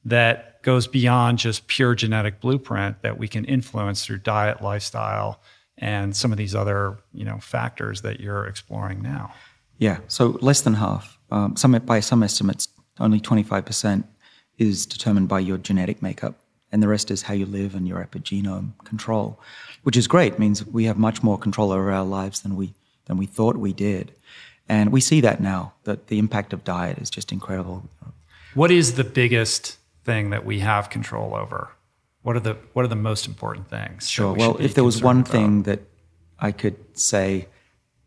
that 0.06 0.62
goes 0.62 0.86
beyond 0.86 1.40
just 1.40 1.66
pure 1.66 1.94
genetic 1.94 2.40
blueprint 2.40 3.02
that 3.02 3.18
we 3.18 3.28
can 3.28 3.44
influence 3.44 4.02
through 4.02 4.20
diet, 4.20 4.62
lifestyle, 4.62 5.42
and 5.76 6.16
some 6.16 6.32
of 6.32 6.38
these 6.38 6.54
other 6.54 6.96
you 7.12 7.26
know 7.26 7.36
factors 7.38 8.00
that 8.00 8.18
you're 8.18 8.46
exploring 8.46 9.02
now. 9.02 9.34
Yeah, 9.76 9.98
so 10.08 10.38
less 10.40 10.62
than 10.62 10.74
half. 10.74 11.18
Um, 11.30 11.54
some 11.56 11.72
by 11.72 12.00
some 12.00 12.22
estimates, 12.22 12.68
only 13.00 13.20
25% 13.20 14.04
is 14.58 14.86
determined 14.86 15.28
by 15.28 15.40
your 15.40 15.58
genetic 15.58 16.02
makeup, 16.02 16.34
and 16.70 16.82
the 16.82 16.88
rest 16.88 17.10
is 17.10 17.22
how 17.22 17.34
you 17.34 17.46
live 17.46 17.74
and 17.74 17.88
your 17.88 18.04
epigenome 18.04 18.72
control, 18.84 19.40
which 19.82 19.96
is 19.96 20.06
great. 20.06 20.34
It 20.34 20.38
means 20.38 20.64
we 20.66 20.84
have 20.84 20.98
much 20.98 21.22
more 21.22 21.38
control 21.38 21.72
over 21.72 21.90
our 21.90 22.04
lives 22.04 22.42
than 22.42 22.56
we 22.56 22.74
than 23.06 23.16
we 23.16 23.26
thought 23.26 23.56
we 23.56 23.72
did, 23.72 24.12
and 24.68 24.92
we 24.92 25.00
see 25.00 25.20
that 25.22 25.40
now. 25.40 25.72
That 25.84 26.06
the 26.08 26.18
impact 26.18 26.52
of 26.52 26.62
diet 26.62 26.98
is 26.98 27.10
just 27.10 27.32
incredible. 27.32 27.88
What 28.54 28.70
is 28.70 28.94
the 28.94 29.04
biggest 29.04 29.78
thing 30.04 30.30
that 30.30 30.44
we 30.44 30.60
have 30.60 30.90
control 30.90 31.34
over? 31.34 31.70
What 32.22 32.36
are 32.36 32.40
the 32.40 32.56
what 32.74 32.84
are 32.84 32.88
the 32.88 32.96
most 32.96 33.26
important 33.26 33.68
things? 33.68 34.08
Sure. 34.08 34.32
We 34.32 34.38
well, 34.38 34.56
if 34.60 34.74
there 34.74 34.84
was 34.84 35.02
one 35.02 35.20
about? 35.20 35.32
thing 35.32 35.62
that 35.62 35.80
I 36.38 36.52
could 36.52 36.76
say, 36.98 37.48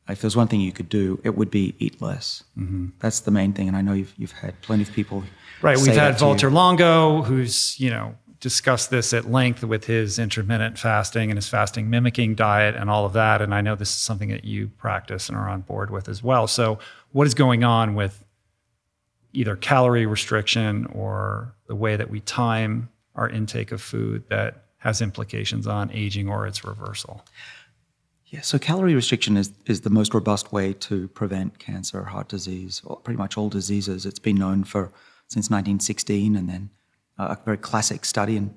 if 0.10 0.22
there's 0.22 0.36
one 0.36 0.48
thing 0.48 0.60
you 0.60 0.72
could 0.72 0.90
do, 0.90 1.20
it 1.24 1.38
would 1.38 1.50
be 1.50 1.76
eat 1.80 2.02
less. 2.02 2.44
Mm-hmm. 2.58 2.88
That's 3.00 3.22
the 3.22 3.32
main 3.32 3.54
thing, 3.54 3.68
and 3.68 3.78
I 3.78 3.82
know 3.82 3.94
you've 3.94 4.14
you've 4.18 4.34
had 4.34 4.62
plenty 4.62 4.84
of 4.84 4.92
people. 4.92 5.24
Right. 5.62 5.78
We've 5.78 5.96
had 5.96 6.16
Valter 6.16 6.52
Longo, 6.52 7.22
who's 7.22 7.80
you 7.80 7.90
know 7.90 8.16
discussed 8.44 8.90
this 8.90 9.14
at 9.14 9.32
length 9.32 9.64
with 9.64 9.86
his 9.86 10.20
intermittent 10.20 10.78
fasting 10.78 11.32
and 11.32 11.38
his 11.38 11.48
fasting 11.48 11.90
mimicking 11.90 12.36
diet 12.36 12.76
and 12.76 12.90
all 12.90 13.06
of 13.06 13.14
that. 13.14 13.42
And 13.42 13.56
I 13.56 13.62
know 13.62 13.74
this 13.74 13.92
is 13.92 13.96
something 13.96 14.28
that 14.32 14.44
you 14.44 14.68
practice 14.78 15.30
and 15.30 15.38
are 15.38 15.48
on 15.48 15.62
board 15.62 15.90
with 15.90 16.10
as 16.10 16.22
well. 16.22 16.46
So, 16.48 16.78
what 17.14 17.26
is 17.26 17.34
going 17.34 17.64
on 17.64 17.96
with 17.96 18.26
either 19.32 19.56
calorie 19.56 20.06
restriction 20.06 20.86
or 20.88 21.56
the 21.68 21.76
way 21.76 21.96
that 21.96 22.10
we 22.10 22.20
time 22.20 22.90
our 23.16 23.30
intake 23.30 23.72
of 23.72 23.82
food 23.82 24.26
that 24.28 24.66
has 24.80 25.02
implications 25.02 25.66
on 25.66 25.90
aging 25.92 26.28
or 26.28 26.46
its 26.46 26.66
reversal? 26.66 27.24
Yeah, 28.34 28.42
so 28.42 28.58
calorie 28.58 28.96
restriction 28.96 29.38
is, 29.38 29.52
is 29.68 29.82
the 29.82 29.92
most 29.92 30.12
robust 30.16 30.52
way 30.52 30.74
to 30.74 31.08
prevent 31.10 31.60
cancer, 31.60 32.06
heart 32.06 32.30
disease, 32.30 32.82
or 32.84 32.98
pretty 32.98 33.20
much 33.20 33.38
all 33.38 33.48
diseases. 33.48 34.08
It's 34.08 34.18
been 34.18 34.38
known 34.38 34.64
for 34.64 34.92
since 35.28 35.52
1916, 35.52 36.36
and 36.36 36.50
then 36.50 36.72
uh, 37.20 37.36
a 37.38 37.46
very 37.46 37.58
classic 37.58 38.06
study 38.06 38.38
in, 38.38 38.56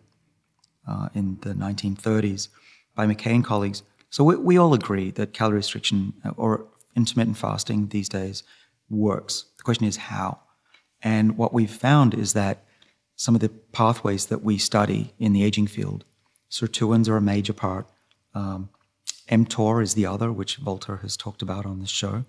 uh, 0.88 1.10
in 1.14 1.36
the 1.42 1.50
1930s 1.50 2.48
by 2.94 3.06
McCay 3.06 3.34
and 3.34 3.44
colleagues. 3.44 3.82
So 4.08 4.24
we, 4.24 4.36
we 4.36 4.56
all 4.56 4.72
agree 4.72 5.10
that 5.10 5.34
calorie 5.34 5.56
restriction 5.56 6.14
uh, 6.24 6.30
or 6.38 6.64
intermittent 6.96 7.36
fasting 7.36 7.88
these 7.88 8.08
days 8.08 8.44
works. 8.88 9.44
The 9.58 9.62
question 9.62 9.86
is 9.86 9.98
how. 9.98 10.38
And 11.02 11.36
what 11.36 11.52
we've 11.52 11.70
found 11.70 12.14
is 12.14 12.32
that 12.32 12.64
some 13.14 13.34
of 13.34 13.42
the 13.42 13.50
pathways 13.50 14.24
that 14.26 14.42
we 14.42 14.56
study 14.56 15.12
in 15.18 15.34
the 15.34 15.44
aging 15.44 15.66
field, 15.66 16.06
sirtuins 16.50 17.10
are 17.10 17.18
a 17.18 17.20
major 17.20 17.52
part. 17.52 17.86
Um, 18.34 18.70
mTOR 19.30 19.82
is 19.82 19.94
the 19.94 20.06
other, 20.06 20.32
which 20.32 20.60
Valter 20.60 21.00
has 21.02 21.16
talked 21.16 21.42
about 21.42 21.66
on 21.66 21.80
this 21.80 21.90
show. 21.90 22.24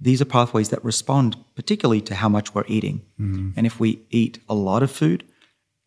These 0.00 0.22
are 0.22 0.26
pathways 0.26 0.70
that 0.70 0.84
respond 0.84 1.36
particularly 1.54 2.00
to 2.02 2.14
how 2.14 2.28
much 2.28 2.54
we're 2.54 2.64
eating. 2.68 3.02
Mm-hmm. 3.20 3.50
And 3.56 3.66
if 3.66 3.78
we 3.78 4.00
eat 4.10 4.38
a 4.48 4.54
lot 4.54 4.82
of 4.82 4.90
food, 4.90 5.24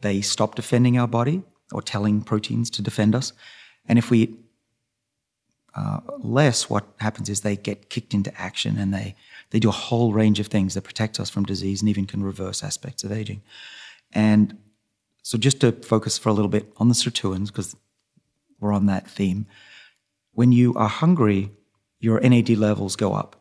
they 0.02 0.22
stop 0.22 0.56
defending 0.56 0.98
our 0.98 1.08
body 1.08 1.44
or 1.72 1.82
telling 1.82 2.22
proteins 2.22 2.70
to 2.72 2.82
defend 2.82 3.16
us. 3.16 3.34
And 3.88 3.98
if 3.98 4.12
we 4.12 4.20
eat 4.20 4.40
uh, 5.74 6.02
less, 6.20 6.70
what 6.70 6.86
happens 7.00 7.30
is 7.30 7.42
they 7.42 7.56
get 7.56 7.90
kicked 7.90 8.14
into 8.14 8.40
action 8.40 8.78
and 8.78 8.94
they, 8.94 9.16
they 9.52 9.60
do 9.60 9.70
a 9.70 9.74
whole 9.74 10.12
range 10.12 10.40
of 10.40 10.48
things 10.48 10.74
that 10.74 10.82
protect 10.82 11.20
us 11.20 11.30
from 11.30 11.46
disease 11.46 11.82
and 11.82 11.90
even 11.90 12.06
can 12.06 12.24
reverse 12.24 12.64
aspects 12.64 13.04
of 13.04 13.12
aging. 13.12 13.42
And 14.12 14.58
so, 15.24 15.38
just 15.38 15.62
to 15.62 15.72
focus 15.72 16.18
for 16.18 16.30
a 16.30 16.34
little 16.34 16.50
bit 16.50 16.74
on 16.78 16.90
the 16.90 16.94
sirtuins, 16.94 17.48
because 17.48 17.76
we're 18.60 18.74
on 18.74 18.88
that 18.88 19.10
theme, 19.10 19.46
when 20.34 20.52
you 20.52 20.74
are 20.76 20.90
hungry, 20.90 21.52
your 22.00 22.20
NAD 22.20 22.50
levels 22.52 22.96
go 22.96 23.14
up. 23.14 23.36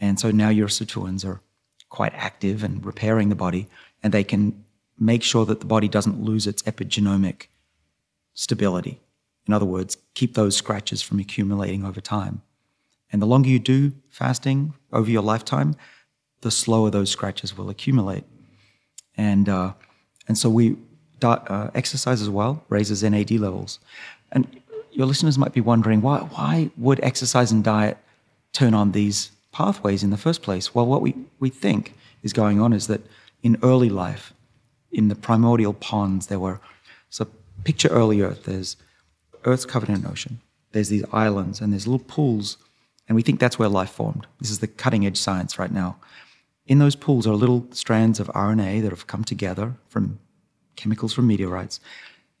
And 0.00 0.18
so 0.18 0.30
now 0.30 0.48
your 0.48 0.68
sirtuins 0.68 1.24
are 1.24 1.40
quite 1.88 2.12
active 2.14 2.64
and 2.64 2.84
repairing 2.84 3.28
the 3.28 3.34
body, 3.34 3.68
and 4.02 4.12
they 4.12 4.24
can 4.24 4.64
make 4.98 5.22
sure 5.22 5.44
that 5.46 5.60
the 5.60 5.66
body 5.66 5.88
doesn't 5.88 6.22
lose 6.22 6.46
its 6.46 6.62
epigenomic 6.62 7.46
stability. 8.34 9.00
In 9.46 9.54
other 9.54 9.66
words, 9.66 9.96
keep 10.14 10.34
those 10.34 10.56
scratches 10.56 11.02
from 11.02 11.20
accumulating 11.20 11.84
over 11.84 12.00
time. 12.00 12.42
And 13.12 13.22
the 13.22 13.26
longer 13.26 13.48
you 13.48 13.58
do 13.58 13.92
fasting 14.08 14.74
over 14.92 15.10
your 15.10 15.22
lifetime, 15.22 15.76
the 16.40 16.50
slower 16.50 16.90
those 16.90 17.10
scratches 17.10 17.56
will 17.56 17.70
accumulate. 17.70 18.24
And, 19.16 19.48
uh, 19.48 19.74
and 20.26 20.36
so 20.36 20.50
we 20.50 20.76
uh, 21.22 21.70
exercise 21.74 22.20
as 22.20 22.28
well 22.28 22.62
raises 22.68 23.02
NAD 23.02 23.30
levels. 23.32 23.78
And 24.32 24.60
your 24.94 25.06
listeners 25.06 25.36
might 25.36 25.52
be 25.52 25.60
wondering 25.60 26.00
why, 26.00 26.20
why 26.20 26.70
would 26.76 27.00
exercise 27.02 27.50
and 27.50 27.64
diet 27.64 27.98
turn 28.52 28.74
on 28.74 28.92
these 28.92 29.32
pathways 29.52 30.02
in 30.02 30.10
the 30.10 30.16
first 30.16 30.42
place? 30.42 30.74
Well, 30.74 30.86
what 30.86 31.02
we, 31.02 31.14
we 31.40 31.50
think 31.50 31.94
is 32.22 32.32
going 32.32 32.60
on 32.60 32.72
is 32.72 32.86
that 32.86 33.02
in 33.42 33.58
early 33.62 33.90
life, 33.90 34.32
in 34.92 35.08
the 35.08 35.14
primordial 35.14 35.74
ponds, 35.74 36.28
there 36.28 36.38
were, 36.38 36.60
so 37.10 37.26
picture 37.64 37.88
early 37.88 38.22
Earth, 38.22 38.44
there's 38.44 38.76
Earth's 39.44 39.66
covered 39.66 39.88
in 39.88 39.96
an 39.96 40.06
ocean. 40.06 40.40
There's 40.72 40.88
these 40.88 41.04
islands 41.12 41.60
and 41.60 41.72
there's 41.72 41.86
little 41.86 42.04
pools, 42.06 42.56
and 43.08 43.16
we 43.16 43.22
think 43.22 43.40
that's 43.40 43.58
where 43.58 43.68
life 43.68 43.90
formed. 43.90 44.26
This 44.40 44.50
is 44.50 44.60
the 44.60 44.68
cutting 44.68 45.04
edge 45.04 45.18
science 45.18 45.58
right 45.58 45.72
now. 45.72 45.96
In 46.66 46.78
those 46.78 46.96
pools 46.96 47.26
are 47.26 47.34
little 47.34 47.66
strands 47.72 48.20
of 48.20 48.28
RNA 48.28 48.82
that 48.82 48.90
have 48.90 49.06
come 49.06 49.24
together 49.24 49.74
from 49.88 50.18
chemicals 50.76 51.12
from 51.12 51.26
meteorites. 51.26 51.80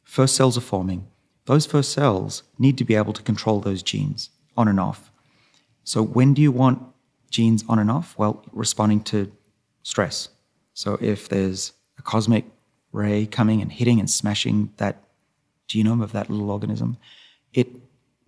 First 0.04 0.34
cells 0.34 0.56
are 0.56 0.62
forming. 0.62 1.06
Those 1.46 1.66
first 1.66 1.92
cells 1.92 2.42
need 2.58 2.78
to 2.78 2.84
be 2.84 2.94
able 2.94 3.12
to 3.12 3.22
control 3.22 3.60
those 3.60 3.82
genes 3.82 4.30
on 4.56 4.68
and 4.68 4.80
off. 4.80 5.10
So, 5.84 6.02
when 6.02 6.32
do 6.32 6.40
you 6.40 6.50
want 6.50 6.82
genes 7.30 7.64
on 7.68 7.78
and 7.78 7.90
off? 7.90 8.14
Well, 8.16 8.42
responding 8.52 9.02
to 9.04 9.30
stress. 9.82 10.30
So, 10.72 10.98
if 11.00 11.28
there's 11.28 11.72
a 11.98 12.02
cosmic 12.02 12.46
ray 12.92 13.26
coming 13.26 13.60
and 13.60 13.70
hitting 13.70 14.00
and 14.00 14.08
smashing 14.08 14.72
that 14.78 15.02
genome 15.68 16.02
of 16.02 16.12
that 16.12 16.30
little 16.30 16.50
organism, 16.50 16.96
it 17.52 17.68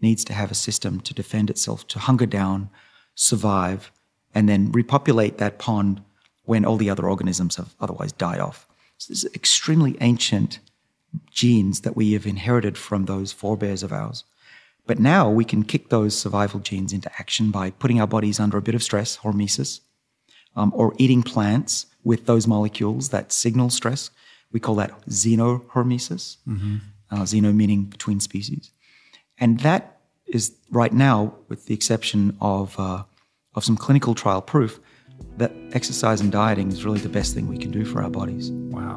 needs 0.00 0.24
to 0.24 0.34
have 0.34 0.50
a 0.50 0.54
system 0.54 1.00
to 1.00 1.14
defend 1.14 1.48
itself, 1.48 1.86
to 1.88 1.98
hunger 1.98 2.26
down, 2.26 2.68
survive, 3.14 3.90
and 4.34 4.48
then 4.48 4.70
repopulate 4.72 5.38
that 5.38 5.58
pond 5.58 6.02
when 6.44 6.64
all 6.64 6.76
the 6.76 6.90
other 6.90 7.08
organisms 7.08 7.56
have 7.56 7.74
otherwise 7.80 8.12
died 8.12 8.40
off. 8.40 8.68
So 8.98 9.12
this 9.12 9.24
is 9.24 9.34
extremely 9.34 9.96
ancient 10.00 10.60
genes 11.30 11.80
that 11.80 11.96
we 11.96 12.12
have 12.12 12.26
inherited 12.26 12.76
from 12.76 13.04
those 13.04 13.32
forebears 13.32 13.82
of 13.82 13.92
ours. 13.92 14.24
But 14.86 14.98
now 14.98 15.28
we 15.28 15.44
can 15.44 15.64
kick 15.64 15.88
those 15.88 16.16
survival 16.16 16.60
genes 16.60 16.92
into 16.92 17.10
action 17.18 17.50
by 17.50 17.70
putting 17.70 18.00
our 18.00 18.06
bodies 18.06 18.38
under 18.38 18.56
a 18.56 18.62
bit 18.62 18.74
of 18.74 18.82
stress, 18.82 19.18
hormesis, 19.18 19.80
um, 20.54 20.72
or 20.74 20.94
eating 20.98 21.22
plants 21.22 21.86
with 22.04 22.26
those 22.26 22.46
molecules 22.46 23.08
that 23.08 23.32
signal 23.32 23.70
stress. 23.70 24.10
We 24.52 24.60
call 24.60 24.76
that 24.76 24.92
xenohormesis. 25.06 26.36
Mm-hmm 26.46 26.76
uh, 27.10 27.22
xeno 27.22 27.54
meaning 27.54 27.84
between 27.84 28.20
species. 28.20 28.70
And 29.38 29.60
that 29.60 30.00
is 30.26 30.56
right 30.70 30.92
now, 30.92 31.34
with 31.48 31.66
the 31.66 31.74
exception 31.74 32.36
of, 32.40 32.78
uh, 32.78 33.04
of 33.54 33.64
some 33.64 33.76
clinical 33.76 34.14
trial 34.14 34.42
proof, 34.42 34.80
that 35.38 35.52
exercise 35.72 36.20
and 36.20 36.30
dieting 36.30 36.70
is 36.70 36.84
really 36.84 37.00
the 37.00 37.08
best 37.08 37.34
thing 37.34 37.48
we 37.48 37.58
can 37.58 37.70
do 37.70 37.84
for 37.84 38.02
our 38.02 38.10
bodies. 38.10 38.50
Wow. 38.50 38.96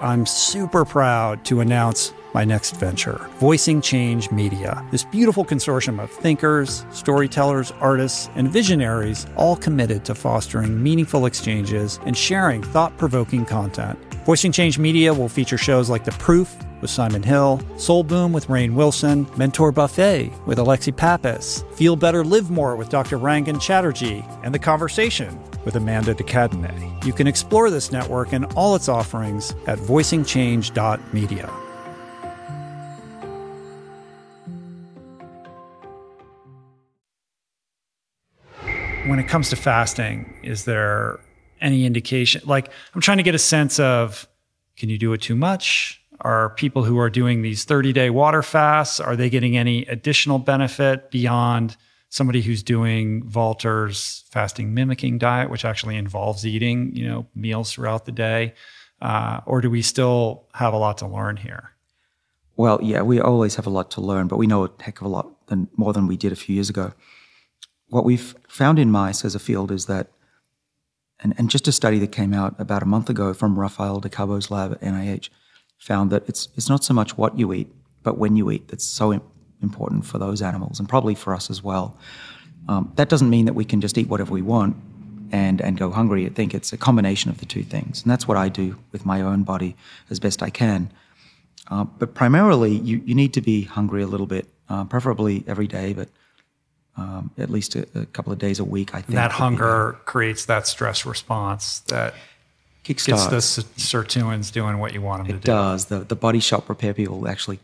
I'm 0.00 0.26
super 0.26 0.84
proud 0.84 1.44
to 1.46 1.60
announce 1.60 2.14
my 2.32 2.44
next 2.44 2.76
venture, 2.76 3.28
Voicing 3.40 3.80
Change 3.80 4.30
Media. 4.30 4.84
This 4.92 5.02
beautiful 5.02 5.44
consortium 5.44 6.00
of 6.00 6.08
thinkers, 6.08 6.86
storytellers, 6.92 7.72
artists, 7.80 8.30
and 8.36 8.48
visionaries, 8.48 9.26
all 9.34 9.56
committed 9.56 10.04
to 10.04 10.14
fostering 10.14 10.80
meaningful 10.80 11.26
exchanges 11.26 11.98
and 12.06 12.16
sharing 12.16 12.62
thought 12.62 12.96
provoking 12.96 13.44
content. 13.44 13.98
Voicing 14.28 14.52
Change 14.52 14.78
Media 14.78 15.14
will 15.14 15.30
feature 15.30 15.56
shows 15.56 15.88
like 15.88 16.04
The 16.04 16.12
Proof 16.12 16.54
with 16.82 16.90
Simon 16.90 17.22
Hill, 17.22 17.62
Soul 17.78 18.04
Boom 18.04 18.30
with 18.30 18.48
Rainn 18.48 18.74
Wilson, 18.74 19.26
Mentor 19.38 19.72
Buffet 19.72 20.30
with 20.44 20.58
Alexi 20.58 20.94
Pappas, 20.94 21.64
Feel 21.76 21.96
Better 21.96 22.22
Live 22.22 22.50
More 22.50 22.76
with 22.76 22.90
Dr. 22.90 23.18
Rangan 23.18 23.58
Chatterjee, 23.58 24.22
and 24.44 24.54
The 24.54 24.58
Conversation 24.58 25.40
with 25.64 25.76
Amanda 25.76 26.12
de 26.12 26.24
Cadenet. 26.24 27.06
You 27.06 27.14
can 27.14 27.26
explore 27.26 27.70
this 27.70 27.90
network 27.90 28.34
and 28.34 28.44
all 28.54 28.76
its 28.76 28.86
offerings 28.86 29.54
at 29.66 29.78
voicingchange.media. 29.78 31.46
When 39.06 39.18
it 39.18 39.26
comes 39.26 39.48
to 39.48 39.56
fasting, 39.56 40.38
is 40.42 40.66
there 40.66 41.18
any 41.60 41.84
indication? 41.84 42.42
Like, 42.44 42.70
I'm 42.94 43.00
trying 43.00 43.18
to 43.18 43.22
get 43.22 43.34
a 43.34 43.38
sense 43.38 43.78
of 43.78 44.28
can 44.76 44.88
you 44.88 44.98
do 44.98 45.12
it 45.12 45.20
too 45.20 45.36
much? 45.36 46.00
Are 46.20 46.50
people 46.50 46.84
who 46.84 46.98
are 46.98 47.10
doing 47.10 47.42
these 47.42 47.64
30 47.64 47.92
day 47.92 48.10
water 48.10 48.42
fasts, 48.42 49.00
are 49.00 49.16
they 49.16 49.30
getting 49.30 49.56
any 49.56 49.84
additional 49.86 50.38
benefit 50.38 51.10
beyond 51.10 51.76
somebody 52.10 52.40
who's 52.40 52.62
doing 52.62 53.22
Valter's 53.24 54.24
fasting 54.30 54.74
mimicking 54.74 55.18
diet, 55.18 55.50
which 55.50 55.64
actually 55.64 55.96
involves 55.96 56.46
eating, 56.46 56.94
you 56.94 57.06
know, 57.06 57.26
meals 57.34 57.72
throughout 57.72 58.04
the 58.04 58.12
day? 58.12 58.54
Uh, 59.00 59.40
or 59.46 59.60
do 59.60 59.70
we 59.70 59.82
still 59.82 60.46
have 60.54 60.72
a 60.72 60.76
lot 60.76 60.98
to 60.98 61.06
learn 61.06 61.36
here? 61.36 61.70
Well, 62.56 62.80
yeah, 62.82 63.02
we 63.02 63.20
always 63.20 63.54
have 63.54 63.66
a 63.66 63.70
lot 63.70 63.90
to 63.92 64.00
learn, 64.00 64.26
but 64.26 64.38
we 64.38 64.48
know 64.48 64.64
a 64.64 64.70
heck 64.80 65.00
of 65.00 65.06
a 65.06 65.08
lot 65.08 65.46
than, 65.46 65.68
more 65.76 65.92
than 65.92 66.08
we 66.08 66.16
did 66.16 66.32
a 66.32 66.36
few 66.36 66.56
years 66.56 66.68
ago. 66.68 66.92
What 67.88 68.04
we've 68.04 68.34
found 68.48 68.80
in 68.80 68.90
mice 68.90 69.24
as 69.24 69.36
a 69.36 69.38
field 69.38 69.70
is 69.70 69.86
that, 69.86 70.10
and, 71.20 71.34
and 71.38 71.50
just 71.50 71.68
a 71.68 71.72
study 71.72 71.98
that 71.98 72.12
came 72.12 72.32
out 72.32 72.54
about 72.58 72.82
a 72.82 72.86
month 72.86 73.10
ago 73.10 73.34
from 73.34 73.58
Rafael 73.58 74.00
de 74.00 74.08
Cabo's 74.08 74.50
lab 74.50 74.72
at 74.72 74.80
NIH, 74.80 75.30
found 75.78 76.10
that 76.10 76.28
it's, 76.28 76.48
it's 76.56 76.68
not 76.68 76.84
so 76.84 76.94
much 76.94 77.16
what 77.16 77.38
you 77.38 77.52
eat, 77.52 77.68
but 78.02 78.18
when 78.18 78.36
you 78.36 78.50
eat 78.50 78.68
that's 78.68 78.84
so 78.84 79.20
important 79.62 80.04
for 80.04 80.18
those 80.18 80.42
animals 80.42 80.78
and 80.78 80.88
probably 80.88 81.14
for 81.14 81.34
us 81.34 81.50
as 81.50 81.62
well. 81.62 81.96
Um, 82.68 82.92
that 82.96 83.08
doesn't 83.08 83.30
mean 83.30 83.46
that 83.46 83.54
we 83.54 83.64
can 83.64 83.80
just 83.80 83.96
eat 83.96 84.08
whatever 84.08 84.32
we 84.32 84.42
want 84.42 84.76
and, 85.32 85.60
and 85.60 85.76
go 85.76 85.90
hungry. 85.90 86.26
I 86.26 86.30
think 86.30 86.54
it's 86.54 86.72
a 86.72 86.76
combination 86.76 87.30
of 87.30 87.38
the 87.38 87.46
two 87.46 87.62
things. 87.62 88.02
And 88.02 88.10
that's 88.10 88.28
what 88.28 88.36
I 88.36 88.48
do 88.48 88.78
with 88.92 89.04
my 89.06 89.20
own 89.20 89.42
body 89.42 89.76
as 90.10 90.20
best 90.20 90.42
I 90.42 90.50
can. 90.50 90.90
Uh, 91.70 91.84
but 91.84 92.14
primarily, 92.14 92.72
you, 92.72 93.02
you 93.04 93.14
need 93.14 93.34
to 93.34 93.40
be 93.40 93.62
hungry 93.62 94.02
a 94.02 94.06
little 94.06 94.26
bit, 94.26 94.48
uh, 94.68 94.84
preferably 94.84 95.44
every 95.46 95.66
day, 95.66 95.92
but 95.92 96.08
um, 96.98 97.30
at 97.38 97.48
least 97.48 97.76
a, 97.76 97.86
a, 97.94 98.06
couple 98.06 98.32
of 98.32 98.38
days 98.38 98.58
a 98.58 98.64
week, 98.64 98.94
I 98.94 99.00
think. 99.00 99.14
That 99.14 99.30
hunger 99.30 99.98
creates 100.04 100.46
that 100.46 100.66
stress 100.66 101.06
response 101.06 101.80
that 101.80 102.14
gets 102.82 103.06
the 103.06 103.36
sirtuins 103.36 104.50
doing 104.52 104.78
what 104.78 104.92
you 104.92 105.00
want 105.00 105.22
them 105.22 105.36
it 105.36 105.40
to 105.40 105.46
do. 105.46 105.52
It 105.52 105.54
does. 105.54 105.86
The, 105.86 106.00
the 106.00 106.16
body 106.16 106.40
shop 106.40 106.68
repair 106.68 106.92
people 106.92 107.28
actually 107.28 107.60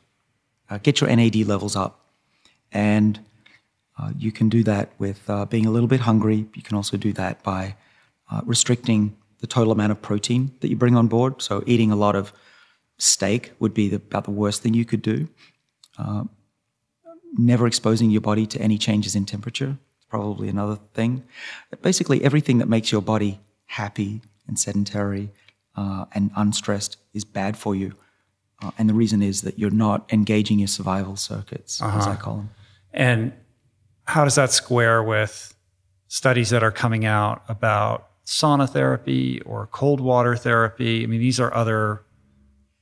uh, 0.70 0.78
get 0.78 1.00
your 1.00 1.14
NAD 1.14 1.34
levels 1.46 1.74
up. 1.74 2.00
And 2.70 3.20
uh, 3.98 4.12
you 4.16 4.30
can 4.30 4.48
do 4.48 4.62
that 4.64 4.90
with 4.98 5.28
uh, 5.28 5.46
being 5.46 5.66
a 5.66 5.70
little 5.70 5.88
bit 5.88 6.00
hungry. 6.00 6.46
You 6.54 6.62
can 6.62 6.76
also 6.76 6.96
do 6.96 7.12
that 7.14 7.42
by 7.42 7.74
uh, 8.30 8.40
restricting 8.44 9.16
the 9.40 9.46
total 9.48 9.72
amount 9.72 9.92
of 9.92 10.00
protein 10.00 10.52
that 10.60 10.68
you 10.68 10.76
bring 10.76 10.96
on 10.96 11.08
board. 11.08 11.42
So, 11.42 11.62
eating 11.66 11.90
a 11.92 11.96
lot 11.96 12.16
of 12.16 12.32
steak 12.98 13.52
would 13.58 13.74
be 13.74 13.88
the, 13.88 13.96
about 13.96 14.24
the 14.24 14.30
worst 14.30 14.62
thing 14.62 14.74
you 14.74 14.84
could 14.84 15.02
do. 15.02 15.28
Never 17.36 17.66
exposing 17.66 18.10
your 18.10 18.20
body 18.20 18.46
to 18.46 18.60
any 18.60 18.78
changes 18.78 19.16
in 19.16 19.24
temperature 19.24 19.76
is 19.98 20.04
probably 20.08 20.48
another 20.48 20.78
thing. 20.94 21.24
Basically, 21.82 22.22
everything 22.22 22.58
that 22.58 22.68
makes 22.68 22.92
your 22.92 23.02
body 23.02 23.40
happy 23.66 24.22
and 24.46 24.58
sedentary 24.58 25.30
uh, 25.76 26.04
and 26.12 26.30
unstressed 26.36 26.96
is 27.12 27.24
bad 27.24 27.56
for 27.56 27.74
you. 27.74 27.94
Uh, 28.62 28.70
and 28.78 28.88
the 28.88 28.94
reason 28.94 29.22
is 29.22 29.42
that 29.42 29.58
you're 29.58 29.70
not 29.70 30.10
engaging 30.12 30.58
your 30.58 30.68
survival 30.68 31.16
circuits, 31.16 31.82
uh-huh. 31.82 31.98
as 31.98 32.06
I 32.06 32.16
call 32.16 32.36
them. 32.36 32.50
And 32.92 33.32
how 34.04 34.24
does 34.24 34.36
that 34.36 34.52
square 34.52 35.02
with 35.02 35.54
studies 36.08 36.50
that 36.50 36.62
are 36.62 36.70
coming 36.70 37.04
out 37.04 37.42
about 37.48 38.10
sauna 38.24 38.68
therapy 38.68 39.40
or 39.42 39.66
cold 39.66 40.00
water 40.00 40.36
therapy? 40.36 41.02
I 41.02 41.06
mean, 41.06 41.20
these 41.20 41.40
are 41.40 41.52
other 41.52 42.02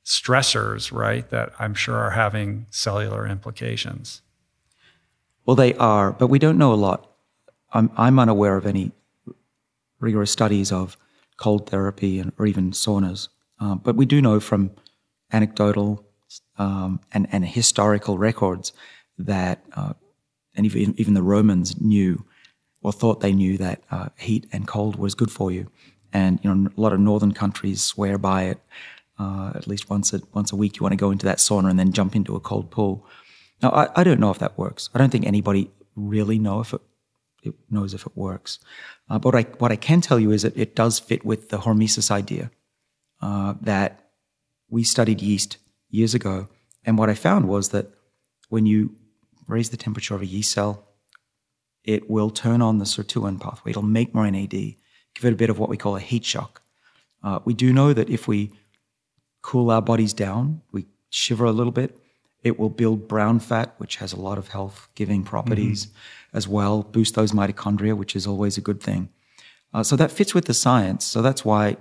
stressors, 0.05 0.93
right, 0.93 1.29
that 1.31 1.53
I'm 1.59 1.75
sure 1.75 1.97
are 1.97 2.11
having 2.11 2.67
cellular 2.71 3.27
implications. 3.27 4.21
Well, 5.45 5.57
they 5.57 5.75
are, 5.75 6.13
but 6.13 6.29
we 6.29 6.39
don't 6.39 6.59
know 6.59 6.73
a 6.73 6.75
lot. 6.75 7.11
I'm, 7.73 7.91
I'm 7.97 8.19
unaware 8.19 8.57
of 8.57 8.67
any 8.67 8.93
rigorous 9.99 10.31
studies 10.31 10.71
of 10.73 10.97
cold 11.37 11.69
therapy 11.69 12.19
and, 12.19 12.33
or 12.39 12.47
even 12.47 12.71
saunas. 12.73 13.29
Um, 13.59 13.81
but 13.83 13.97
we 13.97 14.07
do 14.07 14.21
know 14.21 14.41
from 14.41 14.71
anecdotal 15.33 16.05
um, 16.59 17.01
and, 17.13 17.27
and 17.33 17.45
historical 17.45 18.19
records 18.19 18.73
that, 19.19 19.65
uh, 19.75 19.95
and 20.55 20.67
even, 20.67 20.95
even 20.99 21.15
the 21.15 21.23
Romans 21.23 21.81
knew 21.81 22.25
or 22.83 22.93
thought 22.93 23.21
they 23.21 23.33
knew 23.33 23.57
that 23.59 23.83
uh, 23.91 24.09
heat 24.19 24.47
and 24.53 24.67
cold 24.67 24.97
was 24.97 25.15
good 25.15 25.31
for 25.31 25.51
you. 25.51 25.69
And 26.13 26.41
you 26.43 26.53
know, 26.53 26.71
a 26.77 26.81
lot 26.81 26.93
of 26.93 27.01
northern 27.01 27.33
countries 27.33 27.83
swear 27.83 28.19
by 28.19 28.45
it. 28.45 28.61
Uh, 29.19 29.53
at 29.55 29.67
least 29.67 29.89
once 29.89 30.13
a, 30.13 30.21
once 30.35 30.53
a 30.53 30.57
week, 30.57 30.77
you 30.77 30.83
want 30.83 30.93
to 30.93 30.97
go 30.97 31.11
into 31.11 31.27
that 31.27 31.39
sauna 31.39 31.71
and 31.71 31.79
then 31.79 31.93
jump 31.93 32.17
into 32.17 32.35
a 32.35 32.41
cold 32.41 32.71
pool. 32.71 33.07
Now, 33.63 33.71
I, 33.71 33.89
I 34.01 34.05
don't 34.05 34.21
know 34.21 34.31
if 34.31 34.39
that 34.39 34.59
works. 34.59 34.91
I 34.95 34.99
don't 34.99 35.11
think 35.11 35.27
anybody 35.27 35.71
really 35.95 36.39
know 36.39 36.61
if 36.61 36.73
it, 36.73 36.81
it 37.43 37.55
knows 37.71 37.95
if 37.95 38.07
it 38.07 38.17
works. 38.17 38.59
Uh, 39.09 39.19
but 39.19 39.35
I, 39.35 39.43
what 39.59 39.73
I 39.73 39.77
can 39.77 40.01
tell 40.01 40.19
you 40.19 40.33
is 40.33 40.43
that 40.43 40.57
it 40.57 40.75
does 40.75 40.99
fit 40.99 41.25
with 41.25 41.51
the 41.51 41.59
hormesis 41.59 42.11
idea 42.11 42.51
uh, 43.21 43.55
that 43.61 44.11
we 44.69 44.83
studied 44.83 45.21
yeast 45.21 45.59
years 45.91 46.15
ago, 46.15 46.49
and 46.85 46.99
what 46.99 47.11
I 47.11 47.15
found 47.15 47.49
was 47.49 47.69
that 47.69 47.87
when 48.49 48.67
you 48.67 48.97
raise 49.47 49.71
the 49.71 49.77
temperature 49.77 50.15
of 50.15 50.23
a 50.23 50.27
yeast 50.27 50.51
cell, 50.53 50.89
it 51.85 52.09
will 52.09 52.31
turn 52.31 52.63
on 52.63 52.79
the 52.79 52.85
sirtuin 52.85 53.41
pathway. 53.41 53.71
It'll 53.71 53.83
make 53.83 54.15
more 54.15 54.29
NAD, 54.31 54.51
give 54.51 55.25
it 55.25 55.33
a 55.33 55.37
bit 55.37 55.51
of 55.51 55.59
what 55.59 55.69
we 55.69 55.77
call 55.77 55.97
a 55.97 56.01
heat 56.01 56.25
shock. 56.25 56.63
Uh, 57.23 57.41
we 57.45 57.55
do 57.55 57.73
know 57.73 57.93
that 57.93 58.11
if 58.11 58.27
we 58.27 58.53
cool 59.43 59.71
our 59.71 59.83
bodies 59.83 60.13
down, 60.13 60.63
we 60.73 60.87
shiver 61.11 61.45
a 61.45 61.53
little 61.53 61.73
bit, 61.73 61.99
it 62.43 62.59
will 62.59 62.71
build 62.71 63.09
brown 63.09 63.41
fat, 63.41 63.75
which 63.79 63.97
has 63.97 64.13
a 64.13 64.21
lot 64.21 64.39
of 64.39 64.49
health 64.49 64.89
giving 64.95 65.23
properties 65.23 65.87
mm-hmm. 65.87 66.37
as 66.37 66.49
well, 66.49 66.83
boost 66.83 67.15
those 67.15 67.33
mitochondria, 67.33 67.97
which 67.97 68.17
is 68.17 68.27
always 68.27 68.59
a 68.59 68.61
good 68.61 68.81
thing. 68.81 69.09
Uh, 69.75 69.83
so 69.83 69.97
that 69.97 70.11
fits 70.11 70.35
with 70.35 70.45
the 70.47 70.55
science. 70.55 71.05
So 71.05 71.23
that's 71.23 71.45
why 71.45 71.77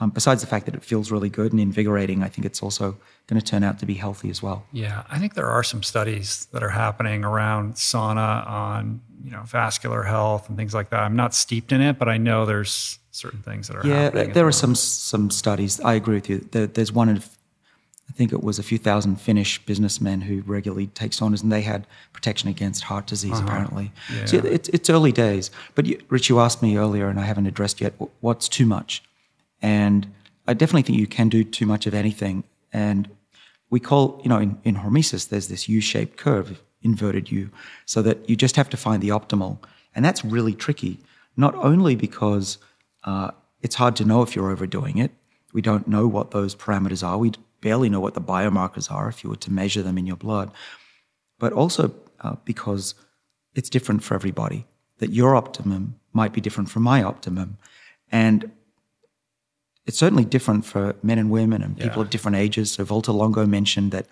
um, 0.00 0.10
besides 0.10 0.42
the 0.42 0.46
fact 0.46 0.66
that 0.66 0.74
it 0.74 0.84
feels 0.84 1.10
really 1.10 1.28
good 1.28 1.52
and 1.52 1.60
invigorating, 1.60 2.22
I 2.22 2.28
think 2.28 2.44
it's 2.44 2.62
also 2.62 2.96
going 3.26 3.40
to 3.40 3.44
turn 3.44 3.64
out 3.64 3.80
to 3.80 3.86
be 3.86 3.94
healthy 3.94 4.30
as 4.30 4.42
well. 4.42 4.64
Yeah, 4.72 5.02
I 5.10 5.18
think 5.18 5.34
there 5.34 5.48
are 5.48 5.64
some 5.64 5.82
studies 5.82 6.46
that 6.52 6.62
are 6.62 6.68
happening 6.68 7.24
around 7.24 7.74
sauna 7.74 8.46
on 8.46 9.00
you 9.24 9.32
know 9.32 9.42
vascular 9.42 10.04
health 10.04 10.48
and 10.48 10.56
things 10.56 10.72
like 10.72 10.90
that. 10.90 11.00
I'm 11.00 11.16
not 11.16 11.34
steeped 11.34 11.72
in 11.72 11.80
it, 11.80 11.98
but 11.98 12.08
I 12.08 12.16
know 12.16 12.46
there's 12.46 12.98
certain 13.10 13.42
things 13.42 13.66
that 13.68 13.76
are 13.76 13.86
yeah. 13.86 14.02
happening. 14.02 14.32
There 14.34 14.46
are 14.46 14.52
some 14.52 14.76
some 14.76 15.30
studies. 15.30 15.80
I 15.80 15.94
agree 15.94 16.14
with 16.14 16.30
you. 16.30 16.48
There, 16.52 16.68
there's 16.68 16.92
one 16.92 17.08
of 17.08 17.28
I 17.28 17.37
think 18.18 18.32
it 18.32 18.42
was 18.42 18.58
a 18.58 18.62
few 18.64 18.78
thousand 18.78 19.20
Finnish 19.20 19.64
businessmen 19.64 20.22
who 20.22 20.42
regularly 20.42 20.88
take 20.88 21.12
saunas, 21.12 21.42
and 21.42 21.52
they 21.52 21.62
had 21.62 21.86
protection 22.12 22.48
against 22.50 22.80
heart 22.90 23.06
disease. 23.06 23.32
Uh-huh. 23.34 23.46
Apparently, 23.46 23.92
Yeah. 24.14 24.26
so 24.26 24.36
it's 24.56 24.68
it's 24.76 24.90
early 24.90 25.12
days. 25.12 25.50
But 25.76 25.86
you, 25.86 25.96
Rich, 26.10 26.28
you 26.28 26.40
asked 26.40 26.60
me 26.60 26.76
earlier, 26.76 27.06
and 27.08 27.18
I 27.20 27.26
haven't 27.30 27.46
addressed 27.46 27.80
yet. 27.80 27.92
What's 28.20 28.48
too 28.58 28.66
much? 28.66 28.90
And 29.62 30.00
I 30.50 30.52
definitely 30.54 30.82
think 30.86 30.98
you 30.98 31.06
can 31.18 31.28
do 31.28 31.44
too 31.44 31.66
much 31.72 31.86
of 31.86 31.94
anything. 31.94 32.44
And 32.72 33.08
we 33.70 33.80
call, 33.80 34.20
you 34.24 34.28
know, 34.28 34.38
in, 34.38 34.58
in 34.64 34.74
hormesis, 34.76 35.28
there's 35.28 35.48
this 35.48 35.68
U-shaped 35.68 36.16
curve, 36.16 36.48
inverted 36.82 37.30
U, 37.30 37.50
so 37.86 38.02
that 38.02 38.16
you 38.28 38.34
just 38.36 38.56
have 38.56 38.68
to 38.70 38.76
find 38.76 39.02
the 39.02 39.10
optimal. 39.18 39.58
And 39.94 40.04
that's 40.04 40.24
really 40.24 40.54
tricky, 40.54 40.98
not 41.36 41.54
only 41.70 41.94
because 41.96 42.58
uh, 43.04 43.30
it's 43.62 43.76
hard 43.76 43.94
to 43.96 44.04
know 44.04 44.22
if 44.22 44.34
you're 44.34 44.50
overdoing 44.50 44.98
it. 44.98 45.10
We 45.52 45.62
don't 45.62 45.86
know 45.86 46.06
what 46.16 46.30
those 46.30 46.54
parameters 46.54 47.02
are. 47.06 47.16
We 47.18 47.32
barely 47.60 47.88
know 47.88 48.00
what 48.00 48.14
the 48.14 48.20
biomarkers 48.20 48.90
are 48.90 49.08
if 49.08 49.22
you 49.24 49.30
were 49.30 49.36
to 49.36 49.52
measure 49.52 49.82
them 49.82 49.98
in 49.98 50.06
your 50.06 50.16
blood. 50.16 50.50
But 51.38 51.52
also 51.52 51.94
uh, 52.20 52.36
because 52.44 52.94
it's 53.54 53.70
different 53.70 54.02
for 54.02 54.14
everybody, 54.14 54.66
that 54.98 55.10
your 55.10 55.36
optimum 55.36 55.98
might 56.12 56.32
be 56.32 56.40
different 56.40 56.70
from 56.70 56.82
my 56.82 57.02
optimum. 57.02 57.58
And 58.10 58.50
it's 59.86 59.98
certainly 59.98 60.24
different 60.24 60.64
for 60.64 60.96
men 61.02 61.18
and 61.18 61.30
women 61.30 61.62
and 61.62 61.76
people 61.76 61.98
Yeah. 61.98 62.04
of 62.04 62.10
different 62.10 62.36
ages. 62.36 62.72
So 62.72 62.84
Valter 62.84 63.14
Longo 63.14 63.46
mentioned 63.46 63.90
that 63.92 64.06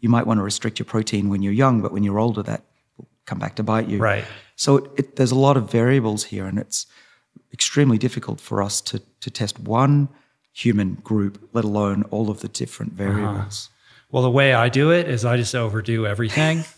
you 0.00 0.08
might 0.08 0.26
want 0.26 0.38
to 0.38 0.42
restrict 0.44 0.78
your 0.78 0.86
protein 0.86 1.28
when 1.28 1.42
you're 1.42 1.52
young, 1.52 1.80
but 1.80 1.92
when 1.92 2.02
you're 2.02 2.18
older, 2.18 2.42
that 2.42 2.64
will 2.96 3.08
come 3.24 3.38
back 3.38 3.54
to 3.56 3.62
bite 3.62 3.88
you. 3.88 3.98
Right. 3.98 4.24
So 4.56 4.76
it, 4.76 4.90
it, 4.96 5.16
there's 5.16 5.30
a 5.30 5.38
lot 5.38 5.56
of 5.56 5.70
variables 5.70 6.24
here, 6.24 6.46
and 6.46 6.58
it's 6.58 6.86
extremely 7.52 7.98
difficult 7.98 8.40
for 8.40 8.62
us 8.62 8.80
to, 8.80 9.00
to 9.20 9.30
test 9.30 9.58
one 9.60 10.08
human 10.52 10.94
group, 11.02 11.48
let 11.52 11.64
alone 11.64 12.02
all 12.10 12.30
of 12.30 12.40
the 12.40 12.48
different 12.48 12.92
Uh-huh. 13.00 13.10
variables. 13.10 13.70
Well, 14.10 14.22
the 14.22 14.30
way 14.30 14.52
I 14.52 14.68
do 14.68 14.90
it 14.92 15.08
is 15.08 15.24
I 15.24 15.36
just 15.38 15.54
overdo 15.54 16.06
everything. 16.06 16.64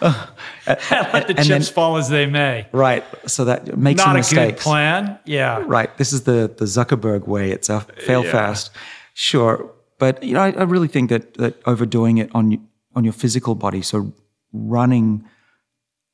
Let 0.02 1.26
the 1.26 1.34
and 1.36 1.46
chips 1.46 1.48
then- 1.48 1.62
fall 1.62 1.96
as 1.96 2.08
they 2.08 2.26
may. 2.26 2.66
Right. 2.72 3.04
So 3.26 3.44
that 3.46 3.76
makes 3.76 3.98
Not 3.98 4.14
a 4.16 4.18
mistakes. 4.18 4.62
good 4.62 4.62
plan. 4.62 5.18
Yeah. 5.24 5.62
Right. 5.66 5.96
This 5.98 6.12
is 6.12 6.22
the 6.22 6.50
the 6.56 6.64
Zuckerberg 6.66 7.26
way. 7.26 7.50
It's 7.50 7.68
a 7.68 7.80
fail 8.06 8.24
Yeah. 8.24 8.32
fast. 8.32 8.70
Sure, 9.14 9.70
but 9.98 10.22
you 10.22 10.34
know, 10.34 10.40
I, 10.40 10.50
I 10.52 10.62
really 10.62 10.88
think 10.88 11.10
that 11.10 11.34
that 11.34 11.54
overdoing 11.66 12.18
it 12.18 12.30
on 12.34 12.58
on 12.94 13.04
your 13.04 13.12
physical 13.12 13.54
body, 13.54 13.82
so 13.82 14.12
running, 14.52 15.24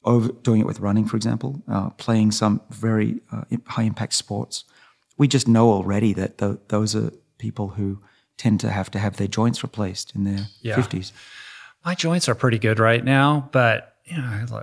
overdoing 0.04 0.60
it 0.60 0.66
with 0.66 0.80
running, 0.80 1.06
for 1.06 1.16
example, 1.16 1.62
uh, 1.68 1.90
playing 1.90 2.32
some 2.32 2.60
very 2.70 3.20
uh, 3.32 3.42
high 3.66 3.84
impact 3.84 4.14
sports, 4.14 4.64
we 5.16 5.28
just 5.28 5.48
know 5.48 5.70
already 5.70 6.12
that 6.14 6.38
th- 6.38 6.58
those 6.68 6.94
are 6.94 7.10
people 7.38 7.68
who 7.68 8.00
tend 8.36 8.60
to 8.60 8.70
have 8.70 8.90
to 8.90 8.98
have 8.98 9.16
their 9.16 9.26
joints 9.28 9.62
replaced 9.62 10.14
in 10.14 10.24
their 10.24 10.46
Yeah. 10.62 10.76
fifties. 10.76 11.12
my 11.84 11.94
joints 11.94 12.28
are 12.28 12.34
pretty 12.34 12.58
good 12.58 12.78
right 12.80 13.04
now, 13.04 13.48
but 13.52 13.92
you 14.04 14.16
know, 14.16 14.62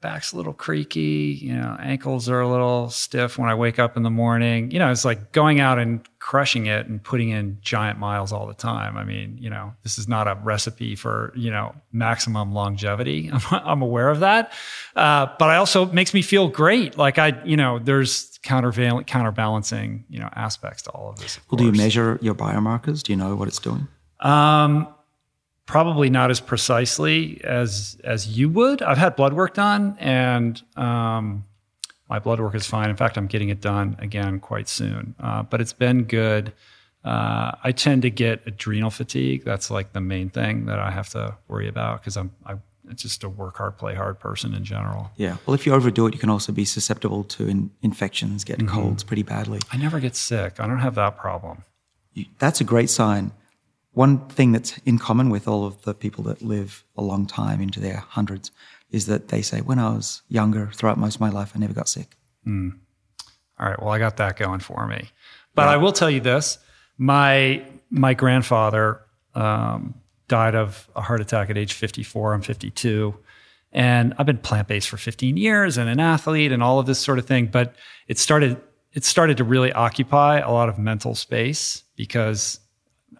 back's 0.00 0.32
a 0.32 0.36
little 0.36 0.52
creaky. 0.52 1.38
You 1.40 1.54
know, 1.54 1.76
ankles 1.80 2.28
are 2.28 2.40
a 2.40 2.48
little 2.48 2.90
stiff 2.90 3.38
when 3.38 3.48
I 3.48 3.54
wake 3.54 3.78
up 3.78 3.96
in 3.96 4.02
the 4.02 4.10
morning. 4.10 4.70
You 4.72 4.80
know, 4.80 4.90
it's 4.90 5.04
like 5.04 5.30
going 5.32 5.60
out 5.60 5.78
and 5.78 6.00
crushing 6.18 6.66
it 6.66 6.86
and 6.86 7.02
putting 7.02 7.28
in 7.30 7.58
giant 7.60 7.98
miles 8.00 8.32
all 8.32 8.46
the 8.48 8.54
time. 8.54 8.96
I 8.96 9.04
mean, 9.04 9.38
you 9.40 9.50
know, 9.50 9.72
this 9.84 9.98
is 9.98 10.08
not 10.08 10.26
a 10.26 10.36
recipe 10.42 10.96
for 10.96 11.32
you 11.36 11.50
know 11.50 11.74
maximum 11.92 12.52
longevity. 12.54 13.30
I'm, 13.32 13.40
I'm 13.64 13.82
aware 13.82 14.08
of 14.08 14.20
that, 14.20 14.52
uh, 14.96 15.26
but 15.38 15.48
I 15.50 15.56
also 15.56 15.86
makes 15.86 16.12
me 16.12 16.22
feel 16.22 16.48
great. 16.48 16.98
Like 16.98 17.18
I, 17.18 17.40
you 17.44 17.56
know, 17.56 17.78
there's 17.78 18.31
countervail 18.42 19.02
counterbalancing 19.04 20.04
you 20.08 20.18
know 20.18 20.28
aspects 20.34 20.82
to 20.82 20.90
all 20.90 21.10
of 21.10 21.18
this. 21.18 21.36
of 21.36 21.44
Well, 21.50 21.58
do 21.58 21.64
you 21.64 21.72
measure 21.72 22.18
your 22.20 22.34
biomarkers? 22.34 23.02
Do 23.02 23.12
you 23.12 23.16
know 23.16 23.36
what 23.36 23.48
it's 23.48 23.58
doing? 23.58 23.88
Um, 24.20 24.88
probably 25.66 26.10
not 26.10 26.30
as 26.30 26.40
precisely 26.40 27.40
as 27.44 27.98
as 28.04 28.26
you 28.26 28.48
would. 28.48 28.82
I've 28.82 28.98
had 28.98 29.16
blood 29.16 29.32
work 29.32 29.54
done, 29.54 29.96
and 29.98 30.60
um, 30.76 31.44
my 32.08 32.18
blood 32.18 32.40
work 32.40 32.54
is 32.54 32.66
fine. 32.66 32.90
In 32.90 32.96
fact, 32.96 33.16
I'm 33.16 33.26
getting 33.26 33.48
it 33.48 33.60
done 33.60 33.96
again 33.98 34.40
quite 34.40 34.68
soon. 34.68 35.14
Uh, 35.18 35.42
but 35.42 35.60
it's 35.60 35.72
been 35.72 36.04
good. 36.04 36.52
Uh, 37.04 37.52
I 37.64 37.72
tend 37.72 38.02
to 38.02 38.10
get 38.10 38.42
adrenal 38.46 38.90
fatigue. 38.90 39.44
That's 39.44 39.70
like 39.70 39.92
the 39.92 40.00
main 40.00 40.30
thing 40.30 40.66
that 40.66 40.78
I 40.78 40.90
have 40.90 41.08
to 41.10 41.36
worry 41.48 41.68
about 41.68 42.00
because 42.00 42.16
I'm 42.16 42.30
I, 42.46 42.56
just 42.94 43.24
a 43.24 43.28
work 43.28 43.56
hard, 43.58 43.78
play 43.78 43.94
hard 43.94 44.18
person 44.18 44.54
in 44.54 44.64
general. 44.64 45.10
Yeah. 45.16 45.36
Well, 45.46 45.54
if 45.54 45.66
you 45.66 45.72
overdo 45.74 46.06
it, 46.06 46.14
you 46.14 46.20
can 46.20 46.30
also 46.30 46.52
be 46.52 46.64
susceptible 46.64 47.24
to 47.24 47.46
in- 47.48 47.70
infections, 47.82 48.44
get 48.44 48.58
Mm-hmm. 48.58 48.68
colds 48.74 49.04
pretty 49.04 49.22
badly. 49.22 49.60
I 49.72 49.76
never 49.76 50.00
get 50.00 50.16
sick. 50.16 50.60
I 50.60 50.66
don't 50.66 50.80
have 50.80 50.94
that 50.96 51.16
problem. 51.16 51.64
You- 52.12 52.26
That's 52.38 52.60
a 52.60 52.64
great 52.64 52.90
sign. 52.90 53.32
One 53.92 54.26
thing 54.28 54.52
that's 54.52 54.78
in 54.86 54.98
common 54.98 55.28
with 55.30 55.46
all 55.46 55.66
of 55.66 55.82
the 55.82 55.94
people 55.94 56.24
that 56.24 56.40
live 56.42 56.84
a 56.96 57.02
long 57.02 57.26
time 57.26 57.60
into 57.60 57.78
their 57.80 57.98
hundreds 58.08 58.50
is 58.90 59.06
that 59.06 59.28
they 59.28 59.42
say, 59.42 59.60
when 59.60 59.78
I 59.78 59.90
was 59.90 60.22
younger, 60.28 60.70
throughout 60.72 60.98
most 60.98 61.16
of 61.16 61.20
my 61.20 61.30
life, 61.30 61.52
I 61.54 61.58
never 61.58 61.74
got 61.74 61.88
sick. 61.88 62.16
All 62.46 63.68
right. 63.68 63.80
Well, 63.80 63.90
I 63.90 63.98
got 63.98 64.16
that 64.16 64.36
going 64.38 64.60
for 64.60 64.86
me. 64.86 65.10
But 65.54 65.68
I 65.68 65.76
will 65.76 65.92
tell 65.92 66.10
you 66.10 66.20
this: 66.20 66.58
my 66.98 67.62
my 67.90 68.14
grandfather 68.14 69.00
um, 69.34 69.94
died 70.32 70.54
of 70.54 70.88
a 70.96 71.02
heart 71.02 71.20
attack 71.20 71.50
at 71.50 71.58
age 71.58 71.74
54. 71.74 72.32
I'm 72.32 72.40
52, 72.40 73.14
and 73.70 74.14
I've 74.16 74.24
been 74.24 74.38
plant 74.38 74.66
based 74.66 74.88
for 74.88 74.96
15 74.96 75.36
years 75.36 75.76
and 75.76 75.90
an 75.90 76.00
athlete 76.00 76.52
and 76.52 76.62
all 76.62 76.78
of 76.78 76.86
this 76.86 76.98
sort 76.98 77.18
of 77.18 77.26
thing. 77.26 77.48
But 77.48 77.76
it 78.08 78.18
started 78.18 78.58
it 78.94 79.04
started 79.04 79.36
to 79.36 79.44
really 79.44 79.70
occupy 79.72 80.38
a 80.38 80.50
lot 80.50 80.70
of 80.70 80.78
mental 80.78 81.14
space 81.14 81.84
because 81.96 82.60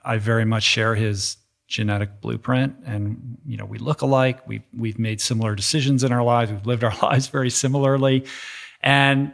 I 0.03 0.17
very 0.17 0.47
much 0.47 0.63
share 0.63 0.95
his 0.95 1.37
genetic 1.67 2.23
blueprint 2.23 2.77
and 2.87 3.37
you 3.47 3.59
know 3.59 3.65
we 3.67 3.79
look 3.79 4.01
alike 4.03 4.47
we've 4.47 4.65
we've 4.77 4.99
made 4.99 5.21
similar 5.21 5.55
decisions 5.55 6.05
in 6.05 6.13
our 6.13 6.23
lives 6.23 6.51
we've 6.51 6.67
lived 6.67 6.85
our 6.85 6.95
lives 7.03 7.29
very 7.29 7.49
similarly 7.49 8.27
and 8.83 9.33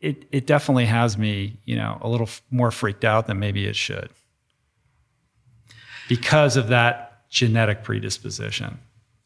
it 0.00 0.24
it 0.30 0.46
definitely 0.46 0.86
has 0.86 1.18
me 1.18 1.58
you 1.64 1.74
know 1.74 1.98
a 2.00 2.08
little 2.08 2.28
more 2.52 2.70
freaked 2.70 3.04
out 3.04 3.26
than 3.26 3.40
maybe 3.40 3.66
it 3.66 3.74
should 3.74 4.08
because 6.08 6.56
of 6.56 6.68
that 6.68 7.09
genetic 7.30 7.82
predisposition 7.84 8.78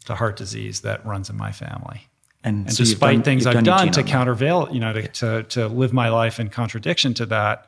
to 0.05 0.15
heart 0.15 0.37
disease 0.37 0.81
that 0.83 1.05
runs 1.07 1.31
in 1.31 1.37
my 1.37 1.51
family 1.51 2.07
And, 2.45 2.67
and 2.67 2.73
so 2.77 2.85
despite 2.85 3.17
done- 3.17 3.23
things 3.25 3.47
I've 3.47 3.55
your 3.55 3.63
done 3.63 3.91
to 3.93 4.03
countervail, 4.03 4.69
you 4.71 4.79
know, 4.81 4.93
to, 4.93 5.09
to, 5.09 5.43
to 5.45 5.67
live 5.69 5.93
my 5.95 6.11
life 6.11 6.39
in 6.39 6.51
contradiction 6.51 7.15
to 7.15 7.27
that, 7.27 7.67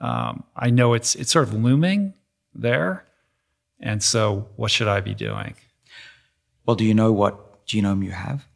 um, 0.00 0.44
I 0.54 0.68
know 0.70 0.92
it's 0.94 1.14
it's 1.16 1.32
sort 1.32 1.48
of 1.48 1.54
looming 1.54 2.12
there. 2.54 3.04
And 3.80 4.02
so, 4.02 4.48
what 4.56 4.70
should 4.70 4.88
I 4.88 5.00
be 5.00 5.14
doing? 5.14 5.54
Well, 6.66 6.76
do 6.76 6.84
you 6.84 6.94
know 6.94 7.10
what 7.12 7.64
genome 7.66 8.04
you 8.04 8.10
have? 8.12 8.46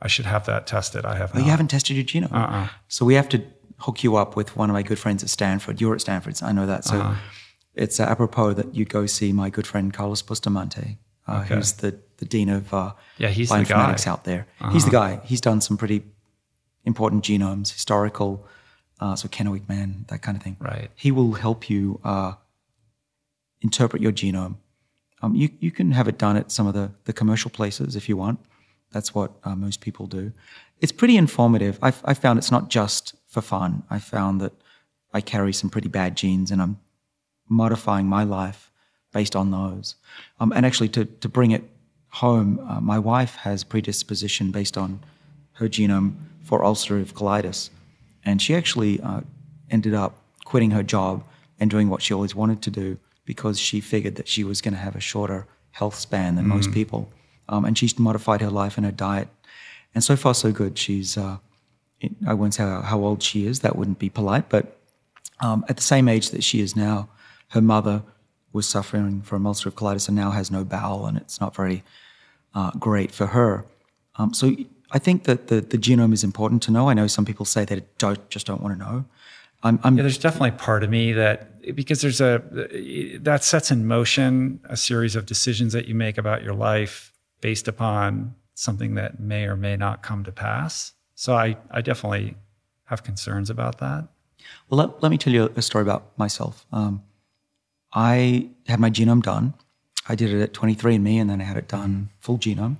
I 0.00 0.06
should 0.08 0.26
have 0.26 0.46
that 0.46 0.66
tested. 0.66 1.04
I 1.04 1.16
have 1.16 1.32
Oh, 1.34 1.38
not. 1.38 1.44
you 1.44 1.50
haven't 1.50 1.68
tested 1.68 1.96
your 1.96 2.04
genome. 2.04 2.32
Uh-uh. 2.32 2.68
So 2.86 3.04
we 3.04 3.14
have 3.14 3.28
to 3.30 3.42
hook 3.78 4.04
you 4.04 4.16
up 4.16 4.36
with 4.36 4.56
one 4.56 4.70
of 4.70 4.74
my 4.74 4.82
good 4.82 4.98
friends 4.98 5.22
at 5.22 5.28
Stanford. 5.30 5.80
You're 5.80 5.94
at 5.94 6.00
Stanford, 6.00 6.36
so 6.36 6.46
I 6.46 6.52
know 6.52 6.66
that. 6.66 6.84
So 6.84 6.98
Uh-huh. 7.00 7.14
It's 7.84 7.98
uh, 8.00 8.04
apropos 8.04 8.54
that 8.54 8.74
you 8.74 8.84
go 8.84 9.06
see 9.06 9.32
my 9.32 9.48
good 9.50 9.66
friend 9.66 9.92
Carlos 9.92 10.22
Bustamante, 10.22 10.98
uh, 11.26 11.42
Okay. 11.44 11.54
who's 11.54 11.72
the, 11.74 11.98
the 12.18 12.24
dean 12.26 12.48
of 12.48 12.72
uh, 12.74 12.92
Yeah, 13.18 13.28
he's 13.28 13.48
the 13.48 13.54
bioinformatics 13.56 14.04
guy. 14.04 14.10
out 14.12 14.24
there. 14.24 14.46
He's 14.72 14.84
the 14.84 14.90
guy. 14.90 15.20
He's 15.24 15.40
done 15.40 15.60
some 15.60 15.76
pretty 15.76 16.02
important 16.84 17.24
genomes, 17.24 17.72
historical, 17.72 18.46
uh, 19.00 19.14
so 19.14 19.28
Kennewick 19.28 19.68
man, 19.68 20.04
that 20.08 20.20
kind 20.22 20.36
of 20.36 20.42
thing. 20.42 20.56
Right. 20.60 20.90
He 20.96 21.10
will 21.12 21.32
help 21.34 21.70
you 21.70 22.00
uh, 22.04 22.32
interpret 23.60 24.02
your 24.02 24.12
genome. 24.12 24.56
Um, 25.22 25.34
you, 25.34 25.48
you 25.60 25.70
can 25.70 25.92
have 25.92 26.08
it 26.08 26.18
done 26.18 26.36
at 26.36 26.50
some 26.52 26.66
of 26.66 26.74
the, 26.74 26.90
the 27.04 27.12
commercial 27.12 27.50
places 27.50 27.96
if 27.96 28.08
you 28.08 28.16
want. 28.16 28.38
That's 28.92 29.14
what 29.14 29.32
uh, 29.44 29.54
most 29.54 29.80
people 29.80 30.06
do. 30.06 30.32
It's 30.80 30.92
pretty 30.92 31.16
informative. 31.16 31.78
I've, 31.82 32.00
I 32.04 32.14
found 32.14 32.38
it's 32.38 32.50
not 32.52 32.70
just 32.70 33.14
for 33.26 33.40
fun. 33.42 33.82
I 33.90 33.98
found 33.98 34.40
that 34.40 34.52
I 35.12 35.20
carry 35.20 35.52
some 35.52 35.70
pretty 35.70 35.88
bad 35.88 36.16
genes 36.16 36.50
and 36.50 36.62
I'm 36.62 36.78
modifying 37.48 38.06
my 38.06 38.24
life 38.24 38.70
based 39.12 39.34
on 39.34 39.50
those. 39.50 39.94
Um, 40.40 40.52
and 40.52 40.64
actually, 40.66 40.88
to, 40.90 41.04
to 41.04 41.28
bring 41.28 41.50
it 41.50 41.64
home, 42.08 42.58
uh, 42.68 42.80
my 42.80 42.98
wife 42.98 43.36
has 43.36 43.64
predisposition 43.64 44.50
based 44.50 44.76
on 44.76 45.00
her 45.54 45.68
genome 45.68 46.14
for 46.42 46.60
ulcerative 46.60 47.12
colitis. 47.12 47.70
And 48.24 48.40
she 48.40 48.54
actually 48.54 49.00
uh, 49.00 49.20
ended 49.70 49.94
up 49.94 50.12
quitting 50.44 50.70
her 50.72 50.82
job 50.82 51.24
and 51.60 51.70
doing 51.70 51.88
what 51.88 52.02
she 52.02 52.14
always 52.14 52.34
wanted 52.34 52.62
to 52.62 52.70
do 52.70 52.98
because 53.24 53.58
she 53.58 53.80
figured 53.80 54.16
that 54.16 54.28
she 54.28 54.44
was 54.44 54.60
going 54.60 54.74
to 54.74 54.80
have 54.80 54.96
a 54.96 55.00
shorter 55.00 55.46
health 55.70 55.94
span 55.94 56.36
than 56.36 56.46
most 56.46 56.72
people. 56.72 57.10
Um, 57.48 57.64
and 57.64 57.76
she's 57.76 57.98
modified 57.98 58.40
her 58.40 58.50
life 58.50 58.76
and 58.76 58.86
her 58.86 58.92
diet. 58.92 59.28
And 59.94 60.04
so 60.04 60.16
far, 60.16 60.34
so 60.34 60.52
good. 60.52 60.78
She's, 60.78 61.16
uh, 61.16 61.38
I 62.26 62.34
won't 62.34 62.54
say 62.54 62.62
how, 62.62 62.82
how 62.82 63.00
old 63.00 63.22
she 63.22 63.46
is, 63.46 63.60
that 63.60 63.76
wouldn't 63.76 63.98
be 63.98 64.10
polite, 64.10 64.48
but 64.48 64.74
Um, 65.40 65.64
at 65.68 65.76
the 65.76 65.82
same 65.82 66.10
age 66.10 66.30
that 66.30 66.42
she 66.42 66.58
is 66.58 66.74
now, 66.74 67.08
her 67.48 67.60
mother 67.60 68.02
was 68.52 68.66
suffering 68.66 69.22
from 69.22 69.44
ulcerative 69.44 69.74
colitis 69.74 70.08
and 70.08 70.16
now 70.16 70.30
has 70.30 70.50
no 70.50 70.64
bowel, 70.64 71.06
and 71.06 71.16
it's 71.16 71.40
not 71.40 71.54
very 71.54 71.82
uh, 72.54 72.70
great 72.72 73.12
for 73.12 73.26
her. 73.26 73.64
Um, 74.16 74.34
so 74.34 74.56
I 74.90 74.98
think 74.98 75.24
that 75.24 75.48
the, 75.48 75.60
the 75.60 75.78
genome 75.78 76.12
is 76.12 76.24
important 76.24 76.62
to 76.62 76.70
know. 76.70 76.88
I 76.88 76.94
know 76.94 77.06
some 77.06 77.24
people 77.24 77.44
say 77.44 77.64
they 77.64 77.82
don't, 77.98 78.28
just 78.30 78.46
don't 78.46 78.62
want 78.62 78.78
to 78.78 78.84
know. 78.84 79.04
I'm, 79.62 79.80
I'm 79.82 79.96
yeah, 79.96 80.02
there's 80.02 80.18
definitely 80.18 80.52
part 80.52 80.84
of 80.84 80.90
me 80.90 81.12
that 81.14 81.74
because 81.74 82.00
there's 82.00 82.20
a 82.20 82.42
that 83.20 83.42
sets 83.42 83.70
in 83.70 83.86
motion 83.86 84.60
a 84.64 84.76
series 84.76 85.16
of 85.16 85.26
decisions 85.26 85.72
that 85.72 85.88
you 85.88 85.94
make 85.96 86.16
about 86.16 86.44
your 86.44 86.54
life 86.54 87.12
based 87.40 87.66
upon 87.66 88.36
something 88.54 88.94
that 88.94 89.18
may 89.18 89.44
or 89.46 89.56
may 89.56 89.76
not 89.76 90.02
come 90.02 90.22
to 90.24 90.32
pass. 90.32 90.92
So 91.16 91.34
I, 91.34 91.56
I 91.70 91.80
definitely 91.80 92.36
have 92.84 93.02
concerns 93.02 93.50
about 93.50 93.78
that. 93.78 94.06
Well, 94.68 94.78
let, 94.78 95.02
let 95.02 95.10
me 95.10 95.18
tell 95.18 95.32
you 95.32 95.52
a 95.56 95.62
story 95.62 95.82
about 95.82 96.16
myself. 96.16 96.64
Um, 96.72 97.02
I 97.92 98.50
had 98.66 98.80
my 98.80 98.90
genome 98.90 99.22
done. 99.22 99.54
I 100.08 100.14
did 100.14 100.32
it 100.32 100.42
at 100.42 100.52
23andMe 100.52 101.20
and 101.20 101.28
then 101.28 101.40
I 101.40 101.44
had 101.44 101.56
it 101.56 101.68
done 101.68 102.10
full 102.20 102.38
genome. 102.38 102.76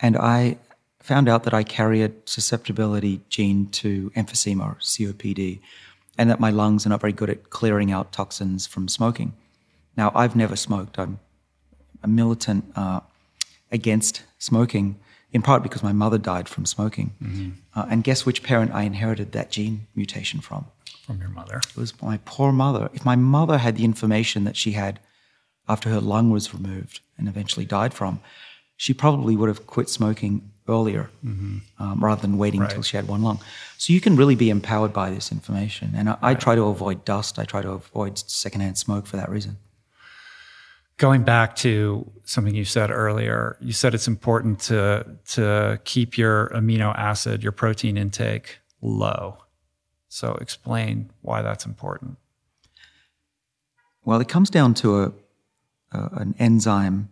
And 0.00 0.16
I 0.16 0.58
found 1.00 1.28
out 1.28 1.44
that 1.44 1.54
I 1.54 1.62
carry 1.62 2.02
a 2.02 2.10
susceptibility 2.24 3.20
gene 3.28 3.66
to 3.66 4.10
emphysema 4.10 4.66
or 4.66 4.74
COPD 4.80 5.60
and 6.18 6.30
that 6.30 6.40
my 6.40 6.50
lungs 6.50 6.86
are 6.86 6.88
not 6.88 7.00
very 7.00 7.12
good 7.12 7.30
at 7.30 7.50
clearing 7.50 7.92
out 7.92 8.12
toxins 8.12 8.66
from 8.66 8.88
smoking. 8.88 9.34
Now, 9.96 10.12
I've 10.14 10.36
never 10.36 10.56
smoked. 10.56 10.98
I'm 10.98 11.20
a 12.02 12.08
militant 12.08 12.64
uh, 12.76 13.00
against 13.70 14.22
smoking, 14.38 14.98
in 15.32 15.42
part 15.42 15.62
because 15.62 15.82
my 15.82 15.92
mother 15.92 16.18
died 16.18 16.48
from 16.48 16.66
smoking. 16.66 17.12
Mm-hmm. 17.22 17.50
Uh, 17.74 17.86
and 17.90 18.04
guess 18.04 18.26
which 18.26 18.42
parent 18.42 18.72
I 18.72 18.82
inherited 18.82 19.32
that 19.32 19.50
gene 19.50 19.86
mutation 19.94 20.40
from? 20.40 20.66
From 21.06 21.20
your 21.20 21.30
mother. 21.30 21.58
It 21.58 21.76
was 21.76 22.00
my 22.02 22.18
poor 22.24 22.52
mother. 22.52 22.90
If 22.92 23.04
my 23.04 23.16
mother 23.16 23.58
had 23.58 23.76
the 23.76 23.84
information 23.84 24.44
that 24.44 24.56
she 24.56 24.72
had 24.72 24.98
after 25.68 25.88
her 25.90 26.00
lung 26.00 26.30
was 26.30 26.52
removed 26.52 27.00
and 27.16 27.28
eventually 27.28 27.64
died 27.64 27.94
from, 27.94 28.20
she 28.76 28.92
probably 28.92 29.36
would 29.36 29.48
have 29.48 29.66
quit 29.66 29.88
smoking 29.88 30.50
earlier 30.68 31.10
mm-hmm. 31.24 31.58
um, 31.82 32.02
rather 32.02 32.20
than 32.20 32.38
waiting 32.38 32.60
right. 32.60 32.70
until 32.70 32.82
she 32.82 32.96
had 32.96 33.06
one 33.08 33.22
lung. 33.22 33.38
So 33.78 33.92
you 33.92 34.00
can 34.00 34.16
really 34.16 34.34
be 34.34 34.50
empowered 34.50 34.92
by 34.92 35.10
this 35.10 35.30
information. 35.30 35.92
And 35.96 36.10
I, 36.10 36.18
I 36.22 36.34
try 36.34 36.54
to 36.54 36.64
avoid 36.64 37.04
dust. 37.04 37.38
I 37.38 37.44
try 37.44 37.62
to 37.62 37.70
avoid 37.70 38.18
secondhand 38.18 38.78
smoke 38.78 39.06
for 39.06 39.16
that 39.16 39.28
reason. 39.28 39.58
Going 40.98 41.24
back 41.24 41.56
to 41.56 42.10
something 42.24 42.54
you 42.54 42.64
said 42.64 42.90
earlier, 42.90 43.58
you 43.60 43.72
said 43.72 43.94
it's 43.94 44.08
important 44.08 44.60
to 44.60 45.06
to 45.28 45.78
keep 45.84 46.16
your 46.16 46.48
amino 46.54 46.96
acid, 46.96 47.42
your 47.42 47.52
protein 47.52 47.98
intake 47.98 48.58
low. 48.80 49.36
So 50.16 50.32
explain 50.40 51.10
why 51.20 51.42
that's 51.42 51.66
important. 51.66 52.16
Well, 54.02 54.18
it 54.18 54.28
comes 54.28 54.48
down 54.48 54.72
to 54.76 55.02
a, 55.02 55.12
an 55.92 56.34
enzyme 56.38 57.10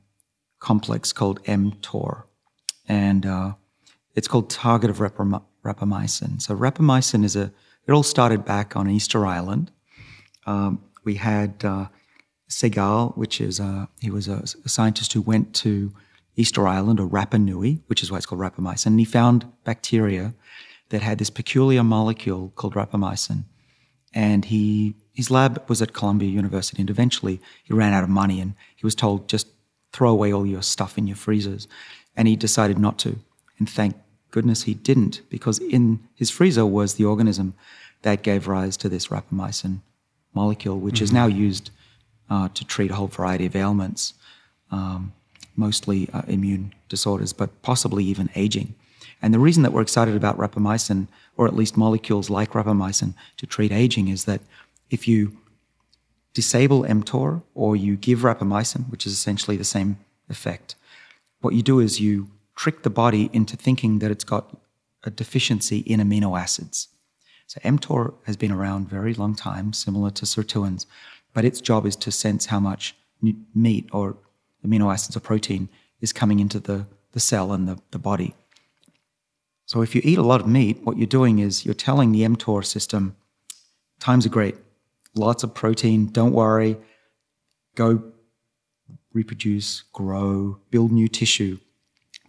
complex 0.58 1.12
called 1.12 1.44
mTOR, 1.44 2.22
and 2.88 3.26
uh, 3.26 3.52
it's 4.14 4.26
called 4.26 4.48
target 4.48 4.88
of 4.88 4.96
rapamycin. 5.00 6.40
So 6.40 6.56
rapamycin 6.56 7.24
is 7.24 7.36
a. 7.36 7.52
It 7.86 7.92
all 7.92 8.02
started 8.02 8.46
back 8.46 8.74
on 8.74 8.88
Easter 8.88 9.26
Island. 9.26 9.70
Um, 10.46 10.82
we 11.04 11.16
had 11.16 11.62
uh, 11.62 11.88
Sehgal, 12.48 13.14
which 13.18 13.38
is 13.38 13.60
a, 13.60 13.86
he 14.00 14.10
was 14.10 14.28
a, 14.28 14.44
a, 14.64 14.68
scientist 14.70 15.12
who 15.12 15.20
went 15.20 15.54
to 15.56 15.92
Easter 16.36 16.66
Island 16.66 16.98
or 17.00 17.06
Rapa 17.06 17.38
Nui, 17.38 17.82
which 17.88 18.02
is 18.02 18.10
why 18.10 18.16
it's 18.16 18.24
called 18.24 18.40
rapamycin, 18.40 18.86
and 18.86 18.98
he 18.98 19.04
found 19.04 19.44
bacteria 19.64 20.32
that 20.90 21.02
had 21.02 21.18
this 21.18 21.30
peculiar 21.30 21.82
molecule 21.82 22.52
called 22.56 22.74
rapamycin. 22.74 23.44
And 24.12 24.44
he 24.44 24.94
his 25.12 25.30
lab 25.30 25.62
was 25.68 25.80
at 25.80 25.92
Columbia 25.92 26.28
University, 26.28 26.80
and 26.80 26.90
eventually 26.90 27.40
he 27.62 27.72
ran 27.72 27.92
out 27.92 28.04
of 28.04 28.10
money, 28.10 28.40
and 28.40 28.54
he 28.76 28.84
was 28.84 28.94
told 28.94 29.28
just 29.28 29.46
throw 29.92 30.10
away 30.10 30.32
all 30.32 30.46
your 30.46 30.62
stuff 30.62 30.98
in 30.98 31.06
your 31.06 31.16
freezers. 31.16 31.68
And 32.16 32.28
he 32.28 32.36
decided 32.36 32.78
not 32.78 32.98
to. 32.98 33.18
And 33.58 33.68
thank 33.68 33.96
goodness 34.30 34.64
he 34.64 34.74
didn't, 34.74 35.22
because 35.30 35.58
in 35.58 36.00
his 36.14 36.30
freezer 36.30 36.66
was 36.66 36.94
the 36.94 37.04
organism 37.04 37.54
that 38.02 38.22
gave 38.22 38.48
rise 38.48 38.76
to 38.78 38.88
this 38.88 39.08
rapamycin 39.08 39.80
molecule, 40.34 40.78
which 40.78 40.96
mm-hmm. 40.96 41.04
is 41.04 41.12
now 41.12 41.26
used 41.26 41.70
uh, 42.28 42.48
to 42.54 42.64
treat 42.64 42.90
a 42.90 42.94
whole 42.94 43.06
variety 43.06 43.46
of 43.46 43.54
ailments, 43.56 44.14
um, 44.70 45.12
mostly 45.56 46.08
uh, 46.12 46.22
immune 46.26 46.74
disorders, 46.88 47.32
but 47.32 47.62
possibly 47.62 48.04
even 48.04 48.28
aging. 48.34 48.74
And 49.24 49.32
the 49.32 49.38
reason 49.38 49.62
that 49.62 49.72
we're 49.72 49.80
excited 49.80 50.14
about 50.14 50.36
rapamycin, 50.36 51.08
or 51.38 51.46
at 51.46 51.56
least 51.56 51.78
molecules 51.78 52.28
like 52.28 52.50
rapamycin, 52.50 53.14
to 53.38 53.46
treat 53.46 53.72
aging 53.72 54.08
is 54.08 54.26
that 54.26 54.42
if 54.90 55.08
you 55.08 55.38
disable 56.34 56.82
mTOR 56.82 57.42
or 57.54 57.74
you 57.74 57.96
give 57.96 58.18
rapamycin, 58.18 58.90
which 58.90 59.06
is 59.06 59.14
essentially 59.14 59.56
the 59.56 59.64
same 59.64 59.96
effect, 60.28 60.74
what 61.40 61.54
you 61.54 61.62
do 61.62 61.80
is 61.80 62.02
you 62.02 62.28
trick 62.54 62.82
the 62.82 62.90
body 62.90 63.30
into 63.32 63.56
thinking 63.56 64.00
that 64.00 64.10
it's 64.10 64.24
got 64.24 64.58
a 65.04 65.10
deficiency 65.10 65.78
in 65.78 66.00
amino 66.00 66.38
acids. 66.38 66.88
So 67.46 67.60
mTOR 67.60 68.12
has 68.26 68.36
been 68.36 68.52
around 68.52 68.90
very 68.90 69.14
long 69.14 69.34
time, 69.34 69.72
similar 69.72 70.10
to 70.10 70.26
sirtuins, 70.26 70.84
but 71.32 71.46
its 71.46 71.62
job 71.62 71.86
is 71.86 71.96
to 71.96 72.12
sense 72.12 72.44
how 72.44 72.60
much 72.60 72.94
meat 73.54 73.88
or 73.90 74.18
amino 74.66 74.92
acids 74.92 75.16
or 75.16 75.20
protein 75.20 75.70
is 76.02 76.12
coming 76.12 76.40
into 76.40 76.60
the, 76.60 76.84
the 77.12 77.20
cell 77.20 77.52
and 77.52 77.66
the, 77.66 77.78
the 77.90 77.98
body. 77.98 78.34
So 79.74 79.82
if 79.82 79.92
you 79.92 80.00
eat 80.04 80.18
a 80.18 80.22
lot 80.22 80.40
of 80.40 80.46
meat, 80.46 80.84
what 80.84 80.98
you're 80.98 81.08
doing 81.08 81.40
is 81.40 81.64
you're 81.64 81.74
telling 81.74 82.12
the 82.12 82.20
mTOR 82.20 82.64
system, 82.64 83.16
times 83.98 84.24
are 84.24 84.28
great 84.28 84.54
lots 85.16 85.42
of 85.42 85.52
protein. 85.52 86.06
Don't 86.06 86.32
worry. 86.32 86.76
Go 87.74 88.12
reproduce, 89.12 89.82
grow, 89.92 90.60
build 90.70 90.92
new 90.92 91.08
tissue, 91.08 91.58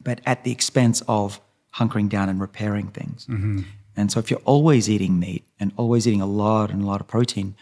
but 0.02 0.22
at 0.26 0.44
the 0.44 0.52
expense 0.52 1.04
of 1.08 1.40
hunkering 1.76 2.10
down 2.10 2.30
and 2.30 2.42
repairing 2.42 2.88
things. 2.88 3.28
Mm-hmm. 3.28 3.62
And 3.96 4.12
so 4.12 4.20
if 4.20 4.32
you're 4.32 4.42
always 4.46 4.90
eating 4.90 5.20
meat 5.20 5.46
and 5.60 5.72
always 5.78 6.08
eating 6.08 6.22
a 6.22 6.26
lot 6.26 6.72
and 6.72 6.82
a 6.82 6.86
lot 6.88 7.00
of 7.00 7.08
protein, 7.08 7.56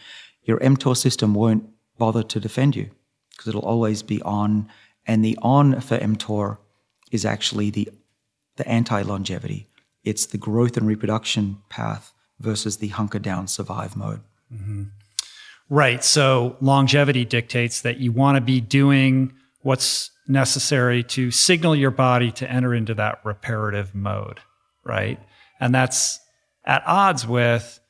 your 0.44 0.58
mTOR 0.60 0.96
system 0.96 1.34
won't 1.34 1.68
bother 1.98 2.22
to 2.22 2.40
defend 2.40 2.74
you 2.74 2.88
because 3.32 3.48
it'll 3.48 3.60
always 3.60 4.02
be 4.02 4.22
on. 4.22 4.66
And 5.06 5.22
the 5.22 5.38
on 5.42 5.78
for 5.82 5.98
mTOR 5.98 6.56
is 7.10 7.26
actually 7.26 7.68
the, 7.68 7.90
the 8.56 8.66
anti 8.66 9.02
longevity. 9.02 9.68
It's 10.04 10.26
the 10.26 10.38
growth 10.38 10.76
and 10.76 10.86
reproduction 10.86 11.58
path 11.68 12.12
versus 12.40 12.78
the 12.78 12.88
hunker 12.88 13.18
down 13.18 13.48
survive 13.48 13.96
mode. 13.96 14.20
Mm-hmm. 14.52 14.84
Right. 15.70 16.04
So 16.04 16.56
longevity 16.60 17.24
dictates 17.24 17.80
that 17.82 17.98
you 17.98 18.12
want 18.12 18.36
to 18.36 18.40
be 18.40 18.60
doing 18.60 19.32
what's 19.62 20.10
necessary 20.28 21.02
to 21.02 21.30
signal 21.30 21.74
your 21.74 21.90
body 21.90 22.30
to 22.32 22.50
enter 22.50 22.74
into 22.74 22.94
that 22.94 23.20
reparative 23.24 23.94
mode. 23.94 24.40
Right. 24.84 25.18
And 25.60 25.74
that's 25.74 26.20
at 26.66 26.82
odds 26.86 27.26
with 27.26 27.80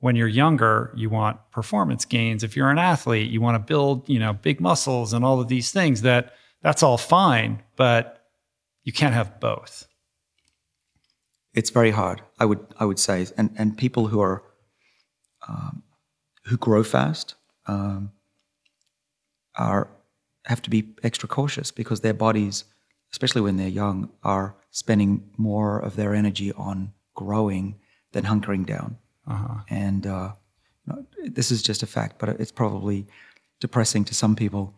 when 0.00 0.16
you're 0.16 0.28
younger, 0.28 0.92
you 0.96 1.10
want 1.10 1.38
performance 1.52 2.04
gains. 2.04 2.42
If 2.42 2.56
you're 2.56 2.70
an 2.70 2.78
athlete, 2.78 3.30
you 3.30 3.40
want 3.40 3.54
to 3.54 3.58
build, 3.58 4.08
you 4.08 4.18
know, 4.18 4.32
big 4.32 4.60
muscles 4.60 5.12
and 5.12 5.24
all 5.24 5.40
of 5.40 5.48
these 5.48 5.72
things 5.72 6.02
that 6.02 6.32
that's 6.62 6.82
all 6.82 6.98
fine, 6.98 7.62
but 7.76 8.26
you 8.82 8.92
can't 8.92 9.14
have 9.14 9.40
both. 9.40 9.86
It's 11.54 11.70
very 11.70 11.90
hard. 11.90 12.22
I 12.38 12.44
would, 12.44 12.64
I 12.78 12.84
would 12.84 12.98
say, 12.98 13.26
and, 13.36 13.50
and 13.56 13.76
people 13.76 14.08
who 14.08 14.20
are, 14.20 14.42
um, 15.48 15.82
who 16.44 16.56
grow 16.56 16.82
fast 16.82 17.34
um, 17.66 18.12
are 19.56 19.88
have 20.46 20.62
to 20.62 20.70
be 20.70 20.94
extra 21.02 21.28
cautious 21.28 21.70
because 21.70 22.00
their 22.00 22.14
bodies, 22.14 22.64
especially 23.12 23.42
when 23.42 23.56
they're 23.56 23.68
young, 23.68 24.10
are 24.22 24.56
spending 24.70 25.30
more 25.36 25.78
of 25.78 25.96
their 25.96 26.14
energy 26.14 26.52
on 26.52 26.92
growing 27.14 27.78
than 28.12 28.24
hunkering 28.24 28.64
down. 28.64 28.96
Uh-huh. 29.26 29.60
And 29.68 30.06
uh, 30.06 30.32
you 30.86 30.92
know, 30.92 31.06
this 31.26 31.50
is 31.50 31.62
just 31.62 31.82
a 31.82 31.86
fact, 31.86 32.18
but 32.18 32.28
it's 32.40 32.52
probably 32.52 33.06
depressing 33.60 34.04
to 34.06 34.14
some 34.14 34.34
people 34.34 34.74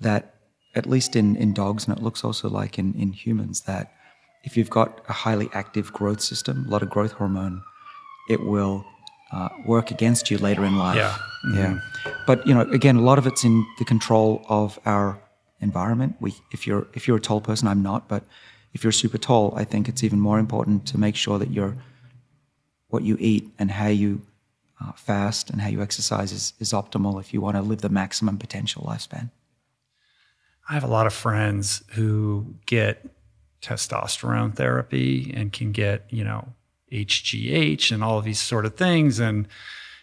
that, 0.00 0.34
at 0.74 0.86
least 0.86 1.16
in, 1.16 1.36
in 1.36 1.54
dogs, 1.54 1.86
and 1.86 1.96
it 1.96 2.02
looks 2.02 2.22
also 2.22 2.48
like 2.48 2.78
in, 2.78 2.94
in 2.94 3.12
humans, 3.12 3.62
that 3.62 3.92
if 4.44 4.56
you've 4.56 4.70
got 4.70 5.00
a 5.08 5.12
highly 5.12 5.48
active 5.52 5.92
growth 5.92 6.20
system, 6.20 6.64
a 6.66 6.70
lot 6.70 6.82
of 6.82 6.90
growth 6.90 7.12
hormone, 7.12 7.62
it 8.28 8.40
will 8.44 8.84
uh, 9.32 9.48
work 9.66 9.90
against 9.90 10.30
you 10.30 10.38
later 10.38 10.64
in 10.64 10.78
life. 10.78 10.96
Yeah. 10.96 11.16
Mm-hmm. 11.46 11.56
Yeah. 11.56 11.80
But 12.26 12.46
you 12.46 12.54
know, 12.54 12.62
again, 12.62 12.96
a 12.96 13.02
lot 13.02 13.18
of 13.18 13.26
it's 13.26 13.44
in 13.44 13.66
the 13.78 13.84
control 13.84 14.44
of 14.48 14.78
our 14.86 15.20
environment. 15.60 16.16
We, 16.20 16.34
if 16.52 16.66
you're 16.66 16.86
if 16.94 17.06
you're 17.06 17.16
a 17.16 17.20
tall 17.20 17.40
person, 17.40 17.68
I'm 17.68 17.82
not, 17.82 18.08
but 18.08 18.24
if 18.72 18.82
you're 18.82 18.92
super 18.92 19.18
tall, 19.18 19.54
I 19.56 19.64
think 19.64 19.88
it's 19.88 20.04
even 20.04 20.20
more 20.20 20.38
important 20.38 20.86
to 20.88 20.98
make 20.98 21.16
sure 21.16 21.38
that 21.38 21.50
you're 21.50 21.76
what 22.88 23.02
you 23.02 23.16
eat 23.20 23.50
and 23.58 23.70
how 23.70 23.88
you 23.88 24.22
uh, 24.80 24.92
fast 24.92 25.50
and 25.50 25.60
how 25.60 25.68
you 25.68 25.82
exercise 25.82 26.32
is, 26.32 26.52
is 26.58 26.72
optimal 26.72 27.20
if 27.20 27.34
you 27.34 27.40
want 27.40 27.56
to 27.56 27.62
live 27.62 27.80
the 27.80 27.88
maximum 27.88 28.38
potential 28.38 28.84
lifespan. 28.88 29.30
I 30.68 30.74
have 30.74 30.84
a 30.84 30.88
lot 30.88 31.06
of 31.06 31.12
friends 31.12 31.82
who 31.92 32.54
get 32.66 33.04
testosterone 33.62 34.54
therapy 34.54 35.32
and 35.36 35.52
can 35.52 35.72
get, 35.72 36.06
you 36.10 36.24
know, 36.24 36.48
HGH 36.92 37.92
and 37.92 38.02
all 38.02 38.18
of 38.18 38.24
these 38.24 38.40
sort 38.40 38.64
of 38.64 38.76
things. 38.76 39.18
And, 39.18 39.48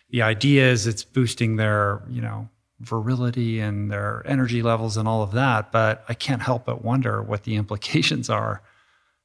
the 0.10 0.22
idea 0.22 0.72
is 0.72 0.88
it's 0.88 1.03
boosting 1.03 1.56
their, 1.56 2.02
you 2.10 2.22
know, 2.22 2.48
virility 2.80 3.60
and 3.60 3.91
their 3.91 4.22
energy 4.26 4.61
levels 4.61 4.98
and 4.98 5.07
all 5.07 5.22
of 5.22 5.32
that. 5.32 5.72
But 5.72 6.06
I 6.07 6.14
can't 6.14 6.41
help 6.41 6.65
but 6.65 6.84
wonder 6.84 7.22
what 7.22 7.44
the 7.44 7.56
implications 7.57 8.30
are 8.30 8.61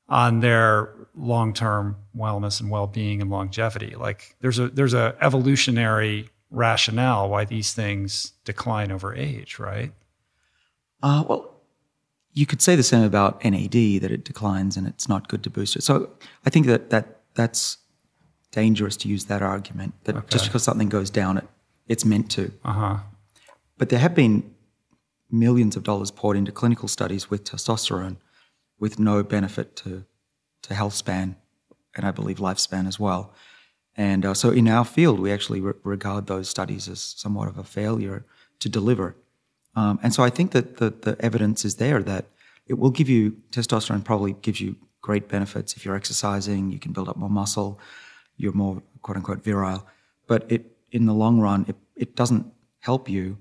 on 0.08 0.40
their 0.40 0.92
long-term 1.14 1.96
wellness 2.16 2.60
and 2.60 2.70
well-being 2.70 3.20
and 3.20 3.30
longevity. 3.30 3.94
Like 3.94 4.34
there's 4.40 4.58
a 4.58 4.68
there's 4.68 4.94
a 4.94 5.16
evolutionary 5.20 6.28
rationale 6.50 7.28
why 7.28 7.44
these 7.44 7.72
things 7.72 8.32
decline 8.44 8.90
over 8.90 9.14
age, 9.14 9.60
right? 9.60 9.92
Uh, 11.02 11.22
well, 11.28 11.49
you 12.32 12.46
could 12.46 12.62
say 12.62 12.76
the 12.76 12.82
same 12.82 13.02
about 13.02 13.44
NAD 13.44 13.72
that 14.02 14.10
it 14.10 14.24
declines 14.24 14.76
and 14.76 14.86
it's 14.86 15.08
not 15.08 15.28
good 15.28 15.42
to 15.42 15.50
boost 15.50 15.76
it. 15.76 15.82
So 15.82 16.10
I 16.46 16.50
think 16.50 16.66
that 16.66 16.90
that 16.90 17.18
that's 17.34 17.78
dangerous 18.52 18.96
to 18.98 19.08
use 19.08 19.24
that 19.26 19.42
argument 19.42 19.94
that 20.04 20.16
Okay. 20.16 20.26
just 20.28 20.44
because 20.46 20.62
something 20.62 20.88
goes 20.88 21.10
down, 21.10 21.38
it 21.38 21.48
it's 21.88 22.04
meant 22.04 22.30
to. 22.32 22.52
Uh 22.64 22.72
huh. 22.72 22.96
But 23.78 23.88
there 23.88 23.98
have 23.98 24.14
been 24.14 24.54
millions 25.30 25.76
of 25.76 25.82
dollars 25.82 26.10
poured 26.10 26.36
into 26.36 26.52
clinical 26.52 26.88
studies 26.88 27.30
with 27.30 27.44
testosterone 27.44 28.16
with 28.78 28.98
no 28.98 29.22
benefit 29.22 29.76
to, 29.76 30.04
to 30.62 30.74
health 30.74 30.94
span 30.94 31.36
and 31.96 32.04
I 32.06 32.10
believe 32.10 32.38
lifespan 32.38 32.86
as 32.86 32.98
well. 32.98 33.32
And 33.96 34.24
uh, 34.24 34.34
so 34.34 34.50
in 34.50 34.68
our 34.68 34.84
field, 34.84 35.18
we 35.20 35.32
actually 35.32 35.60
re- 35.60 35.72
regard 35.82 36.26
those 36.26 36.48
studies 36.48 36.88
as 36.88 37.00
somewhat 37.00 37.48
of 37.48 37.58
a 37.58 37.64
failure 37.64 38.24
to 38.60 38.68
deliver. 38.68 39.16
Um, 39.74 39.98
and 40.02 40.12
so 40.12 40.22
I 40.22 40.30
think 40.30 40.50
that 40.52 40.78
the, 40.78 40.90
the 40.90 41.16
evidence 41.20 41.64
is 41.64 41.76
there 41.76 42.02
that 42.02 42.26
it 42.66 42.78
will 42.78 42.90
give 42.90 43.08
you, 43.08 43.36
testosterone 43.50 44.04
probably 44.04 44.34
gives 44.34 44.60
you 44.60 44.76
great 45.00 45.28
benefits. 45.28 45.76
If 45.76 45.84
you're 45.84 45.96
exercising, 45.96 46.70
you 46.70 46.78
can 46.78 46.92
build 46.92 47.08
up 47.08 47.16
more 47.16 47.30
muscle, 47.30 47.80
you're 48.36 48.52
more 48.52 48.82
quote 49.02 49.16
unquote 49.16 49.42
virile. 49.42 49.86
But 50.26 50.50
it, 50.50 50.76
in 50.92 51.06
the 51.06 51.14
long 51.14 51.40
run, 51.40 51.64
it, 51.68 51.76
it 51.96 52.16
doesn't 52.16 52.52
help 52.80 53.08
you 53.08 53.38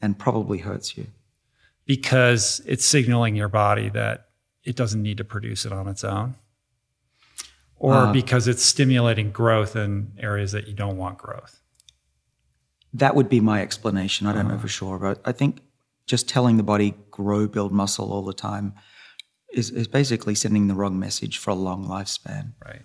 and 0.00 0.18
probably 0.18 0.58
hurts 0.58 0.96
you. 0.96 1.06
Because 1.86 2.62
it's 2.66 2.84
signaling 2.84 3.34
your 3.34 3.48
body 3.48 3.88
that 3.90 4.28
it 4.62 4.76
doesn't 4.76 5.02
need 5.02 5.16
to 5.18 5.24
produce 5.24 5.64
it 5.64 5.72
on 5.72 5.88
its 5.88 6.04
own. 6.04 6.36
Or 7.76 7.94
Uh, 7.94 8.12
because 8.12 8.46
it's 8.46 8.62
stimulating 8.62 9.30
growth 9.30 9.74
in 9.74 10.12
areas 10.18 10.52
that 10.52 10.68
you 10.68 10.74
don't 10.74 10.98
want 10.98 11.18
growth. 11.18 11.60
That 12.92 13.14
would 13.14 13.28
be 13.28 13.40
my 13.40 13.62
explanation. 13.62 14.26
I 14.26 14.32
don't 14.32 14.48
know 14.48 14.58
for 14.58 14.68
sure, 14.68 14.98
but 14.98 15.20
I 15.24 15.32
think 15.32 15.62
just 16.06 16.28
telling 16.28 16.56
the 16.56 16.62
body 16.62 16.94
grow, 17.10 17.46
build 17.46 17.72
muscle 17.72 18.12
all 18.12 18.24
the 18.24 18.32
time 18.32 18.74
is, 19.52 19.70
is 19.70 19.88
basically 19.88 20.34
sending 20.34 20.68
the 20.68 20.74
wrong 20.74 20.98
message 20.98 21.38
for 21.38 21.50
a 21.50 21.54
long 21.54 21.86
lifespan. 21.86 22.52
Right. 22.64 22.82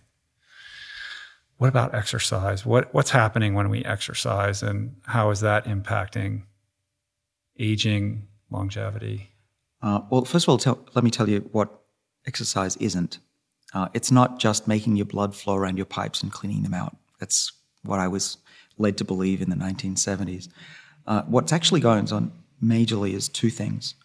What 1.57 1.67
about 1.67 1.95
exercise? 1.95 2.65
What 2.65 2.93
what's 2.93 3.11
happening 3.11 3.53
when 3.53 3.69
we 3.69 3.83
exercise 3.85 4.61
and 4.61 4.97
how 5.03 5.29
is 5.29 5.39
that 5.39 5.65
impacting 5.65 6.43
aging, 7.57 8.27
longevity? 8.49 9.31
Uh, 9.81 10.01
well, 10.09 10.25
first 10.25 10.45
of 10.45 10.49
all, 10.49 10.57
tell, 10.57 10.85
let 10.95 11.03
me 11.03 11.11
tell 11.11 11.29
you 11.29 11.47
what 11.51 11.69
exercise 12.27 12.75
isn't. 12.77 13.19
Uh, 13.73 13.87
it's 13.93 14.11
not 14.11 14.39
just 14.39 14.67
making 14.67 14.95
your 14.95 15.05
blood 15.05 15.35
flow 15.35 15.55
around 15.55 15.77
your 15.77 15.85
pipes 15.85 16.21
and 16.23 16.31
cleaning 16.31 16.63
them 16.63 16.73
out. 16.73 16.97
That's 17.19 17.51
what 17.83 17.99
I 17.99 18.07
was 18.07 18.37
led 18.77 18.97
to 18.97 19.05
believe 19.05 19.41
in 19.41 19.49
the 19.49 19.55
1970s. 19.55 20.49
Uh, 21.07 21.21
what's 21.23 21.53
actually 21.53 21.81
going 21.81 22.11
on 22.11 22.31
majorly 22.65 23.13
is 23.13 23.29
two 23.29 23.49
things. 23.49 23.95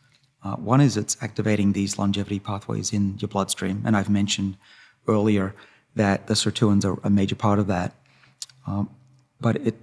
Uh, 0.42 0.56
one 0.56 0.80
is 0.80 0.96
it's 0.96 1.16
activating 1.20 1.72
these 1.72 1.98
longevity 1.98 2.38
pathways 2.38 2.92
in 2.92 3.18
your 3.18 3.28
bloodstream, 3.28 3.82
and 3.84 3.96
I've 3.96 4.10
mentioned 4.10 4.56
earlier 5.06 5.54
that 5.96 6.26
the 6.26 6.34
sirtuins 6.34 6.84
are 6.84 6.98
a 7.04 7.10
major 7.10 7.34
part 7.34 7.58
of 7.58 7.66
that. 7.66 7.94
Um, 8.66 8.90
but 9.40 9.56
it 9.56 9.76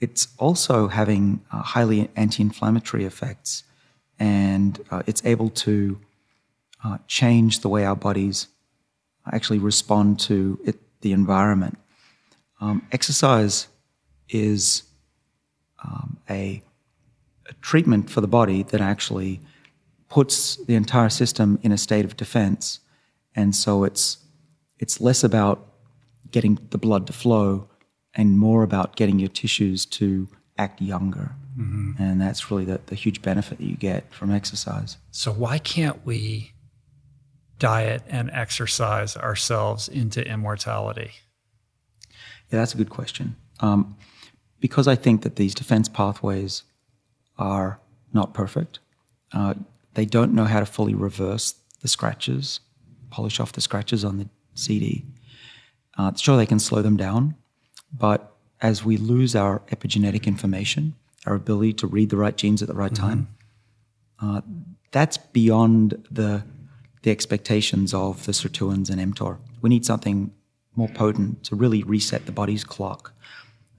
it's 0.00 0.28
also 0.38 0.88
having 0.88 1.40
uh, 1.50 1.62
highly 1.62 2.08
anti-inflammatory 2.14 3.04
effects, 3.04 3.64
and 4.18 4.80
uh, 4.90 5.02
it's 5.06 5.24
able 5.24 5.50
to 5.50 5.98
uh, 6.84 6.98
change 7.08 7.60
the 7.60 7.68
way 7.68 7.84
our 7.84 7.96
bodies 7.96 8.46
actually 9.32 9.58
respond 9.58 10.20
to 10.20 10.58
it, 10.64 10.76
the 11.00 11.12
environment. 11.12 11.78
Um, 12.60 12.86
exercise 12.92 13.68
is 14.28 14.84
um, 15.84 16.18
a 16.30 16.62
treatment 17.60 18.10
for 18.10 18.20
the 18.20 18.28
body 18.28 18.62
that 18.64 18.80
actually 18.80 19.40
puts 20.08 20.56
the 20.64 20.74
entire 20.74 21.08
system 21.08 21.58
in 21.62 21.72
a 21.72 21.78
state 21.78 22.04
of 22.04 22.16
defense, 22.16 22.80
and 23.34 23.54
so 23.54 23.84
it's 23.84 24.18
it's 24.78 25.00
less 25.00 25.24
about 25.24 25.66
getting 26.30 26.58
the 26.70 26.78
blood 26.78 27.06
to 27.06 27.12
flow 27.12 27.68
and 28.14 28.38
more 28.38 28.62
about 28.62 28.96
getting 28.96 29.18
your 29.18 29.28
tissues 29.28 29.86
to 29.86 30.28
act 30.56 30.80
younger. 30.80 31.32
And 31.98 32.20
that's 32.20 32.52
really 32.52 32.64
the, 32.64 32.80
the 32.86 32.94
huge 32.94 33.20
benefit 33.20 33.58
that 33.58 33.64
you 33.64 33.74
get 33.74 34.12
from 34.12 34.30
exercise. 34.30 34.96
So 35.10 35.32
why 35.32 35.58
can't 35.58 36.06
we 36.06 36.52
diet 37.58 38.02
and 38.08 38.30
exercise 38.30 39.16
ourselves 39.16 39.88
into 39.88 40.24
immortality? 40.24 41.10
Yeah, 42.50 42.60
that's 42.60 42.74
a 42.74 42.76
good 42.76 42.90
question. 42.90 43.34
Um, 43.58 43.96
because 44.60 44.86
I 44.86 44.94
think 44.94 45.22
that 45.22 45.34
these 45.34 45.52
defense 45.52 45.88
pathways 45.88 46.62
are 47.38 47.80
not 48.12 48.34
perfect. 48.34 48.78
Uh, 49.32 49.54
they 49.94 50.04
don't 50.04 50.32
know 50.32 50.44
how 50.44 50.60
to 50.60 50.66
fully 50.66 50.94
reverse 50.94 51.54
the 51.80 51.88
scratches, 51.88 52.60
polish 53.10 53.40
off 53.40 53.52
the 53.52 53.60
scratches 53.60 54.04
on 54.04 54.18
the 54.18 54.28
CD. 54.54 55.04
Uh, 55.96 56.12
sure, 56.14 56.36
they 56.36 56.46
can 56.46 56.58
slow 56.58 56.82
them 56.82 56.96
down, 56.96 57.34
but 57.92 58.34
as 58.60 58.84
we 58.84 58.96
lose 58.96 59.34
our 59.34 59.60
epigenetic 59.70 60.26
information, 60.26 60.94
our 61.26 61.34
ability 61.34 61.72
to 61.74 61.86
read 61.86 62.10
the 62.10 62.16
right 62.16 62.36
genes 62.36 62.62
at 62.62 62.68
the 62.68 62.74
right 62.74 62.94
time, 62.94 63.28
uh, 64.20 64.40
that's 64.90 65.16
beyond 65.18 66.06
the 66.10 66.42
the 67.02 67.10
expectations 67.10 67.94
of 67.94 68.26
the 68.26 68.32
sirtuins 68.32 68.90
and 68.90 69.14
mTOR. 69.14 69.38
We 69.62 69.70
need 69.70 69.86
something 69.86 70.32
more 70.74 70.88
potent 70.88 71.44
to 71.44 71.56
really 71.56 71.82
reset 71.82 72.26
the 72.26 72.32
body's 72.32 72.64
clock. 72.64 73.12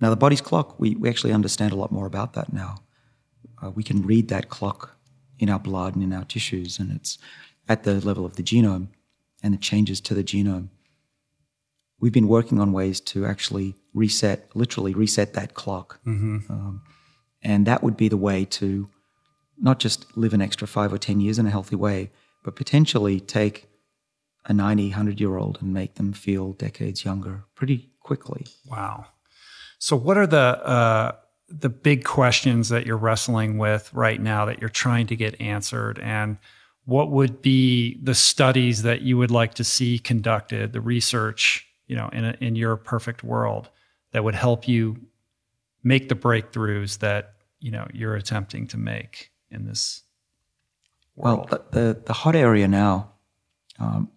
Now, 0.02 0.10
the 0.10 0.16
body's 0.16 0.42
clock, 0.42 0.80
we, 0.80 0.96
we 0.96 1.10
actually 1.10 1.34
understand 1.34 1.72
a 1.72 1.76
lot 1.76 1.92
more 1.92 2.06
about 2.06 2.34
that 2.34 2.54
now. 2.54 2.78
Uh, 3.62 3.72
we 3.72 3.84
can 3.84 4.06
read 4.06 4.28
that 4.30 4.50
clock 4.50 4.96
in 5.38 5.50
our 5.50 5.60
blood 5.60 5.96
and 5.96 6.04
in 6.04 6.14
our 6.14 6.26
tissues, 6.26 6.80
and 6.80 6.92
it's 6.92 7.18
at 7.68 7.84
the 7.84 8.00
level 8.06 8.26
of 8.26 8.36
the 8.36 8.44
genome 8.44 8.88
and 9.44 9.54
the 9.54 9.58
changes 9.58 10.02
to 10.02 10.14
the 10.14 10.24
genome. 10.24 10.70
We've 12.00 12.14
been 12.14 12.28
working 12.28 12.60
on 12.60 12.72
ways 12.72 13.00
to 13.02 13.26
actually 13.26 13.76
reset, 13.94 14.50
literally 14.56 14.94
reset 14.94 15.34
that 15.34 15.54
clock. 15.54 16.00
Um, 16.50 16.82
and 17.42 17.66
that 17.66 17.84
would 17.84 17.98
be 17.98 18.08
the 18.10 18.18
way 18.18 18.46
to 18.46 18.90
not 19.58 19.80
just 19.80 20.18
live 20.18 20.34
an 20.34 20.42
extra 20.42 20.68
five 20.68 20.94
or 20.94 20.98
10 20.98 21.20
years 21.20 21.38
in 21.38 21.46
a 21.46 21.50
healthy 21.50 21.76
way, 21.76 22.12
but 22.44 22.56
potentially 22.56 23.20
take 23.20 23.68
a 24.46 24.54
90, 24.54 24.90
100 24.90 25.20
year 25.20 25.38
old 25.38 25.60
and 25.62 25.74
make 25.74 25.96
them 25.96 26.14
feel 26.14 26.54
decades 26.54 27.04
younger 27.04 27.44
pretty 27.56 27.90
quickly. 28.00 28.48
Wow. 28.66 29.08
So 29.78 29.96
what 29.96 30.18
are 30.18 30.28
the 30.28 30.38
uh, 30.66 31.12
the 31.50 31.70
big 31.70 32.04
questions 32.04 32.70
that 32.70 32.86
you're 32.86 32.98
wrestling 32.98 33.58
with 33.58 33.92
right 33.94 34.22
now 34.22 34.46
that 34.46 34.60
you're 34.60 34.70
trying 34.70 35.08
to 35.08 35.16
get 35.16 35.40
answered 35.42 36.00
and 36.00 36.38
what 36.86 37.12
would 37.12 37.42
be 37.42 38.00
the 38.02 38.16
studies 38.16 38.82
that 38.84 39.02
you 39.02 39.18
would 39.18 39.32
like 39.32 39.54
to 39.56 39.64
see 39.64 40.00
conducted, 40.00 40.74
the 40.74 40.82
research, 40.82 41.68
you 41.88 41.96
know, 41.96 42.10
in 42.10 42.26
a, 42.26 42.36
in 42.40 42.56
your 42.56 42.76
perfect 42.76 43.24
world 43.24 43.70
that 44.12 44.24
would 44.24 44.36
help 44.36 44.68
you 44.68 44.98
make 45.84 46.10
the 46.10 46.16
breakthroughs 46.16 47.00
that, 47.00 47.34
you 47.60 47.72
know, 47.72 47.88
you're 47.94 48.16
attempting 48.16 48.68
to 48.68 48.78
make 48.78 49.32
in 49.52 49.66
this 49.66 50.04
Well, 51.16 51.38
world? 51.38 51.50
the, 51.50 51.64
the, 51.72 52.02
the 52.06 52.14
hot 52.14 52.36
area 52.36 52.68
now, 52.68 53.12
um, 53.80 54.10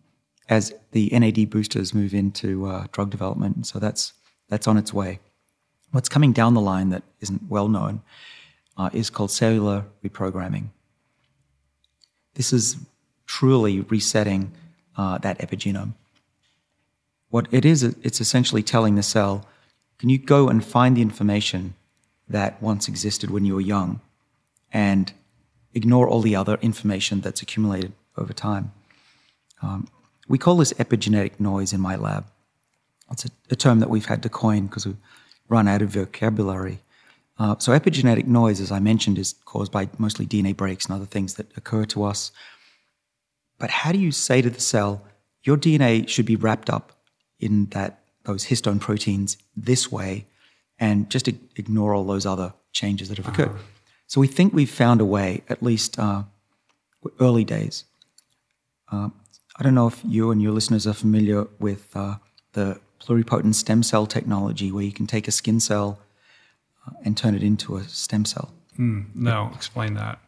as 0.48 0.74
the 0.92 1.10
NAD 1.12 1.50
boosters 1.50 1.94
move 1.94 2.14
into 2.14 2.66
uh, 2.66 2.86
drug 2.92 3.10
development, 3.10 3.66
so 3.66 3.78
that's 3.78 4.12
that's 4.48 4.66
on 4.66 4.76
its 4.76 4.92
way. 4.92 5.18
What's 5.92 6.08
coming 6.08 6.32
down 6.32 6.54
the 6.54 6.60
line 6.60 6.90
that 6.90 7.02
isn't 7.20 7.42
well 7.48 7.68
known 7.68 8.02
uh, 8.76 8.90
is 8.92 9.10
called 9.10 9.30
cellular 9.30 9.84
reprogramming. 10.04 10.68
This 12.34 12.52
is 12.52 12.76
truly 13.26 13.80
resetting 13.80 14.52
uh, 14.96 15.18
that 15.18 15.38
epigenome. 15.38 15.92
What 17.28 17.46
it 17.50 17.64
is, 17.64 17.82
it's 17.82 18.20
essentially 18.20 18.62
telling 18.62 18.94
the 18.94 19.02
cell, 19.02 19.46
can 19.98 20.08
you 20.08 20.18
go 20.18 20.48
and 20.48 20.64
find 20.64 20.96
the 20.96 21.02
information 21.02 21.74
that 22.28 22.60
once 22.62 22.88
existed 22.88 23.30
when 23.30 23.44
you 23.44 23.54
were 23.54 23.60
young 23.60 24.00
and 24.72 25.12
ignore 25.74 26.08
all 26.08 26.20
the 26.20 26.36
other 26.36 26.58
information 26.62 27.20
that's 27.20 27.42
accumulated 27.42 27.92
over 28.16 28.32
time. 28.32 28.72
Um, 29.62 29.88
we 30.28 30.38
call 30.38 30.56
this 30.56 30.72
epigenetic 30.74 31.38
noise 31.38 31.72
in 31.72 31.80
my 31.80 31.96
lab. 31.96 32.26
It's 33.10 33.24
a, 33.24 33.28
a 33.50 33.56
term 33.56 33.80
that 33.80 33.90
we've 33.90 34.06
had 34.06 34.22
to 34.22 34.28
coin 34.28 34.66
because 34.66 34.86
we've 34.86 34.96
run 35.52 35.68
out 35.68 35.82
of 35.82 35.90
vocabulary. 35.90 36.80
Uh, 37.38 37.54
so, 37.58 37.78
epigenetic 37.78 38.26
noise, 38.26 38.60
as 38.60 38.72
I 38.72 38.80
mentioned, 38.80 39.18
is 39.18 39.34
caused 39.44 39.70
by 39.70 39.88
mostly 39.98 40.26
DNA 40.26 40.56
breaks 40.56 40.86
and 40.86 40.94
other 40.94 41.06
things 41.14 41.34
that 41.34 41.46
occur 41.56 41.84
to 41.86 42.04
us. 42.04 42.32
But 43.58 43.70
how 43.70 43.92
do 43.92 43.98
you 43.98 44.12
say 44.12 44.42
to 44.42 44.50
the 44.50 44.60
cell, 44.60 45.02
your 45.44 45.56
DNA 45.56 46.08
should 46.08 46.26
be 46.26 46.36
wrapped 46.36 46.70
up 46.70 46.92
in 47.38 47.66
that 47.66 48.00
those 48.24 48.46
histone 48.46 48.80
proteins 48.80 49.36
this 49.56 49.90
way, 49.90 50.26
and 50.78 51.10
just 51.10 51.28
ignore 51.28 51.94
all 51.94 52.04
those 52.04 52.26
other 52.26 52.54
changes 52.72 53.08
that 53.08 53.18
have 53.18 53.28
occurred. 53.28 53.56
So 54.06 54.20
we 54.20 54.28
think 54.28 54.52
we've 54.52 54.70
found 54.70 55.00
a 55.00 55.04
way, 55.04 55.42
at 55.48 55.62
least 55.62 55.98
uh, 55.98 56.22
early 57.18 57.44
days. 57.44 57.84
Uh, 58.90 59.08
I 59.56 59.62
don't 59.62 59.74
know 59.74 59.88
if 59.88 60.00
you 60.04 60.30
and 60.30 60.40
your 60.40 60.52
listeners 60.52 60.86
are 60.86 60.94
familiar 60.94 61.46
with 61.58 61.84
uh, 61.96 62.16
the 62.52 62.80
pluripotent 63.02 63.54
stem 63.54 63.82
cell 63.82 64.06
technology, 64.06 64.70
where 64.70 64.84
you 64.84 64.92
can 64.92 65.06
take 65.06 65.26
a 65.28 65.32
skin 65.32 65.60
cell 65.60 66.00
uh, 66.86 66.92
and 67.04 67.16
turn 67.16 67.34
it 67.34 67.42
into 67.42 67.76
a 67.76 67.84
stem 67.84 68.24
cell. 68.24 68.52
No, 68.78 69.50
explain 69.54 69.94
that. 69.94 70.18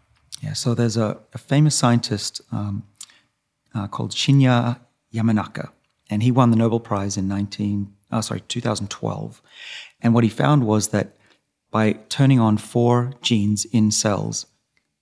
Yeah, 0.43 0.53
so 0.53 0.75
there's 0.75 0.97
a, 0.97 1.19
a 1.33 1.39
famous 1.39 1.75
scientist 1.75 2.41
um, 2.53 2.85
uh, 3.75 3.87
called 3.87 4.11
Shinya 4.11 4.79
Yamanaka, 5.13 5.71
and 6.11 6.23
he 6.23 6.31
won 6.31 6.51
the 6.51 6.57
Nobel 6.57 6.81
Prize 6.81 7.17
in 7.17 7.29
19, 7.29 7.95
oh, 8.13 8.21
sorry, 8.21 8.41
2012. 8.41 9.41
And 10.03 10.13
what 10.13 10.25
he 10.25 10.31
found 10.31 10.67
was 10.67 10.89
that 10.89 11.17
by 11.71 11.95
turning 12.09 12.39
on 12.39 12.59
four 12.59 13.15
genes 13.23 13.65
in 13.65 13.91
cells, 13.91 14.47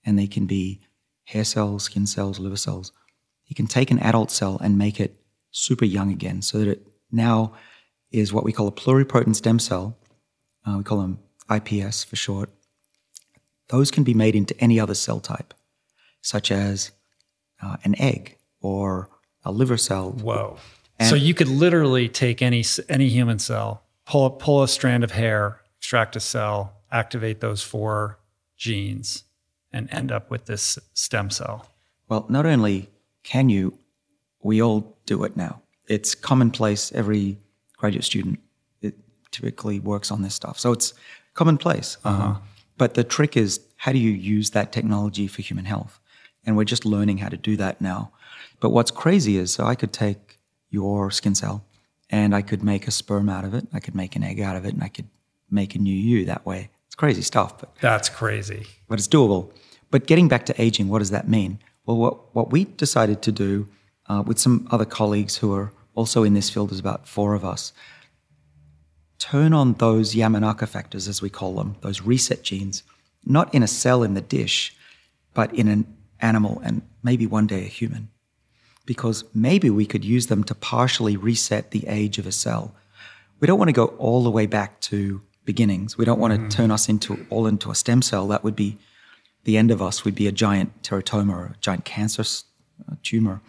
and 0.04 0.18
they 0.18 0.26
can 0.26 0.46
be 0.46 0.80
hair 1.24 1.44
cells, 1.44 1.84
skin 1.84 2.06
cells, 2.06 2.38
liver 2.38 2.56
cells, 2.56 2.92
he 3.42 3.54
can 3.54 3.66
take 3.66 3.90
an 3.90 3.98
adult 3.98 4.30
cell 4.30 4.58
and 4.62 4.78
make 4.78 5.00
it 5.00 5.16
super 5.50 5.84
young 5.84 6.10
again, 6.10 6.40
so 6.40 6.58
that 6.58 6.68
it 6.68 6.91
now 7.12 7.52
is 8.10 8.32
what 8.32 8.44
we 8.44 8.52
call 8.52 8.66
a 8.66 8.72
pluripotent 8.72 9.36
stem 9.36 9.58
cell. 9.58 9.96
Uh, 10.66 10.78
we 10.78 10.84
call 10.84 10.98
them 10.98 11.18
IPS 11.50 12.04
for 12.04 12.16
short 12.16 12.50
those 13.72 13.90
can 13.90 14.04
be 14.04 14.12
made 14.12 14.36
into 14.36 14.54
any 14.60 14.78
other 14.78 14.94
cell 14.94 15.18
type, 15.18 15.54
such 16.20 16.52
as 16.52 16.92
uh, 17.62 17.78
an 17.84 17.98
egg 17.98 18.36
or 18.60 19.08
a 19.44 19.50
liver 19.50 19.78
cell. 19.78 20.12
Whoa. 20.12 20.58
so 21.00 21.14
you 21.16 21.32
could 21.32 21.48
literally 21.48 22.08
take 22.08 22.42
any 22.42 22.62
any 22.88 23.08
human 23.08 23.38
cell, 23.38 23.82
pull 24.06 24.26
a, 24.26 24.30
pull 24.30 24.62
a 24.62 24.68
strand 24.68 25.02
of 25.02 25.12
hair, 25.12 25.62
extract 25.78 26.14
a 26.16 26.20
cell, 26.20 26.74
activate 26.92 27.40
those 27.40 27.62
four 27.62 28.18
genes, 28.58 29.24
and 29.72 29.88
end 29.90 30.12
up 30.12 30.30
with 30.30 30.44
this 30.44 30.78
stem 30.92 31.30
cell. 31.30 31.66
Well, 32.08 32.26
not 32.28 32.44
only 32.44 32.90
can 33.22 33.48
you, 33.48 33.78
we 34.42 34.60
all 34.60 34.98
do 35.06 35.24
it 35.24 35.34
now. 35.34 35.62
It's 35.88 36.14
commonplace. 36.14 36.92
Every 36.92 37.38
graduate 37.76 38.04
student 38.04 38.38
it 38.80 38.94
typically 39.30 39.80
works 39.80 40.10
on 40.10 40.22
this 40.22 40.34
stuff, 40.34 40.58
so 40.58 40.72
it's 40.72 40.94
commonplace. 41.34 41.96
Um, 42.04 42.42
but 42.78 42.94
the 42.94 43.04
trick 43.04 43.36
is, 43.36 43.60
how 43.76 43.92
do 43.92 43.98
you 43.98 44.10
use 44.10 44.50
that 44.50 44.72
technology 44.72 45.26
for 45.26 45.42
human 45.42 45.64
health? 45.64 46.00
And 46.44 46.56
we're 46.56 46.64
just 46.64 46.84
learning 46.84 47.18
how 47.18 47.28
to 47.28 47.36
do 47.36 47.56
that 47.56 47.80
now. 47.80 48.10
But 48.60 48.70
what's 48.70 48.90
crazy 48.90 49.36
is, 49.36 49.52
so 49.52 49.64
I 49.64 49.74
could 49.74 49.92
take 49.92 50.38
your 50.70 51.10
skin 51.10 51.34
cell, 51.34 51.64
and 52.10 52.34
I 52.34 52.42
could 52.42 52.62
make 52.62 52.86
a 52.88 52.90
sperm 52.90 53.28
out 53.28 53.44
of 53.44 53.54
it. 53.54 53.66
I 53.72 53.80
could 53.80 53.94
make 53.94 54.16
an 54.16 54.22
egg 54.22 54.40
out 54.40 54.56
of 54.56 54.64
it, 54.64 54.74
and 54.74 54.82
I 54.82 54.88
could 54.88 55.08
make 55.50 55.74
a 55.74 55.78
new 55.78 55.94
you 55.94 56.24
that 56.26 56.44
way. 56.46 56.70
It's 56.86 56.94
crazy 56.94 57.22
stuff, 57.22 57.58
but 57.58 57.74
That's 57.80 58.08
crazy. 58.08 58.66
but 58.88 58.98
it's 58.98 59.08
doable. 59.08 59.50
But 59.90 60.06
getting 60.06 60.28
back 60.28 60.46
to 60.46 60.62
aging, 60.62 60.88
what 60.88 60.98
does 61.00 61.10
that 61.10 61.28
mean? 61.28 61.58
Well, 61.86 61.96
what, 61.96 62.34
what 62.34 62.50
we 62.50 62.64
decided 62.64 63.22
to 63.22 63.32
do 63.32 63.68
uh, 64.08 64.22
with 64.26 64.38
some 64.38 64.66
other 64.70 64.84
colleagues 64.84 65.36
who 65.36 65.54
are 65.54 65.72
also 65.94 66.22
in 66.22 66.34
this 66.34 66.50
field, 66.50 66.70
there's 66.70 66.80
about 66.80 67.06
four 67.06 67.34
of 67.34 67.44
us, 67.44 67.72
turn 69.18 69.52
on 69.52 69.74
those 69.74 70.14
Yamanaka 70.14 70.66
factors, 70.66 71.06
as 71.06 71.22
we 71.22 71.30
call 71.30 71.54
them, 71.54 71.76
those 71.80 72.02
reset 72.02 72.42
genes, 72.42 72.82
not 73.24 73.54
in 73.54 73.62
a 73.62 73.68
cell 73.68 74.02
in 74.02 74.14
the 74.14 74.20
dish, 74.20 74.74
but 75.34 75.54
in 75.54 75.68
an 75.68 75.86
animal 76.20 76.60
and 76.64 76.82
maybe 77.02 77.26
one 77.26 77.46
day 77.46 77.64
a 77.64 77.68
human. 77.68 78.08
Because 78.84 79.24
maybe 79.32 79.70
we 79.70 79.86
could 79.86 80.04
use 80.04 80.26
them 80.26 80.42
to 80.44 80.54
partially 80.54 81.16
reset 81.16 81.70
the 81.70 81.86
age 81.86 82.18
of 82.18 82.26
a 82.26 82.32
cell. 82.32 82.74
We 83.38 83.46
don't 83.46 83.58
want 83.58 83.68
to 83.68 83.72
go 83.72 83.86
all 83.98 84.24
the 84.24 84.30
way 84.30 84.46
back 84.46 84.80
to 84.82 85.22
beginnings. 85.44 85.96
We 85.96 86.04
don't 86.04 86.18
want 86.18 86.50
to 86.50 86.56
turn 86.56 86.70
us 86.70 86.88
into 86.88 87.24
all 87.30 87.46
into 87.46 87.70
a 87.70 87.74
stem 87.74 88.02
cell. 88.02 88.26
That 88.28 88.44
would 88.44 88.56
be 88.56 88.78
the 89.44 89.56
end 89.56 89.70
of 89.70 89.80
us. 89.80 90.04
We'd 90.04 90.14
be 90.14 90.26
a 90.26 90.32
giant 90.32 90.82
teratoma 90.82 91.32
or 91.32 91.44
a 91.46 91.56
giant 91.60 91.84
cancer 91.84 92.22
uh, 92.22 92.94
tumor. 93.02 93.40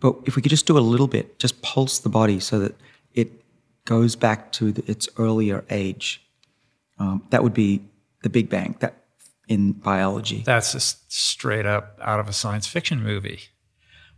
But 0.00 0.16
if 0.24 0.36
we 0.36 0.42
could 0.42 0.50
just 0.50 0.66
do 0.66 0.78
a 0.78 0.80
little 0.80 1.08
bit, 1.08 1.38
just 1.38 1.60
pulse 1.62 1.98
the 1.98 2.08
body 2.08 2.40
so 2.40 2.58
that 2.58 2.74
it 3.14 3.44
goes 3.84 4.16
back 4.16 4.52
to 4.52 4.72
the, 4.72 4.90
its 4.90 5.08
earlier 5.18 5.64
age, 5.70 6.22
um, 6.98 7.22
that 7.30 7.42
would 7.42 7.54
be 7.54 7.82
the 8.22 8.30
Big 8.30 8.48
Bang. 8.48 8.76
That 8.80 9.00
in 9.50 9.72
biology. 9.72 10.42
That's 10.46 10.72
just 10.72 11.12
straight 11.12 11.66
up 11.66 11.98
out 12.00 12.20
of 12.20 12.28
a 12.28 12.32
science 12.32 12.66
fiction 12.66 13.02
movie. 13.02 13.40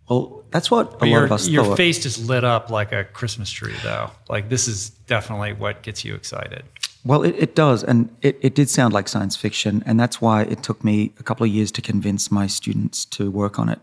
Well, 0.09 0.45
that's 0.51 0.71
what 0.71 1.03
a 1.03 1.07
lot 1.07 1.23
of 1.25 1.33
us 1.33 1.49
your 1.49 1.65
thought. 1.65 1.77
face 1.79 2.03
just 2.03 2.27
lit 2.27 2.45
up 2.45 2.69
like 2.69 2.93
a 2.93 3.05
Christmas 3.05 3.51
tree, 3.51 3.75
though. 3.83 4.11
Like 4.29 4.51
this 4.51 4.69
is 4.69 4.91
definitely 4.91 5.55
what 5.55 5.83
gets 5.83 6.05
you 6.05 6.15
excited. 6.15 6.65
Well, 7.05 7.23
it, 7.23 7.35
it 7.37 7.55
does. 7.55 7.83
And 7.83 8.15
it, 8.21 8.39
it 8.43 8.55
did 8.55 8.69
sound 8.69 8.93
like 8.93 9.09
science 9.09 9.35
fiction. 9.35 9.83
And 9.87 9.99
that's 9.99 10.21
why 10.21 10.43
it 10.43 10.63
took 10.63 10.85
me 10.85 11.13
a 11.19 11.23
couple 11.23 11.45
of 11.45 11.51
years 11.51 11.73
to 11.73 11.83
convince 11.83 12.31
my 12.31 12.47
students 12.47 13.05
to 13.07 13.31
work 13.31 13.59
on 13.59 13.69
it 13.69 13.81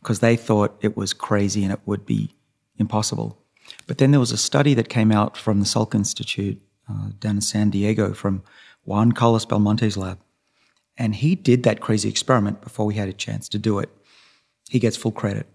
because 0.00 0.20
they 0.20 0.36
thought 0.36 0.78
it 0.80 0.96
was 0.96 1.12
crazy 1.12 1.62
and 1.62 1.72
it 1.72 1.80
would 1.86 2.06
be 2.06 2.30
impossible. 2.78 3.38
But 3.86 3.98
then 3.98 4.10
there 4.10 4.20
was 4.20 4.32
a 4.32 4.38
study 4.38 4.74
that 4.74 4.88
came 4.88 5.12
out 5.12 5.36
from 5.36 5.60
the 5.60 5.66
Salk 5.66 5.94
Institute 5.94 6.60
uh, 6.88 7.10
down 7.18 7.36
in 7.36 7.40
San 7.40 7.70
Diego 7.70 8.14
from 8.14 8.42
Juan 8.84 9.12
Carlos 9.12 9.44
Belmonte's 9.44 9.96
lab. 9.96 10.18
And 10.96 11.14
he 11.14 11.34
did 11.34 11.62
that 11.62 11.80
crazy 11.80 12.08
experiment 12.08 12.60
before 12.60 12.86
we 12.86 12.94
had 12.94 13.08
a 13.08 13.12
chance 13.12 13.48
to 13.50 13.58
do 13.58 13.78
it. 13.78 13.90
He 14.68 14.78
gets 14.78 14.96
full 14.96 15.12
credit. 15.12 15.46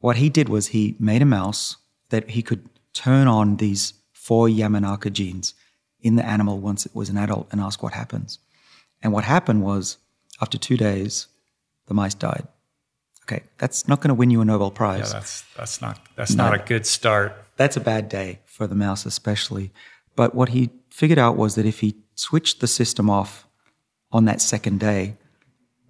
What 0.00 0.16
he 0.16 0.28
did 0.28 0.48
was 0.48 0.68
he 0.68 0.96
made 0.98 1.22
a 1.22 1.26
mouse 1.26 1.76
that 2.10 2.30
he 2.30 2.42
could 2.42 2.68
turn 2.92 3.26
on 3.26 3.56
these 3.56 3.94
four 4.12 4.48
Yamanaka 4.48 5.12
genes 5.12 5.54
in 6.00 6.16
the 6.16 6.26
animal 6.26 6.58
once 6.58 6.86
it 6.86 6.94
was 6.94 7.08
an 7.08 7.16
adult 7.16 7.48
and 7.50 7.60
ask 7.60 7.82
what 7.82 7.92
happens. 7.92 8.38
And 9.02 9.12
what 9.12 9.24
happened 9.24 9.62
was, 9.62 9.98
after 10.40 10.58
two 10.58 10.76
days, 10.76 11.26
the 11.86 11.94
mice 11.94 12.14
died. 12.14 12.46
Okay, 13.24 13.42
that's 13.58 13.88
not 13.88 14.00
going 14.00 14.08
to 14.08 14.14
win 14.14 14.30
you 14.30 14.40
a 14.40 14.44
Nobel 14.44 14.70
Prize. 14.70 15.08
Yeah, 15.08 15.18
that's 15.18 15.44
that's 15.56 15.80
not 15.80 15.98
that's 16.14 16.34
not 16.34 16.54
a 16.54 16.58
good 16.58 16.86
start. 16.86 17.34
That's 17.56 17.76
a 17.76 17.80
bad 17.80 18.08
day 18.08 18.40
for 18.44 18.66
the 18.66 18.74
mouse, 18.74 19.06
especially. 19.06 19.72
But 20.16 20.34
what 20.34 20.50
he 20.50 20.70
figured 20.90 21.18
out 21.18 21.36
was 21.36 21.54
that 21.54 21.66
if 21.66 21.80
he 21.80 21.96
switched 22.14 22.60
the 22.60 22.66
system 22.66 23.08
off 23.08 23.46
on 24.12 24.26
that 24.26 24.40
second 24.40 24.78
day, 24.78 25.16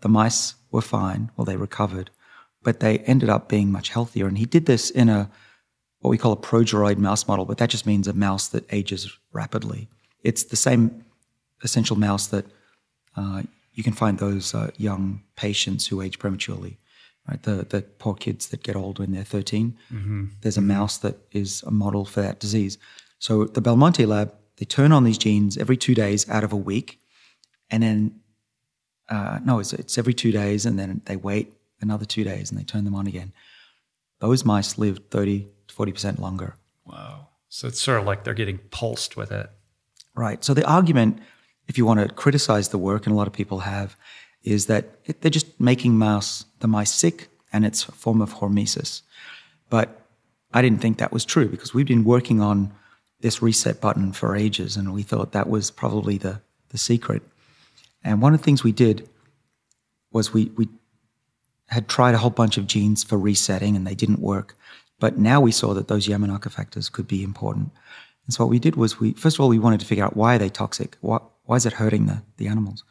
the 0.01 0.09
mice 0.09 0.55
were 0.70 0.81
fine. 0.81 1.31
Well, 1.36 1.44
they 1.44 1.56
recovered, 1.56 2.11
but 2.62 2.81
they 2.81 2.98
ended 3.01 3.28
up 3.28 3.48
being 3.48 3.73
much 3.73 3.89
healthier. 3.89 4.27
And 4.27 4.39
he 4.39 4.47
did 4.47 4.66
this 4.66 4.90
in 4.90 5.09
a 5.09 5.31
what 6.01 6.11
we 6.11 6.19
call 6.19 6.32
a 6.32 6.36
progeroid 6.36 6.98
mouse 6.98 7.27
model, 7.27 7.47
but 7.47 7.56
that 7.59 7.70
just 7.70 7.86
means 7.86 8.06
a 8.06 8.12
mouse 8.12 8.48
that 8.48 8.66
ages 8.70 9.11
rapidly. 9.32 9.89
It's 10.23 10.44
the 10.44 10.56
same 10.56 11.05
essential 11.62 11.97
mouse 11.97 12.27
that 12.27 12.44
uh, 13.16 13.43
you 13.73 13.82
can 13.82 13.94
find 13.94 14.19
those 14.19 14.55
uh, 14.55 14.70
young 14.77 15.23
patients 15.35 15.86
who 15.86 16.02
age 16.02 16.19
prematurely, 16.19 16.78
right? 17.28 17.42
The 17.42 17.66
the 17.68 17.82
poor 17.82 18.14
kids 18.14 18.48
that 18.48 18.62
get 18.62 18.76
old 18.76 18.98
when 18.98 19.12
they're 19.12 19.24
13. 19.24 19.76
There's 20.40 20.56
a 20.56 20.62
mouse 20.62 20.98
that 20.98 21.16
is 21.32 21.62
a 21.62 21.70
model 21.70 22.05
for 22.05 22.20
that 22.20 22.40
disease. 22.40 22.78
So 23.18 23.44
the 23.44 23.60
Belmonte 23.60 24.05
lab, 24.06 24.34
they 24.56 24.64
turn 24.64 24.92
on 24.92 25.05
these 25.05 25.18
genes 25.18 25.56
every 25.56 25.76
two 25.76 25.94
days 25.94 26.28
out 26.28 26.44
of 26.44 26.52
a 26.52 26.56
week, 26.56 27.01
and 27.70 27.82
then 27.82 28.20
uh, 29.09 29.38
no, 29.44 29.59
it's, 29.59 29.72
it's 29.72 29.98
every 29.98 30.14
two 30.14 30.32
days, 30.32 30.66
and 30.66 30.78
then 30.78 31.02
they 31.05 31.16
wait 31.16 31.55
another 31.80 32.05
two 32.05 32.24
days, 32.24 32.51
and 32.51 32.59
they 32.59 32.64
turn 32.64 32.84
them 32.84 32.94
on 32.94 33.06
again. 33.06 33.32
Those 34.20 34.44
mice 34.44 34.78
lived 34.78 35.10
30 35.10 35.46
to 35.68 35.74
40 35.74 35.92
percent 35.92 36.18
longer. 36.20 36.56
Wow. 36.84 37.28
So 37.48 37.68
it's 37.68 37.80
sort 37.80 38.01
of 38.01 38.06
like 38.06 38.24
they're 38.24 38.34
getting 38.34 38.59
pulsed 38.70 39.16
with 39.16 39.30
it. 39.30 39.48
Right. 40.14 40.44
So 40.44 40.55
the 40.55 40.66
argument, 40.66 41.20
if 41.68 41.78
you 41.78 41.86
want 41.86 42.01
to 42.01 42.09
criticize 42.09 42.70
the 42.70 42.78
work, 42.78 43.06
and 43.06 43.14
a 43.14 43.16
lot 43.16 43.26
of 43.26 43.32
people 43.32 43.60
have, 43.60 43.96
is 44.42 44.66
that 44.66 44.98
it, 45.05 45.20
they're 45.20 45.30
just 45.30 45.59
making 45.60 45.96
mouse 45.96 46.44
the 46.64 46.68
mice 46.68 46.90
sick, 46.90 47.28
and 47.52 47.66
it's 47.66 47.82
form 47.82 48.22
of 48.22 48.36
hormesis. 48.36 49.02
But 49.68 50.00
I 50.54 50.62
didn't 50.62 50.80
think 50.80 50.96
that 50.96 51.12
was 51.12 51.26
true 51.26 51.46
because 51.46 51.74
we've 51.74 51.86
been 51.86 52.04
working 52.04 52.40
on 52.40 52.72
this 53.20 53.42
reset 53.42 53.82
button 53.82 54.12
for 54.14 54.34
ages, 54.34 54.74
and 54.74 54.94
we 54.94 55.02
thought 55.02 55.32
that 55.32 55.50
was 55.50 55.70
probably 55.70 56.16
the 56.16 56.40
the 56.70 56.78
secret. 56.78 57.22
And 58.02 58.22
one 58.22 58.32
of 58.32 58.40
the 58.40 58.44
things 58.44 58.64
we 58.64 58.72
did 58.72 59.06
was 60.10 60.32
we 60.32 60.46
we 60.56 60.66
had 61.68 61.86
tried 61.86 62.14
a 62.14 62.18
whole 62.18 62.30
bunch 62.30 62.56
of 62.56 62.66
genes 62.66 63.04
for 63.04 63.18
resetting, 63.18 63.76
and 63.76 63.86
they 63.86 63.94
didn't 63.94 64.20
work. 64.20 64.56
But 64.98 65.18
now 65.18 65.38
we 65.42 65.52
saw 65.52 65.74
that 65.74 65.88
those 65.88 66.08
Yamanaka 66.08 66.50
factors 66.50 66.88
could 66.88 67.06
be 67.06 67.22
important. 67.22 67.72
And 68.24 68.32
so 68.32 68.44
what 68.44 68.50
we 68.50 68.58
did 68.58 68.76
was 68.76 68.98
we 68.98 69.12
first 69.12 69.36
of 69.36 69.40
all 69.40 69.50
we 69.50 69.58
wanted 69.58 69.80
to 69.80 69.86
figure 69.86 70.06
out 70.06 70.16
why 70.16 70.36
are 70.36 70.38
they 70.38 70.48
toxic? 70.48 70.96
Why, 71.02 71.18
why 71.44 71.56
is 71.56 71.66
it 71.66 71.74
hurting 71.74 72.06
the, 72.06 72.22
the 72.38 72.48
animals? 72.48 72.84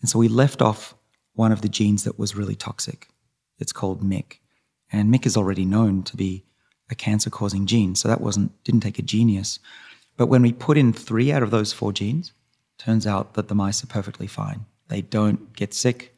And 0.00 0.08
so 0.08 0.18
we 0.18 0.28
left 0.28 0.62
off 0.62 0.94
one 1.34 1.52
of 1.52 1.60
the 1.60 1.68
genes 1.68 2.04
that 2.04 2.18
was 2.18 2.34
really 2.34 2.56
toxic. 2.56 3.09
It's 3.60 3.72
called 3.72 4.02
MYC. 4.02 4.38
And 4.92 5.12
MYC 5.12 5.26
is 5.26 5.36
already 5.36 5.64
known 5.64 6.02
to 6.04 6.16
be 6.16 6.44
a 6.90 6.94
cancer 6.94 7.30
causing 7.30 7.66
gene. 7.66 7.94
So 7.94 8.08
that 8.08 8.20
wasn't 8.20 8.52
didn't 8.64 8.80
take 8.80 8.98
a 8.98 9.02
genius. 9.02 9.58
But 10.16 10.26
when 10.26 10.42
we 10.42 10.52
put 10.52 10.76
in 10.76 10.92
three 10.92 11.32
out 11.32 11.42
of 11.42 11.50
those 11.50 11.72
four 11.72 11.92
genes, 11.92 12.32
turns 12.78 13.06
out 13.06 13.34
that 13.34 13.48
the 13.48 13.54
mice 13.54 13.84
are 13.84 13.86
perfectly 13.86 14.26
fine. 14.26 14.66
They 14.88 15.02
don't 15.02 15.54
get 15.54 15.72
sick. 15.72 16.16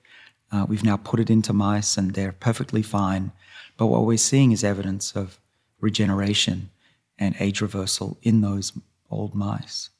Uh, 0.51 0.67
we've 0.69 0.85
now 0.85 0.97
put 0.97 1.21
it 1.21 1.31
into 1.31 1.53
mice 1.53 1.97
and 1.97 2.15
they're 2.15 2.33
perfectly 2.33 2.83
fine. 2.83 3.33
But 3.77 3.87
what 3.87 4.05
we're 4.05 4.19
seeing 4.19 4.53
is 4.53 4.65
evidence 4.65 5.13
of 5.13 5.39
regeneration 5.81 6.71
and 7.19 7.35
age 7.39 7.61
reversal 7.61 8.19
in 8.23 8.41
those 8.41 8.73
old 9.11 9.35
mice. 9.35 9.91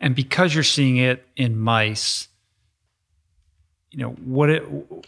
And 0.00 0.14
because 0.14 0.54
you're 0.54 0.64
seeing 0.64 0.96
it 0.96 1.26
in 1.36 1.58
mice, 1.58 2.28
you 3.90 3.98
know 3.98 4.10
what 4.10 4.50
it 4.50 4.60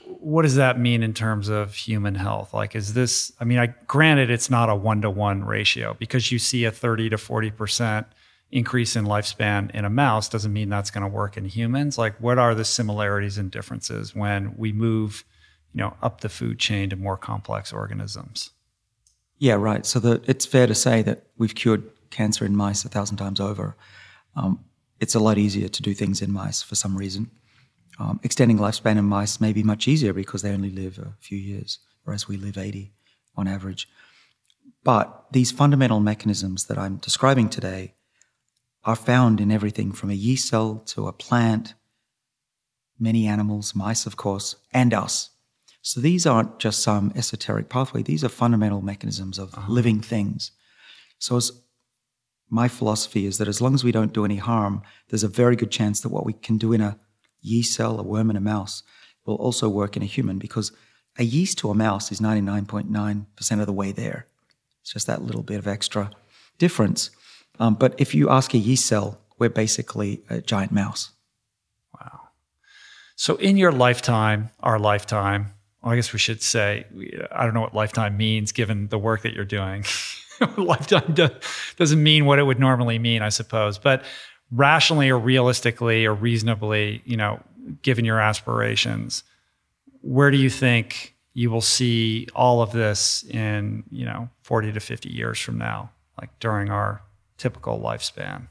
what 0.06 0.42
does 0.42 0.54
that 0.56 0.78
mean 0.78 1.02
in 1.02 1.12
terms 1.12 1.48
of 1.48 1.74
human 1.74 2.14
health? 2.14 2.54
Like 2.54 2.74
is 2.74 2.94
this 2.94 3.32
i 3.40 3.44
mean 3.44 3.58
i 3.58 3.66
granted 3.86 4.30
it's 4.30 4.48
not 4.48 4.70
a 4.70 4.74
one-to-one 4.74 5.44
ratio 5.44 5.94
because 5.98 6.32
you 6.32 6.38
see 6.38 6.64
a 6.64 6.70
30 6.70 7.10
to 7.10 7.16
40% 7.16 8.06
increase 8.50 8.96
in 8.96 9.04
lifespan 9.04 9.70
in 9.72 9.84
a 9.84 9.90
mouse 9.90 10.28
doesn't 10.28 10.52
mean 10.52 10.68
that's 10.68 10.90
going 10.90 11.02
to 11.02 11.08
work 11.08 11.36
in 11.36 11.44
humans. 11.44 11.98
Like 11.98 12.16
what 12.20 12.38
are 12.38 12.54
the 12.54 12.64
similarities 12.64 13.38
and 13.38 13.50
differences 13.50 14.14
when 14.14 14.56
we 14.56 14.72
move 14.72 15.24
you 15.74 15.78
know 15.78 15.94
up 16.02 16.22
the 16.22 16.28
food 16.28 16.58
chain 16.58 16.90
to 16.90 16.96
more 16.96 17.16
complex 17.16 17.72
organisms? 17.72 18.50
Yeah 19.38 19.54
right. 19.54 19.84
So 19.84 20.00
the, 20.00 20.22
it's 20.26 20.46
fair 20.46 20.66
to 20.66 20.74
say 20.74 21.02
that 21.02 21.26
we've 21.36 21.54
cured 21.54 21.82
cancer 22.10 22.44
in 22.44 22.56
mice 22.56 22.84
a 22.84 22.88
thousand 22.88 23.18
times 23.18 23.40
over. 23.40 23.76
Um, 24.36 24.64
it's 25.00 25.14
a 25.14 25.20
lot 25.20 25.38
easier 25.38 25.68
to 25.68 25.82
do 25.82 25.94
things 25.94 26.22
in 26.22 26.32
mice 26.32 26.62
for 26.62 26.74
some 26.74 26.96
reason 26.96 27.30
um, 27.98 28.20
extending 28.22 28.58
lifespan 28.58 28.96
in 28.96 29.04
mice 29.04 29.40
may 29.40 29.52
be 29.52 29.62
much 29.62 29.88
easier 29.88 30.12
because 30.12 30.42
they 30.42 30.52
only 30.52 30.70
live 30.70 30.98
a 30.98 31.14
few 31.20 31.38
years, 31.38 31.78
whereas 32.04 32.28
we 32.28 32.36
live 32.36 32.56
80 32.56 32.92
on 33.36 33.48
average. 33.48 33.88
But 34.82 35.26
these 35.32 35.50
fundamental 35.50 36.00
mechanisms 36.00 36.66
that 36.66 36.78
I'm 36.78 36.96
describing 36.96 37.48
today 37.48 37.94
are 38.84 38.96
found 38.96 39.40
in 39.40 39.52
everything 39.52 39.92
from 39.92 40.10
a 40.10 40.14
yeast 40.14 40.48
cell 40.48 40.82
to 40.86 41.06
a 41.06 41.12
plant, 41.12 41.74
many 42.98 43.26
animals, 43.26 43.74
mice, 43.74 44.06
of 44.06 44.16
course, 44.16 44.56
and 44.72 44.94
us. 44.94 45.30
So 45.82 46.00
these 46.00 46.26
aren't 46.26 46.58
just 46.58 46.82
some 46.82 47.12
esoteric 47.14 47.68
pathway, 47.68 48.02
these 48.02 48.24
are 48.24 48.28
fundamental 48.28 48.82
mechanisms 48.82 49.38
of 49.38 49.54
uh-huh. 49.54 49.70
living 49.70 50.00
things. 50.00 50.52
So, 51.18 51.36
as 51.36 51.52
my 52.48 52.68
philosophy 52.68 53.26
is 53.26 53.38
that 53.38 53.48
as 53.48 53.60
long 53.60 53.74
as 53.74 53.84
we 53.84 53.92
don't 53.92 54.12
do 54.12 54.24
any 54.24 54.36
harm, 54.36 54.82
there's 55.08 55.22
a 55.22 55.28
very 55.28 55.56
good 55.56 55.70
chance 55.70 56.00
that 56.00 56.08
what 56.08 56.26
we 56.26 56.32
can 56.32 56.58
do 56.58 56.72
in 56.72 56.80
a 56.80 56.98
yeast 57.40 57.74
cell, 57.74 57.98
a 57.98 58.02
worm, 58.02 58.30
and 58.30 58.36
a 58.36 58.40
mouse 58.40 58.82
will 59.24 59.36
also 59.36 59.68
work 59.68 59.96
in 59.96 60.02
a 60.02 60.06
human 60.06 60.38
because 60.38 60.72
a 61.18 61.24
yeast 61.24 61.58
to 61.58 61.70
a 61.70 61.74
mouse 61.74 62.10
is 62.12 62.20
99.9% 62.20 63.60
of 63.60 63.66
the 63.66 63.72
way 63.72 63.92
there. 63.92 64.26
It's 64.82 64.92
just 64.92 65.06
that 65.06 65.22
little 65.22 65.42
bit 65.42 65.58
of 65.58 65.66
extra 65.66 66.10
difference. 66.58 67.10
Um, 67.58 67.74
but 67.74 67.94
if 67.98 68.14
you 68.14 68.30
ask 68.30 68.54
a 68.54 68.58
yeast 68.58 68.86
cell, 68.86 69.20
we're 69.38 69.50
basically 69.50 70.22
a 70.30 70.40
giant 70.40 70.72
mouse. 70.72 71.10
Wow. 71.94 72.20
So, 73.16 73.36
in 73.36 73.56
your 73.56 73.72
lifetime, 73.72 74.50
our 74.60 74.78
lifetime, 74.78 75.52
well, 75.82 75.92
I 75.92 75.96
guess 75.96 76.12
we 76.12 76.18
should 76.18 76.42
say, 76.42 76.86
I 77.32 77.44
don't 77.44 77.54
know 77.54 77.60
what 77.60 77.74
lifetime 77.74 78.16
means 78.16 78.52
given 78.52 78.88
the 78.88 78.98
work 78.98 79.22
that 79.22 79.34
you're 79.34 79.44
doing. 79.44 79.84
lifetime 80.56 81.14
doesn't 81.76 82.02
mean 82.02 82.24
what 82.24 82.38
it 82.38 82.44
would 82.44 82.58
normally 82.58 82.98
mean, 82.98 83.22
I 83.22 83.28
suppose. 83.28 83.78
But 83.78 84.04
rationally 84.50 85.10
or 85.10 85.18
realistically 85.18 86.06
or 86.06 86.14
reasonably, 86.14 87.02
you 87.04 87.16
know, 87.16 87.40
given 87.82 88.04
your 88.04 88.20
aspirations, 88.20 89.22
where 90.02 90.30
do 90.30 90.36
you 90.36 90.50
think 90.50 91.14
you 91.34 91.50
will 91.50 91.60
see 91.60 92.26
all 92.34 92.62
of 92.62 92.72
this 92.72 93.24
in, 93.30 93.84
you 93.90 94.04
know, 94.04 94.28
40 94.42 94.72
to 94.72 94.80
50 94.80 95.08
years 95.08 95.38
from 95.38 95.58
now, 95.58 95.90
like 96.20 96.30
during 96.40 96.70
our 96.70 97.02
typical 97.38 97.78
lifespan? 97.78 98.48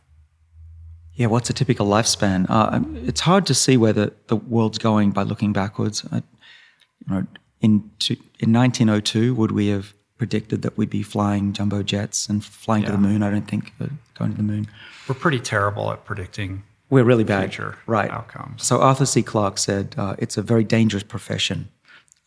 Yeah, 1.14 1.28
what's 1.28 1.50
a 1.50 1.54
typical 1.54 1.86
lifespan? 1.88 2.46
Uh, 2.48 2.80
it's 3.06 3.20
hard 3.22 3.46
to 3.48 3.54
see 3.54 3.76
where 3.76 3.92
the, 3.92 4.14
the 4.28 4.38
world's 4.38 4.78
going 4.78 5.12
by 5.12 5.24
looking 5.24 5.52
backwards. 5.52 6.06
I, 6.12 6.18
you 6.18 7.14
know, 7.14 7.28
in, 7.60 7.92
to, 8.00 8.14
in 8.40 8.54
1902, 8.54 9.36
would 9.36 9.52
we 9.52 9.68
have 9.68 9.94
predicted 10.18 10.62
that 10.62 10.78
we'd 10.78 10.90
be 10.90 11.04
flying 11.04 11.52
jumbo 11.52 11.84
jets 11.84 12.30
and 12.30 12.44
flying 12.44 12.84
yeah. 12.84 12.92
to 12.92 12.92
the 12.94 13.00
moon? 13.00 13.22
I 13.22 13.32
don't 13.32 13.48
think 13.50 13.74
uh, 13.82 13.88
going 14.18 14.32
to 14.32 14.38
the 14.38 14.44
moon. 14.44 14.68
We're 15.10 15.16
pretty 15.16 15.40
terrible 15.40 15.92
at 15.92 16.06
predicting. 16.06 16.62
We're 16.92 17.04
really 17.04 17.24
bad. 17.24 17.50
Future 17.50 17.78
right. 17.88 18.12
outcomes. 18.12 18.64
So 18.64 18.80
Arthur 18.80 19.08
C. 19.08 19.24
Clarke 19.24 19.58
said 19.58 19.96
uh, 19.98 20.16
it's 20.20 20.38
a 20.38 20.44
very 20.44 20.64
dangerous 20.64 21.02
profession 21.02 21.68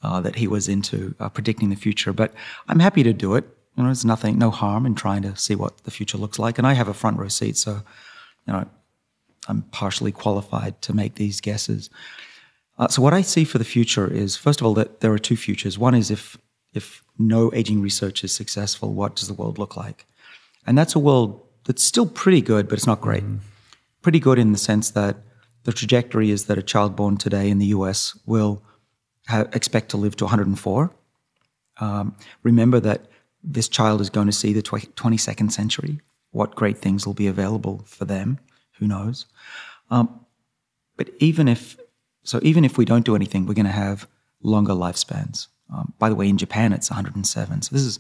uh, 0.03 0.21
that 0.21 0.35
he 0.35 0.49
was 0.49 0.69
into 0.69 1.15
uh, 1.21 1.29
predicting 1.29 1.71
the 1.71 1.77
future. 1.77 2.13
But 2.13 2.35
I'm 2.69 2.81
happy 2.81 3.05
to 3.05 3.13
do 3.13 3.37
it. 3.37 3.45
You 3.77 3.85
know, 3.85 3.89
there's 3.89 4.05
nothing, 4.05 4.37
no 4.37 4.51
harm 4.51 4.85
in 4.85 4.97
trying 4.97 5.23
to 5.23 5.37
see 5.37 5.55
what 5.55 5.79
the 5.85 5.93
future 5.93 6.19
looks 6.19 6.41
like. 6.41 6.59
And 6.59 6.67
I 6.67 6.73
have 6.73 6.89
a 6.89 6.95
front 6.95 7.19
row 7.19 7.29
seat, 7.29 7.57
so 7.57 7.83
you 8.47 8.53
know, 8.53 8.67
I'm 9.47 9.63
partially 9.63 10.11
qualified 10.11 10.83
to 10.83 10.93
make 10.93 11.15
these 11.15 11.41
guesses. 11.41 11.89
Uh, 12.79 12.89
so 12.89 13.01
what 13.01 13.15
I 13.15 13.23
see 13.23 13.45
for 13.45 13.59
the 13.59 13.65
future 13.65 14.13
is, 14.13 14.37
first 14.37 14.61
of 14.61 14.67
all, 14.67 14.75
that 14.75 15.01
there 15.01 15.13
are 15.13 15.19
two 15.19 15.37
futures. 15.37 15.79
One 15.79 15.95
is 15.95 16.11
if 16.11 16.37
if 16.75 17.05
no 17.17 17.53
aging 17.55 17.81
research 17.81 18.25
is 18.25 18.35
successful, 18.35 18.93
what 18.93 19.15
does 19.15 19.29
the 19.29 19.35
world 19.35 19.59
look 19.59 19.77
like? 19.77 20.05
And 20.67 20.77
that's 20.77 20.97
a 20.97 20.99
world 20.99 21.42
that's 21.65 21.83
still 21.83 22.07
pretty 22.07 22.41
good, 22.41 22.69
but 22.69 22.79
it's 22.79 22.87
not 22.87 23.01
great. 23.01 23.25
Mm. 23.25 23.39
Pretty 24.03 24.21
good 24.21 24.39
in 24.39 24.53
the 24.53 24.59
sense 24.59 24.91
that 24.91 25.17
the 25.65 25.73
trajectory 25.73 26.31
is 26.31 26.47
that 26.47 26.59
a 26.59 26.63
child 26.63 26.97
born 26.97 27.17
today 27.17 27.49
in 27.49 27.59
the 27.59 27.67
US 27.67 28.19
will 28.27 28.63
expect 29.31 29.91
to 29.91 29.97
live 29.97 30.17
to 30.17 30.25
104. 30.25 30.91
Um, 31.81 32.17
remember 32.43 32.81
that 32.81 33.07
this 33.43 33.69
child 33.69 34.01
is 34.01 34.11
going 34.11 34.27
to 34.27 34.33
see 34.33 34.53
the 34.53 34.63
tw- 34.63 34.95
22nd 34.97 35.53
century. 35.53 36.01
What 36.31 36.55
great 36.55 36.79
things 36.79 37.07
will 37.07 37.15
be 37.15 37.27
available 37.27 37.83
for 37.87 38.05
them? 38.05 38.39
Who 38.79 38.87
knows? 38.87 39.27
Um, 39.91 40.21
but 40.97 41.11
even 41.19 41.49
if 41.49 41.77
so, 42.25 42.39
even 42.43 42.65
if 42.65 42.79
we 42.79 42.85
don't 42.85 43.05
do 43.05 43.17
anything, 43.17 43.47
we're 43.47 43.55
going 43.55 43.67
to 43.67 43.73
have 43.73 44.07
longer 44.43 44.73
lifespans. 44.73 45.49
Um, 45.73 45.93
by 45.99 46.09
the 46.09 46.15
way, 46.15 46.29
in 46.29 46.39
Japan, 46.39 46.73
it's 46.73 46.91
107. 46.91 47.63
So 47.63 47.75
this 47.75 47.83
is 47.83 47.99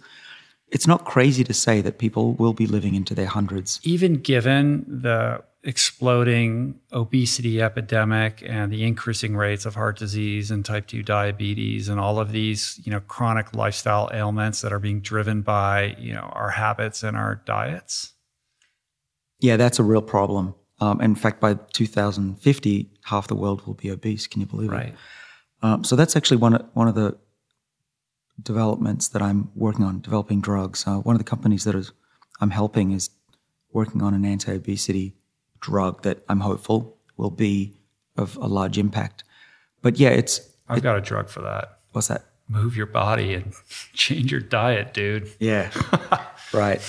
it's 0.72 0.86
not 0.86 1.04
crazy 1.04 1.44
to 1.44 1.52
say 1.52 1.82
that 1.82 1.98
people 1.98 2.32
will 2.34 2.54
be 2.54 2.66
living 2.66 2.94
into 2.94 3.14
their 3.14 3.26
hundreds. 3.26 3.78
Even 3.84 4.14
given 4.14 4.84
the 4.88 5.44
exploding 5.64 6.80
obesity 6.92 7.62
epidemic 7.62 8.42
and 8.44 8.72
the 8.72 8.82
increasing 8.82 9.36
rates 9.36 9.66
of 9.66 9.74
heart 9.74 9.98
disease 9.98 10.50
and 10.50 10.64
type 10.64 10.86
2 10.86 11.02
diabetes 11.02 11.88
and 11.88 12.00
all 12.00 12.18
of 12.18 12.32
these, 12.32 12.80
you 12.84 12.90
know, 12.90 13.00
chronic 13.00 13.54
lifestyle 13.54 14.10
ailments 14.12 14.62
that 14.62 14.72
are 14.72 14.78
being 14.78 15.00
driven 15.00 15.42
by, 15.42 15.94
you 15.98 16.12
know, 16.14 16.32
our 16.32 16.50
habits 16.50 17.02
and 17.02 17.16
our 17.16 17.36
diets. 17.44 18.14
Yeah, 19.40 19.58
that's 19.58 19.78
a 19.78 19.84
real 19.84 20.02
problem. 20.02 20.54
Um, 20.80 21.00
in 21.02 21.14
fact, 21.14 21.38
by 21.38 21.54
2050, 21.54 22.90
half 23.04 23.28
the 23.28 23.36
world 23.36 23.64
will 23.66 23.74
be 23.74 23.90
obese. 23.90 24.26
Can 24.26 24.40
you 24.40 24.46
believe 24.46 24.70
right. 24.70 24.88
it? 24.88 24.94
Um, 25.62 25.84
so 25.84 25.96
that's 25.96 26.16
actually 26.16 26.38
one 26.38 26.54
of, 26.54 26.66
one 26.72 26.88
of 26.88 26.94
the 26.94 27.16
developments 28.40 29.08
that 29.08 29.22
I'm 29.22 29.50
working 29.54 29.84
on, 29.84 30.00
developing 30.00 30.40
drugs. 30.40 30.86
Uh, 30.86 30.96
one 30.96 31.14
of 31.14 31.18
the 31.18 31.24
companies 31.24 31.64
that 31.64 31.74
is, 31.74 31.92
I'm 32.40 32.50
helping 32.50 32.92
is 32.92 33.10
working 33.72 34.02
on 34.02 34.14
an 34.14 34.24
anti-obesity 34.24 35.14
drug 35.60 36.02
that 36.02 36.22
I'm 36.28 36.40
hopeful 36.40 36.98
will 37.16 37.30
be 37.30 37.74
of 38.16 38.36
a 38.36 38.46
large 38.46 38.78
impact. 38.78 39.24
But 39.80 39.98
yeah, 39.98 40.10
it's. 40.10 40.40
I've 40.68 40.78
it, 40.78 40.82
got 40.82 40.96
a 40.96 41.00
drug 41.00 41.28
for 41.28 41.42
that. 41.42 41.80
What's 41.92 42.08
that? 42.08 42.24
Move 42.48 42.76
your 42.76 42.86
body 42.86 43.34
and 43.34 43.52
change 43.94 44.30
your 44.30 44.40
diet, 44.40 44.94
dude. 44.94 45.30
Yeah, 45.38 45.70
right. 46.52 46.80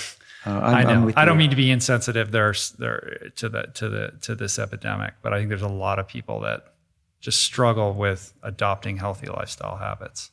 Uh, 0.45 0.59
i 0.59 0.83
know. 0.83 1.11
I 1.15 1.23
don't 1.23 1.37
mean 1.37 1.51
to 1.51 1.55
be 1.55 1.71
insensitive 1.71 2.31
there, 2.31 2.53
there 2.77 3.31
to 3.37 3.49
the 3.49 3.63
to 3.75 3.89
the 3.89 4.13
to 4.21 4.35
this 4.35 4.59
epidemic, 4.59 5.13
but 5.21 5.33
I 5.33 5.37
think 5.37 5.49
there's 5.49 5.61
a 5.61 5.69
lot 5.69 5.99
of 5.99 6.07
people 6.07 6.41
that 6.41 6.73
just 7.21 7.41
struggle 7.41 7.93
with 7.93 8.33
adopting 8.43 8.97
healthy 8.97 9.27
lifestyle 9.27 9.77
habits. 9.77 10.31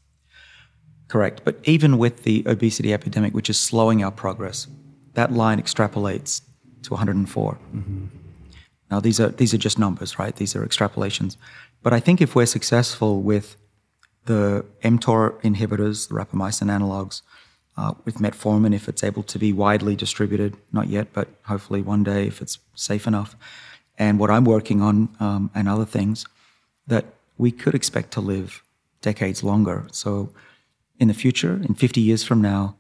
Correct. 1.11 1.43
But 1.45 1.59
even 1.65 1.99
with 1.99 2.23
the 2.23 2.45
obesity 2.47 2.95
epidemic, 2.95 3.35
which 3.35 3.51
is 3.51 3.59
slowing 3.59 4.05
our 4.05 4.13
progress, 4.13 4.69
that 5.15 5.33
line 5.33 5.61
extrapolates 5.61 6.43
to 6.85 6.91
104. 6.91 7.59
Mm-hmm. 7.75 8.07
Now, 8.93 9.01
these 9.01 9.19
are, 9.19 9.29
these 9.29 9.53
are 9.53 9.59
just 9.59 9.77
numbers, 9.77 10.21
right? 10.21 10.35
These 10.37 10.55
are 10.55 10.65
extrapolations. 10.65 11.37
But 11.83 11.93
I 11.93 11.99
think 11.99 12.21
if 12.21 12.37
we're 12.37 12.47
successful 12.47 13.23
with 13.23 13.57
the 14.27 14.65
mTOR 14.85 15.41
inhibitors, 15.43 16.09
the 16.09 16.15
rapamycin 16.15 16.69
analogs, 16.71 17.23
uh, 17.77 17.95
with 18.05 18.19
metformin, 18.19 18.73
if 18.73 18.89
it's 18.89 19.03
able 19.03 19.25
to 19.25 19.39
be 19.39 19.53
widely 19.53 19.97
distributed, 19.97 20.57
not 20.73 20.87
yet, 20.87 21.13
but 21.13 21.27
hopefully 21.47 21.83
one 21.83 22.05
day 22.05 22.29
if 22.29 22.41
it's 22.41 22.61
safe 22.77 23.09
enough, 23.09 23.35
and 23.99 24.21
what 24.21 24.31
I'm 24.31 24.45
working 24.45 24.81
on 24.81 25.09
um, 25.19 25.51
and 25.57 25.69
other 25.69 25.85
things, 25.85 26.25
that 26.87 27.07
we 27.37 27.51
could 27.51 27.75
expect 27.75 28.13
to 28.13 28.21
live 28.21 28.63
decades 29.01 29.43
longer. 29.43 29.89
So 29.91 30.31
in 31.01 31.09
the 31.09 31.15
future, 31.15 31.55
in 31.65 31.75
50 31.75 32.01
years 32.01 32.23
from 32.23 32.43
now, 32.43 32.77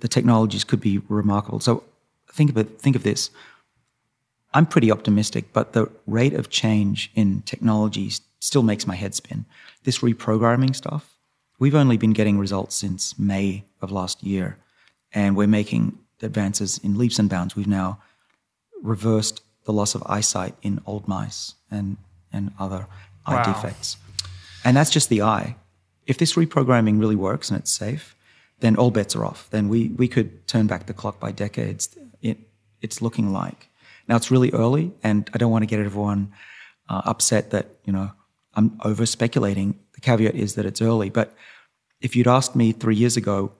the 0.00 0.08
technologies 0.08 0.62
could 0.62 0.80
be 0.80 0.98
remarkable. 1.08 1.58
So 1.58 1.82
think 2.30 2.50
of 2.50 2.58
it, 2.58 2.78
think 2.80 2.94
of 2.94 3.02
this. 3.02 3.30
I'm 4.52 4.66
pretty 4.66 4.92
optimistic, 4.92 5.52
but 5.52 5.72
the 5.72 5.90
rate 6.06 6.34
of 6.34 6.50
change 6.50 7.10
in 7.14 7.42
technologies 7.42 8.20
still 8.38 8.62
makes 8.62 8.86
my 8.86 8.94
head 8.94 9.14
spin. 9.14 9.46
This 9.84 10.00
reprogramming 10.00 10.76
stuff, 10.76 11.16
we've 11.58 11.74
only 11.74 11.96
been 11.96 12.12
getting 12.12 12.38
results 12.38 12.76
since 12.76 13.18
May 13.18 13.64
of 13.80 13.90
last 13.90 14.22
year, 14.22 14.58
and 15.12 15.34
we're 15.34 15.48
making 15.48 15.98
advances 16.22 16.78
in 16.78 16.98
leaps 16.98 17.18
and 17.18 17.28
bounds. 17.30 17.56
We've 17.56 17.66
now 17.66 18.00
reversed 18.82 19.42
the 19.64 19.72
loss 19.72 19.94
of 19.94 20.02
eyesight 20.06 20.54
in 20.62 20.80
old 20.86 21.08
mice 21.08 21.54
and, 21.70 21.96
and 22.32 22.52
other 22.60 22.86
wow. 23.26 23.38
eye 23.38 23.44
defects. 23.44 23.96
And 24.62 24.76
that's 24.76 24.90
just 24.90 25.08
the 25.08 25.22
eye 25.22 25.56
if 26.06 26.18
this 26.18 26.34
reprogramming 26.34 27.00
really 27.00 27.16
works 27.16 27.50
and 27.50 27.58
it's 27.58 27.70
safe, 27.70 28.14
then 28.60 28.76
all 28.76 28.90
bets 28.90 29.16
are 29.16 29.24
off. 29.24 29.48
Then 29.50 29.68
we, 29.68 29.88
we 29.88 30.08
could 30.08 30.46
turn 30.46 30.66
back 30.66 30.86
the 30.86 30.94
clock 30.94 31.20
by 31.20 31.32
decades. 31.32 31.96
It, 32.22 32.38
it's 32.80 33.02
looking 33.02 33.32
like. 33.32 33.68
Now 34.08 34.16
it's 34.16 34.30
really 34.30 34.50
early, 34.52 34.92
and 35.02 35.28
I 35.32 35.38
don't 35.38 35.50
want 35.50 35.62
to 35.62 35.66
get 35.66 35.80
everyone 35.80 36.32
uh, 36.88 37.02
upset 37.06 37.50
that 37.50 37.68
you 37.84 37.92
know 37.92 38.12
I'm 38.54 38.78
over 38.84 39.06
speculating. 39.06 39.78
The 39.94 40.00
caveat 40.00 40.34
is 40.34 40.54
that 40.56 40.66
it's 40.66 40.82
early, 40.82 41.08
but 41.08 41.34
if 42.00 42.14
you'd 42.14 42.28
asked 42.28 42.54
me 42.54 42.72
three 42.72 42.96
years 42.96 43.16
ago, 43.16 43.52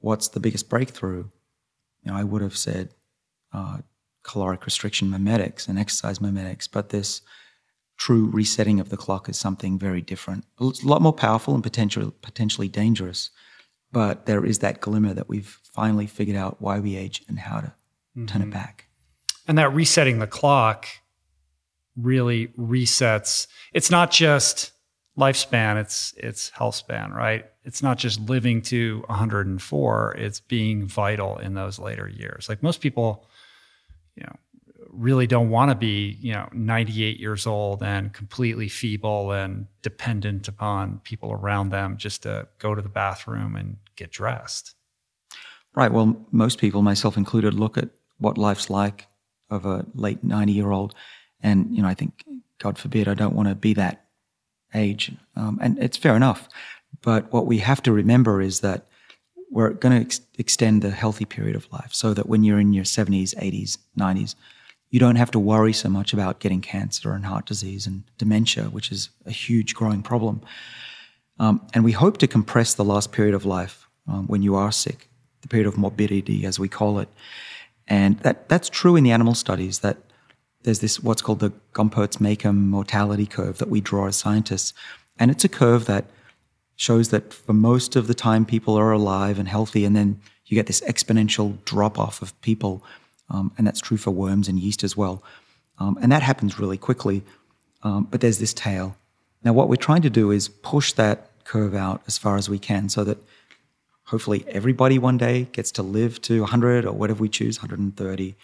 what's 0.00 0.28
the 0.28 0.40
biggest 0.40 0.70
breakthrough, 0.70 1.24
you 2.02 2.10
know, 2.10 2.16
I 2.16 2.24
would 2.24 2.40
have 2.40 2.56
said 2.56 2.94
uh, 3.52 3.78
caloric 4.22 4.64
restriction 4.64 5.10
mimetics 5.10 5.68
and 5.68 5.78
exercise 5.78 6.20
mimetics, 6.20 6.66
but 6.66 6.88
this 6.88 7.20
true 7.96 8.26
resetting 8.26 8.80
of 8.80 8.88
the 8.88 8.96
clock 8.96 9.28
is 9.28 9.38
something 9.38 9.78
very 9.78 10.00
different. 10.00 10.44
It's 10.60 10.82
a 10.82 10.88
lot 10.88 11.02
more 11.02 11.12
powerful 11.12 11.54
and 11.54 11.62
potentially 11.62 12.12
potentially 12.22 12.68
dangerous, 12.68 13.30
but 13.92 14.26
there 14.26 14.44
is 14.44 14.58
that 14.60 14.80
glimmer 14.80 15.14
that 15.14 15.28
we've 15.28 15.58
finally 15.72 16.06
figured 16.06 16.36
out 16.36 16.60
why 16.60 16.80
we 16.80 16.96
age 16.96 17.22
and 17.28 17.38
how 17.38 17.60
to 17.60 17.66
mm-hmm. 17.68 18.26
turn 18.26 18.42
it 18.42 18.46
mm-hmm. 18.46 18.52
back. 18.52 18.86
And 19.46 19.58
that 19.58 19.72
resetting 19.72 20.18
the 20.18 20.26
clock 20.26 20.86
really 21.96 22.48
resets. 22.58 23.46
It's 23.72 23.90
not 23.90 24.10
just 24.10 24.72
lifespan, 25.16 25.80
it's 25.80 26.12
it's 26.16 26.50
health 26.50 26.74
span, 26.74 27.12
right? 27.12 27.46
It's 27.62 27.82
not 27.82 27.98
just 27.98 28.20
living 28.20 28.62
to 28.62 29.04
104, 29.06 30.16
it's 30.18 30.40
being 30.40 30.86
vital 30.86 31.38
in 31.38 31.54
those 31.54 31.78
later 31.78 32.08
years. 32.08 32.48
Like 32.48 32.62
most 32.62 32.80
people, 32.80 33.26
you 34.16 34.24
know, 34.24 34.36
really 34.96 35.26
don't 35.26 35.50
want 35.50 35.70
to 35.70 35.74
be, 35.74 36.18
you 36.20 36.32
know, 36.32 36.48
98 36.52 37.18
years 37.18 37.46
old 37.46 37.82
and 37.82 38.12
completely 38.12 38.68
feeble 38.68 39.32
and 39.32 39.66
dependent 39.82 40.48
upon 40.48 41.00
people 41.04 41.32
around 41.32 41.70
them 41.70 41.96
just 41.96 42.22
to 42.22 42.48
go 42.58 42.74
to 42.74 42.82
the 42.82 42.88
bathroom 42.88 43.56
and 43.56 43.76
get 43.96 44.10
dressed. 44.10 44.74
Right. 45.74 45.92
Well, 45.92 46.26
most 46.30 46.58
people, 46.58 46.82
myself 46.82 47.16
included, 47.16 47.54
look 47.54 47.76
at 47.76 47.90
what 48.18 48.38
life's 48.38 48.70
like 48.70 49.08
of 49.50 49.66
a 49.66 49.84
late 49.94 50.22
90 50.22 50.52
year 50.52 50.70
old. 50.70 50.94
And, 51.40 51.74
you 51.74 51.82
know, 51.82 51.88
I 51.88 51.94
think, 51.94 52.24
God 52.58 52.78
forbid, 52.78 53.08
I 53.08 53.14
don't 53.14 53.34
want 53.34 53.48
to 53.48 53.54
be 53.54 53.74
that 53.74 54.06
age. 54.74 55.12
Um, 55.36 55.58
and 55.60 55.78
it's 55.78 55.96
fair 55.96 56.16
enough. 56.16 56.48
But 57.02 57.32
what 57.32 57.46
we 57.46 57.58
have 57.58 57.82
to 57.82 57.92
remember 57.92 58.40
is 58.40 58.60
that 58.60 58.86
we're 59.50 59.70
going 59.70 59.94
to 59.94 60.00
ex- 60.00 60.20
extend 60.38 60.82
the 60.82 60.90
healthy 60.90 61.24
period 61.24 61.56
of 61.56 61.70
life 61.72 61.90
so 61.92 62.14
that 62.14 62.28
when 62.28 62.44
you're 62.44 62.58
in 62.58 62.72
your 62.72 62.84
70s, 62.84 63.34
80s, 63.36 63.78
90s, 63.98 64.34
you 64.90 65.00
don't 65.00 65.16
have 65.16 65.30
to 65.32 65.38
worry 65.38 65.72
so 65.72 65.88
much 65.88 66.12
about 66.12 66.38
getting 66.38 66.60
cancer 66.60 67.12
and 67.12 67.26
heart 67.26 67.46
disease 67.46 67.86
and 67.86 68.04
dementia, 68.18 68.64
which 68.64 68.92
is 68.92 69.10
a 69.26 69.30
huge 69.30 69.74
growing 69.74 70.02
problem. 70.02 70.40
Um, 71.38 71.66
and 71.74 71.84
we 71.84 71.92
hope 71.92 72.18
to 72.18 72.26
compress 72.26 72.74
the 72.74 72.84
last 72.84 73.10
period 73.10 73.34
of 73.34 73.44
life 73.44 73.88
um, 74.06 74.26
when 74.26 74.42
you 74.42 74.54
are 74.54 74.70
sick, 74.70 75.08
the 75.42 75.48
period 75.48 75.66
of 75.66 75.76
morbidity, 75.76 76.46
as 76.46 76.58
we 76.58 76.68
call 76.68 76.98
it. 77.00 77.08
And 77.88 78.18
that, 78.20 78.48
that's 78.48 78.68
true 78.68 78.96
in 78.96 79.04
the 79.04 79.10
animal 79.10 79.34
studies 79.34 79.80
that 79.80 79.96
there's 80.62 80.78
this 80.78 81.00
what's 81.00 81.22
called 81.22 81.40
the 81.40 81.52
Gompertz-Makeham 81.72 82.54
mortality 82.54 83.26
curve 83.26 83.58
that 83.58 83.68
we 83.68 83.80
draw 83.80 84.06
as 84.06 84.16
scientists. 84.16 84.72
And 85.18 85.30
it's 85.30 85.44
a 85.44 85.48
curve 85.48 85.86
that 85.86 86.06
shows 86.76 87.10
that 87.10 87.32
for 87.32 87.52
most 87.52 87.96
of 87.96 88.06
the 88.06 88.14
time 88.14 88.44
people 88.44 88.74
are 88.76 88.92
alive 88.92 89.38
and 89.38 89.48
healthy, 89.48 89.84
and 89.84 89.94
then 89.94 90.20
you 90.46 90.54
get 90.54 90.66
this 90.66 90.80
exponential 90.82 91.62
drop 91.64 91.98
off 91.98 92.22
of 92.22 92.38
people. 92.40 92.82
Um, 93.30 93.52
and 93.56 93.66
that's 93.66 93.80
true 93.80 93.96
for 93.96 94.10
worms 94.10 94.48
and 94.48 94.58
yeast 94.58 94.84
as 94.84 94.96
well. 94.96 95.22
Um, 95.78 95.98
and 96.00 96.12
that 96.12 96.22
happens 96.22 96.58
really 96.58 96.78
quickly. 96.78 97.22
Um, 97.82 98.06
but 98.10 98.20
there's 98.20 98.38
this 98.38 98.54
tail. 98.54 98.96
Now, 99.42 99.52
what 99.52 99.68
we're 99.68 99.76
trying 99.76 100.02
to 100.02 100.10
do 100.10 100.30
is 100.30 100.48
push 100.48 100.92
that 100.92 101.30
curve 101.44 101.74
out 101.74 102.02
as 102.06 102.16
far 102.16 102.36
as 102.36 102.48
we 102.48 102.58
can 102.58 102.88
so 102.88 103.04
that 103.04 103.18
hopefully 104.04 104.44
everybody 104.48 104.98
one 104.98 105.18
day 105.18 105.44
gets 105.52 105.70
to 105.72 105.82
live 105.82 106.20
to 106.22 106.40
100 106.40 106.84
or 106.84 106.92
whatever 106.92 107.20
we 107.20 107.28
choose, 107.28 107.58
130. 107.58 108.34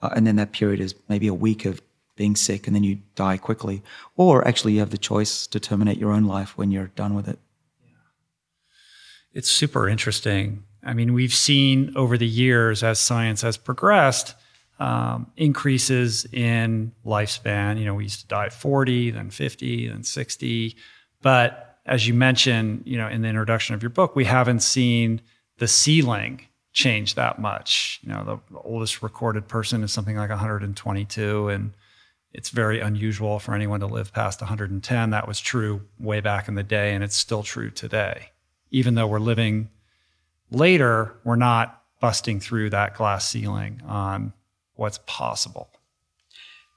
Uh, 0.00 0.10
and 0.14 0.26
then 0.26 0.36
that 0.36 0.52
period 0.52 0.80
is 0.80 0.94
maybe 1.08 1.28
a 1.28 1.34
week 1.34 1.64
of 1.64 1.80
being 2.16 2.34
sick 2.34 2.66
and 2.66 2.74
then 2.74 2.84
you 2.84 2.98
die 3.14 3.36
quickly. 3.36 3.82
Or 4.16 4.46
actually, 4.46 4.74
you 4.74 4.80
have 4.80 4.90
the 4.90 4.98
choice 4.98 5.46
to 5.46 5.60
terminate 5.60 5.98
your 5.98 6.12
own 6.12 6.24
life 6.24 6.58
when 6.58 6.70
you're 6.70 6.88
done 6.88 7.14
with 7.14 7.28
it. 7.28 7.38
It's 9.32 9.50
super 9.50 9.88
interesting. 9.88 10.64
I 10.88 10.94
mean, 10.94 11.12
we've 11.12 11.34
seen 11.34 11.92
over 11.96 12.16
the 12.16 12.26
years 12.26 12.82
as 12.82 12.98
science 12.98 13.42
has 13.42 13.58
progressed, 13.58 14.34
um, 14.80 15.30
increases 15.36 16.24
in 16.32 16.92
lifespan. 17.04 17.78
You 17.78 17.84
know, 17.84 17.94
we 17.94 18.04
used 18.04 18.22
to 18.22 18.26
die 18.26 18.46
at 18.46 18.54
40, 18.54 19.10
then 19.10 19.28
50, 19.28 19.88
then 19.88 20.02
60. 20.02 20.76
But 21.20 21.78
as 21.84 22.08
you 22.08 22.14
mentioned, 22.14 22.84
you 22.86 22.96
know, 22.96 23.06
in 23.06 23.20
the 23.20 23.28
introduction 23.28 23.74
of 23.74 23.82
your 23.82 23.90
book, 23.90 24.16
we 24.16 24.24
haven't 24.24 24.60
seen 24.60 25.20
the 25.58 25.68
ceiling 25.68 26.46
change 26.72 27.16
that 27.16 27.38
much. 27.38 28.00
You 28.02 28.08
know, 28.08 28.24
the, 28.24 28.54
the 28.54 28.60
oldest 28.60 29.02
recorded 29.02 29.46
person 29.46 29.82
is 29.82 29.92
something 29.92 30.16
like 30.16 30.30
122, 30.30 31.48
and 31.48 31.72
it's 32.32 32.48
very 32.48 32.80
unusual 32.80 33.38
for 33.38 33.54
anyone 33.54 33.80
to 33.80 33.86
live 33.86 34.14
past 34.14 34.40
110. 34.40 35.10
That 35.10 35.28
was 35.28 35.38
true 35.38 35.82
way 36.00 36.20
back 36.20 36.48
in 36.48 36.54
the 36.54 36.62
day, 36.62 36.94
and 36.94 37.04
it's 37.04 37.16
still 37.16 37.42
true 37.42 37.70
today. 37.70 38.30
Even 38.70 38.94
though 38.94 39.06
we're 39.06 39.18
living 39.18 39.68
later, 40.50 41.14
we're 41.24 41.36
not 41.36 41.82
busting 42.00 42.40
through 42.40 42.70
that 42.70 42.94
glass 42.94 43.28
ceiling 43.28 43.82
on 43.86 44.32
what's 44.74 44.98
possible. 45.06 45.70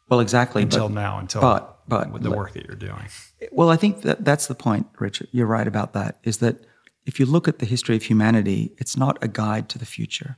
Well, 0.09 0.19
exactly. 0.19 0.63
Until 0.63 0.89
but, 0.89 0.95
now, 0.95 1.19
until 1.19 1.41
but, 1.41 1.79
but, 1.87 2.11
with 2.11 2.23
the 2.23 2.31
work 2.31 2.53
that 2.53 2.65
you're 2.65 2.75
doing. 2.75 3.07
Well, 3.51 3.69
I 3.69 3.77
think 3.77 4.01
that 4.01 4.25
that's 4.25 4.47
the 4.47 4.55
point, 4.55 4.87
Richard. 4.99 5.29
You're 5.31 5.47
right 5.47 5.67
about 5.67 5.93
that. 5.93 6.19
Is 6.23 6.37
that 6.39 6.65
if 7.05 7.19
you 7.19 7.25
look 7.25 7.47
at 7.47 7.59
the 7.59 7.65
history 7.65 7.95
of 7.95 8.03
humanity, 8.03 8.73
it's 8.77 8.97
not 8.97 9.17
a 9.23 9.27
guide 9.27 9.69
to 9.69 9.79
the 9.79 9.85
future. 9.85 10.37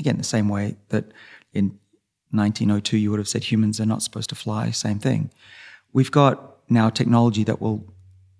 Again, 0.00 0.18
the 0.18 0.24
same 0.24 0.48
way 0.48 0.76
that 0.88 1.12
in 1.52 1.78
1902 2.30 2.96
you 2.96 3.10
would 3.10 3.18
have 3.18 3.28
said 3.28 3.44
humans 3.44 3.80
are 3.80 3.86
not 3.86 4.02
supposed 4.02 4.28
to 4.30 4.34
fly, 4.34 4.70
same 4.70 4.98
thing. 4.98 5.30
We've 5.92 6.10
got 6.10 6.58
now 6.68 6.90
technology 6.90 7.44
that 7.44 7.60
will, 7.60 7.92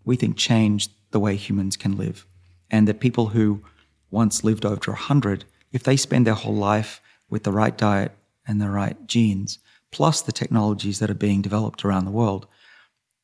we 0.04 0.16
think, 0.16 0.36
change 0.36 0.88
the 1.10 1.20
way 1.20 1.36
humans 1.36 1.76
can 1.76 1.96
live. 1.96 2.26
And 2.70 2.86
that 2.86 3.00
people 3.00 3.28
who 3.28 3.62
once 4.10 4.44
lived 4.44 4.64
over 4.64 4.92
100, 4.92 5.44
if 5.72 5.82
they 5.82 5.96
spend 5.96 6.26
their 6.26 6.34
whole 6.34 6.54
life 6.54 7.00
with 7.28 7.44
the 7.44 7.52
right 7.52 7.76
diet 7.76 8.12
and 8.46 8.60
the 8.60 8.70
right 8.70 9.06
genes, 9.06 9.58
plus 9.90 10.22
the 10.22 10.32
technologies 10.32 10.98
that 10.98 11.10
are 11.10 11.14
being 11.14 11.42
developed 11.42 11.84
around 11.84 12.04
the 12.04 12.10
world, 12.10 12.46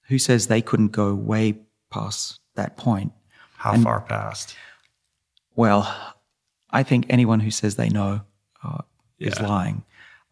who 0.09 0.19
says 0.19 0.47
they 0.47 0.62
couldn't 0.62 0.93
go 0.93 1.15
way 1.15 1.55
past 1.90 2.40
that 2.55 2.77
point? 2.77 3.12
How 3.56 3.73
and, 3.73 3.82
far 3.82 4.01
past? 4.01 4.56
Well, 5.56 6.15
I 6.70 6.82
think 6.82 7.06
anyone 7.09 7.40
who 7.40 7.51
says 7.51 7.77
they 7.77 7.89
know 7.89 8.23
uh, 8.62 8.78
yeah. 9.19 9.28
is 9.28 9.40
lying. 9.40 9.85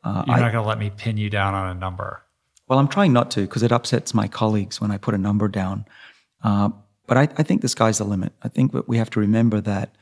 Uh, 0.04 0.24
You're 0.26 0.36
I, 0.36 0.40
not 0.40 0.52
going 0.52 0.64
to 0.64 0.68
let 0.68 0.78
me 0.78 0.90
pin 0.90 1.16
you 1.16 1.30
down 1.30 1.54
on 1.54 1.74
a 1.74 1.78
number. 1.78 2.22
Well, 2.68 2.78
I'm 2.78 2.88
trying 2.88 3.12
not 3.12 3.30
to 3.32 3.42
because 3.42 3.62
it 3.62 3.72
upsets 3.72 4.14
my 4.14 4.28
colleagues 4.28 4.80
when 4.80 4.90
I 4.90 4.96
put 4.96 5.14
a 5.14 5.18
number 5.18 5.48
down. 5.48 5.86
Uh, 6.42 6.70
but 7.06 7.16
I, 7.16 7.22
I, 7.36 7.42
think 7.42 7.60
the 7.60 7.68
sky's 7.68 7.98
the 7.98 8.04
limit. 8.04 8.32
I 8.42 8.48
think 8.48 8.72
that 8.72 8.88
we 8.88 8.96
have 8.96 9.10
to 9.10 9.20
remember 9.20 9.60
that 9.60 9.94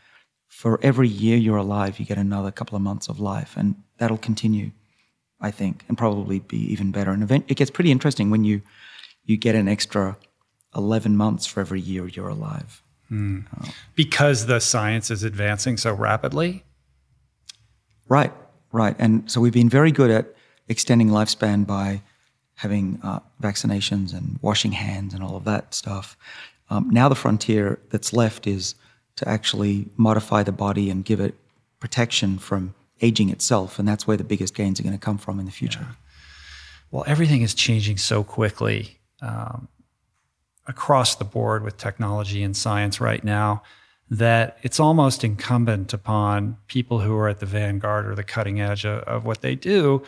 for 0.61 0.78
every 0.82 1.09
year 1.09 1.39
you're 1.39 1.57
alive, 1.57 1.99
you 1.99 2.05
get 2.05 2.19
another 2.19 2.51
couple 2.51 2.77
of 2.77 2.82
months 2.82 3.09
of 3.09 3.19
life, 3.19 3.55
and 3.57 3.77
that'll 3.97 4.19
continue, 4.19 4.73
I 5.41 5.51
think, 5.51 5.87
and 5.89 5.97
probably 5.97 6.41
be 6.41 6.59
even 6.70 6.93
better. 6.93 7.12
And 7.12 7.23
event, 7.23 7.47
it 7.49 7.55
gets 7.55 7.70
pretty 7.70 7.91
interesting 7.91 8.28
when 8.28 8.45
you 8.45 8.61
you 9.24 9.39
get 9.39 9.55
an 9.55 9.69
extra 9.69 10.19
11 10.77 11.16
months 11.16 11.47
for 11.47 11.61
every 11.61 11.81
year 11.81 12.07
you're 12.09 12.28
alive. 12.28 12.82
Mm. 13.11 13.47
Uh, 13.57 13.70
because 13.95 14.45
the 14.45 14.61
science 14.61 15.11
is 15.11 15.23
advancing 15.23 15.78
so 15.78 15.95
rapidly? 15.95 16.62
Right, 18.11 18.35
right. 18.70 18.97
And 18.99 19.31
so 19.31 19.41
we've 19.41 19.55
been 19.55 19.70
very 19.70 19.93
good 19.93 20.11
at 20.11 20.35
extending 20.69 21.09
lifespan 21.09 21.66
by 21.66 22.03
having 22.57 23.01
uh, 23.03 23.20
vaccinations 23.43 24.12
and 24.12 24.39
washing 24.43 24.73
hands 24.73 25.15
and 25.15 25.24
all 25.24 25.37
of 25.37 25.45
that 25.45 25.73
stuff. 25.73 26.19
Um, 26.69 26.91
now 26.91 27.09
the 27.09 27.15
frontier 27.15 27.81
that's 27.89 28.12
left 28.12 28.47
is 28.47 28.74
to 29.21 29.29
actually 29.29 29.87
modify 29.97 30.43
the 30.43 30.53
body 30.53 30.91
and 30.91 31.05
give 31.05 31.21
it 31.21 31.35
protection 31.79 32.39
from 32.39 32.75
aging 33.01 33.31
itself, 33.31 33.79
and 33.79 33.87
that's 33.87 34.07
where 34.07 34.17
the 34.17 34.25
biggest 34.25 34.55
gains 34.55 34.79
are 34.79 34.83
going 34.83 34.95
to 34.95 34.99
come 34.99 35.19
from 35.19 35.39
in 35.39 35.47
the 35.47 35.53
future. 35.53 35.81
Yeah. 35.83 35.95
Well, 36.91 37.05
everything 37.07 37.43
is 37.43 37.55
changing 37.55 37.99
so 37.99 38.25
quickly 38.25 38.99
um, 39.23 39.69
across 40.67 41.15
the 41.15 41.25
board 41.25 41.63
with 41.63 41.77
technology 41.77 42.43
and 42.43 42.57
science 42.57 43.01
right 43.01 43.23
now 43.23 43.63
that 44.11 44.59
it's 44.63 44.81
almost 44.81 45.23
incumbent 45.23 45.93
upon 45.93 46.57
people 46.67 47.01
who 47.01 47.15
are 47.17 47.29
at 47.29 47.39
the 47.39 47.47
vanguard 47.47 48.07
or 48.07 48.15
the 48.15 48.25
cutting 48.25 48.61
edge 48.61 48.85
of, 48.85 49.03
of 49.05 49.25
what 49.25 49.41
they 49.41 49.55
do 49.55 50.03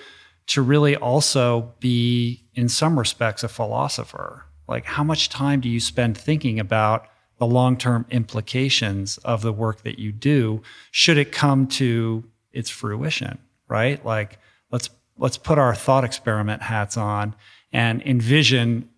to 0.49 0.61
really 0.61 0.97
also 0.97 1.73
be, 1.79 2.43
in 2.55 2.69
some 2.69 2.99
respects, 2.99 3.45
a 3.45 3.49
philosopher 3.49 4.45
like, 4.69 4.87
how 4.87 5.05
much 5.05 5.29
time 5.29 5.61
do 5.61 5.69
you 5.69 5.81
spend 5.81 6.17
thinking 6.17 6.59
about 6.59 7.07
the 7.43 7.47
long 7.47 7.77
term 7.77 8.07
implications 8.09 9.19
of 9.19 9.43
the 9.43 9.53
work 9.53 9.83
that 9.83 9.99
you 9.99 10.13
do 10.13 10.63
should 10.93 11.19
it 11.19 11.33
come 11.33 11.67
to 11.67 12.23
its 12.53 12.71
fruition, 12.71 13.37
right? 13.67 14.07
Like, 14.07 14.39
let's 14.71 14.89
let's 15.19 15.39
put 15.39 15.59
our 15.59 15.75
thought 15.75 16.05
experiment 16.05 16.63
hats 16.63 16.97
on 16.97 17.35
and 17.73 18.01
envision 18.03 18.89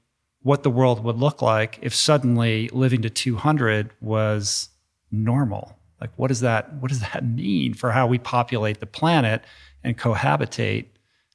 what 0.42 0.62
the 0.62 0.68
world 0.68 1.02
would 1.02 1.16
look 1.16 1.40
like 1.40 1.78
if 1.80 1.94
suddenly 1.94 2.68
living 2.68 3.00
to 3.00 3.08
200 3.08 3.92
was 4.02 4.68
normal. 5.10 5.78
Like, 5.98 6.10
what 6.16 6.28
does 6.28 6.40
that 6.40 6.74
what 6.74 6.90
does 6.90 7.00
that 7.00 7.24
mean 7.24 7.72
for 7.72 7.92
how 7.92 8.06
we 8.06 8.18
populate 8.18 8.78
the 8.78 8.86
planet 8.86 9.42
and 9.82 9.96
cohabitate 9.96 10.88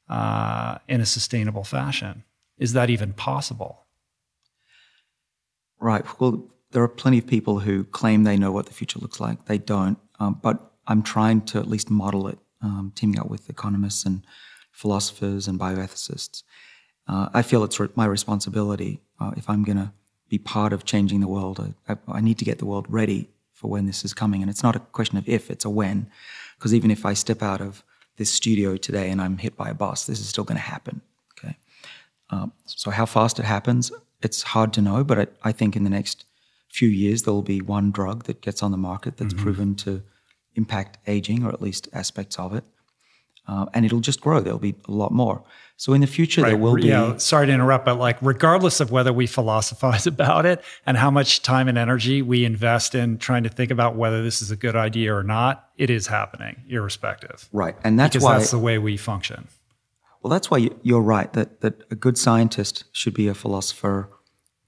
uh, 0.07 0.77
in 0.87 1.01
a 1.01 1.07
sustainable 1.07 1.63
fashion. 1.63 2.23
Is 2.59 2.73
that 2.73 2.91
even 2.91 3.13
possible? 3.13 3.87
Right. 5.79 6.05
Well, 6.19 6.51
there 6.71 6.83
are 6.83 6.87
plenty 6.87 7.17
of 7.17 7.27
people 7.27 7.59
who 7.59 7.83
claim 7.83 8.23
they 8.23 8.37
know 8.37 8.51
what 8.51 8.65
the 8.67 8.73
future 8.73 8.99
looks 8.99 9.19
like. 9.19 9.45
They 9.45 9.57
don't. 9.57 9.97
Um, 10.19 10.39
but 10.41 10.73
I'm 10.87 11.01
trying 11.01 11.41
to 11.41 11.59
at 11.59 11.67
least 11.67 11.89
model 11.89 12.27
it, 12.27 12.39
um, 12.61 12.91
teaming 12.95 13.19
up 13.19 13.29
with 13.29 13.49
economists 13.49 14.05
and 14.05 14.25
philosophers 14.71 15.47
and 15.47 15.59
bioethicists. 15.59 16.43
Uh, 17.07 17.29
I 17.33 17.41
feel 17.41 17.63
it's 17.63 17.79
re- 17.79 17.89
my 17.95 18.05
responsibility 18.05 19.01
uh, 19.19 19.31
if 19.35 19.49
I'm 19.49 19.63
going 19.63 19.77
to 19.77 19.91
be 20.29 20.37
part 20.37 20.73
of 20.73 20.85
changing 20.85 21.21
the 21.21 21.27
world. 21.27 21.73
I, 21.87 21.97
I, 22.07 22.21
need 22.21 22.37
to 22.37 22.45
get 22.45 22.59
the 22.59 22.65
world 22.65 22.85
ready 22.87 23.29
for 23.51 23.69
when 23.69 23.87
this 23.87 24.05
is 24.05 24.13
coming. 24.13 24.41
And 24.41 24.49
it's 24.49 24.61
not 24.61 24.75
a 24.75 24.79
question 24.79 25.17
of 25.17 25.27
if, 25.27 25.49
it's 25.49 25.65
a 25.65 25.69
when. 25.69 26.09
Because 26.57 26.73
even 26.73 26.91
if 26.91 27.05
I 27.05 27.13
step 27.13 27.41
out 27.41 27.61
of 27.61 27.83
this 28.17 28.31
studio 28.31 28.77
today 28.77 29.09
and 29.09 29.21
I'm 29.21 29.37
hit 29.37 29.57
by 29.57 29.69
a 29.69 29.73
bus, 29.73 30.05
this 30.05 30.19
is 30.19 30.29
still 30.29 30.43
going 30.43 30.57
to 30.57 30.61
happen. 30.61 31.01
Okay. 31.37 31.57
Um, 32.29 32.53
so 32.65 32.91
how 32.91 33.05
fast 33.05 33.39
it 33.39 33.45
happens, 33.45 33.91
it's 34.21 34.43
hard 34.43 34.71
to 34.73 34.81
know. 34.81 35.03
But 35.03 35.19
I, 35.19 35.27
I, 35.49 35.51
think 35.51 35.75
in 35.75 35.83
the 35.83 35.89
next 35.89 36.25
few 36.69 36.89
years 36.89 37.23
there 37.23 37.33
will 37.33 37.41
be 37.41 37.61
one 37.61 37.91
drug 37.91 38.25
that 38.25 38.41
gets 38.41 38.61
on 38.61 38.71
the 38.71 38.77
market 38.77 39.17
that's 39.17 39.33
mm-hmm. 39.33 39.43
proven 39.43 39.75
to 39.75 40.03
impact 40.55 40.97
aging 41.07 41.43
or 41.43 41.49
at 41.49 41.61
least 41.61 41.87
aspects 41.93 42.37
of 42.37 42.53
it. 42.53 42.63
Uh, 43.47 43.65
and 43.73 43.83
it'll 43.83 43.99
just 43.99 44.21
grow. 44.21 44.39
There'll 44.39 44.59
be 44.59 44.75
a 44.87 44.91
lot 44.91 45.11
more. 45.11 45.43
So 45.75 45.93
in 45.93 46.01
the 46.01 46.07
future, 46.07 46.43
right. 46.43 46.49
there 46.49 46.57
will 46.57 46.75
be. 46.75 46.83
Yeah, 46.83 47.17
sorry 47.17 47.47
to 47.47 47.51
interrupt, 47.51 47.83
but 47.83 47.97
like, 47.97 48.17
regardless 48.21 48.79
of 48.79 48.91
whether 48.91 49.11
we 49.11 49.25
philosophize 49.25 50.05
about 50.15 50.45
it 50.45 50.63
and 50.85 50.97
how 50.97 51.09
much 51.09 51.41
time 51.41 51.67
and 51.67 51.75
energy 51.75 52.21
we 52.21 52.45
invest 52.45 52.93
in 52.93 53.17
trying 53.17 53.41
to 53.43 53.49
think 53.49 53.71
about 53.71 53.95
whether 53.95 54.21
this 54.21 54.43
is 54.43 54.51
a 54.51 54.55
good 54.55 54.75
idea 54.75 55.15
or 55.15 55.23
not, 55.23 55.69
it 55.77 55.89
is 55.89 56.05
happening, 56.05 56.57
irrespective. 56.67 57.49
Right, 57.51 57.75
and 57.83 57.99
that's 57.99 58.13
because 58.13 58.23
why 58.23 58.37
that's 58.37 58.51
the 58.51 58.59
way 58.59 58.77
we 58.77 58.97
function. 58.97 59.47
Well, 60.21 60.29
that's 60.29 60.51
why 60.51 60.69
you're 60.83 61.01
right 61.01 61.31
that 61.33 61.61
that 61.61 61.81
a 61.89 61.95
good 61.95 62.19
scientist 62.19 62.83
should 62.91 63.15
be 63.15 63.27
a 63.27 63.33
philosopher, 63.33 64.09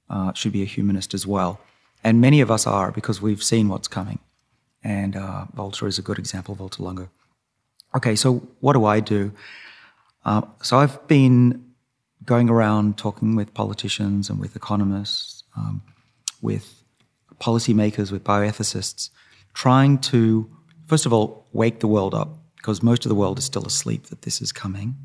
uh, 0.09 0.33
should 0.33 0.53
be 0.53 0.63
a 0.63 0.65
humanist 0.65 1.13
as 1.13 1.27
well, 1.27 1.59
and 2.03 2.21
many 2.21 2.41
of 2.41 2.49
us 2.49 2.65
are 2.67 2.91
because 2.91 3.21
we've 3.21 3.43
seen 3.43 3.67
what's 3.69 3.87
coming. 3.87 4.19
And 4.83 5.15
uh, 5.15 5.45
Valter 5.55 5.87
is 5.87 5.99
a 5.99 6.01
good 6.01 6.17
example, 6.17 6.55
Valter 6.55 6.79
Longo. 6.79 7.09
Okay, 7.93 8.15
so 8.15 8.47
what 8.59 8.73
do 8.73 8.85
I 8.85 8.99
do? 8.99 9.31
Uh, 10.25 10.41
so 10.61 10.77
I've 10.77 11.07
been 11.07 11.71
going 12.25 12.49
around 12.49 12.97
talking 12.97 13.35
with 13.35 13.53
politicians 13.53 14.29
and 14.29 14.39
with 14.39 14.55
economists, 14.55 15.43
um, 15.57 15.81
with 16.41 16.83
policymakers, 17.39 18.11
with 18.11 18.23
bioethicists, 18.23 19.09
trying 19.53 19.97
to, 19.97 20.49
first 20.87 21.05
of 21.05 21.13
all, 21.13 21.45
wake 21.51 21.79
the 21.79 21.87
world 21.87 22.13
up 22.13 22.37
because 22.55 22.83
most 22.83 23.05
of 23.05 23.09
the 23.09 23.15
world 23.15 23.39
is 23.39 23.45
still 23.45 23.65
asleep 23.65 24.07
that 24.07 24.21
this 24.21 24.41
is 24.41 24.51
coming. 24.51 24.95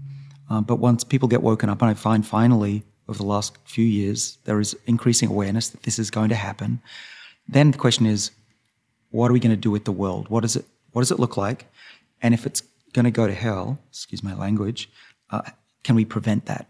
Um, 0.49 0.65
but 0.65 0.77
once 0.77 1.05
people 1.05 1.29
get 1.29 1.43
woken 1.43 1.69
up, 1.69 1.81
and 1.83 1.91
I 1.91 1.95
find 1.95 2.25
finally 2.27 2.85
over 3.09 3.19
the 3.19 3.25
last 3.25 3.57
few 3.65 3.85
years 3.85 4.39
there 4.45 4.61
is 4.61 4.77
increasing 4.87 5.29
awareness 5.29 5.69
that 5.69 5.83
this 5.83 5.99
is 5.99 6.11
going 6.11 6.29
to 6.29 6.35
happen, 6.35 6.81
then 7.49 7.71
the 7.71 7.79
question 7.79 8.07
is, 8.07 8.31
what 9.11 9.31
are 9.31 9.35
we 9.35 9.41
going 9.41 9.55
to 9.55 9.57
do 9.57 9.71
with 9.71 9.85
the 9.85 9.93
world? 9.93 10.29
What 10.29 10.43
does 10.43 10.57
it 10.57 10.65
What 10.93 11.03
does 11.03 11.11
it 11.11 11.19
look 11.19 11.37
like? 11.37 11.67
And 12.23 12.35
if 12.35 12.47
it's 12.47 12.63
going 12.93 13.05
to 13.05 13.11
go 13.11 13.27
to 13.27 13.35
hell, 13.35 13.79
excuse 13.91 14.23
my 14.23 14.35
language, 14.35 14.89
uh, 15.31 15.43
can 15.85 15.95
we 15.95 16.05
prevent 16.05 16.47
that? 16.47 16.67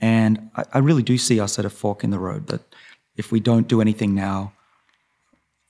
And 0.00 0.50
I, 0.56 0.64
I, 0.74 0.78
really 0.78 1.02
do 1.02 1.16
see 1.16 1.38
us 1.38 1.58
at 1.58 1.64
a 1.64 1.70
fork 1.70 2.02
in 2.02 2.10
the 2.10 2.18
road 2.18 2.48
that 2.48 2.62
if 3.16 3.30
we 3.30 3.38
don't 3.38 3.68
do 3.68 3.80
anything 3.80 4.14
now, 4.14 4.52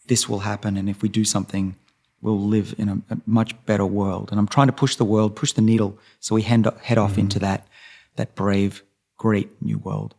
this 0.07 0.29
will 0.29 0.41
happen. 0.41 0.77
And 0.77 0.89
if 0.89 1.03
we 1.03 1.09
do 1.09 1.25
something, 1.25 1.77
we'll 2.23 2.41
live 2.41 2.75
in 2.79 2.89
a, 2.89 3.15
a 3.15 3.19
much 3.27 3.55
better 3.67 3.85
world. 3.85 4.31
And 4.31 4.41
I'm 4.41 4.49
trying 4.49 4.69
to 4.69 4.73
push 4.73 4.97
the 4.97 5.05
world, 5.05 5.37
push 5.37 5.53
the 5.53 5.61
needle, 5.61 5.99
so 6.21 6.35
we 6.35 6.43
head, 6.43 6.67
head 6.83 6.99
off 6.99 7.13
mm-hmm. 7.13 7.21
into 7.21 7.39
that, 7.41 7.67
that 8.17 8.35
brave, 8.35 8.83
great 9.27 9.51
new 9.61 9.79
world. 9.79 10.15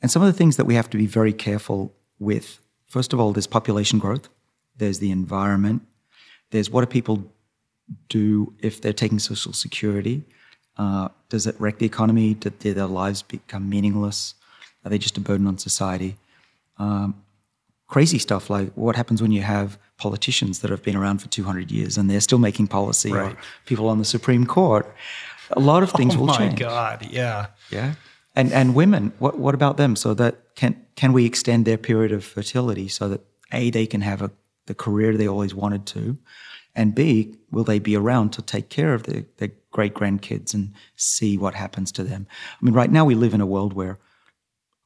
And 0.00 0.10
some 0.10 0.22
of 0.22 0.26
the 0.32 0.38
things 0.40 0.56
that 0.56 0.66
we 0.70 0.74
have 0.74 0.90
to 0.90 0.98
be 0.98 1.06
very 1.06 1.32
careful 1.32 1.92
with 2.18 2.60
first 2.90 3.12
of 3.12 3.20
all, 3.20 3.32
there's 3.32 3.46
population 3.46 3.98
growth, 3.98 4.28
there's 4.76 4.98
the 4.98 5.10
environment, 5.10 5.82
there's 6.50 6.68
what 6.68 6.82
do 6.82 6.86
people 6.86 7.32
do 8.08 8.52
if 8.58 8.80
they're 8.80 8.92
taking 8.92 9.18
social 9.18 9.52
security? 9.52 10.24
Uh, 10.76 11.08
does 11.28 11.46
it 11.46 11.54
wreck 11.58 11.78
the 11.78 11.86
economy? 11.86 12.34
Do, 12.34 12.50
do, 12.50 12.74
their 12.74 12.86
lives 12.86 13.22
become 13.22 13.68
meaningless? 13.68 14.34
Are 14.84 14.90
they 14.90 14.98
just 14.98 15.16
a 15.16 15.20
burden 15.20 15.46
on 15.46 15.58
society? 15.58 16.16
Um, 16.78 17.22
crazy 17.86 18.18
stuff 18.18 18.50
like 18.50 18.72
what 18.74 18.96
happens 18.96 19.20
when 19.20 19.32
you 19.32 19.42
have 19.42 19.78
politicians 19.96 20.60
that 20.60 20.70
have 20.70 20.82
been 20.82 20.96
around 20.96 21.18
for 21.18 21.28
200 21.28 21.70
years 21.70 21.98
and 21.98 22.08
they're 22.08 22.20
still 22.20 22.38
making 22.38 22.68
policy, 22.68 23.12
right. 23.12 23.32
or 23.32 23.38
people 23.66 23.88
on 23.88 23.98
the 23.98 24.04
Supreme 24.04 24.46
Court. 24.46 24.86
A 25.52 25.60
lot 25.60 25.82
of 25.82 25.90
things 25.92 26.16
oh 26.16 26.20
will 26.20 26.34
change. 26.34 26.62
Oh 26.62 26.66
my 26.66 26.72
God! 26.72 27.08
Yeah, 27.10 27.46
yeah. 27.70 27.94
And 28.34 28.52
and 28.52 28.74
women, 28.74 29.12
what 29.18 29.38
what 29.38 29.54
about 29.54 29.76
them? 29.76 29.96
So 29.96 30.14
that 30.14 30.54
can 30.54 30.76
can 30.94 31.12
we 31.12 31.24
extend 31.24 31.64
their 31.64 31.78
period 31.78 32.12
of 32.12 32.24
fertility 32.24 32.88
so 32.88 33.08
that 33.08 33.24
a 33.52 33.70
they 33.70 33.86
can 33.86 34.02
have 34.02 34.22
a 34.22 34.30
the 34.66 34.74
career 34.74 35.16
they 35.16 35.26
always 35.26 35.54
wanted 35.54 35.84
to, 35.86 36.16
and 36.74 36.94
B, 36.94 37.34
will 37.50 37.64
they 37.64 37.78
be 37.78 37.96
around 37.96 38.30
to 38.34 38.42
take 38.42 38.68
care 38.68 38.94
of 38.94 39.02
their, 39.04 39.24
their 39.38 39.50
great 39.72 39.94
grandkids 39.94 40.54
and 40.54 40.72
see 40.96 41.36
what 41.36 41.54
happens 41.54 41.90
to 41.92 42.04
them? 42.04 42.26
I 42.60 42.64
mean, 42.64 42.74
right 42.74 42.90
now 42.90 43.04
we 43.04 43.14
live 43.14 43.34
in 43.34 43.40
a 43.40 43.46
world 43.46 43.72
where 43.72 43.98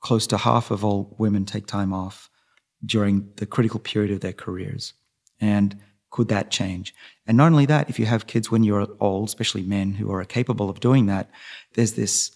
close 0.00 0.26
to 0.28 0.38
half 0.38 0.70
of 0.70 0.84
all 0.84 1.14
women 1.18 1.44
take 1.44 1.66
time 1.66 1.92
off 1.92 2.30
during 2.84 3.28
the 3.36 3.46
critical 3.46 3.80
period 3.80 4.10
of 4.10 4.20
their 4.20 4.32
careers. 4.32 4.94
And 5.40 5.78
could 6.10 6.28
that 6.28 6.50
change? 6.50 6.94
And 7.26 7.36
not 7.36 7.46
only 7.46 7.66
that, 7.66 7.90
if 7.90 7.98
you 7.98 8.06
have 8.06 8.26
kids 8.26 8.50
when 8.50 8.64
you're 8.64 8.86
old, 9.00 9.28
especially 9.28 9.62
men 9.62 9.94
who 9.94 10.12
are 10.12 10.24
capable 10.24 10.70
of 10.70 10.80
doing 10.80 11.06
that, 11.06 11.30
there's 11.74 11.94
this 11.94 12.30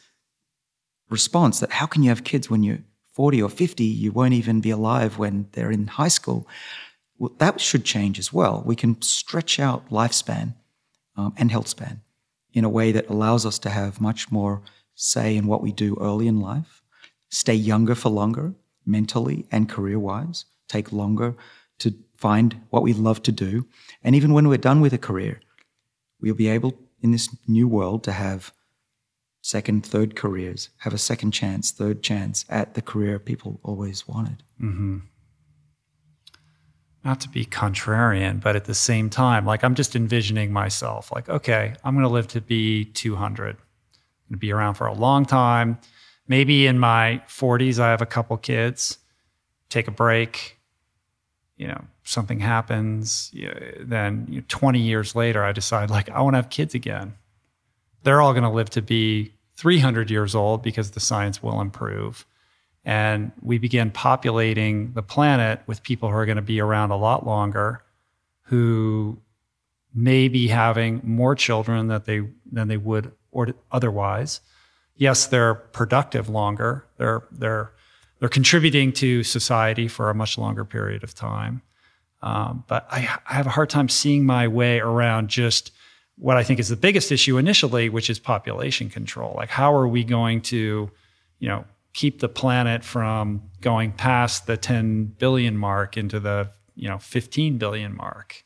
response 1.09 1.61
that 1.61 1.73
how 1.73 1.87
can 1.87 2.03
you 2.03 2.09
have 2.11 2.25
kids 2.25 2.51
when 2.51 2.63
you're 2.63 2.81
40 3.13 3.43
or 3.43 3.51
50? 3.51 3.85
You 3.85 4.13
won't 4.13 4.35
even 4.35 4.61
be 4.61 4.71
alive 4.71 5.19
when 5.19 5.49
they're 5.53 5.71
in 5.71 5.87
high 5.87 6.09
school 6.09 6.47
well, 7.19 7.33
that 7.39 7.61
should 7.61 7.85
change 7.85 8.19
as 8.19 8.33
well. 8.33 8.63
We 8.65 8.77
can 8.77 9.01
stretch 9.03 9.59
out 9.59 9.91
lifespan 9.91 10.55
um, 11.17 11.35
and 11.37 11.51
health 11.51 11.69
span 11.69 12.01
in 12.53 12.65
a 12.65 12.69
way 12.69 12.93
that 12.93 13.09
allows 13.09 13.45
us 13.45 13.59
to 13.61 13.71
have 13.71 14.01
much 14.01 14.31
more 14.31 14.63
say 14.95 15.37
in 15.37 15.47
what 15.47 15.63
we 15.63 15.73
do 15.73 15.97
early 16.01 16.27
in 16.27 16.41
life, 16.41 16.83
stay 17.29 17.55
younger 17.55 17.95
for 17.95 18.09
longer, 18.09 18.55
mentally 18.87 19.47
and 19.51 19.69
career 19.69 19.99
wise, 19.99 20.45
take 20.69 20.93
longer 20.93 21.37
to 21.79 21.95
find 22.17 22.61
what 22.71 22.83
we 22.83 22.93
love 22.93 23.23
to 23.23 23.33
do. 23.33 23.67
And 24.03 24.15
even 24.15 24.33
when 24.33 24.49
we're 24.49 24.59
done 24.59 24.81
with 24.81 24.93
a 24.93 24.99
career, 24.99 25.41
we'll 26.21 26.35
be 26.35 26.49
able 26.49 26.75
in 27.01 27.13
this 27.13 27.29
new 27.47 27.69
world 27.69 28.03
to 28.05 28.13
have 28.13 28.53
second, 29.41 29.87
third 29.87 30.17
careers, 30.17 30.71
have 30.79 30.93
a 30.93 30.99
second 30.99 31.33
chance, 31.33 31.71
third 31.71 32.03
chance 32.03 32.45
at 32.49 32.75
the 32.75 32.83
career 32.83 33.19
people 33.19 33.61
always 33.63 34.07
wanted. 34.07 34.43
Mm-hmm 34.61 34.99
not 37.05 37.21
to 37.21 37.29
be 37.29 37.45
contrarian, 37.45 38.41
but 38.41 38.57
at 38.57 38.65
the 38.65 38.75
same 38.75 39.09
time, 39.09 39.47
like 39.47 39.65
I'm 39.65 39.75
just 39.75 39.97
envisioning 39.97 40.53
myself 40.53 41.11
like, 41.11 41.29
okay, 41.29 41.75
I'm 41.85 41.95
going 41.95 42.05
to 42.05 42.13
live 42.13 42.29
to 42.29 42.41
be 42.41 42.85
200, 42.85 43.49
I'm 43.49 43.55
going 43.55 43.61
to 44.33 44.37
be 44.37 44.53
around 44.53 44.75
for 44.75 44.87
a 44.87 44.93
long 44.93 45.25
time. 45.25 45.79
Maybe 46.27 46.67
in 46.67 46.79
my 46.79 47.23
40s, 47.27 47.79
I 47.79 47.91
have 47.91 48.03
a 48.03 48.07
couple 48.07 48.37
kids, 48.37 48.99
take 49.71 49.89
a 49.89 49.91
break, 49.91 50.59
you 51.57 51.67
know, 51.67 51.83
something 52.03 52.41
happens. 52.41 53.33
then 53.81 54.27
you 54.29 54.41
know, 54.41 54.45
20 54.49 54.79
years 54.79 55.15
later, 55.15 55.43
I 55.43 55.53
decide 55.53 55.91
like, 55.91 56.11
I 56.11 56.21
want 56.21 56.35
to 56.35 56.39
have 56.39 56.51
kids 56.51 56.75
again. 56.75 57.15
They're 58.09 58.23
all 58.23 58.33
going 58.33 58.45
to 58.45 58.49
live 58.49 58.71
to 58.71 58.81
be 58.81 59.35
300 59.57 60.11
years 60.11 60.35
old 60.35 60.63
because 60.63 60.93
the 60.93 60.99
science 60.99 61.43
will 61.43 61.61
improve. 61.61 62.25
And 62.83 63.33
we 63.43 63.59
begin 63.59 63.91
populating 63.91 64.95
the 64.95 65.03
planet 65.03 65.61
with 65.67 65.83
people 65.83 66.09
who 66.09 66.15
are 66.15 66.25
going 66.25 66.37
to 66.37 66.41
be 66.41 66.59
around 66.59 66.91
a 66.91 66.97
lot 66.97 67.27
longer 67.27 67.85
who 68.45 69.19
may 69.93 70.29
be 70.29 70.49
having 70.49 71.03
more 71.05 71.35
children 71.35 71.89
that 71.89 72.07
they 72.07 72.23
than 72.51 72.69
they 72.69 72.79
would 72.79 73.13
or 73.31 73.49
otherwise. 73.71 74.41
Yes 74.97 75.27
they're 75.27 75.57
productive 75.57 76.31
longer. 76.31 76.87
They're 76.97 77.25
they're 77.31 77.73
they're 78.21 78.31
contributing 78.31 78.91
to 78.95 79.23
society 79.23 79.87
for 79.87 80.09
a 80.09 80.15
much 80.15 80.39
longer 80.39 80.65
period 80.65 81.05
of 81.05 81.15
time. 81.15 81.61
Um, 82.23 82.65
but 82.69 82.87
I, 82.91 83.19
I 83.29 83.35
have 83.35 83.47
a 83.47 83.51
hard 83.51 83.69
time 83.69 83.91
seeing 83.91 84.25
my 84.25 84.49
way 84.49 84.81
around 84.81 85.29
just 85.29 85.73
what 86.19 86.37
i 86.37 86.43
think 86.43 86.59
is 86.59 86.69
the 86.69 86.77
biggest 86.77 87.13
issue 87.13 87.39
initially 87.39 87.89
which 87.89 88.11
is 88.11 88.19
population 88.19 88.89
control. 88.91 89.35
Like 89.37 89.51
how 89.51 89.73
are 89.75 89.89
we 89.89 90.05
going 90.05 90.41
to 90.43 90.91
you 91.39 91.49
know 91.49 91.65
keep 91.95 92.21
the 92.21 92.29
planet 92.29 92.85
from 92.85 93.43
going 93.61 93.93
past 93.93 94.47
the 94.47 94.57
10 94.57 95.07
billion 95.19 95.57
mark 95.57 95.97
into 95.97 96.21
the 96.21 96.51
you 96.75 96.89
know 96.89 96.99
15 96.99 97.59
billion 97.59 97.97
mark? 97.97 98.45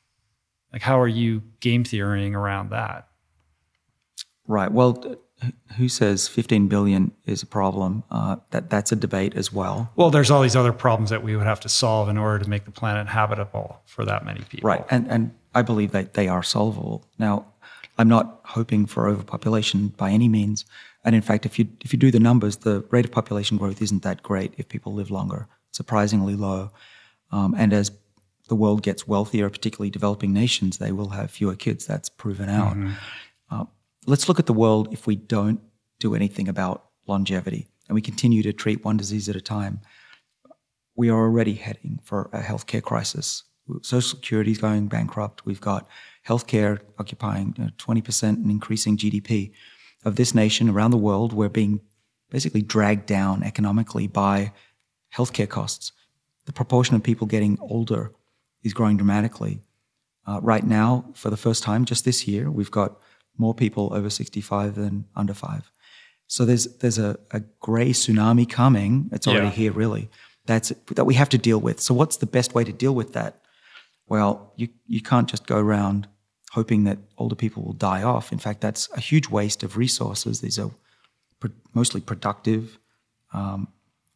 Like 0.72 0.82
how 0.82 1.00
are 1.00 1.08
you 1.08 1.42
game 1.60 1.84
theorying 1.84 2.34
around 2.34 2.70
that? 2.70 3.08
Right. 4.46 4.70
Well 4.70 5.16
who 5.76 5.88
says 5.88 6.28
15 6.28 6.68
billion 6.68 7.10
is 7.24 7.42
a 7.42 7.46
problem? 7.46 8.04
Uh, 8.10 8.36
that 8.50 8.70
that's 8.70 8.92
a 8.92 8.96
debate 8.96 9.34
as 9.34 9.52
well. 9.52 9.90
Well 9.96 10.10
there's 10.10 10.30
all 10.30 10.42
these 10.42 10.56
other 10.56 10.72
problems 10.72 11.10
that 11.10 11.24
we 11.24 11.36
would 11.36 11.46
have 11.46 11.60
to 11.60 11.68
solve 11.68 12.08
in 12.08 12.16
order 12.16 12.44
to 12.44 12.48
make 12.48 12.64
the 12.64 12.70
planet 12.70 13.08
habitable 13.08 13.80
for 13.86 14.04
that 14.04 14.24
many 14.24 14.40
people. 14.48 14.68
Right. 14.68 14.84
And 14.90 15.10
and 15.10 15.34
i 15.54 15.60
believe 15.60 15.92
that 15.92 16.14
they 16.14 16.28
are 16.28 16.42
solvable. 16.42 17.04
Now 17.18 17.51
I'm 18.02 18.08
not 18.08 18.40
hoping 18.46 18.86
for 18.86 19.06
overpopulation 19.06 19.88
by 19.96 20.10
any 20.10 20.28
means. 20.28 20.64
And 21.04 21.14
in 21.14 21.22
fact, 21.22 21.46
if 21.46 21.56
you 21.56 21.68
if 21.82 21.92
you 21.92 21.98
do 22.00 22.10
the 22.10 22.18
numbers, 22.18 22.56
the 22.56 22.84
rate 22.90 23.04
of 23.04 23.12
population 23.12 23.56
growth 23.56 23.80
isn't 23.80 24.02
that 24.02 24.24
great 24.24 24.54
if 24.58 24.68
people 24.68 24.92
live 24.92 25.12
longer. 25.12 25.46
Surprisingly 25.70 26.34
low. 26.34 26.72
Um, 27.30 27.54
and 27.56 27.72
as 27.72 27.92
the 28.48 28.56
world 28.56 28.82
gets 28.82 29.06
wealthier, 29.06 29.48
particularly 29.48 29.88
developing 29.88 30.32
nations, 30.32 30.78
they 30.78 30.90
will 30.90 31.10
have 31.10 31.30
fewer 31.30 31.54
kids. 31.54 31.86
That's 31.86 32.08
proven 32.08 32.48
out. 32.48 32.74
Mm-hmm. 32.74 32.92
Uh, 33.52 33.64
let's 34.08 34.28
look 34.28 34.40
at 34.40 34.46
the 34.46 34.52
world 34.52 34.88
if 34.90 35.06
we 35.06 35.14
don't 35.14 35.60
do 36.00 36.16
anything 36.16 36.48
about 36.48 36.86
longevity 37.06 37.68
and 37.86 37.94
we 37.94 38.02
continue 38.02 38.42
to 38.42 38.52
treat 38.52 38.84
one 38.84 38.96
disease 38.96 39.28
at 39.28 39.36
a 39.36 39.40
time. 39.40 39.80
We 40.96 41.08
are 41.08 41.20
already 41.20 41.54
heading 41.54 42.00
for 42.02 42.28
a 42.32 42.40
healthcare 42.40 42.82
crisis. 42.82 43.44
Social 43.82 44.16
Security 44.16 44.50
is 44.50 44.58
going 44.58 44.88
bankrupt. 44.88 45.46
We've 45.46 45.60
got 45.60 45.86
healthcare 46.26 46.80
occupying 46.98 47.54
you 47.58 47.64
know, 47.64 47.70
20% 47.78 48.22
and 48.22 48.50
increasing 48.50 48.96
GDP 48.96 49.52
of 50.04 50.16
this 50.16 50.34
nation 50.34 50.68
around 50.68 50.90
the 50.90 50.96
world. 50.96 51.32
We're 51.32 51.48
being 51.48 51.80
basically 52.30 52.62
dragged 52.62 53.06
down 53.06 53.42
economically 53.42 54.06
by 54.06 54.52
healthcare 55.14 55.48
costs. 55.48 55.92
The 56.46 56.52
proportion 56.52 56.96
of 56.96 57.02
people 57.02 57.26
getting 57.26 57.58
older 57.60 58.12
is 58.62 58.72
growing 58.72 58.96
dramatically. 58.96 59.60
Uh, 60.26 60.40
right 60.42 60.64
now, 60.64 61.04
for 61.14 61.30
the 61.30 61.36
first 61.36 61.62
time, 61.62 61.84
just 61.84 62.04
this 62.04 62.26
year, 62.28 62.50
we've 62.50 62.70
got 62.70 62.98
more 63.36 63.54
people 63.54 63.92
over 63.92 64.08
65 64.08 64.74
than 64.74 65.04
under 65.16 65.34
five. 65.34 65.70
So 66.26 66.44
there's 66.44 66.64
there's 66.78 66.98
a, 66.98 67.18
a 67.32 67.40
gray 67.60 67.90
tsunami 67.90 68.48
coming. 68.48 69.10
It's 69.12 69.26
already 69.26 69.48
yeah. 69.48 69.52
here, 69.52 69.72
really. 69.72 70.08
That's 70.46 70.72
that 70.94 71.04
we 71.04 71.14
have 71.14 71.28
to 71.30 71.38
deal 71.38 71.58
with. 71.58 71.80
So 71.80 71.92
what's 71.92 72.16
the 72.16 72.26
best 72.26 72.54
way 72.54 72.64
to 72.64 72.72
deal 72.72 72.94
with 72.94 73.12
that? 73.12 73.41
Well, 74.12 74.52
you 74.56 74.68
you 74.86 75.00
can't 75.00 75.26
just 75.26 75.46
go 75.46 75.56
around 75.56 76.06
hoping 76.50 76.84
that 76.84 76.98
older 77.16 77.34
people 77.34 77.62
will 77.62 77.78
die 77.90 78.02
off. 78.02 78.30
In 78.30 78.38
fact, 78.38 78.60
that's 78.60 78.90
a 78.92 79.00
huge 79.00 79.30
waste 79.30 79.62
of 79.62 79.78
resources. 79.78 80.42
These 80.42 80.58
are 80.58 80.70
mostly 81.72 82.02
productive, 82.02 82.78
um, 83.32 83.68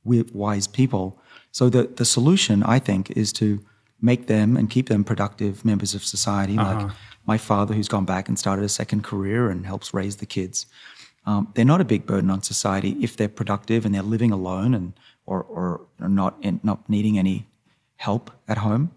wise 0.05 0.67
people. 0.67 1.19
So 1.51 1.71
the 1.71 1.85
the 1.85 2.05
solution, 2.05 2.63
I 2.63 2.79
think, 2.79 3.11
is 3.13 3.33
to 3.41 3.65
make 3.99 4.27
them 4.27 4.57
and 4.59 4.69
keep 4.69 4.89
them 4.89 5.03
productive 5.03 5.65
members 5.65 5.95
of 5.95 6.05
society, 6.05 6.59
uh-huh. 6.59 6.75
like 6.75 6.93
my 7.25 7.39
father, 7.39 7.73
who's 7.75 7.89
gone 7.89 8.05
back 8.05 8.29
and 8.29 8.39
started 8.39 8.67
a 8.67 8.69
second 8.69 9.03
career 9.03 9.49
and 9.49 9.65
helps 9.65 9.95
raise 9.95 10.17
the 10.17 10.27
kids. 10.27 10.67
Um, 11.25 11.53
they're 11.55 11.73
not 11.75 11.81
a 11.81 11.91
big 11.95 12.05
burden 12.05 12.31
on 12.31 12.43
society 12.43 12.93
if 13.01 13.17
they're 13.17 13.37
productive 13.41 13.87
and 13.87 13.95
they're 13.95 14.11
living 14.15 14.31
alone 14.31 14.75
and 14.75 14.93
or, 15.25 15.43
or 15.43 15.87
not 15.99 16.37
in, 16.43 16.61
not 16.63 16.87
needing 16.87 17.19
any 17.19 17.47
help 17.97 18.31
at 18.47 18.59
home, 18.59 18.91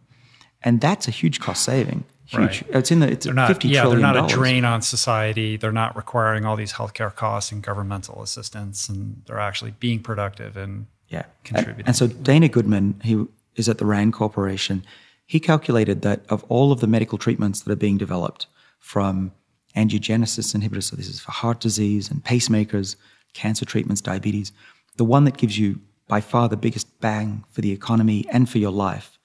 and 0.61 0.81
that's 0.81 1.07
a 1.07 1.11
huge 1.11 1.39
cost 1.39 1.63
saving. 1.63 2.03
Huge. 2.25 2.39
Right. 2.39 2.63
It's 2.75 2.91
in 2.91 2.99
the 2.99 3.11
it's 3.11 3.25
they're 3.25 3.33
not, 3.33 3.47
fifty 3.47 3.69
yeah, 3.69 3.81
trillion 3.81 4.01
they're 4.01 4.13
not 4.13 4.31
a 4.31 4.33
drain 4.33 4.65
on 4.65 4.81
society. 4.81 5.57
They're 5.57 5.71
not 5.71 5.95
requiring 5.95 6.45
all 6.45 6.55
these 6.55 6.73
healthcare 6.73 7.13
costs 7.15 7.51
and 7.51 7.63
governmental 7.63 8.21
assistance, 8.21 8.87
and 8.87 9.23
they're 9.25 9.39
actually 9.39 9.71
being 9.79 10.01
productive 10.01 10.55
and 10.55 10.85
yeah, 11.07 11.23
contributing. 11.43 11.81
And, 11.81 11.87
and 11.87 11.95
so 11.95 12.07
Dana 12.07 12.49
Goldman, 12.49 13.01
he 13.03 13.25
is 13.55 13.67
at 13.67 13.79
the 13.79 13.85
Rand 13.85 14.13
Corporation. 14.13 14.85
He 15.25 15.39
calculated 15.39 16.01
that 16.03 16.21
of 16.29 16.43
all 16.49 16.71
of 16.71 16.79
the 16.81 16.87
medical 16.87 17.17
treatments 17.17 17.61
that 17.61 17.71
are 17.71 17.75
being 17.75 17.97
developed, 17.97 18.47
from 18.79 19.31
angiogenesis 19.75 20.55
inhibitors, 20.55 20.83
so 20.83 20.95
this 20.95 21.07
is 21.07 21.19
for 21.19 21.31
heart 21.31 21.59
disease 21.59 22.09
and 22.09 22.23
pacemakers, 22.23 22.95
cancer 23.33 23.65
treatments, 23.65 24.01
diabetes, 24.01 24.51
the 24.97 25.05
one 25.05 25.25
that 25.25 25.37
gives 25.37 25.57
you 25.59 25.79
by 26.07 26.21
far 26.21 26.49
the 26.49 26.57
biggest 26.57 26.99
bang 26.99 27.43
for 27.51 27.61
the 27.61 27.71
economy 27.71 28.25
and 28.31 28.49
for 28.49 28.57
your 28.57 28.71
life 28.71 29.19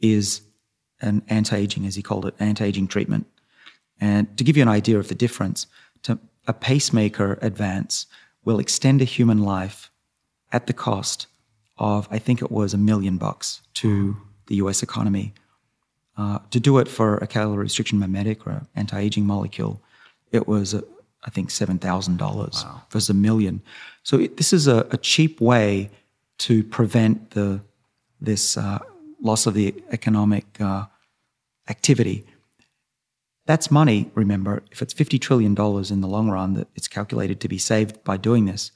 is 0.00 0.42
an 1.00 1.22
anti-aging, 1.28 1.86
as 1.86 1.94
he 1.94 2.02
called 2.02 2.26
it, 2.26 2.34
anti-aging 2.38 2.88
treatment. 2.88 3.26
And 4.00 4.36
to 4.38 4.44
give 4.44 4.56
you 4.56 4.62
an 4.62 4.68
idea 4.68 4.98
of 4.98 5.08
the 5.08 5.14
difference, 5.14 5.66
to, 6.02 6.18
a 6.46 6.52
pacemaker 6.52 7.38
advance 7.42 8.06
will 8.44 8.58
extend 8.58 9.02
a 9.02 9.04
human 9.04 9.42
life 9.42 9.90
at 10.52 10.66
the 10.66 10.72
cost 10.72 11.26
of, 11.76 12.08
I 12.10 12.18
think 12.18 12.42
it 12.42 12.50
was 12.50 12.74
a 12.74 12.78
million 12.78 13.18
bucks 13.18 13.60
to 13.74 14.16
the 14.46 14.56
US 14.56 14.82
economy. 14.82 15.34
Uh, 16.16 16.40
to 16.50 16.58
do 16.58 16.78
it 16.78 16.88
for 16.88 17.18
a 17.18 17.26
calorie 17.26 17.62
restriction 17.62 17.98
mimetic 17.98 18.46
or 18.46 18.66
anti-aging 18.74 19.24
molecule, 19.24 19.80
it 20.32 20.48
was, 20.48 20.74
uh, 20.74 20.80
I 21.24 21.30
think, 21.30 21.50
$7,000 21.50 22.18
wow. 22.20 22.82
versus 22.90 23.10
a 23.10 23.14
million. 23.14 23.62
So 24.02 24.18
it, 24.18 24.36
this 24.36 24.52
is 24.52 24.66
a, 24.66 24.86
a, 24.90 24.96
cheap 24.96 25.40
way 25.40 25.90
to 26.38 26.64
prevent 26.64 27.30
the, 27.30 27.60
this 28.20 28.56
uh, 28.56 28.80
loss 29.20 29.46
of 29.46 29.54
the 29.54 29.74
economic 29.90 30.60
uh, 30.60 30.86
activity. 31.68 32.26
That's 33.46 33.70
money, 33.70 34.10
remember, 34.14 34.62
if 34.70 34.82
it's 34.82 34.92
$50 34.92 35.20
trillion 35.20 35.52
in 35.52 36.00
the 36.00 36.08
long 36.08 36.30
run 36.30 36.54
that 36.54 36.68
it's 36.74 36.88
calculated 36.88 37.40
to 37.40 37.48
be 37.48 37.58
saved 37.58 38.04
by 38.04 38.16
doing 38.16 38.44
this, 38.44 38.70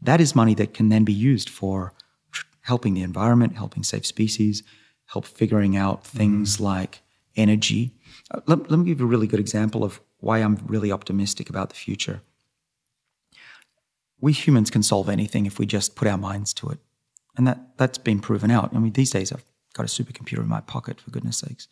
that 0.00 0.20
is 0.20 0.36
money 0.36 0.54
that 0.54 0.74
can 0.74 0.90
then 0.90 1.04
be 1.04 1.12
used 1.12 1.48
for 1.48 1.94
helping 2.62 2.94
the 2.94 3.02
environment, 3.02 3.56
helping 3.56 3.82
save 3.82 4.04
species, 4.04 4.62
help 5.06 5.24
figuring 5.24 5.76
out 5.76 6.04
things 6.04 6.58
mm. 6.58 6.60
like 6.60 7.00
energy. 7.36 7.94
Uh, 8.30 8.40
let, 8.46 8.70
let 8.70 8.78
me 8.78 8.84
give 8.84 9.00
you 9.00 9.06
a 9.06 9.08
really 9.08 9.26
good 9.26 9.40
example 9.40 9.82
of 9.82 10.00
why 10.18 10.38
I'm 10.38 10.58
really 10.66 10.92
optimistic 10.92 11.48
about 11.48 11.70
the 11.70 11.76
future. 11.76 12.20
We 14.20 14.32
humans 14.32 14.70
can 14.70 14.82
solve 14.82 15.08
anything 15.08 15.46
if 15.46 15.58
we 15.58 15.64
just 15.64 15.96
put 15.96 16.08
our 16.08 16.18
minds 16.18 16.52
to 16.54 16.68
it. 16.68 16.78
And 17.36 17.46
that, 17.46 17.78
that's 17.78 17.98
been 17.98 18.20
proven 18.20 18.50
out. 18.50 18.74
I 18.74 18.78
mean, 18.78 18.92
these 18.92 19.10
days 19.10 19.32
I've 19.32 19.44
got 19.74 19.84
a 19.84 19.88
supercomputer 19.88 20.38
in 20.38 20.48
my 20.48 20.60
pocket, 20.60 21.00
for 21.00 21.10
goodness 21.10 21.38
sakes. 21.38 21.68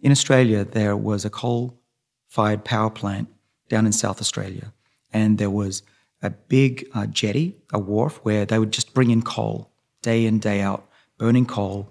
In 0.00 0.12
Australia, 0.12 0.64
there 0.64 0.96
was 0.96 1.24
a 1.24 1.30
coal 1.30 1.80
fired 2.28 2.64
power 2.64 2.90
plant 2.90 3.28
down 3.68 3.86
in 3.86 3.92
South 3.92 4.20
Australia, 4.20 4.72
and 5.12 5.38
there 5.38 5.50
was 5.50 5.82
a 6.22 6.30
big 6.30 6.88
uh, 6.94 7.06
jetty, 7.06 7.56
a 7.72 7.78
wharf, 7.78 8.20
where 8.22 8.44
they 8.44 8.58
would 8.58 8.72
just 8.72 8.94
bring 8.94 9.10
in 9.10 9.22
coal 9.22 9.70
day 10.02 10.26
in, 10.26 10.38
day 10.38 10.60
out, 10.60 10.88
burning 11.18 11.46
coal, 11.46 11.90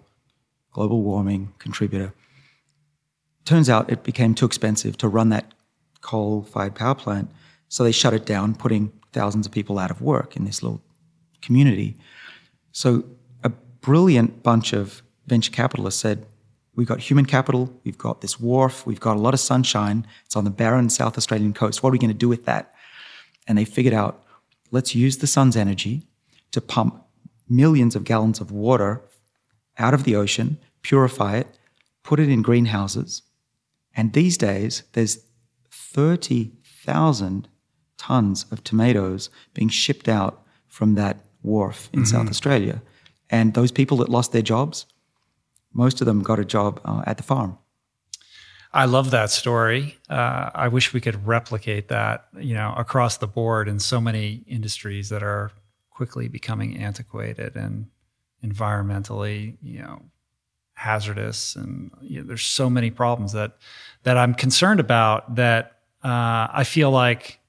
global 0.71 1.01
warming 1.01 1.53
contributor. 1.59 2.13
Turns 3.45 3.69
out 3.69 3.91
it 3.91 4.03
became 4.03 4.33
too 4.33 4.45
expensive 4.45 4.97
to 4.97 5.07
run 5.07 5.29
that 5.29 5.53
coal 6.01 6.43
fired 6.43 6.75
power 6.75 6.95
plant, 6.95 7.31
so 7.67 7.83
they 7.83 7.91
shut 7.91 8.13
it 8.13 8.25
down, 8.25 8.55
putting 8.55 8.91
thousands 9.11 9.45
of 9.45 9.51
people 9.51 9.79
out 9.79 9.91
of 9.91 10.01
work 10.01 10.35
in 10.35 10.45
this 10.45 10.61
little 10.61 10.81
community. 11.41 11.97
So 12.71 13.03
a 13.43 13.49
brilliant 13.49 14.43
bunch 14.43 14.73
of 14.73 15.01
venture 15.27 15.51
capitalists 15.51 16.01
said, 16.01 16.25
We've 16.75 16.87
got 16.87 16.99
human 16.99 17.25
capital, 17.25 17.73
we've 17.85 17.97
got 17.97 18.19
this 18.19 18.37
wharf, 18.37 18.85
we've 18.85 18.99
got 18.99 19.15
a 19.15 19.19
lot 19.19 19.33
of 19.33 19.39
sunshine. 19.39 20.05
It's 20.25 20.35
on 20.35 20.43
the 20.43 20.49
barren 20.49 20.89
South 20.89 21.17
Australian 21.17 21.53
coast. 21.53 21.81
What 21.81 21.89
are 21.89 21.93
we 21.93 21.99
going 21.99 22.09
to 22.09 22.13
do 22.13 22.27
with 22.27 22.45
that? 22.45 22.75
And 23.47 23.57
they 23.57 23.63
figured 23.63 23.93
out 23.93 24.25
let's 24.71 24.93
use 24.93 25.17
the 25.17 25.27
sun's 25.27 25.55
energy 25.55 26.05
to 26.51 26.59
pump 26.59 27.01
millions 27.47 27.95
of 27.95 28.03
gallons 28.03 28.41
of 28.41 28.51
water 28.51 29.01
out 29.77 29.93
of 29.93 30.03
the 30.03 30.15
ocean, 30.15 30.57
purify 30.81 31.37
it, 31.37 31.47
put 32.03 32.19
it 32.19 32.29
in 32.29 32.41
greenhouses. 32.41 33.21
And 33.95 34.11
these 34.11 34.37
days, 34.37 34.83
there's 34.93 35.19
30,000 35.71 37.47
tons 37.97 38.45
of 38.51 38.63
tomatoes 38.63 39.29
being 39.53 39.69
shipped 39.69 40.09
out 40.09 40.43
from 40.67 40.95
that 40.95 41.25
wharf 41.41 41.89
in 41.93 42.01
mm-hmm. 42.01 42.05
South 42.05 42.29
Australia. 42.29 42.81
And 43.29 43.53
those 43.53 43.71
people 43.71 43.97
that 43.97 44.09
lost 44.09 44.31
their 44.31 44.41
jobs, 44.41 44.85
most 45.75 46.01
of 46.01 46.07
them 46.07 46.23
got 46.23 46.39
a 46.39 46.45
job 46.45 46.81
uh, 46.85 47.03
at 47.05 47.17
the 47.17 47.23
farm. 47.23 47.59
I 48.73 48.85
love 48.85 49.11
that 49.11 49.29
story. 49.29 49.97
Uh, 50.09 50.49
I 50.53 50.67
wish 50.69 50.93
we 50.93 50.99
could 50.99 51.25
replicate 51.25 51.87
that, 51.89 52.27
you 52.37 52.53
know, 52.53 52.73
across 52.75 53.17
the 53.17 53.27
board 53.27 53.67
in 53.67 53.79
so 53.79 54.01
many 54.01 54.43
industries 54.47 55.09
that 55.09 55.23
are 55.23 55.51
quickly 55.91 56.27
becoming 56.27 56.77
antiquated 56.77 57.55
and 57.55 57.87
environmentally, 58.43 59.57
you 59.61 59.79
know, 59.79 60.01
hazardous. 60.73 61.55
And 61.55 61.91
you 62.01 62.21
know, 62.21 62.27
there's 62.27 62.43
so 62.43 62.69
many 62.69 62.91
problems 62.91 63.31
that 63.31 63.57
that 64.03 64.17
I'm 64.17 64.33
concerned 64.33 64.81
about. 64.81 65.35
That 65.35 65.79
uh, 66.03 66.47
I 66.51 66.65
feel 66.65 66.91
like, 66.91 67.39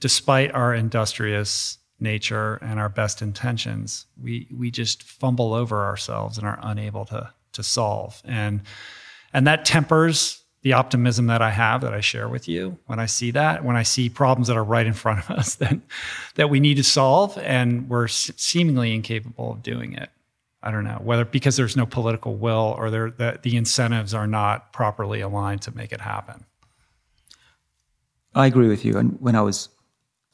despite 0.00 0.52
our 0.52 0.74
industrious 0.74 1.78
nature 2.02 2.56
and 2.56 2.78
our 2.78 2.88
best 2.88 3.22
intentions, 3.22 4.06
we 4.20 4.48
we 4.54 4.70
just 4.70 5.02
fumble 5.02 5.54
over 5.54 5.84
ourselves 5.84 6.38
and 6.38 6.46
are 6.46 6.58
unable 6.62 7.04
to 7.06 7.32
to 7.52 7.62
solve. 7.62 8.20
And 8.24 8.62
and 9.32 9.46
that 9.46 9.64
tempers 9.64 10.42
the 10.62 10.74
optimism 10.74 11.26
that 11.26 11.42
I 11.42 11.50
have 11.50 11.80
that 11.80 11.92
I 11.92 12.00
share 12.00 12.28
with 12.28 12.48
you 12.48 12.78
when 12.86 13.00
I 13.00 13.06
see 13.06 13.32
that, 13.32 13.64
when 13.64 13.74
I 13.74 13.82
see 13.82 14.08
problems 14.08 14.46
that 14.46 14.56
are 14.56 14.64
right 14.64 14.86
in 14.86 14.92
front 14.92 15.18
of 15.18 15.30
us 15.38 15.56
that 15.56 15.78
that 16.34 16.50
we 16.50 16.60
need 16.60 16.76
to 16.76 16.84
solve 16.84 17.36
and 17.38 17.88
we're 17.88 18.08
seemingly 18.08 18.94
incapable 18.94 19.52
of 19.52 19.62
doing 19.62 19.94
it. 19.94 20.10
I 20.62 20.70
don't 20.70 20.84
know 20.84 21.00
whether 21.02 21.24
because 21.24 21.56
there's 21.56 21.76
no 21.76 21.86
political 21.86 22.36
will 22.36 22.74
or 22.78 22.90
there 22.90 23.10
the, 23.10 23.40
the 23.42 23.56
incentives 23.56 24.14
are 24.14 24.28
not 24.28 24.72
properly 24.72 25.20
aligned 25.20 25.62
to 25.62 25.74
make 25.74 25.92
it 25.92 26.00
happen. 26.00 26.44
I 28.34 28.46
agree 28.46 28.68
with 28.68 28.84
you. 28.84 28.96
And 28.96 29.20
when 29.20 29.34
I 29.34 29.42
was 29.42 29.68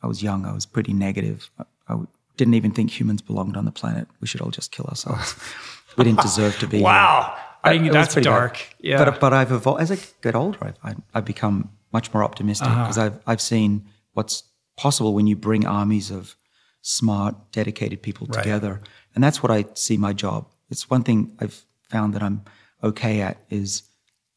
I 0.03 0.07
was 0.07 0.23
young, 0.23 0.45
I 0.47 0.53
was 0.53 0.67
pretty 0.67 0.93
negative. 0.93 1.51
I, 1.59 1.65
I 1.95 1.97
didn't 2.37 2.55
even 2.55 2.71
think 2.71 2.91
humans 2.99 3.21
belonged 3.23 3.57
on 3.57 3.65
the 3.65 3.73
planet. 3.73 4.07
We 4.21 4.27
should 4.29 4.41
all 4.41 4.51
just 4.51 4.71
kill 4.73 4.87
ourselves. 4.87 5.35
we 5.97 6.05
didn't 6.05 6.21
deserve 6.21 6.59
to 6.61 6.67
be. 6.69 6.81
wow. 6.81 7.35
Here. 7.65 7.73
I, 7.85 7.89
that's 7.91 8.15
dark. 8.15 8.55
Bad. 8.55 8.63
Yeah. 8.81 9.05
But, 9.05 9.21
but 9.21 9.33
I've 9.33 9.51
evolved 9.51 9.81
as 9.83 9.91
I 9.91 9.99
get 10.23 10.35
older. 10.37 10.59
I've, 10.63 10.77
I, 10.85 10.95
have 11.15 11.25
become 11.25 11.71
much 11.93 12.13
more 12.15 12.23
optimistic 12.23 12.69
Uh-huh. 12.69 12.83
because 12.85 12.99
I've 12.99 13.19
I've 13.27 13.41
seen 13.41 13.87
what's 14.13 14.45
possible 14.77 15.13
when 15.15 15.27
you 15.27 15.35
bring 15.37 15.67
armies 15.67 16.11
of 16.13 16.37
smart, 16.83 17.35
dedicated 17.51 18.01
people 18.03 18.27
Right. 18.29 18.43
together, 18.43 18.81
and 19.15 19.25
that's 19.25 19.43
what 19.43 19.51
I 19.51 19.65
see 19.75 19.97
my 19.97 20.13
job. 20.13 20.47
It's 20.71 20.89
one 20.89 21.03
thing 21.03 21.33
I've 21.41 21.65
found 21.91 22.15
that 22.15 22.23
I'm 22.23 22.43
okay 22.85 23.21
at 23.21 23.39
is 23.51 23.83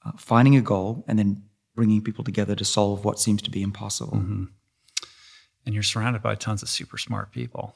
uh, 0.04 0.14
finding 0.18 0.56
a 0.56 0.62
goal 0.62 1.04
and 1.08 1.20
then 1.20 1.44
bringing 1.76 2.02
people 2.02 2.24
together 2.24 2.56
to 2.56 2.66
solve 2.66 3.06
what 3.06 3.20
seems 3.20 3.42
to 3.44 3.52
be 3.52 3.62
impossible. 3.62 4.18
Mm-hmm. 4.18 4.46
And 5.66 5.74
you're 5.74 5.84
surrounded 5.84 6.22
by 6.22 6.36
tons 6.36 6.62
of 6.64 6.70
super 6.70 6.98
smart 6.98 7.32
people. 7.32 7.76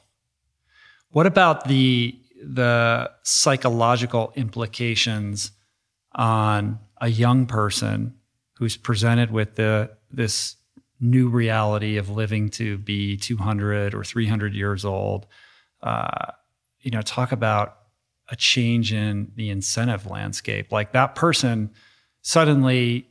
What 1.10 1.26
about 1.26 1.68
the 1.68 2.18
the 2.42 3.10
psychological 3.22 4.32
implications 4.36 5.52
on 6.14 6.78
a 7.00 7.08
young 7.08 7.46
person 7.46 8.14
who's 8.54 8.76
presented 8.76 9.30
with 9.30 9.54
the 9.56 9.90
this 10.10 10.56
new 11.00 11.28
reality 11.28 11.96
of 11.96 12.08
living 12.08 12.48
to 12.48 12.78
be 12.78 13.16
200 13.16 13.94
or 13.94 14.04
300 14.04 14.54
years 14.54 14.84
old? 14.84 15.26
Uh, 15.82 16.32
you 16.80 16.90
know, 16.90 17.02
talk 17.02 17.32
about 17.32 17.78
a 18.28 18.36
change 18.36 18.92
in 18.92 19.30
the 19.36 19.50
incentive 19.50 20.06
landscape. 20.06 20.72
Like 20.72 20.92
that 20.92 21.14
person 21.14 21.70
suddenly 22.22 23.08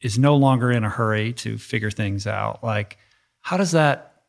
is 0.00 0.18
no 0.18 0.36
longer 0.36 0.70
in 0.70 0.84
a 0.84 0.88
hurry 0.88 1.32
to 1.34 1.58
figure 1.58 1.90
things 1.90 2.26
out. 2.26 2.64
Like, 2.64 2.98
how 3.42 3.56
does 3.56 3.72
that 3.72 4.22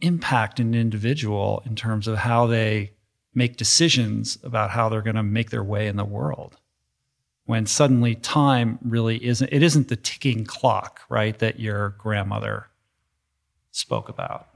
impact 0.00 0.60
an 0.60 0.74
individual 0.74 1.62
in 1.66 1.74
terms 1.74 2.06
of 2.06 2.18
how 2.18 2.46
they 2.46 2.92
make 3.34 3.56
decisions 3.56 4.38
about 4.42 4.70
how 4.70 4.88
they're 4.88 5.02
going 5.02 5.16
to 5.16 5.22
make 5.22 5.50
their 5.50 5.64
way 5.64 5.86
in 5.88 5.96
the 5.96 6.04
world? 6.04 6.56
When 7.44 7.64
suddenly 7.66 8.14
time 8.16 8.78
really 8.82 9.24
isn't, 9.24 9.48
it 9.52 9.62
isn't 9.62 9.88
the 9.88 9.96
ticking 9.96 10.44
clock, 10.44 11.02
right, 11.08 11.38
that 11.38 11.60
your 11.60 11.90
grandmother 11.90 12.66
spoke 13.70 14.08
about. 14.08 14.48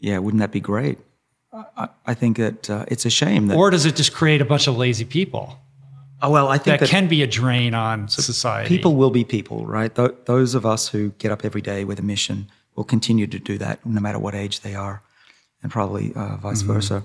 Yeah, 0.00 0.18
wouldn't 0.18 0.40
that 0.40 0.50
be 0.50 0.60
great? 0.60 0.98
I, 1.52 1.64
I- 1.76 1.88
I 2.06 2.14
think 2.14 2.36
that 2.38 2.68
uh, 2.68 2.84
it's 2.88 3.06
a 3.06 3.10
shame 3.10 3.46
that. 3.46 3.56
Or 3.56 3.70
does 3.70 3.86
it 3.86 3.94
just 3.94 4.12
create 4.12 4.40
a 4.40 4.44
bunch 4.44 4.66
of 4.66 4.76
lazy 4.76 5.04
people 5.04 5.56
oh, 6.22 6.30
well, 6.30 6.48
I 6.48 6.56
think 6.58 6.78
that 6.78 6.80
that, 6.80 6.88
can 6.88 7.08
be 7.08 7.22
a 7.22 7.26
drain 7.26 7.74
on 7.74 8.08
society? 8.08 8.68
people 8.68 8.96
will 8.96 9.10
be 9.10 9.24
people, 9.24 9.66
right? 9.66 9.94
Th- 9.94 10.14
those 10.24 10.54
of 10.54 10.64
us 10.64 10.88
who 10.88 11.10
get 11.18 11.30
up 11.30 11.44
every 11.44 11.60
day 11.60 11.84
with 11.84 11.98
a 11.98 12.02
mission 12.02 12.48
will 12.74 12.84
continue 12.84 13.26
to 13.26 13.38
do 13.38 13.58
that, 13.58 13.84
no 13.84 14.00
matter 14.00 14.18
what 14.18 14.34
age 14.34 14.60
they 14.60 14.74
are, 14.74 15.02
and 15.62 15.70
probably 15.70 16.12
uh, 16.14 16.36
vice 16.36 16.62
versa. 16.62 17.02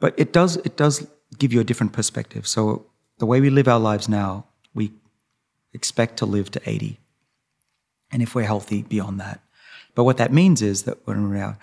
But 0.00 0.14
it 0.16 0.32
does 0.32 0.56
it 0.58 0.76
does 0.76 1.06
give 1.38 1.52
you 1.52 1.60
a 1.60 1.64
different 1.64 1.92
perspective. 1.92 2.46
So 2.46 2.86
the 3.18 3.26
way 3.26 3.40
we 3.40 3.50
live 3.50 3.68
our 3.68 3.80
lives 3.80 4.08
now, 4.08 4.46
we 4.74 4.92
expect 5.72 6.18
to 6.18 6.26
live 6.26 6.50
to 6.52 6.60
eighty, 6.66 6.98
and 8.10 8.22
if 8.22 8.34
we're 8.34 8.44
healthy, 8.44 8.82
beyond 8.82 9.20
that. 9.20 9.40
But 9.94 10.04
what 10.04 10.18
that 10.18 10.32
means 10.32 10.62
is 10.62 10.82
that 10.82 11.06
when 11.06 11.28
we're 11.28 11.36
in 11.36 11.42
our 11.42 11.58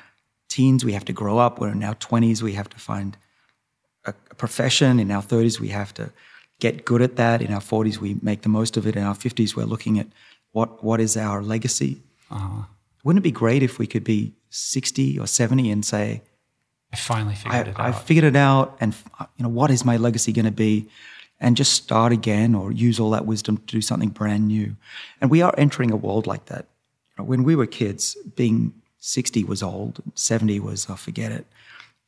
teens, 0.49 0.83
we 0.83 0.93
have 0.93 1.05
to 1.05 1.13
grow 1.13 1.37
up. 1.37 1.59
When 1.59 1.69
we're 1.69 1.75
in 1.75 1.83
our 1.83 1.95
twenties, 1.95 2.41
we 2.41 2.53
have 2.53 2.69
to 2.69 2.79
find 2.79 3.17
a, 4.05 4.13
a 4.31 4.35
profession. 4.35 4.99
In 4.99 5.11
our 5.11 5.21
30s, 5.23 5.59
we 5.59 5.69
have 5.69 5.93
to 5.95 6.11
get 6.59 6.85
good 6.85 7.01
at 7.01 7.15
that. 7.15 7.41
In 7.41 7.53
our 7.53 7.61
40s, 7.61 7.97
we 7.97 8.17
make 8.21 8.41
the 8.41 8.49
most 8.49 8.77
of 8.77 8.87
it. 8.87 8.95
In 8.95 9.03
our 9.03 9.15
50s, 9.15 9.55
we're 9.55 9.65
looking 9.65 9.99
at 9.99 10.07
what, 10.51 10.83
what 10.83 10.99
is 10.99 11.17
our 11.17 11.41
legacy. 11.41 12.01
Uh-huh. 12.31 12.63
Wouldn't 13.03 13.21
it 13.21 13.27
be 13.27 13.31
great 13.31 13.63
if 13.63 13.79
we 13.79 13.87
could 13.87 14.03
be 14.03 14.33
60 14.49 15.19
or 15.19 15.27
70 15.27 15.71
and 15.71 15.85
say, 15.85 16.21
I 16.93 16.95
finally 16.95 17.35
figured 17.35 17.53
I, 17.55 17.59
it 17.61 17.67
out. 17.67 17.79
I 17.79 17.91
figured 17.91 18.23
it 18.23 18.35
out, 18.35 18.77
and 18.79 18.95
you 19.35 19.43
know 19.43 19.49
what 19.49 19.71
is 19.71 19.83
my 19.83 19.97
legacy 19.97 20.31
going 20.31 20.45
to 20.45 20.51
be, 20.51 20.87
and 21.39 21.57
just 21.57 21.73
start 21.73 22.13
again 22.13 22.53
or 22.53 22.71
use 22.71 22.99
all 22.99 23.09
that 23.11 23.25
wisdom 23.25 23.57
to 23.57 23.65
do 23.65 23.81
something 23.81 24.09
brand 24.09 24.47
new. 24.47 24.75
And 25.19 25.31
we 25.31 25.41
are 25.41 25.53
entering 25.57 25.91
a 25.91 25.95
world 25.95 26.27
like 26.27 26.45
that. 26.45 26.67
You 27.09 27.23
know, 27.23 27.23
when 27.23 27.43
we 27.43 27.55
were 27.55 27.65
kids, 27.65 28.15
being 28.35 28.73
60 28.99 29.43
was 29.43 29.63
old, 29.63 30.01
70 30.13 30.59
was 30.59 30.87
oh, 30.87 30.95
forget 30.95 31.31
it. 31.31 31.47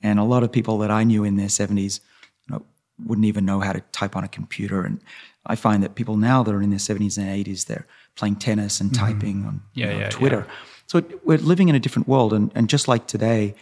And 0.01 0.19
a 0.19 0.23
lot 0.23 0.43
of 0.43 0.51
people 0.51 0.77
that 0.79 0.91
I 0.91 1.03
knew 1.03 1.23
in 1.23 1.35
their 1.35 1.47
70s, 1.47 1.99
you 2.47 2.55
know, 2.55 2.65
wouldn't 3.05 3.25
even 3.25 3.45
know 3.45 3.59
how 3.59 3.73
to 3.73 3.81
type 3.91 4.15
on 4.15 4.23
a 4.23 4.27
computer. 4.27 4.83
And 4.83 5.01
I 5.45 5.55
find 5.55 5.83
that 5.83 5.95
people 5.95 6.17
now 6.17 6.43
that 6.43 6.53
are 6.53 6.61
in 6.61 6.69
their 6.69 6.79
70s 6.79 7.17
and 7.17 7.27
80s, 7.45 7.65
they're 7.65 7.87
playing 8.15 8.37
tennis 8.37 8.79
and 8.79 8.93
typing 8.93 9.45
on 9.45 9.53
Mm-hmm. 9.53 9.79
Yeah, 9.79 9.85
you 9.87 9.93
know, 9.93 9.99
yeah, 9.99 10.09
Twitter. 10.09 10.47
So 10.87 10.99
it, 10.99 11.25
we're 11.25 11.37
living 11.37 11.69
in 11.69 11.75
a 11.75 11.79
different 11.79 12.07
world, 12.07 12.33
and, 12.33 12.51
and 12.55 12.69
just 12.69 12.87
like 12.87 13.07
today, 13.07 13.55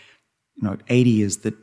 you 0.56 0.64
know, 0.64 0.78
80 0.90 1.22
is 1.22 1.38
the 1.38 1.54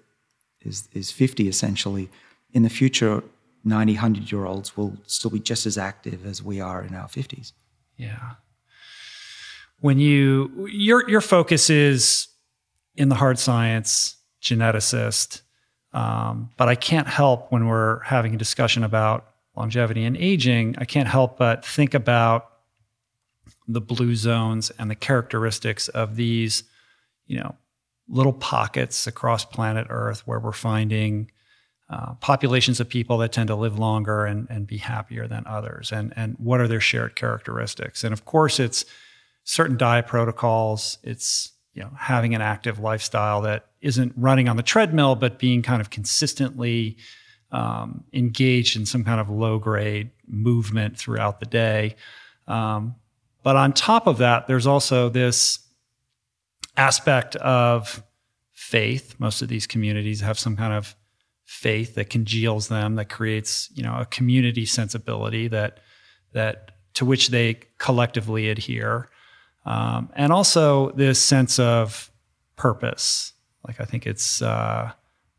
is 0.60 0.88
is 0.92 1.10
50 1.10 1.48
essentially. 1.48 2.10
In 2.52 2.62
the 2.62 2.68
future, 2.68 3.22
90, 3.64 3.92
100 3.94 4.32
year 4.32 4.44
olds 4.44 4.76
will 4.76 4.96
still 5.06 5.30
be 5.30 5.38
just 5.38 5.66
as 5.66 5.78
active 5.78 6.26
as 6.26 6.42
we 6.42 6.60
are 6.60 6.82
in 6.82 6.94
our 6.94 7.06
50s. 7.06 7.52
Yeah. 7.96 8.32
When 9.80 9.98
you 9.98 10.66
your 10.70 11.08
your 11.08 11.20
focus 11.20 11.70
is 11.70 12.28
in 12.96 13.08
the 13.08 13.14
hard 13.14 13.38
science, 13.38 14.16
geneticist, 14.42 15.42
um, 15.92 16.50
but 16.56 16.68
I 16.68 16.74
can't 16.74 17.08
help 17.08 17.50
when 17.50 17.66
we're 17.66 18.00
having 18.00 18.34
a 18.34 18.38
discussion 18.38 18.84
about 18.84 19.26
longevity 19.56 20.04
and 20.04 20.16
aging. 20.16 20.76
I 20.78 20.84
can't 20.84 21.08
help 21.08 21.38
but 21.38 21.64
think 21.64 21.94
about 21.94 22.50
the 23.66 23.80
blue 23.80 24.14
zones 24.16 24.70
and 24.78 24.90
the 24.90 24.94
characteristics 24.94 25.88
of 25.88 26.16
these, 26.16 26.64
you 27.26 27.38
know, 27.38 27.54
little 28.08 28.32
pockets 28.32 29.06
across 29.06 29.44
planet 29.44 29.86
Earth 29.90 30.26
where 30.26 30.40
we're 30.40 30.52
finding 30.52 31.30
uh, 31.88 32.14
populations 32.14 32.78
of 32.80 32.88
people 32.88 33.18
that 33.18 33.32
tend 33.32 33.48
to 33.48 33.54
live 33.54 33.78
longer 33.78 34.24
and, 34.24 34.46
and 34.48 34.66
be 34.66 34.78
happier 34.78 35.26
than 35.26 35.44
others 35.46 35.90
and, 35.90 36.12
and 36.16 36.36
what 36.38 36.60
are 36.60 36.68
their 36.68 36.80
shared 36.80 37.16
characteristics 37.16 38.04
and 38.04 38.12
of 38.12 38.24
course 38.24 38.60
it's 38.60 38.84
certain 39.42 39.76
diet 39.76 40.06
protocols 40.06 40.98
it's 41.02 41.50
you 41.74 41.82
know 41.82 41.90
having 41.98 42.32
an 42.32 42.40
active 42.40 42.78
lifestyle 42.78 43.40
that 43.40 43.69
isn't 43.80 44.12
running 44.16 44.48
on 44.48 44.56
the 44.56 44.62
treadmill 44.62 45.14
but 45.14 45.38
being 45.38 45.62
kind 45.62 45.80
of 45.80 45.90
consistently 45.90 46.96
um, 47.52 48.04
engaged 48.12 48.76
in 48.76 48.86
some 48.86 49.04
kind 49.04 49.20
of 49.20 49.28
low 49.28 49.58
grade 49.58 50.10
movement 50.26 50.96
throughout 50.96 51.40
the 51.40 51.46
day. 51.46 51.96
Um, 52.46 52.94
but 53.42 53.56
on 53.56 53.72
top 53.72 54.06
of 54.06 54.18
that 54.18 54.46
there's 54.46 54.66
also 54.66 55.08
this 55.08 55.58
aspect 56.76 57.36
of 57.36 58.02
faith. 58.52 59.16
Most 59.18 59.42
of 59.42 59.48
these 59.48 59.66
communities 59.66 60.20
have 60.20 60.38
some 60.38 60.56
kind 60.56 60.72
of 60.72 60.94
faith 61.44 61.96
that 61.96 62.08
congeals 62.08 62.68
them 62.68 62.94
that 62.94 63.08
creates 63.08 63.68
you 63.74 63.82
know 63.82 63.96
a 63.98 64.06
community 64.06 64.64
sensibility 64.64 65.48
that 65.48 65.80
that 66.32 66.70
to 66.94 67.04
which 67.04 67.28
they 67.28 67.58
collectively 67.78 68.48
adhere. 68.48 69.08
Um, 69.66 70.10
and 70.14 70.32
also 70.32 70.90
this 70.92 71.20
sense 71.20 71.58
of 71.58 72.10
purpose 72.56 73.32
like 73.66 73.80
i 73.80 73.84
think 73.84 74.06
it's 74.06 74.42
uh, 74.42 74.90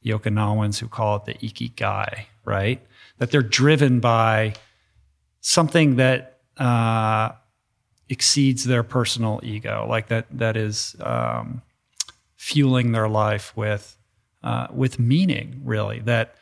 the 0.02 0.12
okinawans 0.12 0.80
who 0.80 0.88
call 0.88 1.18
it 1.18 1.26
the 1.26 1.34
ikigai 1.36 2.26
right 2.46 2.86
that 3.18 3.32
they're 3.32 3.42
driven 3.42 4.00
by 4.00 4.54
something 5.42 5.96
that 5.96 6.40
uh, 6.58 7.32
exceeds 8.10 8.64
their 8.66 8.84
personal 8.84 9.40
ego 9.44 9.86
like 9.90 10.08
that 10.08 10.26
that 10.32 10.58
is 10.58 10.96
um, 11.02 11.62
fueling 12.36 12.92
their 12.92 13.08
life 13.08 13.56
with 13.56 13.98
uh, 14.44 14.68
with 14.74 15.00
meaning, 15.00 15.62
really, 15.64 16.00
that 16.00 16.36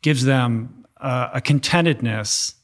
gives 0.00 0.24
them 0.24 0.84
uh, 0.98 1.30
a 1.34 1.40
contentedness 1.40 2.54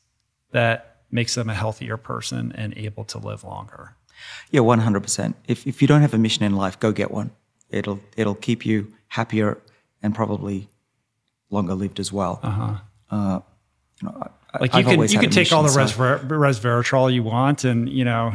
that 0.52 0.98
makes 1.10 1.35
them 1.35 1.48
a 1.48 1.55
healthier 1.55 1.97
person 1.97 2.52
and 2.55 2.76
able 2.76 3.05
to 3.05 3.18
live 3.18 3.44
longer. 3.44 3.97
Yeah, 4.51 4.60
100%. 4.60 5.35
If, 5.47 5.66
if 5.66 5.80
you 5.82 5.89
don't 5.89 6.02
have 6.02 6.14
a 6.14 6.18
mission 6.18 6.44
in 6.44 6.55
life, 6.55 6.78
go 6.78 6.93
get 6.93 7.10
one. 7.10 7.30
It'll, 7.70 8.00
it'll 8.16 8.34
keep 8.34 8.64
you 8.64 8.92
happier 9.08 9.58
and 10.02 10.14
probably 10.14 10.68
longer 11.50 11.74
lived 11.74 12.00
as 12.00 12.12
well. 12.12 12.40
Uh-huh. 12.42 12.74
Uh, 13.10 13.40
you 14.00 14.08
know, 14.08 14.28
I, 14.52 14.58
Like 14.60 14.74
I've 14.74 14.86
you 14.88 14.96
can 14.96 15.08
you 15.08 15.18
can 15.18 15.30
take 15.30 15.52
all 15.52 15.62
the 15.62 15.68
so- 15.68 15.80
resver- 15.80 16.26
resveratrol 16.26 17.12
you 17.12 17.22
want, 17.22 17.64
and 17.64 17.88
you 17.88 18.04
know 18.04 18.34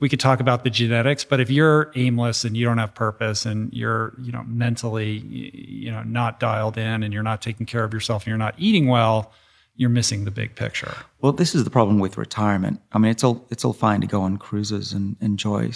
we 0.00 0.08
could 0.08 0.20
talk 0.20 0.40
about 0.40 0.64
the 0.64 0.70
genetics. 0.70 1.24
But 1.24 1.40
if 1.40 1.50
you're 1.50 1.92
aimless 1.94 2.44
and 2.44 2.56
you 2.56 2.66
don't 2.66 2.78
have 2.78 2.94
purpose, 2.94 3.46
and 3.46 3.72
you're 3.72 4.14
you 4.20 4.32
know 4.32 4.42
mentally 4.46 5.18
you 5.18 5.90
know 5.90 6.02
not 6.02 6.40
dialed 6.40 6.76
in, 6.76 7.02
and 7.02 7.12
you're 7.14 7.22
not 7.22 7.40
taking 7.40 7.64
care 7.66 7.84
of 7.84 7.92
yourself, 7.92 8.24
and 8.24 8.28
you're 8.28 8.38
not 8.38 8.54
eating 8.58 8.88
well, 8.88 9.32
you're 9.76 9.90
missing 9.90 10.24
the 10.24 10.30
big 10.30 10.54
picture. 10.54 10.94
Well, 11.20 11.32
this 11.32 11.54
is 11.54 11.64
the 11.64 11.70
problem 11.70 11.98
with 11.98 12.18
retirement. 12.18 12.80
I 12.92 12.98
mean, 12.98 13.10
it's 13.10 13.24
all 13.24 13.46
it's 13.50 13.64
all 13.64 13.72
fine 13.72 14.00
to 14.00 14.06
go 14.06 14.20
on 14.22 14.36
cruises 14.36 14.92
and 14.92 15.16
enjoy 15.20 15.70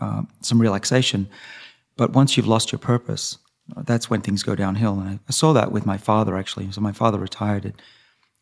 um, 0.00 0.28
some 0.40 0.60
relaxation, 0.60 1.28
but 1.96 2.12
once 2.12 2.36
you've 2.36 2.46
lost 2.46 2.72
your 2.72 2.78
purpose, 2.78 3.38
that's 3.84 4.10
when 4.10 4.20
things 4.20 4.42
go 4.42 4.54
downhill. 4.54 4.98
And 4.98 5.20
I, 5.28 5.32
saw 5.32 5.52
that 5.52 5.72
with 5.72 5.86
my 5.86 5.96
father 5.98 6.36
actually. 6.36 6.70
So 6.72 6.80
my 6.80 6.92
father 6.92 7.18
retired 7.18 7.64
at 7.66 7.74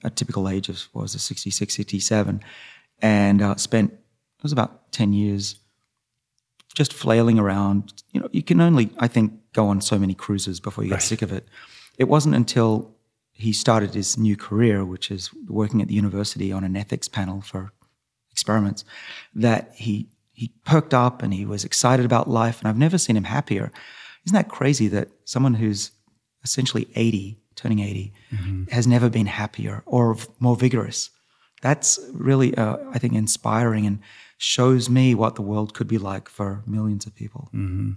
a 0.02 0.10
typical 0.10 0.48
age 0.48 0.68
of 0.68 0.88
what 0.92 1.02
was 1.02 1.14
it 1.14 1.18
66, 1.20 1.74
67, 1.74 2.42
and 3.02 3.42
uh, 3.42 3.56
spent 3.56 3.92
it 3.92 4.42
was 4.42 4.52
about 4.52 4.90
ten 4.92 5.12
years 5.12 5.56
just 6.74 6.92
flailing 6.92 7.38
around. 7.38 7.92
You 8.12 8.20
know, 8.20 8.28
you 8.32 8.42
can 8.42 8.60
only 8.60 8.90
I 8.98 9.08
think 9.08 9.32
go 9.52 9.68
on 9.68 9.80
so 9.80 9.98
many 9.98 10.14
cruises 10.14 10.60
before 10.60 10.84
you 10.84 10.90
get 10.90 10.96
Right. 10.96 11.02
sick 11.02 11.22
of 11.22 11.32
it. 11.32 11.46
It 11.98 12.04
wasn't 12.08 12.34
until 12.34 12.94
he 13.32 13.52
started 13.52 13.94
his 13.94 14.16
new 14.16 14.36
career, 14.36 14.84
which 14.84 15.10
is 15.10 15.30
working 15.48 15.82
at 15.82 15.88
the 15.88 15.94
university 15.94 16.52
on 16.52 16.64
an 16.64 16.76
ethics 16.76 17.08
panel 17.08 17.40
for 17.42 17.72
experiments, 18.30 18.84
that 19.34 19.72
he 19.74 20.08
he 20.40 20.50
perked 20.64 20.94
up 20.94 21.22
and 21.22 21.34
he 21.34 21.44
was 21.44 21.66
excited 21.66 22.06
about 22.06 22.26
life, 22.26 22.60
and 22.60 22.68
I've 22.68 22.78
never 22.78 22.96
seen 22.96 23.14
him 23.14 23.24
happier. 23.24 23.70
Isn't 24.24 24.34
that 24.34 24.48
crazy 24.48 24.88
that 24.88 25.10
someone 25.26 25.52
who's 25.52 25.90
essentially 26.42 26.88
80, 26.94 27.38
turning 27.56 27.80
80, 27.80 28.14
mm-hmm. 28.32 28.64
has 28.70 28.86
never 28.86 29.10
been 29.10 29.26
happier 29.26 29.82
or 29.84 30.16
more 30.38 30.56
vigorous? 30.56 31.10
That's 31.60 32.00
really, 32.14 32.56
uh, 32.56 32.78
I 32.90 32.98
think, 32.98 33.12
inspiring 33.12 33.84
and 33.84 34.00
shows 34.38 34.88
me 34.88 35.14
what 35.14 35.34
the 35.34 35.42
world 35.42 35.74
could 35.74 35.88
be 35.88 35.98
like 35.98 36.30
for 36.30 36.62
millions 36.66 37.04
of 37.04 37.14
people. 37.14 37.50
Mm-hmm. 37.52 37.90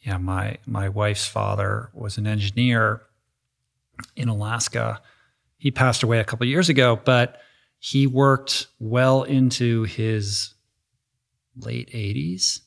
Yeah, 0.00 0.16
my 0.16 0.56
my 0.64 0.88
wife's 0.88 1.26
father 1.26 1.90
was 1.92 2.16
an 2.16 2.26
engineer 2.26 3.02
in 4.14 4.30
Alaska. 4.30 5.02
He 5.58 5.70
passed 5.70 6.02
away 6.02 6.18
a 6.18 6.24
couple 6.24 6.46
years 6.46 6.70
ago, 6.70 6.98
but 7.04 7.42
he 7.78 8.06
worked 8.06 8.68
well 8.78 9.22
into 9.22 9.82
his 9.82 10.54
late 11.58 11.90
80s 11.90 12.60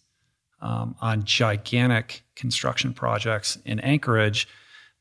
um, 0.62 0.96
on 1.02 1.24
gigantic 1.24 2.24
construction 2.36 2.94
projects 2.94 3.58
in 3.66 3.80
Anchorage 3.80 4.48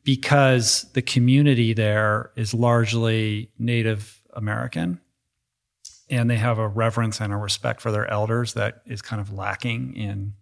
because 0.04 0.86
the 0.94 1.02
community 1.02 1.72
there 1.72 2.30
is 2.36 2.54
largely 2.54 3.50
Native 3.58 4.22
American. 4.32 5.00
And 6.10 6.30
they 6.30 6.36
have 6.36 6.58
a 6.58 6.66
reverence 6.66 7.20
and 7.20 7.32
a 7.32 7.36
respect 7.36 7.82
for 7.82 7.92
their 7.92 8.10
elders 8.10 8.54
that 8.54 8.80
is 8.86 9.02
kind 9.02 9.20
of 9.20 9.32
lacking 9.32 9.94
in 9.94 10.32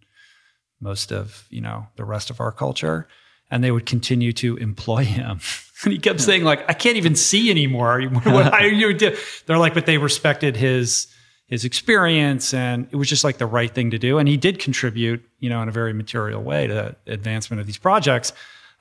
most 0.80 1.10
of 1.10 1.46
you 1.50 1.60
know 1.60 1.88
the 1.96 2.04
rest 2.04 2.30
of 2.30 2.40
our 2.40 2.52
culture. 2.52 3.08
And 3.50 3.64
they 3.64 3.70
would 3.70 3.86
continue 3.86 4.32
to 4.34 4.56
employ 4.56 5.04
him. 5.04 5.40
And 5.84 5.92
he 5.92 5.98
kept 5.98 6.22
saying 6.22 6.42
like 6.42 6.64
i 6.70 6.72
can't 6.72 6.96
even 6.96 7.14
see 7.14 7.50
anymore. 7.50 8.00
What 8.24 8.50
are 8.50 8.66
you 8.66 8.94
do? 8.94 9.14
they're 9.44 9.58
like 9.58 9.74
but 9.74 9.84
they 9.84 9.98
respected 9.98 10.56
his 10.56 11.06
his 11.46 11.64
experience 11.64 12.52
and 12.52 12.88
it 12.90 12.96
was 12.96 13.08
just 13.08 13.22
like 13.22 13.38
the 13.38 13.46
right 13.46 13.72
thing 13.72 13.90
to 13.90 13.98
do. 13.98 14.18
And 14.18 14.28
he 14.28 14.36
did 14.36 14.58
contribute 14.58 15.24
you 15.38 15.48
know 15.48 15.62
in 15.62 15.68
a 15.68 15.72
very 15.72 15.92
material 15.92 16.42
way 16.42 16.66
to 16.66 16.96
advancement 17.06 17.60
of 17.60 17.66
these 17.66 17.78
projects. 17.78 18.32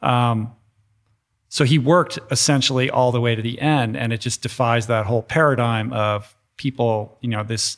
Um, 0.02 0.54
so 1.50 1.64
he 1.64 1.80
worked 1.80 2.20
essentially 2.32 2.90
all 2.90 3.12
the 3.12 3.22
way 3.22 3.36
to 3.36 3.42
the 3.42 3.62
end 3.62 3.96
and 3.96 4.12
it 4.12 4.20
just 4.20 4.42
defies 4.42 4.88
that 4.88 5.06
whole 5.06 5.24
paradigm 5.24 5.94
of 5.94 6.36
people 6.58 7.18
you 7.22 7.30
know 7.30 7.44
this 7.44 7.78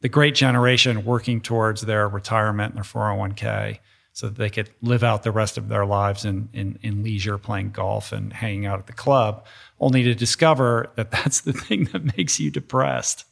the 0.00 0.08
great 0.08 0.34
generation 0.34 1.04
working 1.04 1.40
towards 1.40 1.82
their 1.82 2.08
retirement 2.08 2.74
and 2.74 2.76
their 2.76 2.90
401k 2.90 3.78
so 4.12 4.28
that 4.28 4.36
they 4.36 4.50
could 4.50 4.70
live 4.82 5.04
out 5.04 5.22
the 5.22 5.30
rest 5.30 5.58
of 5.58 5.68
their 5.68 5.84
lives 5.84 6.24
in, 6.24 6.48
in, 6.52 6.78
in 6.82 7.02
leisure 7.02 7.38
playing 7.38 7.70
golf 7.70 8.12
and 8.12 8.32
hanging 8.32 8.66
out 8.66 8.78
at 8.78 8.86
the 8.86 8.92
club 8.92 9.44
only 9.80 10.02
to 10.02 10.14
discover 10.14 10.90
that 10.96 11.10
that's 11.12 11.42
the 11.42 11.52
thing 11.52 11.84
that 11.92 12.16
makes 12.16 12.40
you 12.40 12.50
depressed 12.50 13.24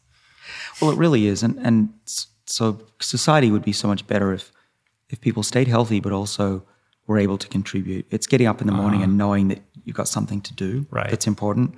well, 0.80 0.90
it 0.90 0.98
really 0.98 1.26
is, 1.26 1.42
and 1.42 1.58
and 1.58 1.88
so 2.46 2.80
society 3.00 3.50
would 3.50 3.64
be 3.64 3.72
so 3.72 3.88
much 3.88 4.06
better 4.06 4.32
if 4.32 4.52
if 5.08 5.20
people 5.20 5.42
stayed 5.42 5.68
healthy, 5.68 6.00
but 6.00 6.12
also 6.12 6.64
were 7.06 7.18
able 7.18 7.38
to 7.38 7.48
contribute. 7.48 8.06
It's 8.10 8.26
getting 8.26 8.46
up 8.46 8.60
in 8.60 8.66
the 8.66 8.72
morning 8.72 9.00
uh-huh. 9.00 9.10
and 9.10 9.18
knowing 9.18 9.48
that 9.48 9.62
you've 9.84 9.96
got 9.96 10.08
something 10.08 10.40
to 10.40 10.54
do 10.54 10.86
right. 10.90 11.08
that's 11.10 11.26
important. 11.26 11.74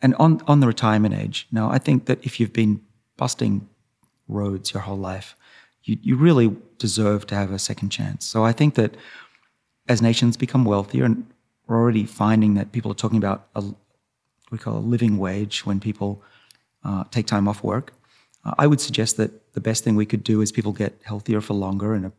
And 0.00 0.14
on 0.16 0.42
on 0.46 0.60
the 0.60 0.66
retirement 0.66 1.14
age, 1.14 1.46
now 1.50 1.70
I 1.70 1.78
think 1.78 2.06
that 2.06 2.24
if 2.24 2.40
you've 2.40 2.52
been 2.52 2.80
busting 3.16 3.68
roads 4.28 4.72
your 4.72 4.82
whole 4.82 4.98
life, 4.98 5.36
you 5.84 5.98
you 6.02 6.16
really 6.16 6.56
deserve 6.78 7.26
to 7.26 7.34
have 7.34 7.52
a 7.52 7.58
second 7.58 7.90
chance. 7.90 8.24
So 8.24 8.44
I 8.44 8.52
think 8.52 8.74
that 8.74 8.96
as 9.88 10.02
nations 10.02 10.36
become 10.36 10.64
wealthier, 10.64 11.04
and 11.04 11.26
we're 11.66 11.76
already 11.76 12.04
finding 12.04 12.54
that 12.54 12.72
people 12.72 12.90
are 12.90 12.94
talking 12.94 13.18
about 13.18 13.48
a 13.54 13.64
we 14.50 14.58
call 14.58 14.76
a 14.76 14.78
living 14.78 15.18
wage 15.18 15.66
when 15.66 15.80
people 15.80 16.22
uh, 16.86 17.04
take 17.10 17.26
time 17.26 17.48
off 17.48 17.62
work. 17.62 17.92
Uh, 18.44 18.54
I 18.62 18.66
would 18.66 18.80
suggest 18.80 19.16
that 19.16 19.30
the 19.52 19.60
best 19.60 19.84
thing 19.84 19.96
we 19.96 20.06
could 20.06 20.24
do 20.32 20.40
is 20.42 20.52
people 20.52 20.72
get 20.72 20.92
healthier 21.10 21.40
for 21.40 21.54
longer 21.54 21.94
and 21.94 22.12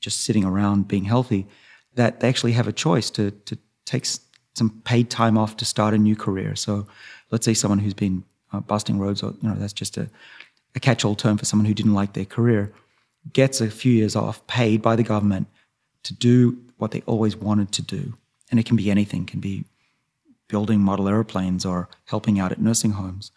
just 0.00 0.20
sitting 0.20 0.44
around 0.44 0.88
being 0.88 1.06
healthy, 1.06 1.46
that 1.94 2.20
they 2.20 2.28
actually 2.28 2.52
have 2.52 2.68
a 2.68 2.72
choice 2.72 3.10
to, 3.10 3.30
to 3.48 3.58
take 3.84 4.06
some 4.54 4.70
paid 4.84 5.08
time 5.10 5.38
off 5.38 5.56
to 5.56 5.64
start 5.64 5.94
a 5.94 5.98
new 5.98 6.16
career. 6.16 6.54
So 6.54 6.86
let's 7.30 7.44
say 7.44 7.54
someone 7.54 7.78
who's 7.78 7.94
been 7.94 8.24
uh, 8.52 8.60
busting 8.60 8.98
roads, 8.98 9.22
or 9.22 9.34
you 9.40 9.48
know, 9.48 9.54
that's 9.54 9.72
just 9.72 9.96
a, 9.96 10.08
a 10.74 10.80
catch-all 10.80 11.16
term 11.16 11.38
for 11.38 11.44
someone 11.44 11.66
who 11.66 11.74
didn't 11.74 11.94
like 11.94 12.12
their 12.12 12.24
career, 12.24 12.72
gets 13.32 13.60
a 13.60 13.70
few 13.70 13.92
years 13.92 14.14
off 14.14 14.46
paid 14.46 14.82
by 14.82 14.96
the 14.96 15.02
government 15.02 15.46
to 16.02 16.14
do 16.14 16.58
what 16.76 16.90
they 16.90 17.02
always 17.06 17.36
wanted 17.36 17.72
to 17.72 17.82
do. 17.82 18.14
And 18.50 18.60
it 18.60 18.66
can 18.66 18.76
be 18.76 18.90
anything, 18.90 19.22
it 19.22 19.28
can 19.28 19.40
be 19.40 19.64
building 20.48 20.80
model 20.80 21.08
airplanes 21.08 21.64
or 21.66 21.88
helping 22.04 22.38
out 22.40 22.52
at 22.52 22.60
nursing 22.60 22.92
homes. 22.92 23.32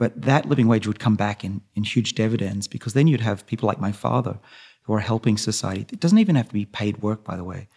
But 0.00 0.22
that 0.22 0.46
living 0.46 0.66
wage 0.66 0.86
would 0.86 0.98
come 0.98 1.14
back 1.14 1.44
in, 1.44 1.60
in 1.74 1.84
huge 1.84 2.14
dividends 2.14 2.66
because 2.66 2.94
then 2.94 3.06
you'd 3.06 3.20
have 3.20 3.44
people 3.44 3.66
like 3.66 3.78
my 3.78 3.92
father 3.92 4.38
who 4.84 4.94
are 4.94 5.00
helping 5.00 5.36
society. 5.36 5.84
It 5.92 6.00
doesn't 6.00 6.16
even 6.16 6.36
have 6.36 6.48
to 6.48 6.54
be 6.54 6.64
paid 6.64 7.02
work, 7.02 7.22
by 7.22 7.36
the 7.36 7.44
way. 7.44 7.68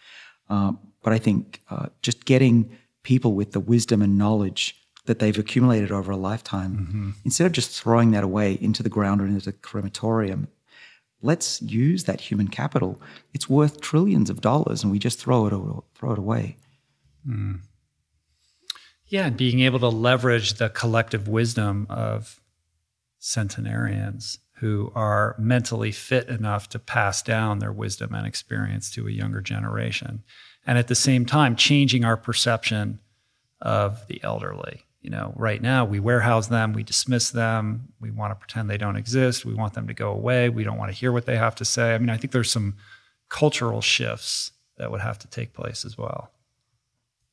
Um, 0.48 0.78
but 1.02 1.12
I 1.12 1.18
think 1.18 1.60
uh, 1.68 1.88
just 2.00 2.24
getting 2.24 2.70
people 3.02 3.34
with 3.34 3.52
the 3.52 3.60
wisdom 3.60 4.00
and 4.00 4.16
knowledge 4.16 4.74
that 5.04 5.18
they've 5.18 5.38
accumulated 5.38 5.92
over 5.92 6.12
a 6.12 6.16
lifetime, 6.16 6.72
mm-hmm. 6.72 7.10
instead 7.26 7.44
of 7.44 7.52
just 7.52 7.78
throwing 7.78 8.12
that 8.12 8.24
away 8.24 8.54
into 8.58 8.82
the 8.82 8.88
ground 8.88 9.20
or 9.20 9.26
into 9.26 9.44
the 9.44 9.52
crematorium, 9.52 10.48
let's 11.20 11.60
use 11.60 12.04
that 12.04 12.22
human 12.22 12.48
capital. 12.48 13.02
It's 13.34 13.50
worth 13.50 13.82
trillions 13.82 14.30
of 14.30 14.40
dollars, 14.40 14.82
and 14.82 14.90
we 14.90 14.98
just 14.98 15.20
throw 15.20 15.46
it 15.46 15.52
throw 15.94 16.12
it 16.12 16.18
away. 16.18 16.56
Mm. 17.28 17.60
Yeah, 19.14 19.26
and 19.26 19.36
being 19.36 19.60
able 19.60 19.78
to 19.78 19.88
leverage 19.90 20.54
the 20.54 20.68
collective 20.68 21.28
wisdom 21.28 21.86
of 21.88 22.40
centenarians 23.20 24.40
who 24.54 24.90
are 24.96 25.36
mentally 25.38 25.92
fit 25.92 26.26
enough 26.26 26.68
to 26.70 26.80
pass 26.80 27.22
down 27.22 27.60
their 27.60 27.70
wisdom 27.70 28.12
and 28.12 28.26
experience 28.26 28.90
to 28.90 29.06
a 29.06 29.12
younger 29.12 29.40
generation. 29.40 30.24
And 30.66 30.78
at 30.78 30.88
the 30.88 30.96
same 30.96 31.26
time, 31.26 31.54
changing 31.54 32.04
our 32.04 32.16
perception 32.16 32.98
of 33.60 34.04
the 34.08 34.20
elderly. 34.24 34.82
You 35.00 35.10
know, 35.10 35.32
right 35.36 35.62
now 35.62 35.84
we 35.84 36.00
warehouse 36.00 36.48
them, 36.48 36.72
we 36.72 36.82
dismiss 36.82 37.30
them, 37.30 37.92
we 38.00 38.10
want 38.10 38.32
to 38.32 38.34
pretend 38.34 38.68
they 38.68 38.78
don't 38.78 38.96
exist, 38.96 39.44
we 39.44 39.54
want 39.54 39.74
them 39.74 39.86
to 39.86 39.94
go 39.94 40.10
away, 40.10 40.48
we 40.48 40.64
don't 40.64 40.76
want 40.76 40.90
to 40.90 40.98
hear 40.98 41.12
what 41.12 41.26
they 41.26 41.36
have 41.36 41.54
to 41.54 41.64
say. 41.64 41.94
I 41.94 41.98
mean, 41.98 42.10
I 42.10 42.16
think 42.16 42.32
there's 42.32 42.50
some 42.50 42.74
cultural 43.28 43.80
shifts 43.80 44.50
that 44.76 44.90
would 44.90 45.02
have 45.02 45.20
to 45.20 45.28
take 45.28 45.52
place 45.52 45.84
as 45.84 45.96
well. 45.96 46.32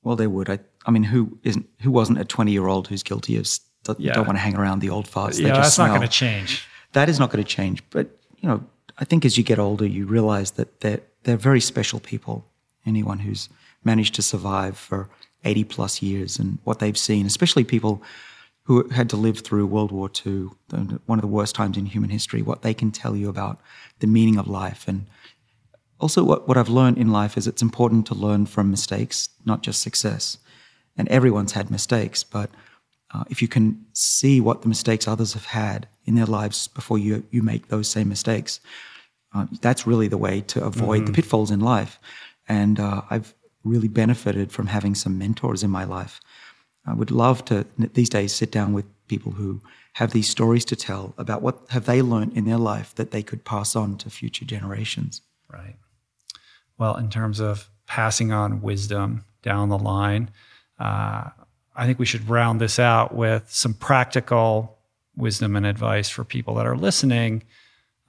Well, 0.03 0.15
they 0.15 0.27
would. 0.27 0.49
I, 0.49 0.59
I 0.85 0.91
mean, 0.91 1.03
who 1.03 1.37
isn't? 1.43 1.67
Who 1.81 1.91
wasn't 1.91 2.19
a 2.19 2.25
twenty-year-old 2.25 2.87
who's 2.87 3.03
guilty 3.03 3.37
of 3.37 3.47
don't, 3.83 3.99
yeah. 3.99 4.13
don't 4.13 4.25
want 4.25 4.37
to 4.37 4.41
hang 4.41 4.55
around 4.55 4.79
the 4.79 4.89
old 4.89 5.07
farts? 5.07 5.39
Yeah, 5.39 5.53
that's 5.53 5.75
smell. 5.75 5.87
not 5.87 5.97
going 5.97 6.07
to 6.07 6.13
change. 6.13 6.67
That 6.93 7.09
is 7.09 7.19
not 7.19 7.31
going 7.31 7.43
to 7.43 7.49
change. 7.49 7.83
But 7.89 8.07
you 8.37 8.49
know, 8.49 8.63
I 8.97 9.05
think 9.05 9.25
as 9.25 9.37
you 9.37 9.43
get 9.43 9.59
older, 9.59 9.85
you 9.85 10.05
realize 10.05 10.51
that 10.51 10.81
they're 10.81 11.01
they're 11.23 11.37
very 11.37 11.61
special 11.61 11.99
people. 11.99 12.45
Anyone 12.85 13.19
who's 13.19 13.49
managed 13.83 14.15
to 14.15 14.21
survive 14.21 14.77
for 14.77 15.09
eighty 15.43 15.63
plus 15.63 16.01
years 16.01 16.39
and 16.39 16.57
what 16.63 16.79
they've 16.79 16.97
seen, 16.97 17.25
especially 17.25 17.63
people 17.63 18.01
who 18.63 18.87
had 18.89 19.09
to 19.09 19.17
live 19.17 19.39
through 19.39 19.65
World 19.65 19.91
War 19.91 20.09
II, 20.25 20.49
one 21.05 21.17
of 21.17 21.21
the 21.21 21.27
worst 21.27 21.55
times 21.55 21.77
in 21.77 21.85
human 21.85 22.09
history, 22.09 22.41
what 22.41 22.61
they 22.61 22.73
can 22.73 22.91
tell 22.91 23.15
you 23.15 23.27
about 23.27 23.59
the 23.99 24.07
meaning 24.07 24.37
of 24.37 24.47
life 24.47 24.87
and 24.87 25.07
also, 26.01 26.23
what, 26.23 26.47
what 26.47 26.57
I've 26.57 26.67
learned 26.69 26.97
in 26.97 27.11
life 27.11 27.37
is 27.37 27.45
it's 27.45 27.61
important 27.61 28.07
to 28.07 28.15
learn 28.15 28.47
from 28.47 28.71
mistakes, 28.71 29.29
not 29.45 29.61
just 29.61 29.81
success. 29.81 30.39
And 30.97 31.07
everyone's 31.09 31.51
had 31.51 31.69
mistakes, 31.69 32.23
but 32.23 32.49
uh, 33.13 33.23
if 33.29 33.41
you 33.41 33.47
can 33.47 33.85
see 33.93 34.41
what 34.41 34.63
the 34.63 34.67
mistakes 34.67 35.07
others 35.07 35.33
have 35.33 35.45
had 35.45 35.87
in 36.05 36.15
their 36.15 36.25
lives 36.25 36.67
before 36.67 36.97
you, 36.97 37.23
you 37.29 37.43
make 37.43 37.67
those 37.67 37.87
same 37.87 38.09
mistakes, 38.09 38.59
uh, 39.35 39.45
that's 39.61 39.85
really 39.85 40.07
the 40.07 40.17
way 40.17 40.41
to 40.41 40.63
avoid 40.63 41.03
mm-hmm. 41.03 41.05
the 41.05 41.13
pitfalls 41.13 41.51
in 41.51 41.59
life. 41.59 41.99
And 42.49 42.79
uh, 42.79 43.03
I've 43.09 43.35
really 43.63 43.87
benefited 43.87 44.51
from 44.51 44.67
having 44.67 44.95
some 44.95 45.19
mentors 45.19 45.61
in 45.61 45.69
my 45.69 45.83
life. 45.83 46.19
I 46.85 46.95
would 46.95 47.11
love 47.11 47.45
to 47.45 47.67
these 47.77 48.09
days 48.09 48.33
sit 48.33 48.51
down 48.51 48.73
with 48.73 48.85
people 49.07 49.33
who 49.33 49.61
have 49.93 50.13
these 50.13 50.27
stories 50.27 50.65
to 50.65 50.75
tell 50.75 51.13
about 51.17 51.43
what 51.43 51.59
have 51.69 51.85
they 51.85 52.01
learned 52.01 52.35
in 52.35 52.45
their 52.45 52.57
life 52.57 52.95
that 52.95 53.11
they 53.11 53.21
could 53.21 53.45
pass 53.45 53.75
on 53.75 53.97
to 53.97 54.09
future 54.09 54.45
generations. 54.45 55.21
Right 55.47 55.75
well, 56.81 56.95
in 56.95 57.11
terms 57.11 57.39
of 57.39 57.69
passing 57.85 58.31
on 58.31 58.63
wisdom 58.63 59.23
down 59.43 59.69
the 59.69 59.77
line, 59.77 60.31
uh, 60.79 61.29
I 61.75 61.85
think 61.85 61.99
we 61.99 62.07
should 62.07 62.27
round 62.27 62.59
this 62.59 62.79
out 62.79 63.13
with 63.13 63.53
some 63.53 63.75
practical 63.75 64.79
wisdom 65.15 65.55
and 65.55 65.63
advice 65.63 66.09
for 66.09 66.23
people 66.23 66.55
that 66.55 66.65
are 66.65 66.75
listening 66.75 67.43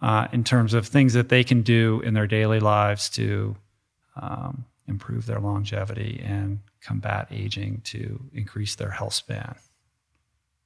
uh, 0.01 0.29
in 0.33 0.43
terms 0.43 0.73
of 0.73 0.89
things 0.89 1.13
that 1.13 1.29
they 1.29 1.45
can 1.45 1.61
do 1.61 2.01
in 2.01 2.15
their 2.15 2.27
daily 2.27 2.61
lives 2.61 3.11
to 3.11 3.57
um, 4.17 4.65
improve 4.89 5.27
their 5.27 5.39
longevity 5.39 6.23
and 6.25 6.61
combat 6.81 7.29
aging 7.31 7.83
to 7.85 8.25
increase 8.33 8.77
their 8.77 8.93
health 8.93 9.13
span. 9.13 9.55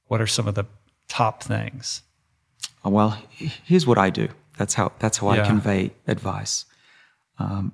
What 0.05 0.21
are 0.21 0.27
some 0.27 0.47
of 0.47 0.55
the 0.55 0.63
top 1.09 1.43
things? 1.43 2.03
Well, 2.85 3.21
here's 3.31 3.85
what 3.85 3.97
I 3.97 4.11
do. 4.11 4.29
That's 4.57 4.75
how 4.75 4.93
that's 4.97 5.17
how 5.17 5.33
yeah. 5.33 5.43
I 5.43 5.45
convey 5.45 5.91
advice. 6.07 6.63
Um, 7.37 7.73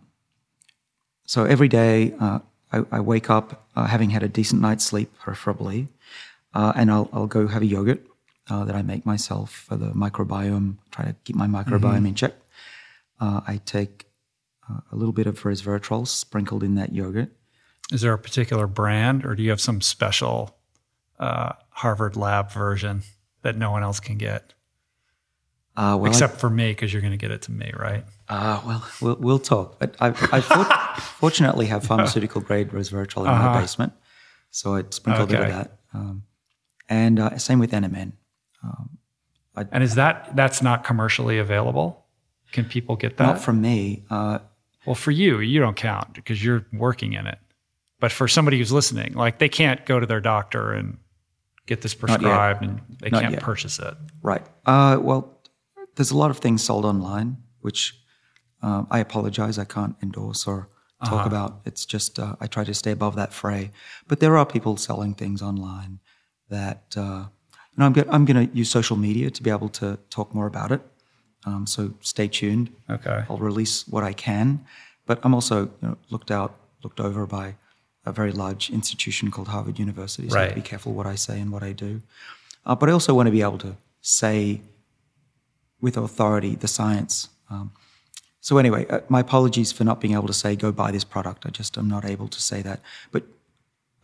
so 1.34 1.46
every 1.46 1.68
day 1.68 2.14
uh, 2.20 2.40
I, 2.72 2.84
I, 2.92 3.00
wake 3.00 3.28
up 3.32 3.66
uh, 3.76 3.88
having 3.88 4.12
had 4.12 4.22
a 4.22 4.28
decent 4.28 4.62
night's 4.62 4.86
sleep, 4.86 5.10
preferably, 5.18 5.88
uh, 6.54 6.74
and 6.76 6.92
I'll, 6.92 7.10
I'll, 7.12 7.26
go 7.26 7.48
have 7.48 7.64
a 7.64 7.66
yogurt. 7.66 8.06
uh, 8.52 8.66
that 8.66 8.76
I 8.76 8.84
make 8.84 9.04
myself 9.04 9.50
for 9.52 9.76
the 9.76 9.88
microbiome, 9.94 10.76
try 10.92 11.06
to 11.06 11.16
keep 11.24 11.36
my 11.36 11.48
microbiome 11.48 12.08
in 12.08 12.14
check. 12.14 12.34
Uh, 13.20 13.42
I 13.48 13.62
take 13.66 14.06
uh, 14.70 14.82
a 14.92 14.96
little 14.96 15.12
bit 15.12 15.26
of 15.26 15.42
resveratrol 15.42 16.08
sprinkled 16.08 16.62
in 16.62 16.76
that 16.76 16.94
yogurt. 16.94 17.32
Is 17.92 18.02
there 18.02 18.14
a 18.14 18.20
particular 18.20 18.68
brand, 18.68 19.26
or 19.26 19.34
do 19.34 19.42
you 19.42 19.50
have 19.50 19.62
some 19.62 19.82
special 19.82 20.56
uh, 21.20 21.54
Harvard 21.70 22.16
Lab 22.16 22.52
version 22.52 23.02
that 23.42 23.58
no 23.58 23.72
one 23.72 23.82
else 23.82 24.00
can 24.00 24.20
get? 24.20 24.53
Uh, 25.76 25.98
well, 26.00 26.12
Except 26.12 26.40
for 26.40 26.50
me, 26.50 26.72
because 26.72 26.94
you're 26.94 27.02
going 27.02 27.12
to 27.14 27.18
get 27.18 27.32
it 27.32 27.42
to 27.44 27.52
me, 27.52 27.72
right? 27.76 28.06
Uh, 28.30 28.62
well, 28.66 28.86
we'll, 29.02 29.16
we'll 29.16 29.40
talk. 29.40 29.80
But 29.80 29.96
I, 30.00 30.08
I 30.10 30.42
for- 30.42 31.02
fortunately 31.20 31.66
have 31.66 31.84
pharmaceutical 31.84 32.42
grade 32.42 32.70
resveratrol 32.70 33.24
in 33.24 33.30
Uh-huh. 33.30 33.50
my 33.54 33.62
basement, 33.62 33.94
so 34.52 34.76
I 34.76 34.84
sprinkle 34.92 35.24
a 35.24 35.28
bit 35.28 35.40
of 35.42 35.48
that. 35.50 35.78
Um, 35.94 36.24
and 36.90 37.20
uh, 37.20 37.38
same 37.40 37.58
with 37.60 37.72
NMN. 37.72 38.12
And 39.56 39.84
is 39.84 39.96
that 39.96 40.36
that's 40.36 40.62
not 40.62 40.84
commercially 40.84 41.38
available? 41.38 42.06
Can 42.52 42.66
people 42.66 42.96
get 42.96 43.18
that? 43.18 43.24
Not 43.24 43.40
from 43.40 43.62
me. 43.62 44.04
Uh, 44.10 44.40
well, 44.86 44.96
for 44.96 45.12
you, 45.12 45.40
you 45.40 45.60
don't 45.60 45.76
count 45.76 46.14
because 46.14 46.44
you're 46.44 46.66
working 46.74 47.14
in 47.14 47.28
it. 47.28 47.38
But 48.00 48.12
for 48.12 48.28
somebody 48.28 48.58
who's 48.58 48.72
listening, 48.72 49.14
like 49.14 49.38
they 49.40 49.50
can't 49.50 49.86
go 49.86 50.00
to 50.00 50.06
their 50.06 50.20
doctor 50.22 50.72
and 50.74 50.98
get 51.68 51.82
this 51.82 51.94
prescribed, 51.94 52.64
and 52.64 52.82
they 53.00 53.10
Not 53.10 53.22
can't 53.22 53.34
yet. 53.34 53.44
purchase 53.44 53.80
it. 53.80 53.94
right. 54.22 54.44
Uh, 54.66 54.98
well, 55.02 55.40
there's 55.96 56.12
a 56.12 56.18
lot 56.18 56.32
of 56.32 56.38
things 56.40 56.64
sold 56.64 56.86
online, 56.86 57.38
which 57.62 57.96
um, 58.62 58.88
I 58.90 59.00
apologize. 59.00 59.58
I 59.58 59.66
can't 59.66 59.96
endorse 60.02 60.48
or 60.48 60.68
talk 61.04 61.26
Uh-huh. 61.26 61.28
about. 61.36 61.52
It's 61.66 61.86
just 61.86 62.20
uh, 62.20 62.36
I 62.44 62.48
try 62.48 62.64
to 62.64 62.74
stay 62.74 62.92
above 62.92 63.16
that 63.16 63.34
fray. 63.34 63.72
But 64.08 64.20
there 64.20 64.36
are 64.38 64.46
people 64.46 64.78
selling 64.78 65.14
things 65.16 65.42
online 65.42 66.00
that 66.50 66.84
uh, 66.98 67.26
you 67.72 67.78
know. 67.78 67.86
I'm, 67.88 67.94
go- 67.94 68.10
I'm 68.16 68.26
going 68.26 68.48
to 68.48 68.56
use 68.62 68.70
social 68.70 68.98
media 68.98 69.30
to 69.32 69.42
be 69.44 69.50
able 69.50 69.70
to 69.82 69.98
talk 70.10 70.34
more 70.34 70.48
about 70.48 70.72
it. 70.72 70.82
Um, 71.46 71.68
so 71.68 71.94
stay 72.02 72.28
tuned. 72.30 72.70
Okay. 72.90 73.26
I'll 73.30 73.38
release 73.52 73.86
what 73.94 74.04
I 74.12 74.14
can, 74.14 74.48
but 75.06 75.20
I'm 75.24 75.34
also 75.34 75.58
you 75.82 75.88
know, 75.88 75.98
looked 76.10 76.32
out, 76.32 76.52
looked 76.84 77.00
over 77.02 77.26
by 77.26 77.56
a 78.06 78.12
very 78.12 78.32
large 78.32 78.70
institution 78.70 79.30
called 79.32 79.50
Harvard 79.50 79.78
University. 79.80 80.30
So 80.30 80.36
I 80.38 80.40
have 80.40 80.50
to 80.50 80.56
Right. 80.56 80.64
be 80.64 80.70
careful 80.70 80.94
what 80.94 81.06
I 81.06 81.16
say 81.16 81.40
and 81.42 81.52
what 81.52 81.64
I 81.64 81.74
do. 81.74 82.02
Uh, 82.66 82.76
but 82.76 82.88
I 82.90 82.94
also 82.94 83.14
want 83.14 83.28
to 83.28 83.32
be 83.32 83.42
able 83.42 83.58
to 83.60 83.76
say 84.02 84.62
with 85.84 85.98
authority 85.98 86.56
the 86.56 86.68
science. 86.68 87.28
Um, 87.50 87.72
so 88.40 88.58
anyway, 88.58 88.88
uh, 88.88 89.02
my 89.10 89.20
apologies 89.20 89.72
for 89.74 89.84
not 89.84 90.00
being 90.02 90.14
able 90.14 90.28
to 90.28 90.34
say 90.34 90.56
go 90.56 90.72
buy 90.72 90.92
this 90.92 91.04
product. 91.04 91.46
I 91.46 91.50
just 91.50 91.78
am 91.78 91.90
not 91.90 92.06
able 92.06 92.30
to 92.30 92.42
say 92.42 92.62
that. 92.62 92.80
But 93.12 93.24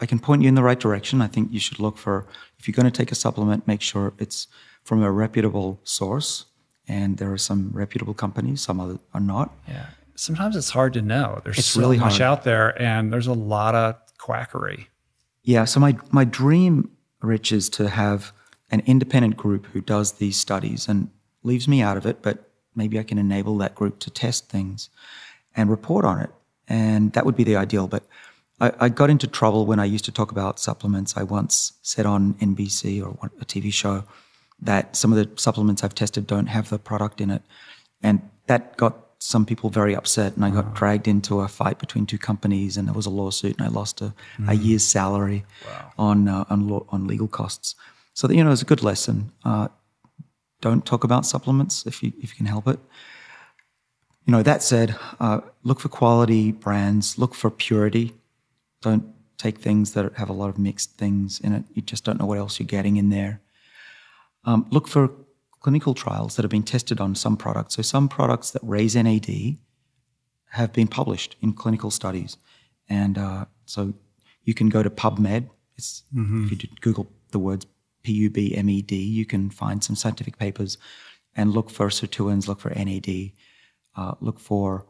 I 0.01 0.05
can 0.05 0.19
point 0.19 0.41
you 0.43 0.49
in 0.49 0.55
the 0.55 0.63
right 0.63 0.79
direction. 0.79 1.21
I 1.21 1.27
think 1.27 1.51
you 1.51 1.59
should 1.59 1.79
look 1.79 1.97
for 1.97 2.27
if 2.59 2.67
you're 2.67 2.75
going 2.75 2.91
to 2.91 2.97
take 3.01 3.11
a 3.11 3.15
supplement, 3.15 3.65
make 3.65 3.81
sure 3.81 4.13
it's 4.19 4.47
from 4.83 5.01
a 5.01 5.11
reputable 5.11 5.79
source. 5.83 6.45
And 6.87 7.17
there 7.17 7.31
are 7.31 7.37
some 7.37 7.69
reputable 7.73 8.13
companies, 8.13 8.61
some 8.61 8.79
other 8.79 8.97
are 9.13 9.21
not. 9.21 9.53
Yeah. 9.67 9.85
Sometimes 10.15 10.55
it's 10.55 10.71
hard 10.71 10.93
to 10.93 11.01
know. 11.01 11.39
There's 11.43 11.59
It's 11.59 11.67
so 11.67 11.79
really 11.79 11.97
much 11.97 12.17
hard. 12.17 12.21
out 12.21 12.43
there, 12.43 12.81
and 12.81 13.13
there's 13.13 13.27
a 13.27 13.33
lot 13.55 13.73
of 13.75 13.95
quackery. 14.17 14.89
Yeah. 15.43 15.65
So 15.65 15.79
my 15.79 15.97
my 16.11 16.25
dream, 16.25 16.89
Rich, 17.21 17.51
is 17.51 17.69
to 17.69 17.87
have 17.89 18.33
an 18.71 18.81
independent 18.85 19.37
group 19.37 19.67
who 19.67 19.81
does 19.81 20.13
these 20.13 20.37
studies 20.37 20.89
and 20.89 21.09
leaves 21.43 21.67
me 21.67 21.81
out 21.81 21.97
of 21.97 22.05
it, 22.05 22.21
but 22.21 22.49
maybe 22.75 22.99
I 22.99 23.03
can 23.03 23.17
enable 23.17 23.57
that 23.57 23.75
group 23.75 23.99
to 23.99 24.09
test 24.09 24.49
things 24.49 24.89
and 25.55 25.69
report 25.69 26.05
on 26.05 26.19
it, 26.19 26.29
and 26.67 27.13
that 27.13 27.25
would 27.25 27.35
be 27.35 27.43
the 27.43 27.55
ideal. 27.55 27.87
But 27.87 28.03
I, 28.59 28.71
I 28.79 28.89
got 28.89 29.09
into 29.09 29.27
trouble 29.27 29.65
when 29.65 29.79
I 29.79 29.85
used 29.85 30.05
to 30.05 30.11
talk 30.11 30.31
about 30.31 30.59
supplements. 30.59 31.17
I 31.17 31.23
once 31.23 31.73
said 31.81 32.05
on 32.05 32.35
NBC 32.35 33.03
or 33.03 33.29
a 33.41 33.45
TV 33.45 33.73
show 33.73 34.03
that 34.61 34.95
some 34.95 35.11
of 35.13 35.17
the 35.17 35.41
supplements 35.41 35.83
I've 35.83 35.95
tested 35.95 36.27
don't 36.27 36.47
have 36.47 36.69
the 36.69 36.79
product 36.79 37.21
in 37.21 37.29
it, 37.29 37.41
and 38.01 38.21
that 38.47 38.77
got 38.77 39.05
some 39.19 39.45
people 39.45 39.69
very 39.69 39.95
upset. 39.95 40.35
And 40.35 40.45
I 40.45 40.49
got 40.49 40.73
dragged 40.73 41.07
into 41.07 41.41
a 41.41 41.47
fight 41.47 41.79
between 41.79 42.05
two 42.05 42.17
companies, 42.17 42.77
and 42.77 42.87
there 42.87 42.95
was 42.95 43.05
a 43.05 43.09
lawsuit, 43.11 43.57
and 43.57 43.67
I 43.67 43.69
lost 43.69 44.01
a, 44.01 44.13
a 44.47 44.55
year's 44.55 44.83
salary 44.83 45.45
on 45.97 46.27
uh, 46.27 46.45
on, 46.49 46.67
law, 46.67 46.85
on 46.89 47.07
legal 47.07 47.27
costs. 47.27 47.75
So 48.13 48.27
that, 48.27 48.35
you 48.35 48.43
know, 48.43 48.51
it's 48.51 48.61
a 48.61 48.65
good 48.65 48.83
lesson. 48.83 49.31
Uh, 49.45 49.69
don't 50.61 50.85
talk 50.85 51.03
about 51.03 51.25
supplements 51.25 51.85
if 51.85 52.03
you 52.03 52.13
if 52.21 52.31
you 52.31 52.37
can 52.37 52.45
help 52.45 52.67
it. 52.67 52.79
You 54.25 54.31
know, 54.33 54.43
that 54.43 54.61
said, 54.61 54.95
uh, 55.19 55.41
look 55.63 55.79
for 55.79 55.89
quality 55.89 56.51
brands. 56.51 57.17
Look 57.17 57.33
for 57.33 57.49
purity. 57.49 58.13
Don't 58.81 59.05
take 59.37 59.57
things 59.57 59.93
that 59.93 60.13
have 60.17 60.29
a 60.29 60.33
lot 60.33 60.49
of 60.49 60.59
mixed 60.59 60.97
things 60.97 61.39
in 61.39 61.53
it. 61.53 61.63
You 61.73 61.81
just 61.81 62.03
don't 62.03 62.19
know 62.19 62.25
what 62.25 62.37
else 62.37 62.59
you're 62.59 62.67
getting 62.67 62.97
in 62.97 63.09
there. 63.09 63.41
Um, 64.43 64.67
look 64.69 64.87
for 64.87 65.11
clinical 65.61 65.93
trials 65.93 66.35
that 66.35 66.43
have 66.43 66.51
been 66.51 66.63
tested 66.63 67.01
on 67.01 67.15
some 67.15 67.37
products. 67.37 67.75
So 67.75 67.81
some 67.81 68.07
products 68.07 68.51
that 68.51 68.61
raise 68.63 68.95
NAD 68.95 69.57
have 70.51 70.73
been 70.73 70.87
published 70.87 71.35
in 71.41 71.53
clinical 71.53 71.91
studies, 71.91 72.37
and 72.87 73.17
uh, 73.17 73.45
so 73.65 73.93
you 74.43 74.53
can 74.53 74.69
go 74.69 74.83
to 74.83 74.89
PubMed. 74.89 75.49
It's, 75.77 76.03
If 76.45 76.51
you 76.51 76.57
did 76.57 76.81
Google 76.81 77.11
the 77.31 77.39
words 77.39 77.65
P-U-B-M-E-D, 78.03 78.95
you 78.95 79.25
can 79.25 79.49
find 79.49 79.83
some 79.83 79.95
scientific 79.95 80.37
papers 80.37 80.77
and 81.35 81.53
look 81.53 81.69
for 81.69 81.87
sirtuins, 81.87 82.47
look 82.47 82.59
for 82.59 82.69
NAD, 82.69 83.31
uh, 83.95 84.15
look 84.19 84.39
for 84.39 84.85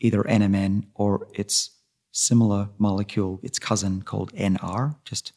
either 0.00 0.22
NMN 0.22 0.86
or 0.94 1.28
its 1.34 1.70
similar 2.10 2.70
molecule, 2.78 3.40
its 3.42 3.58
cousin 3.58 4.02
called 4.02 4.32
NR. 4.32 4.96
Just 5.04 5.32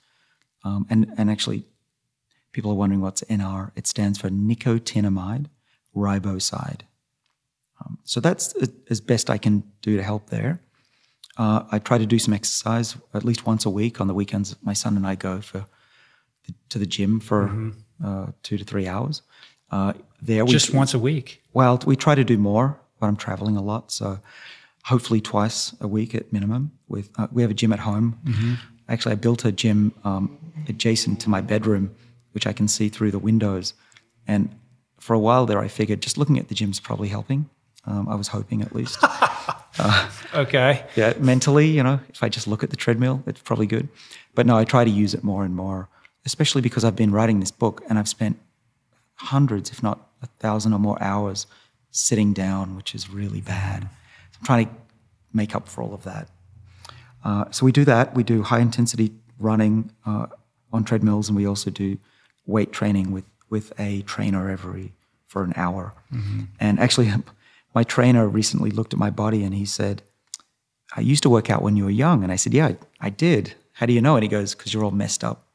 um, 0.63 0.85
and 0.89 1.11
and 1.17 1.29
actually, 1.29 1.65
people 2.51 2.71
are 2.71 2.75
wondering 2.75 3.01
what's 3.01 3.21
NR. 3.23 3.71
It 3.75 3.87
stands 3.87 4.19
for 4.19 4.29
nicotinamide 4.29 5.47
riboside. 5.95 6.81
Um, 7.79 7.97
so 8.03 8.19
that's 8.19 8.53
as 8.89 9.01
best 9.01 9.29
I 9.29 9.37
can 9.37 9.63
do 9.81 9.97
to 9.97 10.03
help 10.03 10.29
there. 10.29 10.61
Uh, 11.37 11.63
I 11.71 11.79
try 11.79 11.97
to 11.97 12.05
do 12.05 12.19
some 12.19 12.33
exercise 12.33 12.95
at 13.13 13.23
least 13.23 13.45
once 13.45 13.65
a 13.65 13.69
week. 13.69 13.99
On 13.99 14.07
the 14.07 14.13
weekends, 14.13 14.55
my 14.61 14.73
son 14.73 14.97
and 14.97 15.07
I 15.07 15.15
go 15.15 15.41
for 15.41 15.65
to 16.69 16.79
the 16.79 16.85
gym 16.85 17.19
for 17.19 17.71
uh, 18.03 18.27
two 18.43 18.57
to 18.57 18.63
three 18.63 18.87
hours. 18.87 19.21
Uh, 19.71 19.93
there, 20.21 20.43
we 20.45 20.51
Just 20.51 20.73
once 20.73 20.93
a 20.93 20.99
week. 20.99 21.41
well, 21.53 21.79
we 21.85 21.95
try 21.95 22.13
to 22.15 22.23
do 22.23 22.37
more, 22.37 22.79
but 22.99 23.07
I'm 23.07 23.15
traveling 23.15 23.57
a 23.57 23.61
lot, 23.61 23.91
so 23.91 24.19
hopefully 24.83 25.21
twice 25.21 25.73
a 25.79 25.87
week 25.87 26.13
at 26.15 26.31
minimum. 26.33 26.71
With 26.87 27.09
uh, 27.17 27.27
we 27.31 27.41
have 27.41 27.51
a 27.51 27.53
gym 27.55 27.71
at 27.73 27.79
home. 27.79 28.19
Actually, 28.89 29.13
I 29.13 29.15
built 29.15 29.45
a 29.45 29.51
gym 29.51 29.93
um, 30.03 30.37
adjacent 30.67 31.19
to 31.21 31.29
my 31.29 31.39
bedroom, 31.41 31.95
which 32.33 32.45
I 32.45 32.53
can 32.53 32.67
see 32.67 32.89
through 32.89 33.11
the 33.11 33.19
windows. 33.19 33.73
And 34.27 34.53
for 34.99 35.13
a 35.13 35.19
while 35.19 35.45
there, 35.45 35.59
I 35.59 35.67
figured 35.69 36.01
just 36.01 36.17
looking 36.17 36.37
at 36.37 36.47
the 36.49 36.55
gym's 36.55 36.79
probably 36.79 37.07
helping. 37.07 37.49
Um, 37.85 38.07
I 38.09 38.15
was 38.15 38.27
hoping 38.27 38.61
at 38.61 38.75
least. 38.75 38.97
Okay. 40.33 40.83
yeah, 40.95 41.13
mentally, 41.17 41.67
you 41.67 41.81
know, 41.81 41.99
if 42.09 42.21
I 42.23 42.29
just 42.29 42.47
look 42.47 42.63
at 42.63 42.69
the 42.69 42.75
treadmill, 42.75 43.23
it's 43.25 43.41
probably 43.41 43.65
good. 43.65 43.87
But 44.35 44.45
no, 44.45 44.55
I 44.57 44.63
try 44.65 44.83
to 44.83 44.89
use 44.89 45.13
it 45.13 45.23
more 45.23 45.43
and 45.43 45.55
more, 45.55 45.89
especially 46.25 46.61
because 46.61 46.83
I've 46.83 46.95
been 46.95 47.11
writing 47.11 47.39
this 47.39 47.51
book 47.51 47.83
and 47.89 47.97
I've 47.97 48.07
spent 48.07 48.39
hundreds, 49.15 49.69
if 49.71 49.81
not 49.81 50.09
a 50.21 50.27
thousand 50.39 50.73
or 50.73 50.79
more 50.79 51.01
hours 51.01 51.47
sitting 51.91 52.33
down, 52.33 52.75
which 52.75 52.95
is 52.95 53.09
really 53.09 53.41
bad. 53.41 53.83
So 53.83 54.39
I'm 54.39 54.45
trying 54.45 54.65
to 54.67 54.71
make 55.33 55.55
up 55.55 55.67
for 55.67 55.83
all 55.83 55.93
of 55.93 56.03
that. 56.03 56.29
Uh, 57.23 57.45
so 57.51 57.65
we 57.65 57.71
do 57.71 57.85
that. 57.85 58.15
We 58.15 58.23
do 58.23 58.41
high 58.43 58.59
intensity 58.59 59.11
running 59.39 59.91
uh, 60.05 60.27
on 60.73 60.83
treadmills, 60.83 61.27
and 61.29 61.35
we 61.35 61.45
also 61.45 61.69
do 61.69 61.97
weight 62.45 62.71
training 62.71 63.11
with 63.11 63.25
with 63.49 63.73
a 63.77 64.01
trainer 64.03 64.49
every 64.49 64.93
for 65.27 65.43
an 65.43 65.53
hour. 65.55 65.93
And 66.59 66.79
actually, 66.79 67.11
my 67.75 67.83
trainer 67.83 68.27
recently 68.27 68.71
looked 68.71 68.93
at 68.93 68.99
my 68.99 69.09
body 69.09 69.43
and 69.43 69.53
he 69.53 69.65
said, 69.65 70.01
"I 70.95 71.01
used 71.01 71.23
to 71.23 71.29
work 71.29 71.49
out 71.49 71.61
when 71.61 71.75
you 71.75 71.83
were 71.83 71.91
young." 71.91 72.23
And 72.23 72.31
I 72.31 72.37
said, 72.37 72.53
"Yeah, 72.53 72.67
I, 72.67 72.77
I 72.99 73.09
did." 73.09 73.53
How 73.73 73.85
do 73.85 73.93
you 73.93 74.01
know? 74.01 74.15
And 74.15 74.23
he 74.23 74.29
goes, 74.29 74.55
"Because 74.55 74.73
you're 74.73 74.83
all 74.83 74.91
messed 74.91 75.23
up. 75.23 75.47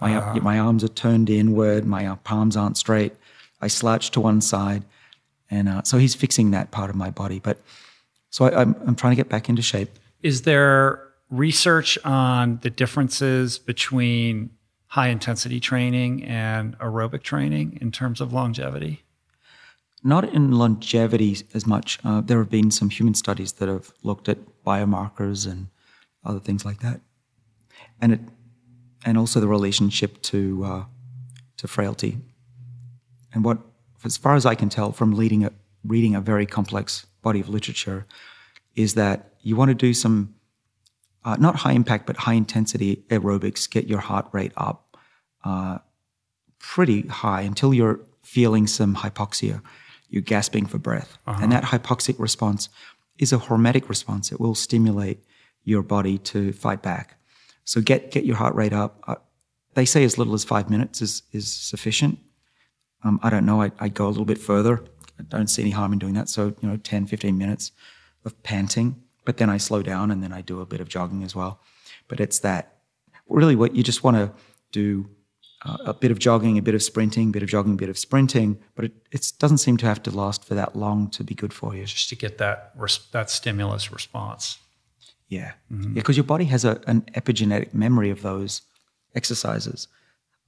My 0.00 0.38
my 0.40 0.58
arms 0.58 0.84
are 0.84 0.88
turned 0.88 1.30
inward. 1.30 1.84
My 1.84 2.06
uh, 2.06 2.16
palms 2.16 2.56
aren't 2.56 2.76
straight. 2.76 3.14
I 3.60 3.68
slouch 3.68 4.10
to 4.12 4.20
one 4.20 4.40
side." 4.40 4.84
And 5.50 5.68
uh, 5.68 5.82
so 5.82 5.98
he's 5.98 6.14
fixing 6.14 6.50
that 6.50 6.70
part 6.70 6.90
of 6.90 6.96
my 6.96 7.10
body. 7.10 7.38
But 7.38 7.60
so 8.30 8.46
I, 8.46 8.60
I'm 8.60 8.74
I'm 8.86 8.96
trying 8.96 9.12
to 9.12 9.16
get 9.16 9.28
back 9.28 9.48
into 9.48 9.62
shape. 9.62 9.90
Is 10.22 10.42
there 10.42 11.00
research 11.30 11.98
on 12.04 12.58
the 12.62 12.70
differences 12.70 13.58
between 13.58 14.50
high 14.86 15.08
intensity 15.08 15.60
training 15.60 16.24
and 16.24 16.78
aerobic 16.78 17.22
training 17.22 17.78
in 17.80 17.90
terms 17.90 18.20
of 18.20 18.32
longevity? 18.32 19.02
Not 20.02 20.24
in 20.24 20.52
longevity 20.52 21.36
as 21.54 21.66
much. 21.66 21.98
Uh, 22.04 22.20
there 22.20 22.38
have 22.38 22.50
been 22.50 22.70
some 22.70 22.90
human 22.90 23.14
studies 23.14 23.52
that 23.54 23.68
have 23.68 23.92
looked 24.02 24.28
at 24.28 24.38
biomarkers 24.64 25.50
and 25.50 25.68
other 26.24 26.40
things 26.40 26.64
like 26.64 26.80
that, 26.80 27.00
and 28.00 28.12
it, 28.12 28.20
and 29.04 29.18
also 29.18 29.40
the 29.40 29.48
relationship 29.48 30.20
to 30.22 30.64
uh, 30.64 30.84
to 31.56 31.68
frailty. 31.68 32.18
And 33.32 33.44
what, 33.44 33.58
as 34.04 34.16
far 34.16 34.34
as 34.34 34.46
I 34.46 34.54
can 34.54 34.68
tell 34.68 34.92
from 34.92 35.12
leading 35.12 35.44
a, 35.44 35.52
reading 35.84 36.14
a 36.14 36.20
very 36.20 36.46
complex 36.46 37.06
body 37.22 37.40
of 37.40 37.48
literature, 37.48 38.06
is 38.74 38.94
that 38.94 39.34
you 39.42 39.56
want 39.56 39.70
to 39.70 39.74
do 39.74 39.92
some 39.94 40.34
uh, 41.24 41.36
not 41.38 41.56
high 41.56 41.72
impact 41.72 42.06
but 42.06 42.16
high 42.18 42.34
intensity 42.34 43.04
aerobics, 43.08 43.68
get 43.68 43.86
your 43.86 44.00
heart 44.00 44.26
rate 44.32 44.52
up, 44.56 44.96
uh, 45.44 45.78
pretty 46.58 47.02
high 47.08 47.42
until 47.42 47.74
you're 47.74 48.00
feeling 48.22 48.66
some 48.66 48.96
hypoxia. 48.96 49.62
You're 50.08 50.22
gasping 50.22 50.66
for 50.66 50.78
breath. 50.78 51.18
And 51.42 51.50
that 51.52 51.64
hypoxic 51.64 52.18
response 52.18 52.68
is 53.18 53.32
a 53.32 53.38
hormetic 53.38 53.88
response. 53.88 54.30
It 54.30 54.38
will 54.38 54.54
stimulate 54.54 55.24
your 55.64 55.82
body 55.82 56.18
to 56.18 56.52
fight 56.52 56.82
back. 56.82 57.18
So 57.64 57.80
get, 57.80 58.10
get 58.10 58.24
your 58.24 58.36
heart 58.36 58.54
rate 58.54 58.72
up. 58.72 59.02
Uh, 59.06 59.16
they 59.74 59.84
say 59.84 60.04
as 60.04 60.18
little 60.18 60.34
as 60.34 60.44
five 60.44 60.70
minutes 60.70 61.02
is, 61.02 61.22
is 61.32 61.52
sufficient. 61.52 62.18
Um, 63.02 63.20
I 63.22 63.30
don't 63.30 63.44
know. 63.44 63.62
I, 63.62 63.72
I 63.78 63.88
go 63.88 64.06
a 64.06 64.08
little 64.08 64.24
bit 64.24 64.38
further. 64.38 64.84
I 65.18 65.22
don't 65.24 65.48
see 65.48 65.62
any 65.62 65.70
harm 65.70 65.92
in 65.92 65.98
doing 65.98 66.14
that. 66.14 66.28
So, 66.28 66.54
you 66.60 66.68
know, 66.68 66.76
10, 66.76 67.06
15 67.06 67.36
minutes 67.36 67.72
of 68.24 68.40
panting, 68.42 69.02
but 69.24 69.36
then 69.36 69.50
I 69.50 69.58
slow 69.58 69.82
down 69.82 70.10
and 70.10 70.22
then 70.22 70.32
I 70.32 70.40
do 70.40 70.60
a 70.60 70.66
bit 70.66 70.80
of 70.80 70.88
jogging 70.88 71.22
as 71.22 71.34
well. 71.34 71.60
But 72.08 72.20
it's 72.20 72.38
that 72.40 72.78
really 73.28 73.56
what 73.56 73.74
you 73.74 73.82
just 73.82 74.04
want 74.04 74.16
to 74.16 74.32
do 74.72 75.08
uh, 75.64 75.78
a 75.86 75.94
bit 75.94 76.10
of 76.10 76.18
jogging, 76.18 76.58
a 76.58 76.62
bit 76.62 76.74
of 76.74 76.82
sprinting, 76.82 77.28
a 77.28 77.32
bit 77.32 77.42
of 77.42 77.48
jogging, 77.48 77.72
a 77.72 77.76
bit 77.76 77.88
of 77.88 77.98
sprinting, 77.98 78.58
but 78.74 78.84
it, 78.84 79.32
doesn't 79.38 79.58
seem 79.58 79.76
to 79.78 79.86
have 79.86 80.02
to 80.02 80.10
last 80.10 80.44
for 80.44 80.54
that 80.54 80.76
long 80.76 81.08
to 81.10 81.24
be 81.24 81.34
good 81.34 81.52
for 81.52 81.74
you. 81.74 81.84
Just 81.86 82.08
to 82.10 82.16
get 82.16 82.38
that 82.38 82.72
res- 82.76 83.06
that 83.12 83.30
stimulus 83.30 83.90
response. 83.90 84.58
Yeah, 85.28 85.52
because 85.68 85.86
mm-hmm. 85.86 85.96
yeah, 85.96 86.14
your 86.14 86.24
body 86.24 86.44
has 86.44 86.64
a, 86.64 86.80
an 86.86 87.02
epigenetic 87.14 87.74
memory 87.74 88.10
of 88.10 88.22
those 88.22 88.62
exercises, 89.14 89.88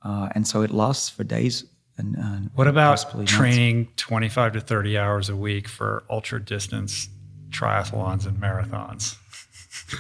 uh, 0.03 0.29
and 0.35 0.47
so 0.47 0.63
it 0.63 0.71
lasts 0.71 1.09
for 1.09 1.25
days. 1.25 1.65
And, 1.99 2.17
uh, 2.17 2.51
what 2.55 2.69
about 2.69 3.27
training 3.27 3.77
months. 3.77 3.93
twenty 3.97 4.29
five 4.29 4.53
to 4.53 4.61
thirty 4.61 4.99
hours 4.99 5.29
a 5.31 5.37
week 5.37 5.67
for 5.67 6.05
ultra 6.11 6.45
distance 6.45 7.09
triathlons 7.51 8.27
and 8.27 8.39
marathons? 8.39 9.17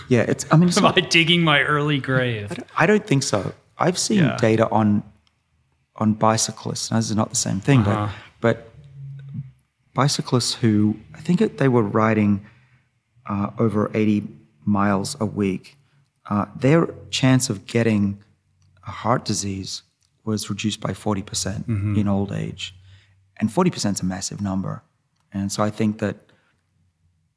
Yeah, 0.09 0.23
it's. 0.23 0.47
I 0.51 0.57
mean, 0.57 0.71
am 0.77 0.87
I 0.87 1.01
digging 1.01 1.43
my 1.43 1.63
early 1.63 1.99
grave? 1.99 2.51
I 2.51 2.55
don't, 2.55 2.69
I 2.79 2.87
don't 2.87 3.07
think 3.07 3.23
so. 3.23 3.53
I've 3.79 3.99
seen 3.99 4.19
yeah. 4.19 4.37
data 4.37 4.69
on 4.71 5.03
on 5.97 6.15
bicyclists. 6.15 6.91
Now, 6.91 6.97
this 6.97 7.11
is 7.11 7.17
not 7.17 7.31
the 7.31 7.37
same 7.37 7.61
thing, 7.61 7.81
uh-huh. 7.81 8.13
but 8.41 8.57
but 8.57 8.71
bicyclists 9.95 10.55
who 10.55 10.97
I 11.15 11.21
think 11.21 11.41
it, 11.41 11.59
they 11.59 11.69
were 11.69 11.83
riding 11.83 12.47
uh, 13.29 13.51
over 13.59 13.91
eighty 13.95 14.27
miles 14.67 15.17
a 15.20 15.27
week, 15.27 15.77
uh, 16.28 16.47
their 16.55 16.89
chance 17.11 17.49
of 17.49 17.67
getting 17.67 18.23
a 18.86 18.91
heart 18.91 19.25
disease 19.25 19.83
was 20.25 20.51
reduced 20.51 20.81
by 20.81 20.93
forty 20.93 21.23
percent 21.23 21.69
mm-hmm. 21.69 21.97
in 21.97 22.09
old 22.09 22.33
age, 22.33 22.75
and 23.39 23.53
forty 23.53 23.70
percent 23.70 23.97
is 23.97 24.03
a 24.03 24.07
massive 24.07 24.41
number. 24.41 24.83
And 25.33 25.51
so 25.53 25.62
I 25.62 25.70
think 25.70 25.99
that 25.99 26.17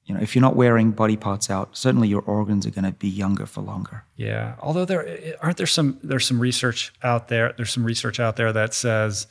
you 0.10 0.16
know, 0.16 0.22
if 0.22 0.36
you're 0.36 0.42
not 0.42 0.56
wearing 0.56 0.90
body 0.90 1.16
parts 1.16 1.52
out, 1.52 1.78
certainly 1.78 2.08
your 2.08 2.24
organs 2.24 2.66
are 2.66 2.72
going 2.72 2.84
to 2.84 2.92
be 2.92 3.08
younger 3.08 3.46
for 3.46 3.62
longer. 3.62 4.06
Yeah. 4.16 4.56
Although 4.60 4.86
there 4.86 5.36
aren't 5.40 5.58
there 5.58 5.68
some 5.68 6.00
there's 6.02 6.26
some 6.26 6.40
research 6.40 6.92
out 7.04 7.28
there. 7.28 7.54
There's 7.56 7.72
some 7.72 7.84
research 7.84 8.20
out 8.20 8.36
there 8.36 8.52
that 8.52 8.74
says 8.74 9.28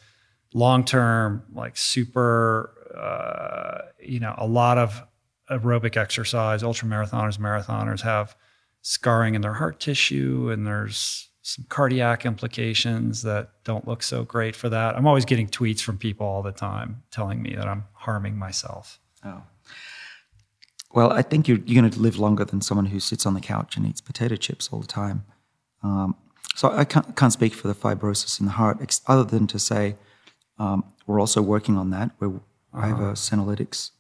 long 0.55 0.85
term, 0.85 1.43
like 1.53 1.77
super, 1.77 2.73
uh, 2.97 3.91
you 4.01 4.21
know, 4.21 4.37
a 4.39 4.47
lot 4.47 4.79
of 4.79 5.03
aerobic 5.51 5.97
exercise, 5.97 6.63
ultra 6.63 6.89
marathoners, 6.89 7.39
marathoners 7.39 8.01
have 8.03 8.37
scarring 8.83 9.35
in 9.35 9.41
their 9.43 9.55
heart 9.55 9.81
tissue, 9.81 10.51
and 10.51 10.67
there's 10.67 11.29
some 11.43 11.65
cardiac 11.69 12.27
implications 12.27 13.23
that 13.23 13.51
don't 13.65 13.89
look 13.89 14.03
so 14.03 14.23
great 14.25 14.55
for 14.55 14.69
that. 14.69 14.97
I'm 14.97 15.07
always 15.07 15.25
getting 15.25 15.49
tweets 15.49 15.81
from 15.81 15.97
people 15.97 16.27
all 16.27 16.43
the 16.43 16.53
time 16.53 17.03
telling 17.11 17.43
me 17.43 17.55
that 17.55 17.67
I'm 17.67 17.85
harming 17.95 18.37
myself. 18.37 19.01
Oh. 19.25 19.43
Well, 20.93 21.13
I 21.13 21.23
think 21.23 21.49
you're, 21.49 21.59
you're 21.59 21.81
going 21.81 21.91
to 21.91 22.01
live 22.01 22.19
longer 22.19 22.45
than 22.45 22.61
someone 22.61 22.87
who 22.87 23.01
sits 23.01 23.27
on 23.27 23.35
the 23.35 23.41
couch 23.41 23.77
and 23.77 23.87
eats 23.87 24.01
potato 24.01 24.37
chips 24.37 24.69
all 24.73 24.81
the 24.81 24.87
time. 24.87 25.25
Um, 25.83 26.17
so 26.55 26.71
I 26.71 26.85
can't, 26.85 27.15
can't, 27.17 27.33
speak 27.33 27.55
for 27.55 27.69
the 27.69 27.75
fibrosis 27.75 28.41
in 28.41 28.47
the 28.47 28.53
heart, 28.53 28.79
ex- 28.81 29.03
other 29.07 29.25
than 29.25 29.47
to 29.49 29.59
say 29.59 29.97
um, 30.59 30.85
we're 31.07 31.21
also 31.21 31.41
working 31.41 31.77
on 31.77 31.91
that. 31.91 32.11
We're, 32.19 32.29
uh-huh. 32.29 32.41
I 32.73 32.87
have 32.89 33.01
a 33.01 33.05
uh-huh. 33.05 33.13
Senolytics 33.13 33.91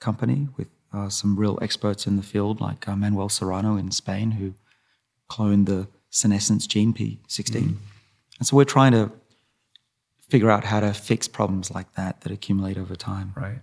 company 0.00 0.48
with 0.56 0.68
uh, 0.98 1.08
some 1.08 1.38
real 1.38 1.58
experts 1.62 2.06
in 2.06 2.16
the 2.16 2.22
field, 2.22 2.60
like 2.60 2.88
uh, 2.88 2.96
Manuel 2.96 3.28
Serrano 3.28 3.76
in 3.76 3.90
Spain, 3.90 4.32
who 4.32 4.54
cloned 5.30 5.66
the 5.66 5.88
senescence 6.10 6.66
gene 6.66 6.92
P16. 6.92 7.44
Mm. 7.50 7.76
And 8.38 8.46
so 8.46 8.56
we're 8.56 8.64
trying 8.64 8.92
to 8.92 9.10
figure 10.28 10.50
out 10.50 10.64
how 10.64 10.80
to 10.80 10.92
fix 10.92 11.28
problems 11.28 11.70
like 11.70 11.94
that 11.94 12.20
that 12.22 12.32
accumulate 12.32 12.78
over 12.78 12.94
time. 12.96 13.32
Right. 13.36 13.60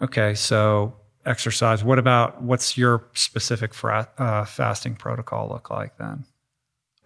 Okay, 0.00 0.34
so 0.34 0.94
exercise. 1.24 1.82
What 1.82 1.98
about 1.98 2.42
what's 2.42 2.76
your 2.76 3.04
specific 3.14 3.74
fra- 3.74 4.08
uh, 4.18 4.44
fasting 4.44 4.96
protocol 4.96 5.48
look 5.48 5.70
like 5.70 5.96
then? 5.98 6.24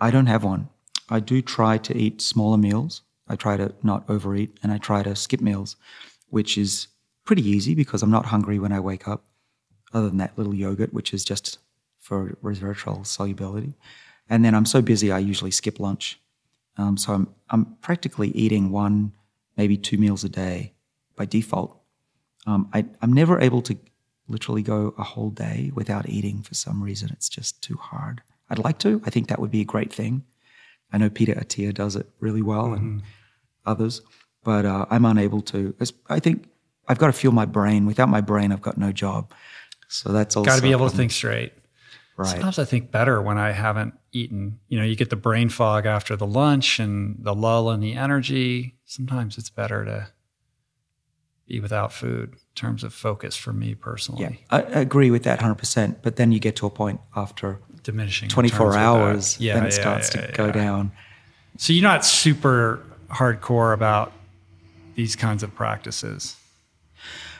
I 0.01 0.11
don't 0.11 0.27
have 0.27 0.45
one. 0.45 0.69
I 1.09 1.21
do 1.21 1.43
try 1.43 1.79
to 1.79 1.97
eat 1.97 2.21
smaller 2.21 2.59
meals. 2.59 3.03
I 3.29 3.37
try 3.37 3.57
to 3.57 3.75
not 3.83 4.09
overeat 4.09 4.59
and 4.63 4.73
I 4.73 4.79
try 4.79 5.03
to 5.03 5.15
skip 5.17 5.41
meals, 5.41 5.77
which 6.29 6.57
is 6.57 6.89
pretty 7.29 7.47
easy 7.47 7.75
because 7.75 8.03
I'm 8.03 8.11
not 8.11 8.25
hungry 8.25 8.59
when 8.59 8.73
I 8.73 8.81
wake 8.81 9.07
up, 9.07 9.27
other 9.93 10.09
than 10.09 10.17
that 10.17 10.39
little 10.39 10.55
yogurt, 10.55 10.95
which 10.95 11.13
is 11.13 11.27
just 11.27 11.59
for 12.01 12.39
resveratrol 12.43 13.07
solubility. 13.07 13.75
And 14.31 14.43
then 14.43 14.55
I'm 14.55 14.65
so 14.65 14.81
busy, 14.81 15.13
I 15.13 15.19
usually 15.19 15.51
skip 15.51 15.79
lunch. 15.79 16.19
Um, 16.79 16.97
so 16.97 17.13
I'm, 17.13 17.29
I'm 17.51 17.77
practically 17.83 18.31
eating 18.31 18.71
one, 18.71 19.13
maybe 19.59 19.77
two 19.77 19.99
meals 19.99 20.25
a 20.25 20.31
day 20.31 20.73
by 21.17 21.27
default. 21.27 21.79
Um, 22.47 22.71
I, 22.73 22.87
I'm 23.03 23.13
never 23.13 23.39
able 23.39 23.61
to 23.61 23.77
literally 24.27 24.63
go 24.63 24.95
a 24.97 25.03
whole 25.03 25.29
day 25.29 25.71
without 25.75 26.09
eating 26.09 26.41
for 26.41 26.55
some 26.55 26.83
reason. 26.83 27.11
It's 27.13 27.29
just 27.29 27.61
too 27.61 27.77
hard. 27.77 28.23
I'd 28.49 28.59
like 28.59 28.79
to. 28.79 29.03
I 29.05 29.11
think 29.11 29.29
that 29.29 29.39
would 29.39 29.51
be 29.51 29.61
a 29.61 29.67
great 29.67 29.93
thing. 29.93 30.25
I 30.91 30.97
know 30.97 31.11
Peter 31.11 31.35
Attia 31.35 31.75
does 31.75 31.95
it 31.95 32.09
really 32.21 32.41
well 32.41 32.69
mm-hmm. 32.69 32.77
and 32.77 33.03
others, 33.67 34.01
but 34.43 34.65
uh, 34.65 34.87
I'm 34.89 35.05
unable 35.05 35.43
to. 35.43 35.75
I 36.09 36.21
think 36.21 36.49
I've 36.89 36.99
got 36.99 37.07
to 37.09 37.13
fuel 37.13 37.33
my 37.33 37.47
brain. 37.47 37.87
Without 37.87 38.09
my 38.09 38.21
brain, 38.21 38.53
I've 38.53 38.63
got 38.63 38.79
no 38.79 38.93
job. 38.93 39.33
So 39.89 40.13
that's 40.13 40.37
also 40.37 40.49
got 40.49 40.57
to 40.57 40.63
be 40.63 40.73
able 40.73 40.89
to 40.89 40.97
think 40.97 41.13
straight. 41.13 41.53
Right. 42.17 42.29
Sometimes 42.29 42.59
I 42.59 42.65
think 42.65 42.91
better 42.91 43.23
when 43.23 43.39
I 43.39 43.53
haven't 43.53 43.95
eaten. 44.13 44.59
You 44.69 44.79
know, 44.79 44.85
you 44.85 44.97
get 44.97 45.11
the 45.11 45.17
brain 45.17 45.49
fog 45.49 45.87
after 45.87 46.17
the 46.17 46.27
lunch 46.27 46.81
and 46.81 47.17
the 47.21 47.35
lull 47.35 47.71
in 47.71 47.81
the 47.81 47.95
energy. 47.95 48.75
Sometimes 48.87 49.39
it's 49.39 49.51
better 49.51 49.85
to 49.85 50.09
be 51.47 51.61
without 51.61 51.93
food 51.93 52.35
in 52.35 52.39
terms 52.55 52.83
of 52.83 52.93
focus 52.93 53.37
for 53.37 53.53
me 53.53 53.75
personally. 53.75 54.23
Yeah, 54.23 54.31
I 54.51 54.61
agree 54.81 55.11
with 55.11 55.23
that 55.23 55.39
100%. 55.41 55.97
But 56.03 56.17
then 56.17 56.33
you 56.33 56.41
get 56.41 56.57
to 56.57 56.67
a 56.67 56.71
point 56.71 57.01
after 57.15 57.61
diminishing 57.85 58.29
24 58.29 58.77
hours, 58.77 59.41
yeah, 59.41 59.55
then 59.55 59.65
it 59.65 59.75
yeah, 59.75 59.81
starts 59.81 60.15
yeah, 60.15 60.27
to 60.27 60.33
go 60.33 60.51
down. 60.51 60.93
So 61.57 61.73
you're 61.73 61.83
not 61.83 62.05
super 62.05 62.83
hardcore 63.09 63.73
about 63.73 64.13
these 64.95 65.17
kinds 65.17 65.43
of 65.43 65.55
practices. 65.55 66.37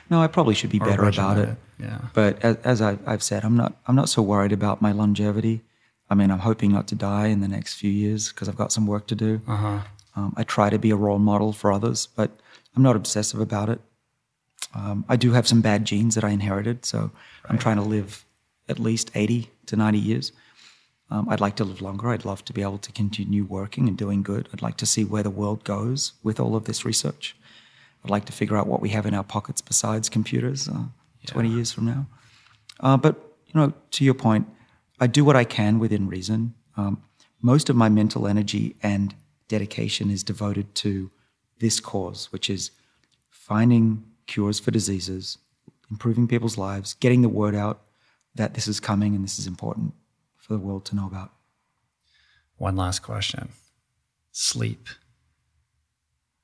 No, 0.09 0.21
I 0.21 0.27
probably 0.27 0.55
should 0.55 0.71
be 0.71 0.79
better 0.79 1.05
about 1.05 1.37
it. 1.37 1.57
Yeah. 1.79 1.99
But 2.13 2.43
as, 2.43 2.57
as 2.57 2.81
I, 2.81 2.97
have 3.05 3.23
said, 3.23 3.43
I'm 3.43 3.55
not. 3.55 3.73
I'm 3.87 3.95
not 3.95 4.09
so 4.09 4.21
worried 4.21 4.51
about 4.51 4.81
my 4.81 4.91
longevity. 4.91 5.61
I 6.09 6.15
mean, 6.15 6.31
I'm 6.31 6.39
hoping 6.39 6.71
not 6.71 6.87
to 6.87 6.95
die 6.95 7.27
in 7.27 7.41
the 7.41 7.47
next 7.47 7.75
few 7.75 7.91
years 7.91 8.29
because 8.29 8.49
I've 8.49 8.57
got 8.57 8.71
some 8.71 8.87
work 8.87 9.07
to 9.07 9.15
do. 9.15 9.41
Uh-huh. 9.47 9.79
Um, 10.15 10.33
I 10.35 10.43
try 10.43 10.69
to 10.69 10.79
be 10.79 10.89
a 10.89 10.95
role 10.95 11.19
model 11.19 11.53
for 11.53 11.71
others, 11.71 12.07
but 12.15 12.31
I'm 12.75 12.81
not 12.81 12.95
obsessive 12.95 13.39
about 13.39 13.69
it. 13.69 13.79
Um, 14.73 15.05
I 15.07 15.15
do 15.15 15.31
have 15.33 15.47
some 15.47 15.61
bad 15.61 15.85
genes 15.85 16.15
that 16.15 16.23
I 16.23 16.29
inherited, 16.29 16.85
so 16.85 16.99
right. 16.99 17.11
I'm 17.49 17.57
trying 17.57 17.77
to 17.77 17.83
live 17.83 18.25
at 18.67 18.79
least 18.79 19.11
80 19.15 19.49
to 19.67 19.75
90 19.75 19.99
years. 19.99 20.31
Um, 21.11 21.27
I'd 21.29 21.41
like 21.41 21.55
to 21.55 21.63
live 21.63 21.81
longer. 21.81 22.09
I'd 22.09 22.25
love 22.25 22.45
to 22.45 22.53
be 22.53 22.61
able 22.61 22.77
to 22.79 22.91
continue 22.91 23.43
working 23.43 23.87
and 23.87 23.97
doing 23.97 24.21
good. 24.21 24.47
I'd 24.53 24.61
like 24.61 24.77
to 24.77 24.85
see 24.85 25.03
where 25.03 25.23
the 25.23 25.29
world 25.29 25.63
goes 25.63 26.13
with 26.23 26.39
all 26.39 26.55
of 26.55 26.65
this 26.65 26.85
research. 26.85 27.35
I'd 28.03 28.09
like 28.09 28.25
to 28.25 28.31
figure 28.31 28.57
out 28.57 28.67
what 28.67 28.81
we 28.81 28.89
have 28.89 29.05
in 29.05 29.13
our 29.13 29.23
pockets 29.23 29.61
besides 29.61 30.09
computers 30.09 30.67
uh, 30.67 30.85
yeah. 31.21 31.31
20 31.31 31.49
years 31.49 31.71
from 31.71 31.85
now. 31.85 32.07
Uh, 32.79 32.97
but, 32.97 33.15
you 33.47 33.59
know, 33.59 33.73
to 33.91 34.05
your 34.05 34.13
point, 34.13 34.47
I 34.99 35.07
do 35.07 35.25
what 35.25 35.35
I 35.35 35.43
can 35.43 35.79
within 35.79 36.07
reason. 36.07 36.53
Um, 36.77 37.03
most 37.41 37.69
of 37.69 37.75
my 37.75 37.89
mental 37.89 38.27
energy 38.27 38.75
and 38.81 39.15
dedication 39.47 40.09
is 40.09 40.23
devoted 40.23 40.75
to 40.75 41.11
this 41.59 41.79
cause, 41.79 42.31
which 42.31 42.49
is 42.49 42.71
finding 43.29 44.03
cures 44.27 44.59
for 44.59 44.71
diseases, 44.71 45.37
improving 45.89 46.27
people's 46.27 46.57
lives, 46.57 46.93
getting 46.95 47.21
the 47.21 47.29
word 47.29 47.55
out 47.55 47.81
that 48.35 48.53
this 48.53 48.67
is 48.67 48.79
coming 48.79 49.15
and 49.15 49.23
this 49.23 49.39
is 49.39 49.47
important 49.47 49.93
for 50.37 50.53
the 50.53 50.59
world 50.59 50.85
to 50.85 50.95
know 50.95 51.07
about. 51.07 51.33
One 52.57 52.75
last 52.75 52.99
question 52.99 53.49
sleep. 54.31 54.87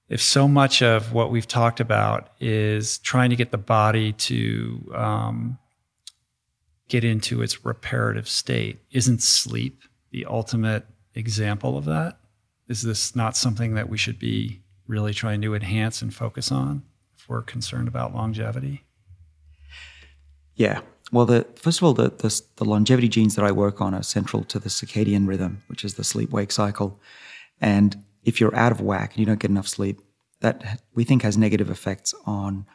If 0.07 0.21
so 0.21 0.47
much 0.47 0.81
of 0.83 1.13
what 1.13 1.31
we've 1.31 1.47
talked 1.47 1.79
about 1.79 2.29
is 2.39 2.99
trying 2.99 3.31
to 3.31 3.35
get 3.35 3.51
the 3.51 3.57
body 3.57 4.13
to 4.13 4.91
um, 4.93 5.57
get 6.87 7.03
into 7.03 7.41
its 7.41 7.65
reparative 7.65 8.27
state, 8.27 8.79
isn't 8.91 9.23
sleep 9.23 9.81
the 10.11 10.25
ultimate 10.25 10.85
example 11.15 11.77
of 11.77 11.85
that? 11.85 12.19
Is 12.67 12.83
this 12.83 13.15
not 13.15 13.35
something 13.35 13.73
that 13.75 13.89
we 13.89 13.97
should 13.97 14.19
be 14.19 14.61
really 14.87 15.13
trying 15.13 15.41
to 15.41 15.55
enhance 15.55 16.01
and 16.01 16.13
focus 16.13 16.51
on? 16.51 16.83
If 17.17 17.27
we're 17.27 17.41
concerned 17.41 17.87
about 17.87 18.13
longevity? 18.13 18.83
Yeah. 20.55 20.81
Well, 21.11 21.25
the, 21.25 21.47
first 21.55 21.79
of 21.79 21.83
all, 21.83 21.93
the, 21.93 22.09
the, 22.09 22.41
the, 22.57 22.65
longevity 22.65 23.07
genes 23.07 23.35
that 23.35 23.45
I 23.45 23.51
work 23.51 23.81
on 23.81 23.93
are 23.93 24.03
central 24.03 24.43
to 24.45 24.59
the 24.59 24.69
circadian 24.69 25.27
rhythm, 25.27 25.63
which 25.67 25.83
is 25.83 25.95
the 25.95 26.03
sleep 26.03 26.31
wake 26.31 26.51
cycle. 26.51 26.99
And 27.61 28.03
if 28.25 28.39
you're 28.41 28.55
out 28.55 28.71
of 28.71 28.81
whack 28.81 29.11
and 29.11 29.19
you 29.19 29.25
don't 29.25 29.39
get 29.39 29.51
enough 29.51 29.67
sleep, 29.67 30.01
that 30.41 30.81
we 30.93 31.03
think 31.03 31.21
has 31.21 31.37
negative 31.37 31.69
effects 31.69 32.13
on 32.25 32.65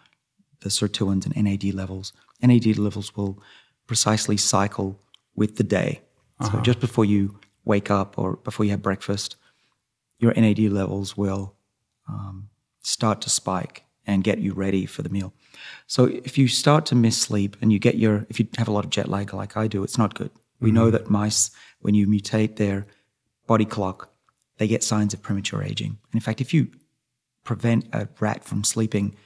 the 0.61 0.69
sirtuins 0.71 1.27
and 1.27 1.37
NAD 1.45 1.75
levels. 1.75 2.13
NAD 2.43 2.79
levels 2.79 3.17
will 3.17 3.43
precisely 3.87 4.37
cycle 4.37 4.99
with 5.35 5.57
the 5.57 5.65
day. 5.65 6.01
So 6.43 6.49
Uh-huh. 6.49 6.63
just 6.63 6.81
before 6.81 7.05
you 7.05 7.39
wake 7.65 7.91
up 7.91 8.19
or 8.19 8.37
before 8.45 8.65
you 8.65 8.71
have 8.71 8.83
breakfast, 8.83 9.37
your 10.19 10.33
NAD 10.35 10.61
levels 10.81 11.17
will 11.17 11.55
um, 12.09 12.49
start 12.83 13.21
to 13.23 13.31
spike 13.31 13.85
and 14.07 14.25
get 14.25 14.39
you 14.39 14.53
ready 14.55 14.87
for 14.87 15.03
the 15.03 15.09
meal. 15.11 15.33
So 15.87 16.05
if 16.07 16.39
you 16.39 16.49
start 16.49 16.87
to 16.87 16.95
miss 16.95 17.17
sleep 17.19 17.57
and 17.61 17.73
you 17.73 17.79
get 17.79 17.97
your, 17.97 18.27
if 18.31 18.41
you 18.41 18.47
have 18.57 18.69
a 18.69 18.73
lot 18.73 18.85
of 18.85 18.91
jet 18.91 19.09
lag 19.09 19.35
like 19.35 19.57
I 19.57 19.67
do, 19.69 19.83
it's 19.85 19.99
not 19.99 20.15
good. 20.15 20.31
We 20.61 20.71
know 20.71 20.91
that 20.91 21.09
mice, 21.11 21.51
when 21.81 21.95
you 21.95 22.07
mutate 22.07 22.57
their 22.57 22.87
body 23.47 23.65
clock, 23.65 24.11
they 24.61 24.69
get 24.69 24.85
signs 24.85 25.15
of 25.15 25.23
premature 25.23 25.63
aging. 25.63 25.97
And 26.13 26.15
in 26.15 26.21
fact, 26.21 26.43
if 26.43 26.53
you 26.53 26.69
prevent 27.45 27.89
a 27.95 28.07
rat 28.21 28.45
from 28.45 28.63
sleeping, 28.63 29.17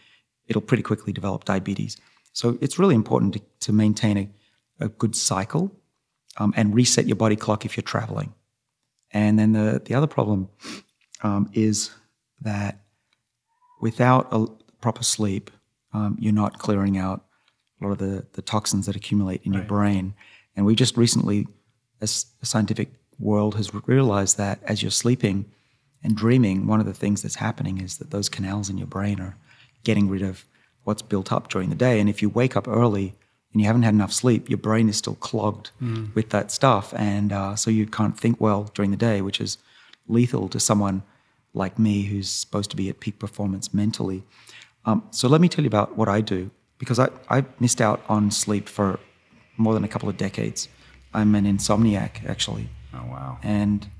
it'll 0.46 0.62
pretty 0.62 0.84
quickly 0.84 1.12
develop 1.12 1.44
diabetes. 1.44 1.96
So 2.32 2.56
it's 2.60 2.78
really 2.78 2.94
important 2.94 3.34
to, 3.34 3.40
to 3.66 3.72
maintain 3.72 4.16
a, 4.16 4.84
a 4.84 4.88
good 4.88 5.16
cycle 5.16 5.72
um, 6.36 6.54
and 6.56 6.72
reset 6.72 7.06
your 7.06 7.16
body 7.16 7.34
clock 7.34 7.64
if 7.64 7.76
you're 7.76 7.82
traveling. 7.82 8.32
And 9.10 9.36
then 9.36 9.54
the, 9.54 9.82
the 9.84 9.94
other 9.94 10.06
problem 10.06 10.50
um, 11.22 11.50
is 11.52 11.90
that 12.42 12.78
without 13.80 14.28
a 14.30 14.46
proper 14.80 15.02
sleep, 15.02 15.50
um, 15.92 16.16
you're 16.20 16.32
not 16.32 16.60
clearing 16.60 16.96
out 16.96 17.24
a 17.80 17.84
lot 17.84 17.90
of 17.90 17.98
the, 17.98 18.24
the 18.34 18.42
toxins 18.42 18.86
that 18.86 18.94
accumulate 18.94 19.42
in 19.42 19.52
your 19.52 19.64
brain. 19.64 20.14
And 20.54 20.64
we 20.64 20.76
just 20.76 20.96
recently, 20.96 21.48
as 22.00 22.26
a 22.40 22.46
scientific 22.46 22.92
world, 23.18 23.54
has 23.56 23.72
realized 23.86 24.36
that 24.38 24.60
as 24.64 24.82
you're 24.82 24.90
sleeping 24.90 25.46
and 26.02 26.16
dreaming, 26.16 26.66
one 26.66 26.80
of 26.80 26.86
the 26.86 26.94
things 26.94 27.22
that's 27.22 27.36
happening 27.36 27.80
is 27.80 27.98
that 27.98 28.10
those 28.10 28.28
canals 28.28 28.68
in 28.68 28.78
your 28.78 28.86
brain 28.86 29.20
are 29.20 29.36
getting 29.84 30.08
rid 30.08 30.22
of 30.22 30.44
what's 30.84 31.02
built 31.02 31.32
up 31.32 31.48
during 31.48 31.70
the 31.70 31.74
day. 31.76 32.00
And 32.00 32.08
if 32.08 32.20
you 32.22 32.28
wake 32.28 32.56
up 32.56 32.68
early 32.68 33.14
and 33.52 33.60
you 33.60 33.66
haven't 33.66 33.82
had 33.82 33.94
enough 33.94 34.12
sleep, 34.12 34.50
your 34.50 34.58
brain 34.58 34.88
is 34.88 34.96
still 34.96 35.14
clogged 35.14 35.70
with 36.14 36.30
that 36.30 36.50
stuff. 36.50 36.92
And 36.96 37.32
uh, 37.32 37.56
so 37.56 37.70
you 37.70 37.86
can't 37.86 38.18
think 38.18 38.40
well 38.40 38.70
during 38.74 38.90
the 38.90 38.96
day, 38.96 39.22
which 39.22 39.40
is 39.40 39.58
lethal 40.08 40.48
to 40.48 40.60
someone 40.60 41.02
like 41.54 41.78
me 41.78 42.02
who's 42.02 42.28
supposed 42.28 42.70
to 42.70 42.76
be 42.76 42.88
at 42.88 43.00
peak 43.00 43.18
performance 43.18 43.72
mentally. 43.72 44.24
Um, 44.84 45.04
so 45.10 45.28
let 45.28 45.40
me 45.40 45.48
tell 45.48 45.64
you 45.64 45.68
about 45.68 45.96
what 45.96 46.08
I 46.08 46.20
do 46.20 46.50
because 46.78 46.98
I, 46.98 47.08
I 47.30 47.44
missed 47.60 47.80
out 47.80 48.02
on 48.08 48.30
sleep 48.30 48.68
for 48.68 48.98
more 49.56 49.72
than 49.72 49.84
a 49.84 49.88
couple 49.88 50.08
of 50.08 50.16
decades. 50.16 50.68
I'm 51.14 51.34
an 51.34 51.44
insomniac, 51.44 52.28
actually. 52.28 52.68
Oh, 52.94 53.06
wow. 53.10 53.38
And 53.42 53.90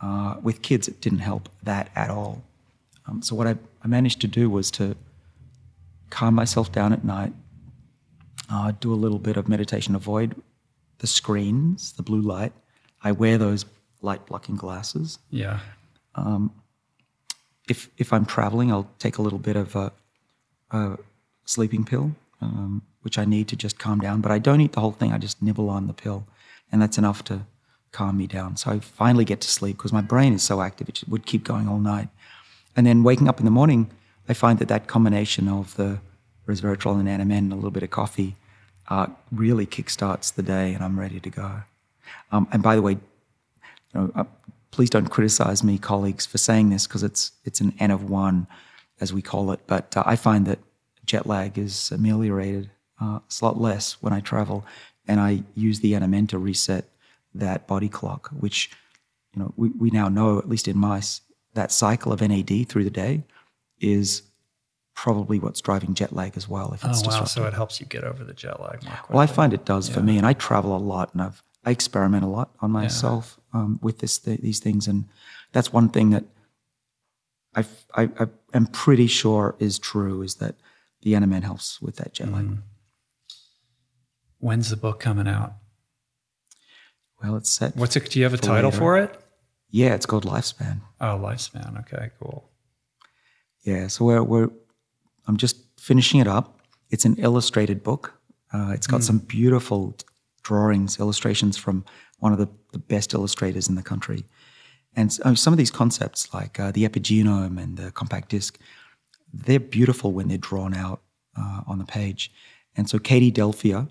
uh, 0.00 0.36
with 0.42 0.62
kids, 0.62 0.88
it 0.88 1.00
didn't 1.00 1.20
help 1.20 1.48
that 1.62 1.90
at 1.94 2.10
all. 2.10 2.42
Um, 3.06 3.22
so 3.22 3.34
what 3.34 3.46
I, 3.46 3.56
I 3.82 3.88
managed 3.88 4.20
to 4.22 4.26
do 4.26 4.48
was 4.50 4.70
to 4.72 4.96
calm 6.10 6.34
myself 6.34 6.72
down 6.72 6.92
at 6.92 7.04
night, 7.04 7.32
uh, 8.50 8.72
do 8.80 8.92
a 8.92 8.96
little 8.96 9.18
bit 9.18 9.36
of 9.36 9.48
meditation, 9.48 9.94
avoid 9.94 10.34
the 10.98 11.06
screens, 11.06 11.92
the 11.92 12.02
blue 12.02 12.20
light. 12.20 12.52
I 13.02 13.12
wear 13.12 13.38
those 13.38 13.64
light 14.02 14.26
blocking 14.26 14.56
glasses. 14.56 15.18
Yeah. 15.30 15.60
If 17.68 17.88
if 17.96 18.12
I'm 18.12 18.26
traveling, 18.26 18.70
I'll 18.70 18.90
take 18.98 19.18
a 19.18 19.22
little 19.22 19.38
bit 19.38 19.56
of 19.56 19.76
a, 19.76 19.92
a 20.70 20.98
sleeping 21.44 21.84
pill, 21.84 22.12
um, 22.40 22.82
which 23.02 23.18
I 23.18 23.24
need 23.24 23.48
to 23.48 23.56
just 23.56 23.78
calm 23.78 24.00
down. 24.00 24.20
But 24.20 24.32
I 24.32 24.38
don't 24.38 24.60
eat 24.60 24.72
the 24.72 24.80
whole 24.80 24.92
thing. 24.92 25.12
I 25.12 25.18
just 25.18 25.40
nibble 25.40 25.70
on 25.70 25.86
the 25.86 25.92
pill, 25.92 26.26
and 26.70 26.82
that's 26.82 26.98
enough 26.98 27.24
to 27.24 27.46
calm 27.92 28.18
me 28.18 28.26
down. 28.26 28.56
So 28.56 28.70
I 28.70 28.80
finally 28.80 29.24
get 29.24 29.40
to 29.42 29.48
sleep 29.48 29.76
because 29.76 29.92
my 29.92 30.00
brain 30.00 30.32
is 30.32 30.42
so 30.42 30.60
active; 30.60 30.88
it 30.88 31.02
would 31.08 31.26
keep 31.26 31.44
going 31.44 31.68
all 31.68 31.78
night. 31.78 32.08
And 32.74 32.86
then 32.86 33.02
waking 33.02 33.28
up 33.28 33.38
in 33.38 33.44
the 33.44 33.50
morning, 33.50 33.90
I 34.28 34.34
find 34.34 34.58
that 34.58 34.68
that 34.68 34.86
combination 34.86 35.48
of 35.48 35.76
the 35.76 36.00
resveratrol 36.46 36.98
and 36.98 37.08
NMN 37.08 37.38
and 37.38 37.52
a 37.52 37.56
little 37.56 37.70
bit 37.70 37.82
of 37.82 37.90
coffee 37.90 38.36
uh, 38.88 39.06
really 39.30 39.66
kickstarts 39.66 40.34
the 40.34 40.42
day, 40.42 40.74
and 40.74 40.82
I'm 40.82 40.98
ready 40.98 41.20
to 41.20 41.30
go. 41.30 41.62
Um, 42.30 42.48
and 42.52 42.62
by 42.62 42.74
the 42.76 42.82
way, 42.82 42.92
you 42.92 43.00
know, 43.94 44.12
uh, 44.14 44.24
please 44.70 44.90
don't 44.90 45.08
criticize 45.08 45.62
me, 45.62 45.78
colleagues, 45.78 46.26
for 46.26 46.38
saying 46.38 46.70
this 46.70 46.86
because 46.86 47.02
it's 47.02 47.32
it's 47.44 47.60
an 47.60 47.74
N 47.78 47.90
of 47.90 48.08
one, 48.08 48.46
as 49.00 49.12
we 49.12 49.22
call 49.22 49.52
it. 49.52 49.60
But 49.66 49.96
uh, 49.96 50.02
I 50.06 50.16
find 50.16 50.46
that 50.46 50.58
jet 51.04 51.26
lag 51.26 51.58
is 51.58 51.90
ameliorated 51.90 52.70
uh, 53.00 53.20
a 53.20 53.44
lot 53.44 53.60
less 53.60 53.94
when 54.02 54.12
I 54.12 54.20
travel, 54.20 54.64
and 55.06 55.20
I 55.20 55.44
use 55.54 55.80
the 55.80 55.92
NMN 55.92 56.28
to 56.30 56.38
reset 56.38 56.86
that 57.34 57.66
body 57.66 57.88
clock, 57.88 58.28
which 58.30 58.70
you 59.34 59.42
know 59.42 59.52
we, 59.56 59.70
we 59.70 59.90
now 59.90 60.08
know, 60.08 60.38
at 60.38 60.48
least 60.48 60.68
in 60.68 60.76
mice, 60.78 61.20
that 61.54 61.72
cycle 61.72 62.12
of 62.12 62.20
NAD 62.20 62.68
through 62.68 62.84
the 62.84 62.90
day 62.90 63.24
is 63.80 64.22
probably 64.94 65.38
what's 65.38 65.60
driving 65.60 65.94
jet 65.94 66.12
lag 66.12 66.36
as 66.36 66.48
well. 66.48 66.72
If 66.72 66.84
Oh, 66.84 66.90
it's 66.90 66.98
wow. 67.02 67.08
disrupted. 67.08 67.28
So 67.32 67.44
it 67.46 67.54
helps 67.54 67.80
you 67.80 67.86
get 67.86 68.04
over 68.04 68.24
the 68.24 68.34
jet 68.34 68.60
lag. 68.60 68.84
Well, 69.08 69.18
I 69.20 69.26
find 69.26 69.52
it 69.54 69.64
does 69.64 69.88
for 69.88 70.00
me, 70.02 70.18
and 70.18 70.26
I 70.26 70.34
travel 70.34 70.76
a 70.76 70.78
lot, 70.78 71.12
and 71.14 71.22
I've 71.22 71.42
I 71.64 71.70
experiment 71.70 72.24
a 72.24 72.28
lot 72.28 72.50
on 72.60 72.70
myself 72.72 73.38
um, 73.52 73.78
with 73.82 73.98
this 74.00 74.18
th- 74.18 74.40
these 74.40 74.58
things, 74.60 74.86
and 74.88 75.08
that's 75.52 75.72
one 75.72 75.88
thing 75.88 76.10
that 76.10 76.24
I've, 77.54 77.84
I 77.94 78.10
I 78.18 78.26
am 78.52 78.66
pretty 78.66 79.06
sure 79.06 79.54
is 79.58 79.78
true 79.78 80.22
is 80.22 80.34
that 80.36 80.56
the 81.02 81.12
NMN 81.14 81.42
helps 81.44 81.80
with 81.80 81.96
that 81.96 82.12
jet 82.12 82.30
lag. 82.32 82.58
When's 84.38 84.70
the 84.70 84.76
book 84.76 84.98
coming 85.00 85.28
out? 85.28 85.54
Well, 87.22 87.36
it's 87.36 87.50
set. 87.50 87.76
What's 87.76 87.96
it? 87.96 88.10
Do 88.10 88.18
you 88.18 88.24
have 88.24 88.34
a 88.34 88.36
For 88.38 88.42
title 88.42 88.70
later. 88.70 88.78
for 88.78 88.98
it? 88.98 89.18
yeah, 89.70 89.94
it's 89.94 90.06
called 90.06 90.24
Lifespan. 90.26 90.80
Oh, 91.00 91.18
Lifespan. 91.22 91.78
Okay, 91.80 92.10
cool. 92.20 92.48
Yeah, 93.64 93.86
so 93.86 94.04
we're, 94.04 94.22
we're 94.22 94.50
I'm 95.26 95.36
just 95.36 95.56
finishing 95.80 96.20
it 96.20 96.26
up. 96.26 96.60
It's 96.90 97.04
an 97.04 97.14
illustrated 97.16 97.82
book. 97.82 98.12
Uh, 98.52 98.72
it's 98.74 98.86
got 98.86 99.02
some 99.02 99.18
beautiful 99.18 99.96
drawings, 100.42 100.98
illustrations 101.00 101.56
from 101.56 101.84
one 102.18 102.32
of 102.32 102.38
the, 102.38 102.48
the 102.72 102.78
best 102.78 103.14
illustrators 103.14 103.68
in 103.68 103.76
the 103.76 103.82
country. 103.82 104.24
And 104.94 105.16
uh, 105.24 105.34
some 105.34 105.54
of 105.54 105.58
these 105.58 105.70
concepts, 105.70 106.34
like 106.34 106.60
uh, 106.60 106.70
the 106.72 106.86
epigenome 106.86 107.58
and 107.62 107.78
the 107.78 107.92
compact 107.92 108.28
disc, 108.28 108.58
they're 109.32 109.58
beautiful 109.60 110.12
when 110.12 110.28
they're 110.28 110.36
drawn 110.36 110.74
out 110.74 111.00
uh, 111.38 111.62
on 111.66 111.78
the 111.78 111.86
page. 111.86 112.30
And 112.76 112.90
so 112.90 112.98
Katie 112.98 113.32
Delphia 113.32 113.88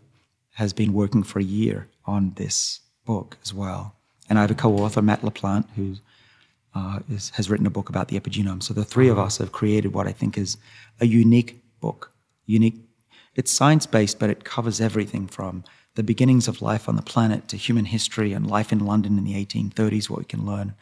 has 0.55 0.73
been 0.73 0.93
working 0.93 1.23
for 1.23 1.39
a 1.39 1.43
year 1.43 1.87
on 2.05 2.33
this 2.35 2.81
book 3.13 3.37
as 3.43 3.53
well. 3.53 3.83
And 4.27 4.37
I 4.37 4.41
have 4.41 4.51
a 4.51 4.61
co-author, 4.63 5.01
Matt 5.01 5.21
LaPlante, 5.21 5.69
who 5.75 5.87
uh, 6.73 6.99
is, 7.15 7.31
has 7.37 7.49
written 7.49 7.67
a 7.67 7.75
book 7.77 7.89
about 7.89 8.07
the 8.07 8.17
epigenome. 8.19 8.63
So 8.63 8.73
the 8.73 8.85
three 8.93 9.09
of 9.09 9.19
us 9.19 9.37
have 9.39 9.51
created 9.51 9.93
what 9.93 10.07
I 10.07 10.13
think 10.19 10.37
is 10.37 10.57
a 10.99 11.05
unique 11.05 11.61
book. 11.81 12.11
Unique. 12.45 12.77
It's 13.35 13.51
science-based, 13.51 14.17
but 14.19 14.29
it 14.29 14.43
covers 14.43 14.79
everything 14.79 15.27
from 15.27 15.63
the 15.95 16.03
beginnings 16.03 16.47
of 16.47 16.61
life 16.61 16.87
on 16.87 16.95
the 16.95 17.01
planet 17.13 17.47
to 17.49 17.57
human 17.57 17.85
history 17.85 18.31
and 18.31 18.53
life 18.57 18.71
in 18.71 18.79
London 18.91 19.17
in 19.17 19.25
the 19.25 19.45
1830s, 19.45 20.09
what 20.09 20.19
we 20.19 20.25
can 20.25 20.45
learn. 20.45 20.73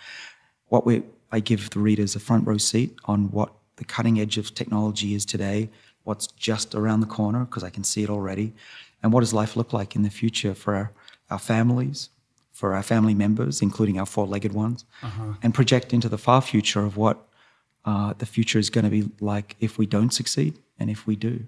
What 0.67 0.85
we, 0.85 1.01
I 1.31 1.39
give 1.39 1.71
the 1.71 1.79
readers 1.79 2.15
a 2.15 2.19
front 2.19 2.45
row 2.45 2.57
seat 2.57 2.95
on 3.05 3.31
what 3.31 3.51
the 3.77 3.85
cutting 3.85 4.19
edge 4.19 4.37
of 4.37 4.53
technology 4.53 5.15
is 5.15 5.25
today, 5.25 5.69
what's 6.03 6.27
just 6.49 6.75
around 6.75 6.99
the 6.99 7.07
corner, 7.19 7.45
because 7.45 7.63
I 7.63 7.71
can 7.71 7.83
see 7.83 8.03
it 8.03 8.09
already, 8.09 8.53
and 9.01 9.11
what 9.11 9.21
does 9.21 9.33
life 9.33 9.55
look 9.55 9.73
like 9.73 9.95
in 9.95 10.03
the 10.03 10.15
future 10.21 10.53
for 10.53 10.75
our, 10.75 10.91
our 11.31 11.39
families, 11.39 12.09
for 12.59 12.73
our 12.73 12.83
family 12.83 13.13
members, 13.13 13.61
including 13.61 13.97
our 13.97 14.05
four 14.05 14.27
legged 14.27 14.51
ones, 14.51 14.83
and 15.41 15.53
project 15.53 15.93
into 15.93 16.09
the 16.09 16.17
far 16.17 16.41
future 16.41 16.83
of 16.83 16.97
what 16.97 17.25
uh, 17.85 18.13
the 18.17 18.25
future 18.25 18.59
is 18.59 18.69
going 18.69 18.83
to 18.83 18.89
be 18.89 19.09
like 19.21 19.55
if 19.61 19.77
we 19.77 19.85
don't 19.85 20.11
succeed 20.11 20.59
and 20.77 20.89
if 20.89 21.07
we 21.07 21.15
do. 21.15 21.45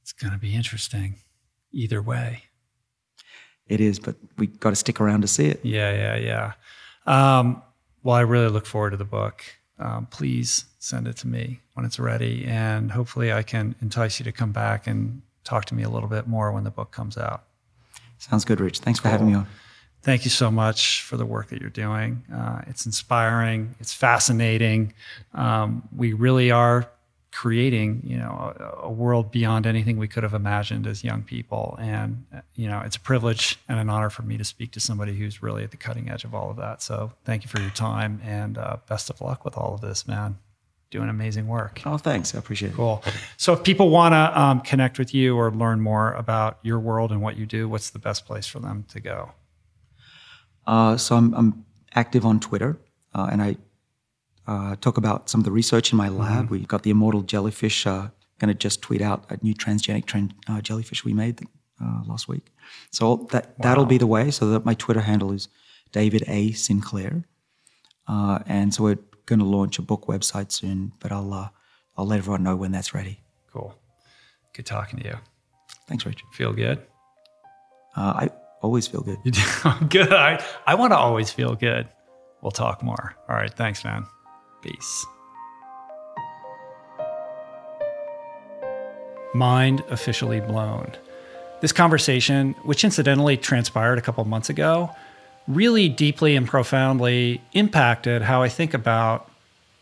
It's 0.00 0.14
going 0.14 0.32
to 0.32 0.38
be 0.38 0.54
interesting 0.54 1.16
either 1.70 2.00
way. 2.00 2.44
It 3.66 3.82
is, 3.82 3.98
but 3.98 4.16
we 4.38 4.46
got 4.46 4.70
to 4.70 4.76
stick 4.76 5.02
around 5.02 5.20
to 5.20 5.28
see 5.28 5.48
it. 5.48 5.60
Yeah, 5.62 5.92
yeah, 5.92 6.16
yeah. 6.16 6.52
Um, 7.38 7.62
well, 8.02 8.16
I 8.16 8.20
really 8.20 8.48
look 8.48 8.64
forward 8.64 8.92
to 8.92 8.96
the 8.96 9.04
book. 9.04 9.44
Um, 9.78 10.06
please 10.06 10.64
send 10.78 11.06
it 11.06 11.18
to 11.18 11.26
me 11.26 11.60
when 11.74 11.84
it's 11.84 11.98
ready, 11.98 12.46
and 12.46 12.90
hopefully, 12.90 13.34
I 13.34 13.42
can 13.42 13.74
entice 13.82 14.18
you 14.18 14.24
to 14.24 14.32
come 14.32 14.52
back 14.52 14.86
and 14.86 15.20
talk 15.44 15.66
to 15.66 15.74
me 15.74 15.82
a 15.82 15.90
little 15.90 16.08
bit 16.08 16.26
more 16.26 16.52
when 16.52 16.64
the 16.64 16.70
book 16.70 16.90
comes 16.90 17.18
out. 17.18 17.44
Sounds 18.18 18.44
good, 18.44 18.60
Rich. 18.60 18.80
Thanks 18.80 19.00
for 19.00 19.08
having 19.08 19.28
me 19.28 19.34
on. 19.34 19.46
Thank 20.02 20.24
you 20.24 20.30
so 20.30 20.50
much 20.50 21.02
for 21.02 21.16
the 21.16 21.26
work 21.26 21.48
that 21.48 21.60
you're 21.60 21.70
doing. 21.70 22.22
Uh, 22.32 22.62
it's 22.66 22.86
inspiring. 22.86 23.74
It's 23.80 23.92
fascinating. 23.92 24.94
Um, 25.34 25.88
we 25.94 26.12
really 26.12 26.50
are 26.50 26.88
creating, 27.32 28.02
you 28.04 28.16
know, 28.16 28.54
a, 28.58 28.86
a 28.86 28.90
world 28.90 29.30
beyond 29.30 29.66
anything 29.66 29.96
we 29.96 30.08
could 30.08 30.22
have 30.22 30.34
imagined 30.34 30.86
as 30.86 31.04
young 31.04 31.22
people. 31.22 31.76
And 31.80 32.24
you 32.54 32.68
know, 32.68 32.80
it's 32.84 32.96
a 32.96 33.00
privilege 33.00 33.58
and 33.68 33.78
an 33.78 33.90
honor 33.90 34.10
for 34.10 34.22
me 34.22 34.38
to 34.38 34.44
speak 34.44 34.70
to 34.72 34.80
somebody 34.80 35.16
who's 35.16 35.42
really 35.42 35.64
at 35.64 35.70
the 35.70 35.76
cutting 35.76 36.08
edge 36.08 36.24
of 36.24 36.34
all 36.34 36.50
of 36.50 36.56
that. 36.56 36.80
So, 36.82 37.12
thank 37.24 37.44
you 37.44 37.48
for 37.48 37.60
your 37.60 37.70
time 37.70 38.20
and 38.24 38.56
uh, 38.56 38.76
best 38.88 39.10
of 39.10 39.20
luck 39.20 39.44
with 39.44 39.56
all 39.56 39.74
of 39.74 39.80
this, 39.80 40.06
man. 40.06 40.38
Doing 40.90 41.10
amazing 41.10 41.46
work. 41.46 41.82
Oh, 41.84 41.98
thanks. 41.98 42.34
I 42.34 42.38
appreciate 42.38 42.70
it. 42.70 42.76
Cool. 42.76 43.02
So, 43.36 43.52
if 43.52 43.62
people 43.62 43.90
want 43.90 44.14
to 44.14 44.40
um, 44.40 44.60
connect 44.62 44.98
with 44.98 45.12
you 45.12 45.36
or 45.36 45.50
learn 45.50 45.80
more 45.80 46.12
about 46.12 46.58
your 46.62 46.78
world 46.78 47.12
and 47.12 47.20
what 47.20 47.36
you 47.36 47.44
do, 47.44 47.68
what's 47.68 47.90
the 47.90 47.98
best 47.98 48.24
place 48.24 48.46
for 48.46 48.58
them 48.58 48.86
to 48.88 49.00
go? 49.00 49.32
Uh, 50.66 50.96
so 50.96 51.16
I'm, 51.16 51.34
I'm 51.34 51.64
active 51.94 52.24
on 52.24 52.40
Twitter, 52.40 52.78
uh, 53.14 53.28
and 53.30 53.42
I 53.42 53.56
uh, 54.46 54.76
talk 54.80 54.96
about 54.96 55.28
some 55.28 55.40
of 55.40 55.44
the 55.44 55.50
research 55.50 55.92
in 55.92 55.98
my 55.98 56.08
lab. 56.08 56.44
Mm-hmm. 56.44 56.54
We 56.54 56.60
got 56.60 56.82
the 56.84 56.90
immortal 56.90 57.22
jellyfish. 57.22 57.86
Uh, 57.86 58.08
going 58.38 58.48
to 58.48 58.54
just 58.54 58.82
tweet 58.82 59.02
out 59.02 59.24
a 59.30 59.38
new 59.42 59.54
transgenic 59.54 60.04
tran- 60.04 60.32
uh, 60.48 60.60
jellyfish 60.60 61.04
we 61.04 61.12
made 61.12 61.40
uh, 61.82 62.02
last 62.06 62.28
week. 62.28 62.46
So 62.90 63.28
that 63.32 63.58
that'll 63.58 63.86
be 63.86 63.98
the 63.98 64.06
way. 64.06 64.30
So 64.30 64.50
that 64.50 64.64
my 64.64 64.74
Twitter 64.74 65.00
handle 65.00 65.32
is 65.32 65.48
David 65.92 66.24
A 66.26 66.52
Sinclair, 66.52 67.24
uh, 68.06 68.40
and 68.46 68.72
so 68.72 68.84
we're 68.84 68.98
going 69.28 69.38
to 69.38 69.44
launch 69.44 69.78
a 69.78 69.82
book 69.82 70.06
website 70.06 70.50
soon. 70.50 70.92
But 70.98 71.12
I'll 71.12 71.32
uh, 71.32 71.48
I'll 71.96 72.06
let 72.06 72.18
everyone 72.18 72.42
know 72.42 72.56
when 72.56 72.72
that's 72.72 72.94
ready. 72.94 73.20
Cool. 73.52 73.74
Good 74.54 74.66
talking 74.66 74.98
to 75.00 75.04
you. 75.04 75.16
Thanks, 75.86 76.04
Rich. 76.04 76.24
Feel 76.32 76.52
good? 76.52 76.78
Uh, 77.96 78.14
I 78.16 78.30
always 78.62 78.86
feel 78.86 79.02
good. 79.02 79.18
You 79.24 79.32
do 79.32 79.42
good. 79.88 80.12
I, 80.12 80.44
I 80.66 80.74
want 80.74 80.92
to 80.92 80.96
always 80.96 81.30
feel 81.30 81.54
good. 81.54 81.88
We'll 82.42 82.50
talk 82.50 82.82
more. 82.82 83.14
All 83.28 83.36
right. 83.36 83.52
Thanks, 83.52 83.84
man. 83.84 84.06
Peace. 84.62 85.06
Mind 89.34 89.82
officially 89.90 90.40
blown. 90.40 90.92
This 91.60 91.72
conversation, 91.72 92.54
which 92.62 92.84
incidentally 92.84 93.36
transpired 93.36 93.98
a 93.98 94.00
couple 94.00 94.24
months 94.24 94.48
ago, 94.48 94.90
really 95.48 95.88
deeply 95.88 96.36
and 96.36 96.46
profoundly 96.46 97.40
impacted 97.54 98.22
how 98.22 98.42
I 98.42 98.48
think 98.48 98.74
about 98.74 99.30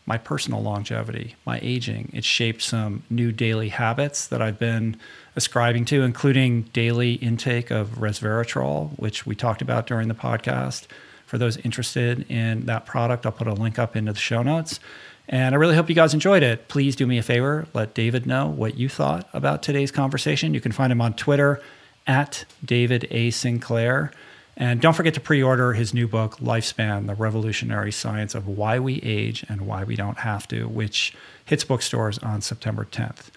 my 0.05 0.17
personal 0.17 0.61
longevity, 0.61 1.35
my 1.45 1.59
aging. 1.61 2.09
It 2.13 2.23
shaped 2.23 2.61
some 2.61 3.03
new 3.09 3.33
daily 3.33 3.69
habits 3.69 4.27
that 4.27 4.41
I've 4.41 4.57
been 4.57 4.95
ascribing 5.35 5.83
to, 5.85 6.01
including 6.03 6.63
daily 6.73 7.15
intake 7.15 7.69
of 7.69 7.89
resveratrol, 7.99 8.97
which 8.97 9.25
we 9.25 9.35
talked 9.35 9.61
about 9.61 9.85
during 9.85 10.07
the 10.07 10.15
podcast. 10.15 10.87
For 11.25 11.37
those 11.37 11.57
interested 11.57 12.25
in 12.31 12.65
that 12.67 12.85
product, 12.85 13.25
I'll 13.25 13.33
put 13.33 13.47
a 13.47 13.53
link 13.53 13.77
up 13.77 13.97
into 13.97 14.13
the 14.13 14.19
show 14.19 14.41
notes. 14.41 14.79
And 15.27 15.53
I 15.53 15.57
really 15.57 15.75
hope 15.75 15.89
you 15.89 15.95
guys 15.95 16.13
enjoyed 16.13 16.41
it. 16.41 16.69
Please 16.69 16.95
do 16.95 17.05
me 17.05 17.17
a 17.17 17.23
favor, 17.23 17.67
let 17.73 17.93
David 17.93 18.25
know 18.25 18.47
what 18.47 18.77
you 18.77 18.87
thought 18.87 19.27
about 19.33 19.61
today's 19.61 19.91
conversation. 19.91 20.53
You 20.53 20.61
can 20.61 20.71
find 20.71 20.89
him 20.89 21.01
on 21.01 21.15
Twitter 21.15 21.61
at 22.07 22.45
David 22.63 23.09
A. 23.11 23.31
Sinclair. 23.31 24.13
And 24.59 24.81
don't 24.81 24.95
forget 24.95 25.13
to 25.13 25.19
pre 25.19 25.41
order 25.43 25.73
his 25.73 25.93
new 25.93 26.07
book, 26.07 26.37
Lifespan 26.37 27.05
The 27.05 27.13
Revolutionary 27.13 27.91
Science 27.91 28.33
of 28.33 28.47
Why 28.47 28.79
We 28.79 28.99
Age 29.03 29.45
and 29.47 29.61
Why 29.61 29.83
We 29.83 29.95
Don't 29.95 30.17
Have 30.17 30.47
to, 30.47 30.67
which 30.67 31.13
hits 31.45 31.63
bookstores 31.63 32.17
on 32.19 32.41
September 32.41 32.83
10th. 32.83 33.27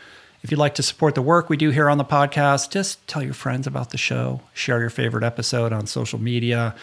If 0.43 0.51
you'd 0.51 0.57
like 0.57 0.75
to 0.77 0.83
support 0.83 1.15
the 1.15 1.21
work 1.21 1.51
we 1.51 1.59
do 1.59 1.69
here 1.69 1.91
on 1.91 1.99
the 1.99 2.07
podcast, 2.07 2.71
just 2.71 3.07
tell 3.07 3.23
your 3.23 3.35
friends 3.35 3.67
about 3.67 3.91
the 3.91 3.99
show, 3.99 4.41
share 4.55 4.81
your 4.81 4.89
favorite 4.89 5.23
episode 5.23 5.75
on 5.75 5.87
social 5.87 6.19
media. 6.19 6.75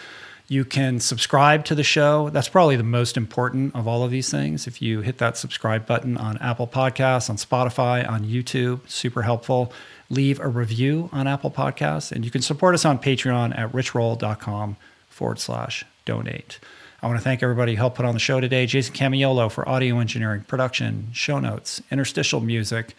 You 0.48 0.64
can 0.64 1.00
subscribe 1.00 1.66
to 1.66 1.74
the 1.74 1.84
show. 1.84 2.30
That's 2.30 2.48
probably 2.48 2.76
the 2.76 2.84
most 2.84 3.18
important 3.18 3.76
of 3.76 3.88
all 3.88 4.04
of 4.04 4.12
these 4.12 4.30
things. 4.30 4.68
If 4.68 4.84
you 4.84 5.02
hit 5.02 5.18
that 5.18 5.36
subscribe 5.36 5.88
button 5.88 6.16
on 6.16 6.38
Apple 6.38 6.68
Podcasts, 6.68 7.32
on 7.32 7.38
Spotify, 7.38 8.08
on 8.08 8.24
YouTube, 8.24 8.88
super 8.88 9.24
helpful 9.24 9.74
leave 10.10 10.40
a 10.40 10.48
review 10.48 11.10
on 11.12 11.28
Apple 11.28 11.52
Podcasts, 11.52 12.12
and 12.12 12.24
you 12.24 12.32
can 12.32 12.42
support 12.42 12.74
us 12.74 12.86
on 12.86 13.00
Patreon 13.00 13.58
at 13.58 13.72
richroll.com 13.72 14.78
forward 15.10 15.40
slash 15.40 15.86
donate. 16.06 16.60
I 17.02 17.08
want 17.08 17.20
to 17.20 17.24
thank 17.24 17.44
everybody 17.44 17.74
who 17.74 17.78
helped 17.78 17.98
put 17.98 18.06
on 18.06 18.16
the 18.16 18.20
show 18.20 18.40
today. 18.40 18.66
Jason 18.66 18.96
Camiolo 18.96 19.52
for 19.52 19.68
audio 19.68 20.00
engineering, 20.00 20.42
production, 20.48 21.10
show 21.14 21.40
notes, 21.40 21.82
interstitial 21.92 22.40
music. 22.40 22.96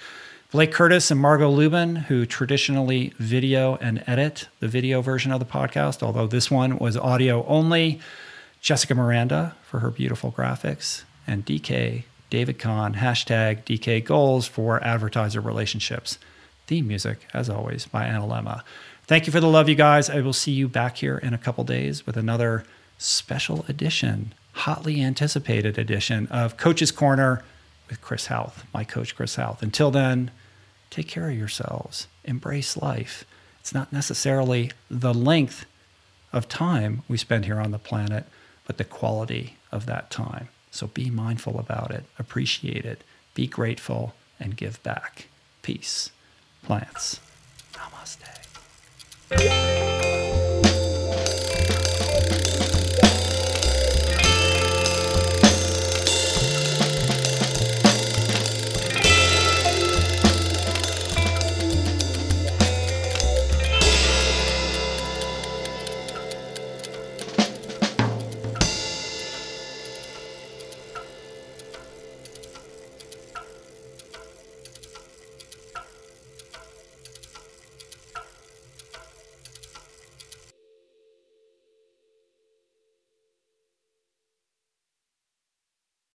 Blake 0.51 0.73
Curtis 0.73 1.11
and 1.11 1.21
Margot 1.21 1.51
Lubin, 1.51 1.97
who 1.97 2.25
traditionally 2.25 3.13
video 3.19 3.77
and 3.77 4.03
edit 4.07 4.49
the 4.61 4.69
video 4.69 5.03
version 5.03 5.31
of 5.31 5.41
the 5.41 5.47
podcast, 5.47 6.03
although 6.03 6.27
this 6.27 6.51
one 6.51 6.79
was 6.79 6.97
audio 6.97 7.45
only. 7.47 8.01
Jessica 8.61 8.95
Miranda 8.95 9.55
for 9.63 9.81
her 9.81 9.91
beautiful 9.91 10.33
graphics, 10.33 11.05
and 11.27 11.45
DK, 11.45 12.05
David 12.31 12.59
Kahn, 12.59 12.95
hashtag 12.95 13.65
DK 13.65 14.05
Goals 14.05 14.47
for 14.47 14.83
advertiser 14.83 15.41
relationships. 15.41 16.19
Theme 16.69 16.87
music, 16.87 17.27
as 17.33 17.49
always, 17.49 17.87
by 17.87 18.05
Analemma. 18.05 18.63
Thank 19.07 19.27
you 19.27 19.33
for 19.33 19.41
the 19.41 19.49
love, 19.49 19.71
you 19.71 19.75
guys. 19.75 20.11
I 20.11 20.21
will 20.21 20.35
see 20.35 20.53
you 20.53 20.69
back 20.69 20.99
here 20.99 21.17
in 21.17 21.33
a 21.33 21.39
couple 21.39 21.65
days 21.65 22.05
with 22.05 22.19
another 22.19 22.63
special 22.99 23.65
edition, 23.69 24.35
hotly 24.53 25.03
anticipated 25.03 25.79
edition 25.79 26.27
of 26.27 26.59
Coach's 26.59 26.93
Corner 26.93 27.43
with 27.89 28.03
Chris 28.03 28.27
Hauth, 28.27 28.67
my 28.75 28.85
coach, 28.85 29.17
Chris 29.17 29.37
Hauth. 29.37 29.63
Until 29.63 29.91
then, 29.91 30.31
take 30.91 31.09
care 31.09 31.31
of 31.31 31.39
yourselves, 31.39 32.07
embrace 32.27 32.77
life. 32.77 33.25
It's 33.61 33.73
not 33.73 33.91
necessarily 33.91 34.71
the 34.91 35.15
length 35.15 35.65
of 36.35 36.49
time 36.49 37.03
we 37.09 37.17
spend 37.17 37.47
here 37.47 37.61
on 37.61 37.71
the 37.71 37.79
planet, 37.79 38.27
but 38.67 38.77
the 38.77 38.85
quality 38.85 39.57
of 39.73 39.87
that 39.87 40.11
time. 40.11 40.49
So 40.71 40.87
be 40.87 41.09
mindful 41.09 41.59
about 41.59 41.93
it, 41.93 42.05
appreciate 42.19 42.85
it, 42.85 43.05
be 43.33 43.47
grateful, 43.47 44.15
and 44.39 44.55
give 44.55 44.83
back. 44.83 45.29
Peace 45.63 46.11
plants. 46.69 47.21
Namaste. 47.73 49.88